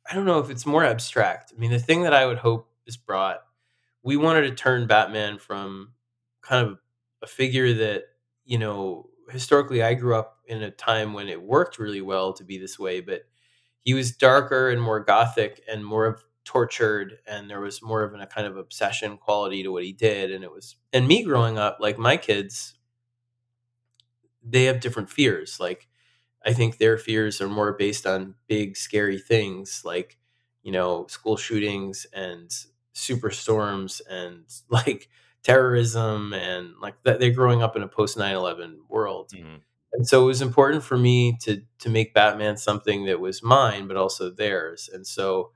I 0.09 0.13
don't 0.15 0.25
know 0.25 0.39
if 0.39 0.49
it's 0.49 0.65
more 0.65 0.83
abstract. 0.85 1.53
I 1.55 1.59
mean, 1.59 1.71
the 1.71 1.79
thing 1.79 2.03
that 2.03 2.13
I 2.13 2.25
would 2.25 2.37
hope 2.37 2.69
is 2.85 2.97
brought 2.97 3.41
we 4.03 4.17
wanted 4.17 4.43
to 4.43 4.55
turn 4.55 4.87
Batman 4.87 5.39
from 5.39 5.93
kind 6.41 6.67
of 6.67 6.79
a 7.23 7.27
figure 7.27 7.73
that, 7.73 8.03
you 8.45 8.57
know, 8.57 9.09
historically 9.29 9.83
I 9.83 9.95
grew 9.95 10.15
up 10.15 10.39
in 10.47 10.63
a 10.63 10.71
time 10.71 11.13
when 11.13 11.27
it 11.29 11.41
worked 11.41 11.79
really 11.79 12.01
well 12.01 12.33
to 12.33 12.43
be 12.45 12.57
this 12.57 12.79
way, 12.79 13.01
but 13.01 13.23
he 13.81 13.93
was 13.93 14.13
darker 14.13 14.69
and 14.69 14.81
more 14.81 15.01
gothic 15.01 15.61
and 15.69 15.85
more 15.85 16.05
of 16.05 16.23
tortured 16.45 17.19
and 17.27 17.49
there 17.49 17.61
was 17.61 17.81
more 17.81 18.03
of 18.03 18.13
a 18.13 18.25
kind 18.27 18.47
of 18.47 18.57
obsession 18.57 19.17
quality 19.17 19.63
to 19.63 19.71
what 19.71 19.83
he 19.83 19.93
did 19.93 20.31
and 20.31 20.43
it 20.43 20.51
was 20.51 20.77
and 20.93 21.07
me 21.07 21.23
growing 21.23 21.57
up 21.57 21.77
like 21.81 21.97
my 21.97 22.17
kids 22.17 22.75
they 24.43 24.65
have 24.65 24.79
different 24.79 25.09
fears. 25.09 25.59
Like 25.59 25.87
I 26.45 26.53
think 26.53 26.77
their 26.77 26.97
fears 26.97 27.41
are 27.41 27.49
more 27.49 27.73
based 27.73 28.05
on 28.05 28.35
big 28.47 28.77
scary 28.77 29.17
things 29.19 29.81
like, 29.85 30.17
you 30.63 30.71
know, 30.71 31.07
school 31.07 31.37
shootings 31.37 32.05
and 32.13 32.49
superstorms 32.95 34.01
and 34.09 34.45
like 34.69 35.09
terrorism 35.43 36.33
and 36.33 36.73
like 36.81 36.95
that 37.03 37.19
they're 37.19 37.31
growing 37.31 37.61
up 37.61 37.75
in 37.75 37.83
a 37.83 37.87
post 37.87 38.17
9/11 38.17 38.79
world. 38.89 39.31
Mhm. 39.33 39.61
And 39.93 40.07
so 40.07 40.23
it 40.23 40.25
was 40.27 40.41
important 40.41 40.83
for 40.83 40.97
me 40.97 41.37
to 41.43 41.61
to 41.79 41.89
make 41.89 42.13
Batman 42.13 42.57
something 42.57 43.05
that 43.05 43.19
was 43.19 43.43
mine 43.43 43.87
but 43.87 43.97
also 43.97 44.29
theirs. 44.29 44.89
And 44.93 45.05
so 45.07 45.51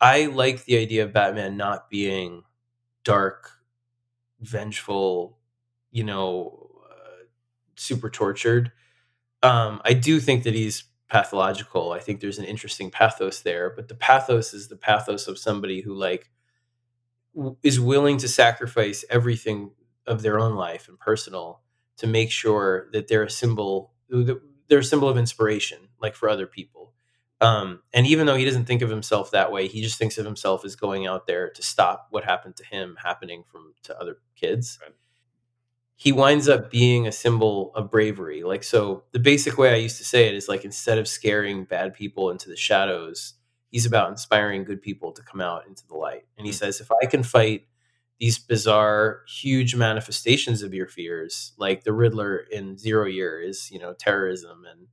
I 0.00 0.26
like 0.26 0.64
the 0.64 0.78
idea 0.78 1.04
of 1.04 1.12
Batman 1.12 1.56
not 1.56 1.90
being 1.90 2.44
dark, 3.04 3.52
vengeful, 4.40 5.38
you 5.90 6.04
know, 6.04 6.70
uh, 6.90 7.24
super 7.76 8.10
tortured. 8.10 8.72
Um, 9.42 9.80
I 9.84 9.94
do 9.94 10.20
think 10.20 10.44
that 10.44 10.54
he's 10.54 10.84
pathological. 11.08 11.92
I 11.92 12.00
think 12.00 12.20
there's 12.20 12.38
an 12.38 12.44
interesting 12.44 12.90
pathos 12.90 13.40
there, 13.40 13.70
but 13.74 13.88
the 13.88 13.94
pathos 13.94 14.52
is 14.52 14.68
the 14.68 14.76
pathos 14.76 15.26
of 15.28 15.38
somebody 15.38 15.80
who 15.80 15.94
like 15.94 16.30
is 17.62 17.78
willing 17.80 18.18
to 18.18 18.28
sacrifice 18.28 19.04
everything 19.10 19.70
of 20.06 20.22
their 20.22 20.38
own 20.38 20.54
life 20.54 20.88
and 20.88 20.98
personal 20.98 21.60
to 21.98 22.06
make 22.06 22.30
sure 22.30 22.88
that 22.92 23.08
they're 23.08 23.24
a 23.24 23.30
symbol 23.30 23.92
they're 24.68 24.78
a 24.78 24.84
symbol 24.84 25.08
of 25.08 25.18
inspiration 25.18 25.78
like 26.00 26.14
for 26.14 26.28
other 26.28 26.46
people 26.46 26.92
um, 27.40 27.80
and 27.92 28.06
even 28.06 28.26
though 28.26 28.34
he 28.34 28.44
doesn't 28.44 28.64
think 28.64 28.82
of 28.82 28.90
himself 28.90 29.30
that 29.30 29.52
way 29.52 29.68
he 29.68 29.82
just 29.82 29.98
thinks 29.98 30.18
of 30.18 30.24
himself 30.24 30.64
as 30.64 30.74
going 30.76 31.06
out 31.06 31.26
there 31.26 31.50
to 31.50 31.62
stop 31.62 32.08
what 32.10 32.24
happened 32.24 32.56
to 32.56 32.64
him 32.64 32.96
happening 33.02 33.44
from 33.50 33.74
to 33.82 33.98
other 34.00 34.16
kids 34.34 34.78
right. 34.82 34.94
He 36.00 36.12
winds 36.12 36.48
up 36.48 36.70
being 36.70 37.06
a 37.06 37.12
symbol 37.12 37.72
of 37.74 37.90
bravery 37.90 38.42
like 38.42 38.64
so 38.64 39.02
the 39.12 39.18
basic 39.18 39.58
way 39.58 39.72
i 39.72 39.76
used 39.76 39.98
to 39.98 40.04
say 40.04 40.26
it 40.26 40.34
is 40.34 40.48
like 40.48 40.64
instead 40.64 40.98
of 40.98 41.06
scaring 41.06 41.64
bad 41.64 41.92
people 41.92 42.30
into 42.30 42.48
the 42.48 42.56
shadows 42.56 43.34
he's 43.70 43.84
about 43.84 44.10
inspiring 44.10 44.64
good 44.64 44.80
people 44.80 45.12
to 45.12 45.22
come 45.22 45.40
out 45.40 45.66
into 45.66 45.86
the 45.86 45.94
light 45.94 46.24
and 46.36 46.46
he 46.46 46.52
mm-hmm. 46.52 46.58
says 46.58 46.80
if 46.80 46.90
i 47.02 47.06
can 47.06 47.22
fight 47.22 47.66
these 48.18 48.38
bizarre, 48.38 49.22
huge 49.28 49.74
manifestations 49.76 50.62
of 50.62 50.74
your 50.74 50.88
fears, 50.88 51.52
like 51.56 51.84
the 51.84 51.92
Riddler 51.92 52.38
in 52.50 52.76
Zero 52.76 53.06
Year 53.06 53.40
is, 53.40 53.70
you 53.70 53.78
know, 53.78 53.94
terrorism, 53.94 54.64
and 54.68 54.88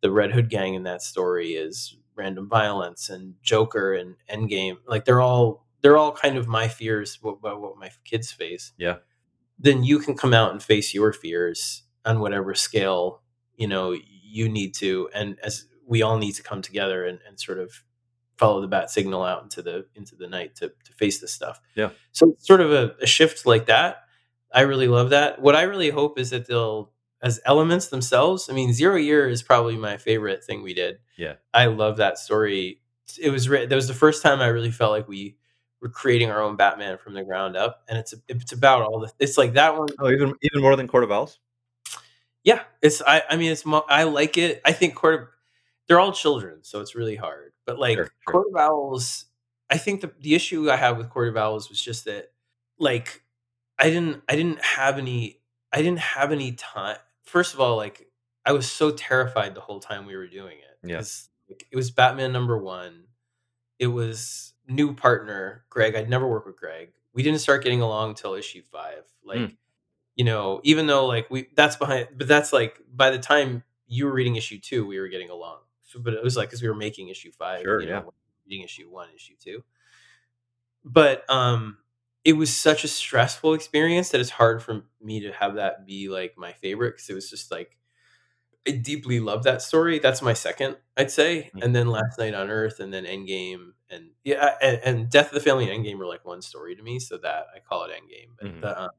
the 0.00 0.10
Red 0.10 0.32
Hood 0.32 0.48
gang 0.48 0.74
in 0.74 0.82
that 0.84 1.02
story 1.02 1.50
is 1.50 1.96
random 2.16 2.48
violence, 2.48 3.10
and 3.10 3.34
Joker 3.42 3.92
and 3.92 4.16
Endgame, 4.30 4.78
like 4.86 5.04
they're 5.04 5.20
all 5.20 5.66
they're 5.82 5.98
all 5.98 6.12
kind 6.12 6.36
of 6.36 6.46
my 6.46 6.68
fears 6.68 7.18
about 7.22 7.60
what 7.60 7.76
my 7.76 7.90
kids 8.04 8.30
face. 8.30 8.72
Yeah. 8.78 8.98
Then 9.62 9.84
you 9.84 9.98
can 9.98 10.16
come 10.16 10.34
out 10.34 10.52
and 10.52 10.62
face 10.62 10.92
your 10.92 11.12
fears 11.12 11.84
on 12.04 12.20
whatever 12.20 12.54
scale 12.54 13.22
you 13.56 13.68
know 13.68 13.96
you 14.24 14.48
need 14.48 14.74
to, 14.74 15.08
and 15.14 15.38
as 15.42 15.66
we 15.86 16.02
all 16.02 16.18
need 16.18 16.32
to 16.32 16.42
come 16.42 16.62
together 16.62 17.04
and, 17.04 17.18
and 17.26 17.38
sort 17.38 17.58
of 17.58 17.84
follow 18.36 18.60
the 18.60 18.68
bat 18.68 18.90
signal 18.90 19.22
out 19.22 19.42
into 19.42 19.62
the 19.62 19.86
into 19.94 20.16
the 20.16 20.26
night 20.26 20.56
to 20.56 20.72
to 20.84 20.92
face 20.94 21.20
this 21.20 21.32
stuff. 21.32 21.60
Yeah. 21.74 21.90
So 22.12 22.34
sort 22.38 22.60
of 22.60 22.72
a, 22.72 22.94
a 23.00 23.06
shift 23.06 23.46
like 23.46 23.66
that. 23.66 23.98
I 24.52 24.62
really 24.62 24.88
love 24.88 25.10
that. 25.10 25.40
What 25.40 25.56
I 25.56 25.62
really 25.62 25.90
hope 25.90 26.18
is 26.18 26.30
that 26.30 26.46
they'll 26.46 26.92
as 27.22 27.40
elements 27.46 27.86
themselves. 27.86 28.50
I 28.50 28.52
mean, 28.52 28.72
Zero 28.72 28.96
Year 28.96 29.28
is 29.28 29.42
probably 29.42 29.76
my 29.76 29.96
favorite 29.96 30.42
thing 30.44 30.62
we 30.62 30.74
did. 30.74 30.96
Yeah. 31.16 31.34
I 31.54 31.66
love 31.66 31.98
that 31.98 32.18
story. 32.18 32.80
It 33.20 33.30
was 33.30 33.46
that 33.46 33.70
was 33.70 33.88
the 33.88 33.94
first 33.94 34.22
time 34.22 34.40
I 34.40 34.48
really 34.48 34.72
felt 34.72 34.90
like 34.90 35.06
we 35.06 35.36
were 35.82 35.88
creating 35.88 36.30
our 36.30 36.40
own 36.40 36.56
Batman 36.56 36.96
from 36.96 37.12
the 37.12 37.24
ground 37.24 37.56
up, 37.56 37.82
and 37.88 37.98
it's 37.98 38.14
it's 38.28 38.52
about 38.52 38.82
all 38.82 39.00
the. 39.00 39.12
It's 39.18 39.36
like 39.36 39.54
that 39.54 39.76
one. 39.76 39.88
Oh, 39.98 40.10
even 40.10 40.34
even 40.40 40.62
more 40.62 40.76
than 40.76 40.86
Court 40.88 41.04
of 41.04 41.10
Owls. 41.10 41.40
Yeah, 42.44 42.62
it's 42.80 43.02
I. 43.02 43.22
I 43.28 43.36
mean, 43.36 43.50
it's 43.50 43.64
I 43.66 44.04
like 44.04 44.38
it. 44.38 44.62
I 44.64 44.72
think 44.72 44.94
Court 44.94 45.14
of 45.14 45.28
they're 45.88 46.00
all 46.00 46.12
children, 46.12 46.60
so 46.62 46.80
it's 46.80 46.94
really 46.94 47.16
hard. 47.16 47.52
But 47.66 47.78
like 47.78 47.96
sure, 47.96 48.04
sure. 48.04 48.32
Court 48.32 48.46
of 48.54 48.60
Owls, 48.60 49.26
I 49.68 49.76
think 49.76 50.00
the 50.00 50.12
the 50.20 50.34
issue 50.34 50.70
I 50.70 50.76
had 50.76 50.96
with 50.96 51.10
Court 51.10 51.28
of 51.28 51.36
Owls 51.36 51.68
was 51.68 51.82
just 51.82 52.04
that 52.04 52.30
like 52.78 53.22
I 53.78 53.90
didn't 53.90 54.22
I 54.28 54.36
didn't 54.36 54.64
have 54.64 54.98
any 54.98 55.40
I 55.72 55.78
didn't 55.78 55.98
have 55.98 56.30
any 56.30 56.52
time. 56.52 56.96
First 57.24 57.54
of 57.54 57.60
all, 57.60 57.76
like 57.76 58.08
I 58.46 58.52
was 58.52 58.70
so 58.70 58.92
terrified 58.92 59.54
the 59.54 59.60
whole 59.60 59.80
time 59.80 60.06
we 60.06 60.16
were 60.16 60.28
doing 60.28 60.58
it. 60.58 60.88
Yes. 60.88 61.28
Like, 61.48 61.66
it 61.70 61.76
was 61.76 61.90
Batman 61.90 62.32
number 62.32 62.56
one. 62.56 63.04
It 63.78 63.88
was 63.88 64.51
new 64.66 64.94
partner, 64.94 65.64
Greg. 65.70 65.94
I'd 65.94 66.10
never 66.10 66.26
worked 66.26 66.46
with 66.46 66.56
Greg. 66.56 66.92
We 67.14 67.22
didn't 67.22 67.40
start 67.40 67.62
getting 67.62 67.82
along 67.82 68.10
until 68.10 68.34
issue 68.34 68.62
five. 68.62 69.04
Like, 69.24 69.38
mm. 69.38 69.56
you 70.16 70.24
know, 70.24 70.60
even 70.64 70.86
though 70.86 71.06
like 71.06 71.30
we 71.30 71.48
that's 71.54 71.76
behind 71.76 72.08
but 72.16 72.28
that's 72.28 72.52
like 72.52 72.80
by 72.94 73.10
the 73.10 73.18
time 73.18 73.62
you 73.86 74.06
were 74.06 74.12
reading 74.12 74.36
issue 74.36 74.58
two, 74.58 74.86
we 74.86 74.98
were 74.98 75.08
getting 75.08 75.30
along 75.30 75.58
but 75.98 76.14
it 76.14 76.22
was 76.22 76.36
like 76.36 76.48
because 76.48 76.62
we 76.62 76.68
were 76.68 76.74
making 76.74 77.08
issue 77.08 77.32
five, 77.32 77.62
sure, 77.62 77.80
you 77.80 77.88
know, 77.88 77.94
yeah. 77.94 78.10
reading 78.46 78.64
issue 78.64 78.88
one, 78.88 79.08
issue 79.14 79.34
two. 79.38 79.64
But 80.84 81.28
um, 81.30 81.78
it 82.24 82.34
was 82.34 82.54
such 82.54 82.84
a 82.84 82.88
stressful 82.88 83.54
experience 83.54 84.10
that 84.10 84.20
it's 84.20 84.30
hard 84.30 84.62
for 84.62 84.84
me 85.00 85.20
to 85.20 85.32
have 85.32 85.56
that 85.56 85.86
be 85.86 86.08
like 86.08 86.34
my 86.36 86.52
favorite 86.52 86.92
because 86.92 87.08
it 87.08 87.14
was 87.14 87.30
just 87.30 87.50
like 87.50 87.76
I 88.66 88.72
deeply 88.72 89.18
love 89.18 89.42
that 89.44 89.62
story. 89.62 89.98
That's 89.98 90.22
my 90.22 90.34
second, 90.34 90.76
I'd 90.96 91.10
say, 91.10 91.50
mm-hmm. 91.54 91.62
and 91.62 91.74
then 91.74 91.88
Last 91.88 92.18
Knight 92.18 92.34
on 92.34 92.48
Earth, 92.48 92.78
and 92.78 92.92
then 92.92 93.04
Endgame, 93.04 93.72
and 93.90 94.10
yeah, 94.24 94.54
and, 94.62 94.80
and, 94.84 95.10
Death 95.10 95.28
of 95.28 95.34
the 95.34 95.40
Family 95.40 95.68
and 95.68 95.84
Endgame 95.84 96.00
are 96.00 96.06
like 96.06 96.24
one 96.24 96.42
story 96.42 96.76
to 96.76 96.82
me, 96.82 96.98
so 97.00 97.18
that 97.18 97.46
I 97.54 97.58
call 97.58 97.84
it 97.84 97.90
Endgame. 97.90 98.30
But 98.38 98.48
mm-hmm. 98.48 98.60
the, 98.60 98.82
um, 98.82 98.90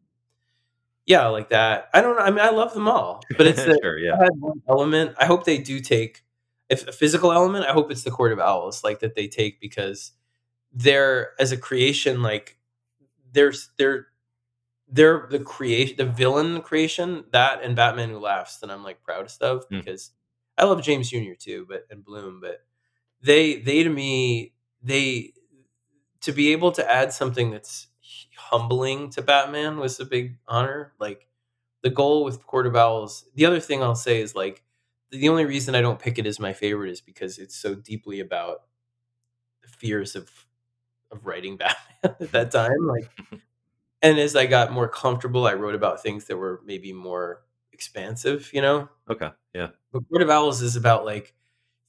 yeah, 1.05 1.27
like 1.27 1.49
that. 1.49 1.89
I 1.93 2.01
don't 2.01 2.17
know. 2.17 2.23
I 2.23 2.29
mean, 2.29 2.39
I 2.39 2.49
love 2.49 2.73
them 2.73 2.87
all, 2.87 3.21
but 3.37 3.47
it's 3.47 3.63
the 3.65 3.79
sure, 3.81 3.97
yeah. 3.97 4.17
one 4.39 4.61
element. 4.67 5.15
I 5.17 5.25
hope 5.25 5.45
they 5.45 5.57
do 5.57 5.79
take 5.79 6.23
if 6.69 6.87
a 6.87 6.91
physical 6.91 7.31
element, 7.31 7.65
I 7.65 7.71
hope 7.71 7.91
it's 7.91 8.03
the 8.03 8.11
Court 8.11 8.31
of 8.31 8.39
Owls, 8.39 8.83
like 8.83 8.99
that 8.99 9.15
they 9.15 9.27
take 9.27 9.59
because 9.59 10.11
they're 10.73 11.31
as 11.39 11.51
a 11.51 11.57
creation, 11.57 12.21
like 12.21 12.57
there's 13.31 13.69
they're 13.77 14.07
they're 14.93 15.27
the 15.29 15.39
creation, 15.39 15.95
the 15.97 16.05
villain 16.05 16.61
creation 16.61 17.25
that 17.31 17.63
and 17.63 17.75
Batman 17.75 18.09
Who 18.09 18.19
Laughs 18.19 18.57
that 18.59 18.69
I'm 18.69 18.83
like 18.83 19.03
proudest 19.03 19.41
of 19.41 19.67
mm. 19.67 19.83
because 19.83 20.11
I 20.55 20.65
love 20.65 20.83
James 20.83 21.09
Jr. 21.09 21.33
too, 21.37 21.65
but 21.67 21.87
and 21.89 22.05
Bloom, 22.05 22.39
but 22.39 22.63
they 23.21 23.55
they 23.55 23.83
to 23.83 23.89
me 23.89 24.53
they 24.83 25.33
to 26.21 26.31
be 26.31 26.51
able 26.51 26.71
to 26.73 26.89
add 26.89 27.11
something 27.11 27.49
that's 27.49 27.87
humbling 28.37 29.09
to 29.09 29.23
Batman 29.23 29.77
was 29.77 29.99
a 29.99 30.05
big 30.05 30.37
honor. 30.47 30.93
Like 30.99 31.27
the 31.81 31.89
goal 31.89 32.23
with 32.23 32.45
Court 32.45 32.67
of 32.67 32.75
Owls. 32.75 33.25
The 33.33 33.47
other 33.47 33.59
thing 33.59 33.81
I'll 33.81 33.95
say 33.95 34.21
is 34.21 34.35
like 34.35 34.63
the 35.09 35.29
only 35.29 35.45
reason 35.45 35.73
I 35.73 35.81
don't 35.81 35.99
pick 35.99 36.19
it 36.19 36.27
as 36.27 36.39
my 36.39 36.53
favorite 36.53 36.91
is 36.91 37.01
because 37.01 37.39
it's 37.39 37.55
so 37.55 37.73
deeply 37.73 38.19
about 38.19 38.61
the 39.63 39.69
fears 39.69 40.15
of 40.15 40.29
of 41.11 41.25
writing 41.25 41.57
Batman 41.57 42.15
at 42.21 42.31
that 42.31 42.51
time. 42.51 42.85
Like, 42.85 43.09
and 44.03 44.19
as 44.19 44.35
I 44.35 44.45
got 44.45 44.71
more 44.71 44.87
comfortable, 44.87 45.47
I 45.47 45.53
wrote 45.53 45.73
about 45.73 46.03
things 46.03 46.25
that 46.25 46.37
were 46.37 46.61
maybe 46.65 46.93
more 46.93 47.41
expansive. 47.71 48.51
You 48.53 48.61
know? 48.61 48.89
Okay. 49.09 49.31
Yeah. 49.55 49.69
But 49.91 50.07
Court 50.09 50.21
of 50.21 50.29
Owls 50.29 50.61
is 50.61 50.75
about 50.75 51.05
like 51.05 51.33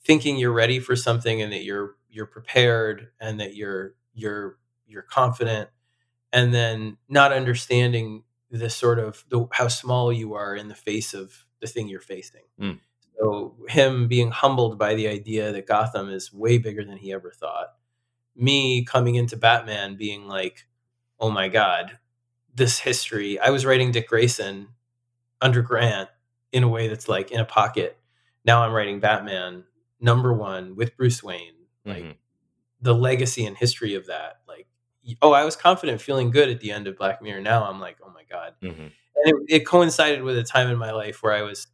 thinking 0.04 0.38
you're 0.38 0.52
ready 0.52 0.78
for 0.78 0.96
something 0.96 1.42
and 1.42 1.52
that 1.52 1.64
you're 1.64 1.96
you're 2.08 2.26
prepared 2.26 3.08
and 3.20 3.40
that 3.40 3.54
you're 3.54 3.94
you're 4.14 4.58
you're 4.86 5.02
confident 5.02 5.68
and 6.32 6.54
then 6.54 6.96
not 7.08 7.32
understanding 7.32 8.22
the 8.50 8.70
sort 8.70 8.98
of 8.98 9.24
the, 9.30 9.46
how 9.52 9.68
small 9.68 10.12
you 10.12 10.34
are 10.34 10.54
in 10.54 10.68
the 10.68 10.74
face 10.74 11.14
of 11.14 11.44
the 11.60 11.66
thing 11.66 11.88
you're 11.88 12.00
facing. 12.00 12.42
Mm. 12.60 12.78
So 13.18 13.56
him 13.68 14.06
being 14.08 14.30
humbled 14.30 14.78
by 14.78 14.94
the 14.94 15.08
idea 15.08 15.52
that 15.52 15.66
Gotham 15.66 16.10
is 16.10 16.32
way 16.32 16.58
bigger 16.58 16.84
than 16.84 16.98
he 16.98 17.12
ever 17.12 17.30
thought. 17.30 17.68
Me 18.36 18.84
coming 18.84 19.14
into 19.14 19.36
Batman 19.36 19.96
being 19.96 20.26
like, 20.26 20.66
"Oh 21.20 21.30
my 21.30 21.48
god, 21.48 21.98
this 22.54 22.78
history." 22.78 23.38
I 23.38 23.50
was 23.50 23.66
writing 23.66 23.92
Dick 23.92 24.08
Grayson 24.08 24.68
under 25.40 25.62
Grant 25.62 26.08
in 26.52 26.62
a 26.62 26.68
way 26.68 26.88
that's 26.88 27.08
like 27.08 27.30
in 27.30 27.40
a 27.40 27.44
pocket. 27.44 27.98
Now 28.44 28.62
I'm 28.62 28.72
writing 28.72 29.00
Batman 29.00 29.64
number 30.00 30.32
1 30.32 30.76
with 30.76 30.96
Bruce 30.96 31.22
Wayne. 31.22 31.54
Like 31.84 32.02
mm-hmm. 32.02 32.12
the 32.80 32.94
legacy 32.94 33.44
and 33.44 33.56
history 33.56 33.94
of 33.94 34.06
that. 34.06 34.40
Like 34.48 34.66
oh, 35.20 35.32
I 35.32 35.44
was 35.44 35.56
confident 35.56 36.00
feeling 36.00 36.30
good 36.30 36.48
at 36.48 36.60
the 36.60 36.70
end 36.70 36.86
of 36.86 36.96
Black 36.96 37.20
Mirror. 37.22 37.42
Now 37.42 37.64
I'm 37.64 37.80
like, 37.80 37.98
"Oh 38.02 38.10
my 38.14 38.22
god." 38.30 38.54
Mm-hmm. 38.62 38.82
And 38.82 38.92
it, 39.26 39.36
it 39.48 39.66
coincided 39.66 40.22
with 40.22 40.38
a 40.38 40.42
time 40.42 40.68
in 40.68 40.78
my 40.78 40.92
life 40.92 41.22
where 41.22 41.32
I 41.32 41.42
was 41.42 41.66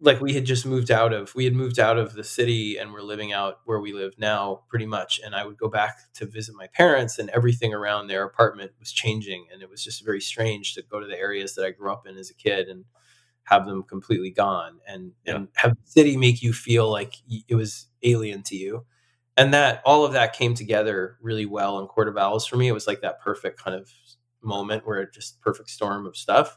like 0.00 0.20
we 0.20 0.34
had 0.34 0.44
just 0.44 0.66
moved 0.66 0.90
out 0.90 1.12
of 1.12 1.34
we 1.34 1.44
had 1.44 1.54
moved 1.54 1.78
out 1.78 1.98
of 1.98 2.14
the 2.14 2.24
city 2.24 2.76
and 2.76 2.92
we're 2.92 3.02
living 3.02 3.32
out 3.32 3.60
where 3.64 3.80
we 3.80 3.92
live 3.92 4.12
now 4.18 4.60
pretty 4.68 4.84
much 4.84 5.18
and 5.24 5.34
i 5.34 5.44
would 5.44 5.56
go 5.56 5.68
back 5.68 5.96
to 6.12 6.26
visit 6.26 6.54
my 6.54 6.66
parents 6.68 7.18
and 7.18 7.30
everything 7.30 7.72
around 7.72 8.06
their 8.06 8.24
apartment 8.24 8.70
was 8.78 8.92
changing 8.92 9.46
and 9.50 9.62
it 9.62 9.70
was 9.70 9.82
just 9.82 10.04
very 10.04 10.20
strange 10.20 10.74
to 10.74 10.82
go 10.82 11.00
to 11.00 11.06
the 11.06 11.18
areas 11.18 11.54
that 11.54 11.64
i 11.64 11.70
grew 11.70 11.90
up 11.90 12.06
in 12.06 12.16
as 12.18 12.28
a 12.28 12.34
kid 12.34 12.68
and 12.68 12.84
have 13.46 13.66
them 13.66 13.82
completely 13.84 14.30
gone 14.30 14.78
and 14.86 15.12
yeah. 15.24 15.36
and 15.36 15.48
have 15.54 15.70
the 15.70 15.90
city 15.90 16.16
make 16.16 16.42
you 16.42 16.52
feel 16.52 16.90
like 16.90 17.14
it 17.48 17.54
was 17.54 17.86
alien 18.02 18.42
to 18.42 18.56
you. 18.56 18.84
And 19.36 19.54
that 19.54 19.82
all 19.84 20.04
of 20.04 20.12
that 20.14 20.32
came 20.32 20.54
together 20.54 21.16
really 21.20 21.46
well 21.46 21.78
in 21.78 21.86
court 21.86 22.08
of 22.08 22.16
owls 22.16 22.46
for 22.46 22.56
me. 22.56 22.68
It 22.68 22.72
was 22.72 22.86
like 22.86 23.02
that 23.02 23.20
perfect 23.20 23.62
kind 23.62 23.76
of 23.76 23.90
moment 24.42 24.86
where 24.86 25.00
it 25.00 25.12
just 25.12 25.40
perfect 25.42 25.70
storm 25.70 26.06
of 26.06 26.16
stuff. 26.16 26.56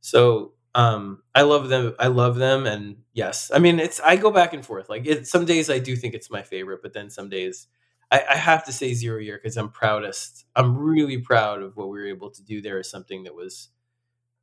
So 0.00 0.52
um 0.76 1.22
i 1.34 1.42
love 1.42 1.68
them 1.68 1.94
i 1.98 2.06
love 2.06 2.36
them 2.36 2.66
and 2.66 2.96
yes 3.14 3.50
i 3.52 3.58
mean 3.58 3.80
it's 3.80 3.98
i 4.00 4.14
go 4.14 4.30
back 4.30 4.52
and 4.52 4.64
forth 4.64 4.88
like 4.88 5.06
it, 5.06 5.26
some 5.26 5.44
days 5.44 5.68
i 5.70 5.78
do 5.78 5.96
think 5.96 6.14
it's 6.14 6.30
my 6.30 6.42
favorite 6.42 6.80
but 6.82 6.92
then 6.92 7.10
some 7.10 7.28
days 7.28 7.66
i, 8.12 8.22
I 8.30 8.36
have 8.36 8.64
to 8.66 8.72
say 8.72 8.92
zero 8.92 9.18
year 9.18 9.40
because 9.42 9.56
i'm 9.56 9.70
proudest 9.70 10.44
i'm 10.54 10.76
really 10.76 11.18
proud 11.18 11.62
of 11.62 11.76
what 11.76 11.88
we 11.88 11.98
were 11.98 12.06
able 12.06 12.30
to 12.30 12.42
do 12.42 12.60
there 12.60 12.78
is 12.78 12.90
something 12.90 13.24
that 13.24 13.34
was 13.34 13.70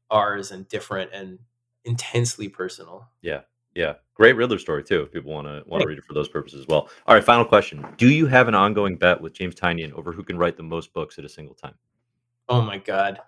ours 0.10 0.52
and 0.52 0.68
different 0.68 1.12
and 1.14 1.40
intensely 1.86 2.50
personal. 2.50 3.10
Yeah 3.22 3.42
yeah. 3.76 3.94
Great 4.14 4.36
riddler 4.36 4.60
story 4.60 4.84
too 4.84 5.02
if 5.02 5.12
people 5.12 5.34
want 5.34 5.48
to 5.48 5.64
want 5.66 5.82
to 5.82 5.88
read 5.88 5.98
it 5.98 6.04
for 6.04 6.14
those 6.14 6.30
purposes 6.30 6.62
as 6.62 6.68
well. 6.68 6.90
All 7.08 7.16
right 7.16 7.24
final 7.24 7.46
question. 7.46 7.86
Do 7.98 8.10
you 8.10 8.28
have 8.28 8.48
an 8.48 8.56
ongoing 8.56 8.96
bet 8.96 9.20
with 9.20 9.34
james 9.34 9.56
tynion 9.56 9.92
over 9.94 10.12
who 10.12 10.24
can 10.24 10.38
write 10.38 10.58
the 10.58 10.64
most 10.64 10.94
books 10.94 11.18
at 11.18 11.26
a 11.26 11.30
single 11.30 11.56
time? 11.56 11.76
Oh 12.50 12.62
my 12.62 12.78
god 12.78 13.20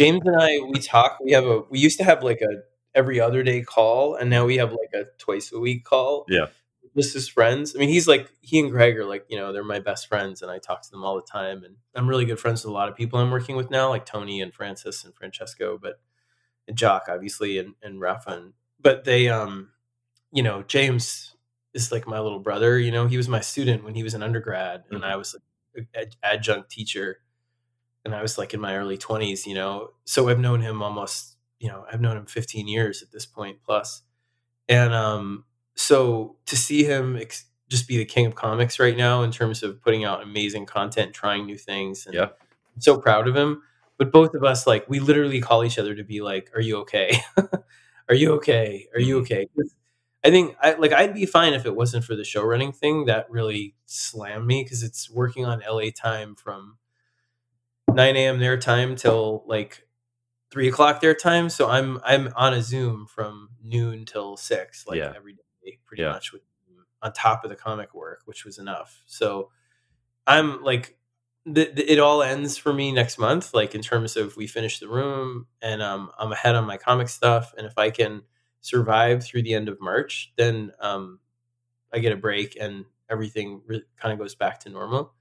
James 0.00 0.22
and 0.24 0.36
I 0.40 0.58
we 0.60 0.78
talk. 0.80 1.18
We 1.22 1.32
have 1.32 1.44
a 1.46 1.60
we 1.70 1.78
used 1.78 1.98
to 1.98 2.04
have 2.04 2.22
like 2.22 2.40
a 2.40 2.62
every 2.94 3.20
other 3.20 3.42
day 3.42 3.62
call, 3.62 4.14
and 4.16 4.30
now 4.30 4.46
we 4.46 4.56
have 4.56 4.72
like 4.72 4.92
a 4.94 5.04
twice 5.18 5.52
a 5.52 5.58
week 5.58 5.84
call. 5.84 6.24
Yeah, 6.28 6.46
just 6.96 7.14
as 7.16 7.28
friends. 7.28 7.74
I 7.76 7.78
mean, 7.78 7.90
he's 7.90 8.08
like 8.08 8.30
he 8.40 8.58
and 8.60 8.70
Greg 8.70 8.96
are 8.98 9.04
like 9.04 9.26
you 9.28 9.36
know 9.36 9.52
they're 9.52 9.62
my 9.62 9.78
best 9.80 10.08
friends, 10.08 10.42
and 10.42 10.50
I 10.50 10.58
talk 10.58 10.82
to 10.82 10.90
them 10.90 11.04
all 11.04 11.16
the 11.16 11.22
time. 11.30 11.64
And 11.64 11.76
I'm 11.94 12.08
really 12.08 12.24
good 12.24 12.40
friends 12.40 12.64
with 12.64 12.70
a 12.70 12.74
lot 12.74 12.88
of 12.88 12.96
people 12.96 13.18
I'm 13.18 13.30
working 13.30 13.56
with 13.56 13.70
now, 13.70 13.90
like 13.90 14.06
Tony 14.06 14.40
and 14.40 14.54
Francis 14.54 15.04
and 15.04 15.14
Francesco, 15.14 15.78
but 15.80 16.00
and 16.66 16.76
Jock 16.76 17.06
obviously 17.08 17.58
and 17.58 17.74
and 17.82 18.00
Rafa. 18.00 18.30
And, 18.30 18.52
but 18.80 19.04
they, 19.04 19.28
um, 19.28 19.70
you 20.32 20.42
know, 20.42 20.62
James 20.62 21.34
is 21.74 21.92
like 21.92 22.06
my 22.06 22.20
little 22.20 22.40
brother. 22.40 22.78
You 22.78 22.90
know, 22.90 23.06
he 23.06 23.18
was 23.18 23.28
my 23.28 23.40
student 23.40 23.84
when 23.84 23.94
he 23.94 24.02
was 24.02 24.14
an 24.14 24.22
undergrad, 24.22 24.84
and 24.90 25.02
Mhm. 25.02 25.04
I 25.04 25.16
was 25.16 25.36
an 25.74 25.86
adjunct 26.22 26.70
teacher, 26.70 27.18
and 28.04 28.14
I 28.14 28.22
was 28.22 28.38
like 28.38 28.54
in 28.54 28.60
my 28.60 28.76
early 28.76 28.98
20s. 28.98 29.46
You 29.46 29.54
know, 29.54 29.90
so 30.04 30.28
I've 30.28 30.40
known 30.40 30.60
him 30.60 30.82
almost. 30.82 31.36
You 31.60 31.68
know, 31.68 31.84
I've 31.92 32.00
known 32.00 32.16
him 32.16 32.26
15 32.26 32.68
years 32.68 33.02
at 33.02 33.12
this 33.12 33.26
point 33.26 33.58
plus, 33.64 34.02
and 34.68 34.94
um, 34.94 35.44
so 35.76 36.36
to 36.46 36.56
see 36.56 36.84
him 36.84 37.16
ex- 37.16 37.46
just 37.68 37.88
be 37.88 37.98
the 37.98 38.04
king 38.04 38.26
of 38.26 38.34
comics 38.34 38.78
right 38.80 38.96
now 38.96 39.22
in 39.22 39.30
terms 39.32 39.62
of 39.62 39.82
putting 39.82 40.04
out 40.04 40.22
amazing 40.22 40.66
content, 40.66 41.14
trying 41.14 41.46
new 41.46 41.58
things, 41.58 42.06
and 42.06 42.14
Yeah. 42.14 42.24
I'm 42.74 42.80
so 42.80 42.98
proud 42.98 43.28
of 43.28 43.36
him. 43.36 43.62
But 43.98 44.12
both 44.12 44.34
of 44.34 44.44
us, 44.44 44.66
like, 44.66 44.88
we 44.88 45.00
literally 45.00 45.40
call 45.40 45.64
each 45.64 45.78
other 45.78 45.94
to 45.94 46.04
be 46.04 46.20
like, 46.22 46.50
"Are 46.54 46.60
you 46.62 46.78
okay? 46.78 47.20
Are 48.08 48.14
you 48.14 48.32
okay? 48.34 48.88
Are 48.94 49.00
you 49.00 49.18
okay?" 49.20 49.48
I 50.24 50.30
think, 50.30 50.56
I 50.62 50.74
like, 50.74 50.92
I'd 50.92 51.14
be 51.14 51.26
fine 51.26 51.54
if 51.54 51.64
it 51.66 51.76
wasn't 51.76 52.04
for 52.04 52.14
the 52.16 52.24
show 52.24 52.42
running 52.44 52.72
thing 52.72 53.06
that 53.06 53.30
really 53.30 53.74
slammed 53.86 54.46
me 54.46 54.62
because 54.64 54.82
it's 54.82 55.10
working 55.10 55.46
on 55.46 55.62
LA 55.62 55.90
time 55.96 56.34
from 56.36 56.76
9 57.94 58.16
a.m. 58.16 58.38
their 58.40 58.58
time 58.58 58.96
till 58.96 59.44
like 59.46 59.86
three 60.50 60.68
o'clock 60.68 61.00
their 61.00 61.14
time. 61.14 61.48
So 61.48 61.68
I'm 61.68 62.00
I'm 62.04 62.32
on 62.36 62.54
a 62.54 62.62
Zoom 62.62 63.06
from 63.06 63.50
noon 63.62 64.04
till 64.04 64.36
six, 64.36 64.86
like 64.86 64.98
Yeah. 64.98 65.12
every 65.16 65.34
day, 65.34 65.78
pretty 65.86 66.02
Yeah. 66.02 66.12
much 66.12 66.32
with 66.32 66.42
on 67.02 67.12
top 67.12 67.44
of 67.44 67.50
the 67.50 67.56
comic 67.56 67.94
work, 67.94 68.20
which 68.26 68.44
was 68.44 68.58
enough. 68.58 69.02
So 69.06 69.50
I'm 70.26 70.62
like 70.62 70.96
the, 71.46 71.70
the, 71.74 71.90
it 71.90 71.98
all 71.98 72.22
ends 72.22 72.58
for 72.58 72.72
me 72.72 72.92
next 72.92 73.18
month, 73.18 73.54
like 73.54 73.74
in 73.74 73.80
terms 73.80 74.16
of 74.16 74.36
we 74.36 74.46
finish 74.46 74.78
the 74.78 74.88
room 74.88 75.46
and 75.62 75.82
um, 75.82 76.10
I'm 76.18 76.30
ahead 76.32 76.54
on 76.54 76.66
my 76.66 76.76
comic 76.76 77.08
stuff. 77.08 77.54
And 77.56 77.66
if 77.66 77.78
I 77.78 77.90
can 77.90 78.22
survive 78.60 79.24
through 79.24 79.42
the 79.44 79.54
end 79.54 79.68
of 79.70 79.80
March, 79.80 80.32
then 80.36 80.72
um, 80.80 81.20
I 81.92 81.98
get 82.00 82.12
a 82.12 82.16
break 82.16 82.56
and 82.60 82.84
everything 83.10 83.62
re- 83.66 83.84
kind 83.96 84.12
of 84.12 84.18
goes 84.18 84.34
back 84.34 84.60
to 84.60 84.68
normal. 84.68 85.14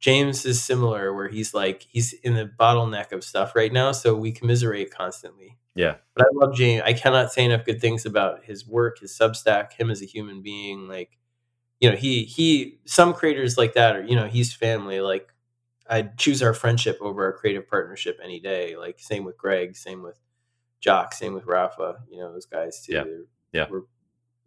James 0.00 0.44
is 0.44 0.62
similar, 0.62 1.14
where 1.14 1.28
he's 1.28 1.54
like 1.54 1.86
he's 1.88 2.12
in 2.12 2.34
the 2.34 2.50
bottleneck 2.60 3.12
of 3.12 3.24
stuff 3.24 3.54
right 3.56 3.72
now, 3.72 3.92
so 3.92 4.14
we 4.14 4.30
commiserate 4.32 4.90
constantly. 4.90 5.56
Yeah. 5.74 5.96
But 6.14 6.26
I 6.26 6.28
love 6.32 6.54
James. 6.54 6.82
I 6.84 6.92
cannot 6.92 7.32
say 7.32 7.44
enough 7.44 7.64
good 7.64 7.80
things 7.80 8.06
about 8.06 8.44
his 8.44 8.66
work, 8.66 9.00
his 9.00 9.12
Substack, 9.12 9.72
him 9.72 9.90
as 9.90 10.02
a 10.02 10.06
human 10.06 10.42
being. 10.42 10.88
Like, 10.88 11.18
you 11.80 11.90
know, 11.90 11.96
he 11.96 12.24
he. 12.24 12.78
Some 12.84 13.12
creators 13.14 13.58
like 13.58 13.74
that, 13.74 13.96
or 13.96 14.02
you 14.04 14.16
know, 14.16 14.26
he's 14.26 14.52
family. 14.54 15.00
Like, 15.00 15.32
I'd 15.88 16.16
choose 16.18 16.42
our 16.42 16.54
friendship 16.54 16.98
over 17.00 17.24
our 17.24 17.32
creative 17.32 17.68
partnership 17.68 18.18
any 18.22 18.40
day. 18.40 18.76
Like, 18.76 18.98
same 18.98 19.24
with 19.24 19.36
Greg, 19.38 19.76
same 19.76 20.02
with 20.02 20.18
Jock, 20.80 21.14
same 21.14 21.34
with 21.34 21.46
Rafa. 21.46 21.98
You 22.10 22.20
know, 22.20 22.32
those 22.32 22.46
guys 22.46 22.82
too. 22.84 22.92
Yeah. 22.92 23.04
They're, 23.04 23.24
Yeah. 23.52 23.66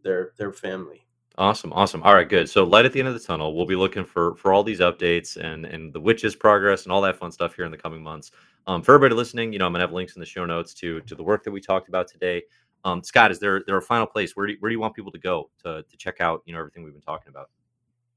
they're 0.03 0.31
they're 0.37 0.53
family. 0.53 1.05
Awesome, 1.39 1.71
awesome. 1.71 2.03
All 2.03 2.13
right, 2.13 2.27
good. 2.27 2.49
So 2.49 2.65
light 2.65 2.83
at 2.85 2.91
the 2.91 2.99
end 2.99 3.07
of 3.07 3.13
the 3.13 3.19
tunnel. 3.21 3.55
We'll 3.55 3.65
be 3.65 3.77
looking 3.77 4.03
for 4.03 4.35
for 4.35 4.51
all 4.51 4.61
these 4.61 4.81
updates 4.81 5.37
and 5.37 5.65
and 5.65 5.93
the 5.93 6.01
Wytches 6.01 6.37
progress 6.37 6.83
and 6.83 6.91
all 6.91 7.01
that 7.03 7.17
fun 7.17 7.31
stuff 7.31 7.55
here 7.55 7.63
in 7.63 7.71
the 7.71 7.77
coming 7.77 8.03
months. 8.03 8.31
Um, 8.67 8.81
for 8.83 8.93
everybody 8.93 9.15
listening, 9.15 9.53
you 9.53 9.59
know, 9.59 9.65
I'm 9.65 9.71
gonna 9.71 9.85
have 9.85 9.93
links 9.93 10.17
in 10.17 10.19
the 10.19 10.25
show 10.25 10.45
notes 10.45 10.73
to 10.75 10.99
to 11.01 11.15
the 11.15 11.23
work 11.23 11.45
that 11.45 11.51
we 11.51 11.61
talked 11.61 11.87
about 11.87 12.09
today. 12.09 12.43
Um, 12.83 13.01
Scott, 13.03 13.31
is 13.31 13.39
there 13.39 13.63
there 13.65 13.77
a 13.77 13.81
final 13.81 14.05
place 14.05 14.35
where 14.35 14.47
do 14.47 14.55
where 14.59 14.69
do 14.69 14.73
you 14.73 14.81
want 14.81 14.95
people 14.95 15.13
to 15.13 15.17
go 15.17 15.49
to 15.63 15.83
to 15.89 15.97
check 15.97 16.19
out 16.19 16.43
you 16.45 16.51
know 16.53 16.59
everything 16.59 16.83
we've 16.83 16.93
been 16.93 17.01
talking 17.01 17.29
about? 17.29 17.49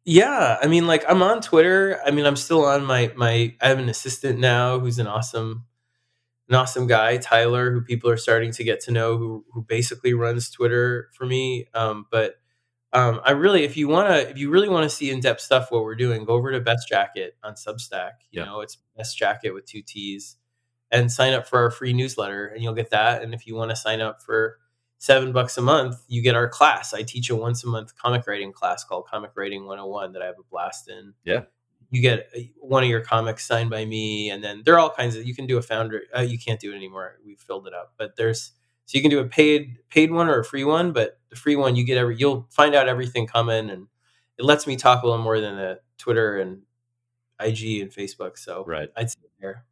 Yeah, 0.05 0.59
I 0.61 0.67
mean, 0.67 0.89
like 0.89 1.05
I'm 1.09 1.23
on 1.23 1.43
Twitter. 1.43 2.01
I 2.05 2.11
mean, 2.11 2.27
I'm 2.27 2.35
still 2.35 2.65
on 2.65 2.85
my 2.85 3.13
my. 3.15 3.55
I 3.61 3.69
have 3.69 3.79
an 3.79 3.89
assistant 3.89 4.41
now 4.41 4.81
who's 4.81 4.99
an 4.99 5.07
awesome, 5.07 5.65
an 6.49 6.57
awesome 6.57 6.89
guy, 6.89 7.19
Tyler, 7.19 7.71
who 7.71 7.83
people 7.83 8.11
are 8.11 8.17
starting 8.17 8.51
to 8.51 8.65
get 8.65 8.81
to 8.81 8.91
know, 8.91 9.17
who 9.17 9.45
who 9.53 9.63
basically 9.63 10.13
runs 10.13 10.51
Twitter 10.51 11.09
for 11.15 11.25
me. 11.25 11.69
Um, 11.73 12.07
but 12.11 12.42
um, 12.93 13.21
I 13.25 13.31
really, 13.33 13.65
if 13.65 13.77
you 13.77 13.89
wanna, 13.89 14.17
if 14.17 14.37
you 14.39 14.51
really 14.51 14.69
want 14.69 14.85
to 14.85 14.91
see 14.95 15.11
in 15.11 15.21
depth 15.21 15.41
stuff, 15.41 15.71
what 15.71 15.83
we're 15.85 15.95
doing, 15.95 16.25
go 16.25 16.35
over 16.35 16.53
to 16.53 16.61
Best 16.61 16.89
Jackett 16.91 17.33
on 17.43 17.55
Substack. 17.55 18.13
You 18.31 18.41
Yeah. 18.41 18.45
know, 18.47 18.61
it's 18.61 18.77
Best 18.97 19.19
Jackett 19.19 19.55
with 19.55 19.65
two 19.67 19.83
T's, 19.83 20.37
and 20.91 21.11
sign 21.11 21.33
up 21.33 21.47
for 21.47 21.59
our 21.61 21.71
free 21.71 21.93
newsletter, 21.95 22.47
and 22.49 22.63
you'll 22.63 22.75
get 22.75 22.91
that. 22.91 23.23
And 23.23 23.33
if 23.35 23.47
you 23.47 23.55
want 23.55 23.71
to 23.71 23.77
sign 23.77 24.01
up 24.01 24.23
for 24.23 24.59
seven 24.99 25.33
bucks 25.33 25.57
a 25.59 25.63
month, 25.63 25.97
you 26.07 26.23
get 26.23 26.35
our 26.37 26.49
class. 26.49 26.93
I 26.95 27.03
teach 27.03 27.31
a 27.31 27.35
once 27.37 27.65
a 27.65 27.67
month 27.67 27.97
comic 27.97 28.27
writing 28.27 28.53
class 28.53 28.85
called 28.85 29.07
Comic 29.07 29.33
Writing 29.35 29.65
101 29.67 30.13
that 30.13 30.23
I 30.23 30.27
have 30.27 30.39
a 30.39 30.45
blast 30.51 30.89
in. 30.89 31.15
Yeah. 31.25 31.43
You 31.91 32.01
get 32.01 32.29
uh, 32.37 32.41
one 32.61 32.83
of 32.85 32.89
your 32.89 33.01
comics 33.01 33.47
signed 33.47 33.69
by 33.71 33.85
me, 33.85 34.31
and 34.31 34.45
then 34.45 34.63
there 34.65 34.75
are 34.75 34.79
all 34.79 34.91
kinds 34.91 35.17
of. 35.17 35.27
You 35.27 35.35
can 35.35 35.47
do 35.47 35.59
a 35.59 35.63
founder. 35.63 36.03
Uh, 36.17 36.21
you 36.21 36.39
can't 36.39 36.61
do 36.61 36.73
it 36.73 36.77
anymore. 36.77 37.19
We've 37.25 37.41
filled 37.41 37.67
it 37.67 37.75
up, 37.75 37.95
but 37.99 38.17
there's 38.17 38.53
so 38.87 38.99
you 38.99 39.03
can 39.03 39.11
do 39.11 39.21
a 39.21 39.27
paid 39.27 39.77
paid 39.91 40.11
one 40.11 40.29
or 40.29 40.41
a 40.41 40.45
free 40.45 40.65
one. 40.65 40.93
But 40.93 41.19
the 41.31 41.37
free 41.37 41.57
one, 41.57 41.77
you 41.77 41.85
get 41.85 41.99
every. 41.99 42.17
You'll 42.17 42.47
find 42.51 42.75
out 42.75 42.89
everything 42.89 43.27
coming, 43.27 43.71
and 43.71 43.87
it 44.39 44.45
lets 44.45 44.67
me 44.67 44.77
talk 44.77 45.03
a 45.03 45.07
little 45.07 45.23
more 45.23 45.41
than 45.41 45.57
the 45.57 45.81
Twitter 45.99 46.39
and 46.39 46.63
IG 47.41 47.81
and 47.83 47.91
Facebook. 47.93 48.39
So 48.39 48.65
Right. 48.67 48.91
I'd 48.97 49.11
say 49.11 49.19
there. 49.41 49.65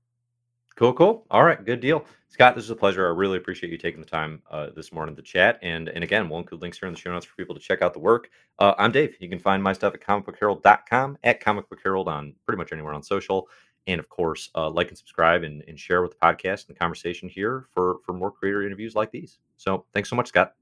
Cool, 0.76 0.94
cool. 0.94 1.26
All 1.30 1.44
right, 1.44 1.62
good 1.64 1.80
deal. 1.80 2.06
Scott, 2.28 2.54
this 2.54 2.64
is 2.64 2.70
a 2.70 2.76
pleasure. 2.76 3.06
I 3.06 3.10
really 3.10 3.36
appreciate 3.36 3.70
you 3.70 3.76
taking 3.76 4.00
the 4.00 4.06
time 4.06 4.42
uh, 4.50 4.68
this 4.74 4.92
morning 4.92 5.14
to 5.16 5.22
chat. 5.22 5.58
And 5.62 5.88
and 5.90 6.02
again, 6.02 6.28
we'll 6.28 6.38
include 6.38 6.62
links 6.62 6.78
here 6.78 6.88
in 6.88 6.94
the 6.94 7.00
show 7.00 7.12
notes 7.12 7.26
for 7.26 7.36
people 7.36 7.54
to 7.54 7.60
check 7.60 7.82
out 7.82 7.92
the 7.92 8.00
work. 8.00 8.30
Uh, 8.58 8.74
I'm 8.78 8.90
Dave. 8.90 9.14
You 9.20 9.28
can 9.28 9.38
find 9.38 9.62
my 9.62 9.74
stuff 9.74 9.94
at 9.94 10.00
comicbookherald.com, 10.00 11.18
at 11.22 11.42
comicbookherald 11.42 12.06
on 12.06 12.34
pretty 12.46 12.56
much 12.58 12.72
anywhere 12.72 12.94
on 12.94 13.02
social. 13.02 13.48
And 13.90 13.98
of 13.98 14.08
course, 14.08 14.50
uh, 14.54 14.70
like 14.70 14.88
and 14.88 14.96
subscribe 14.96 15.42
and, 15.42 15.62
and 15.66 15.78
share 15.78 16.00
with 16.00 16.12
the 16.12 16.16
podcast 16.18 16.66
and 16.66 16.76
the 16.76 16.78
conversation 16.78 17.28
here 17.28 17.66
for, 17.74 17.98
for 18.06 18.12
more 18.12 18.30
creator 18.30 18.64
interviews 18.64 18.94
like 18.94 19.10
these. 19.10 19.38
So 19.56 19.84
thanks 19.92 20.08
so 20.08 20.16
much, 20.16 20.28
Scott. 20.28 20.54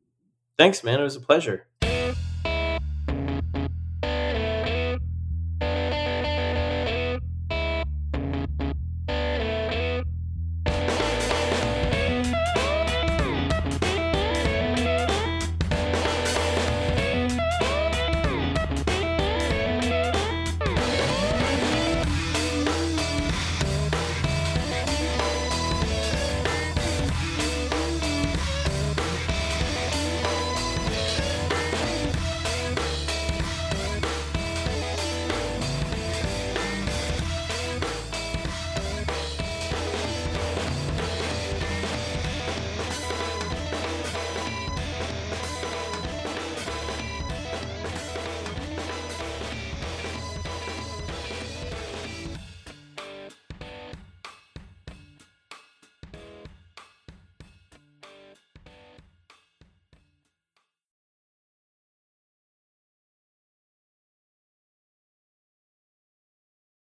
Thanks, 0.57 0.83
man. 0.83 0.99
It 0.99 1.05
was 1.05 1.17
a 1.17 1.21
pleasure. 1.21 1.67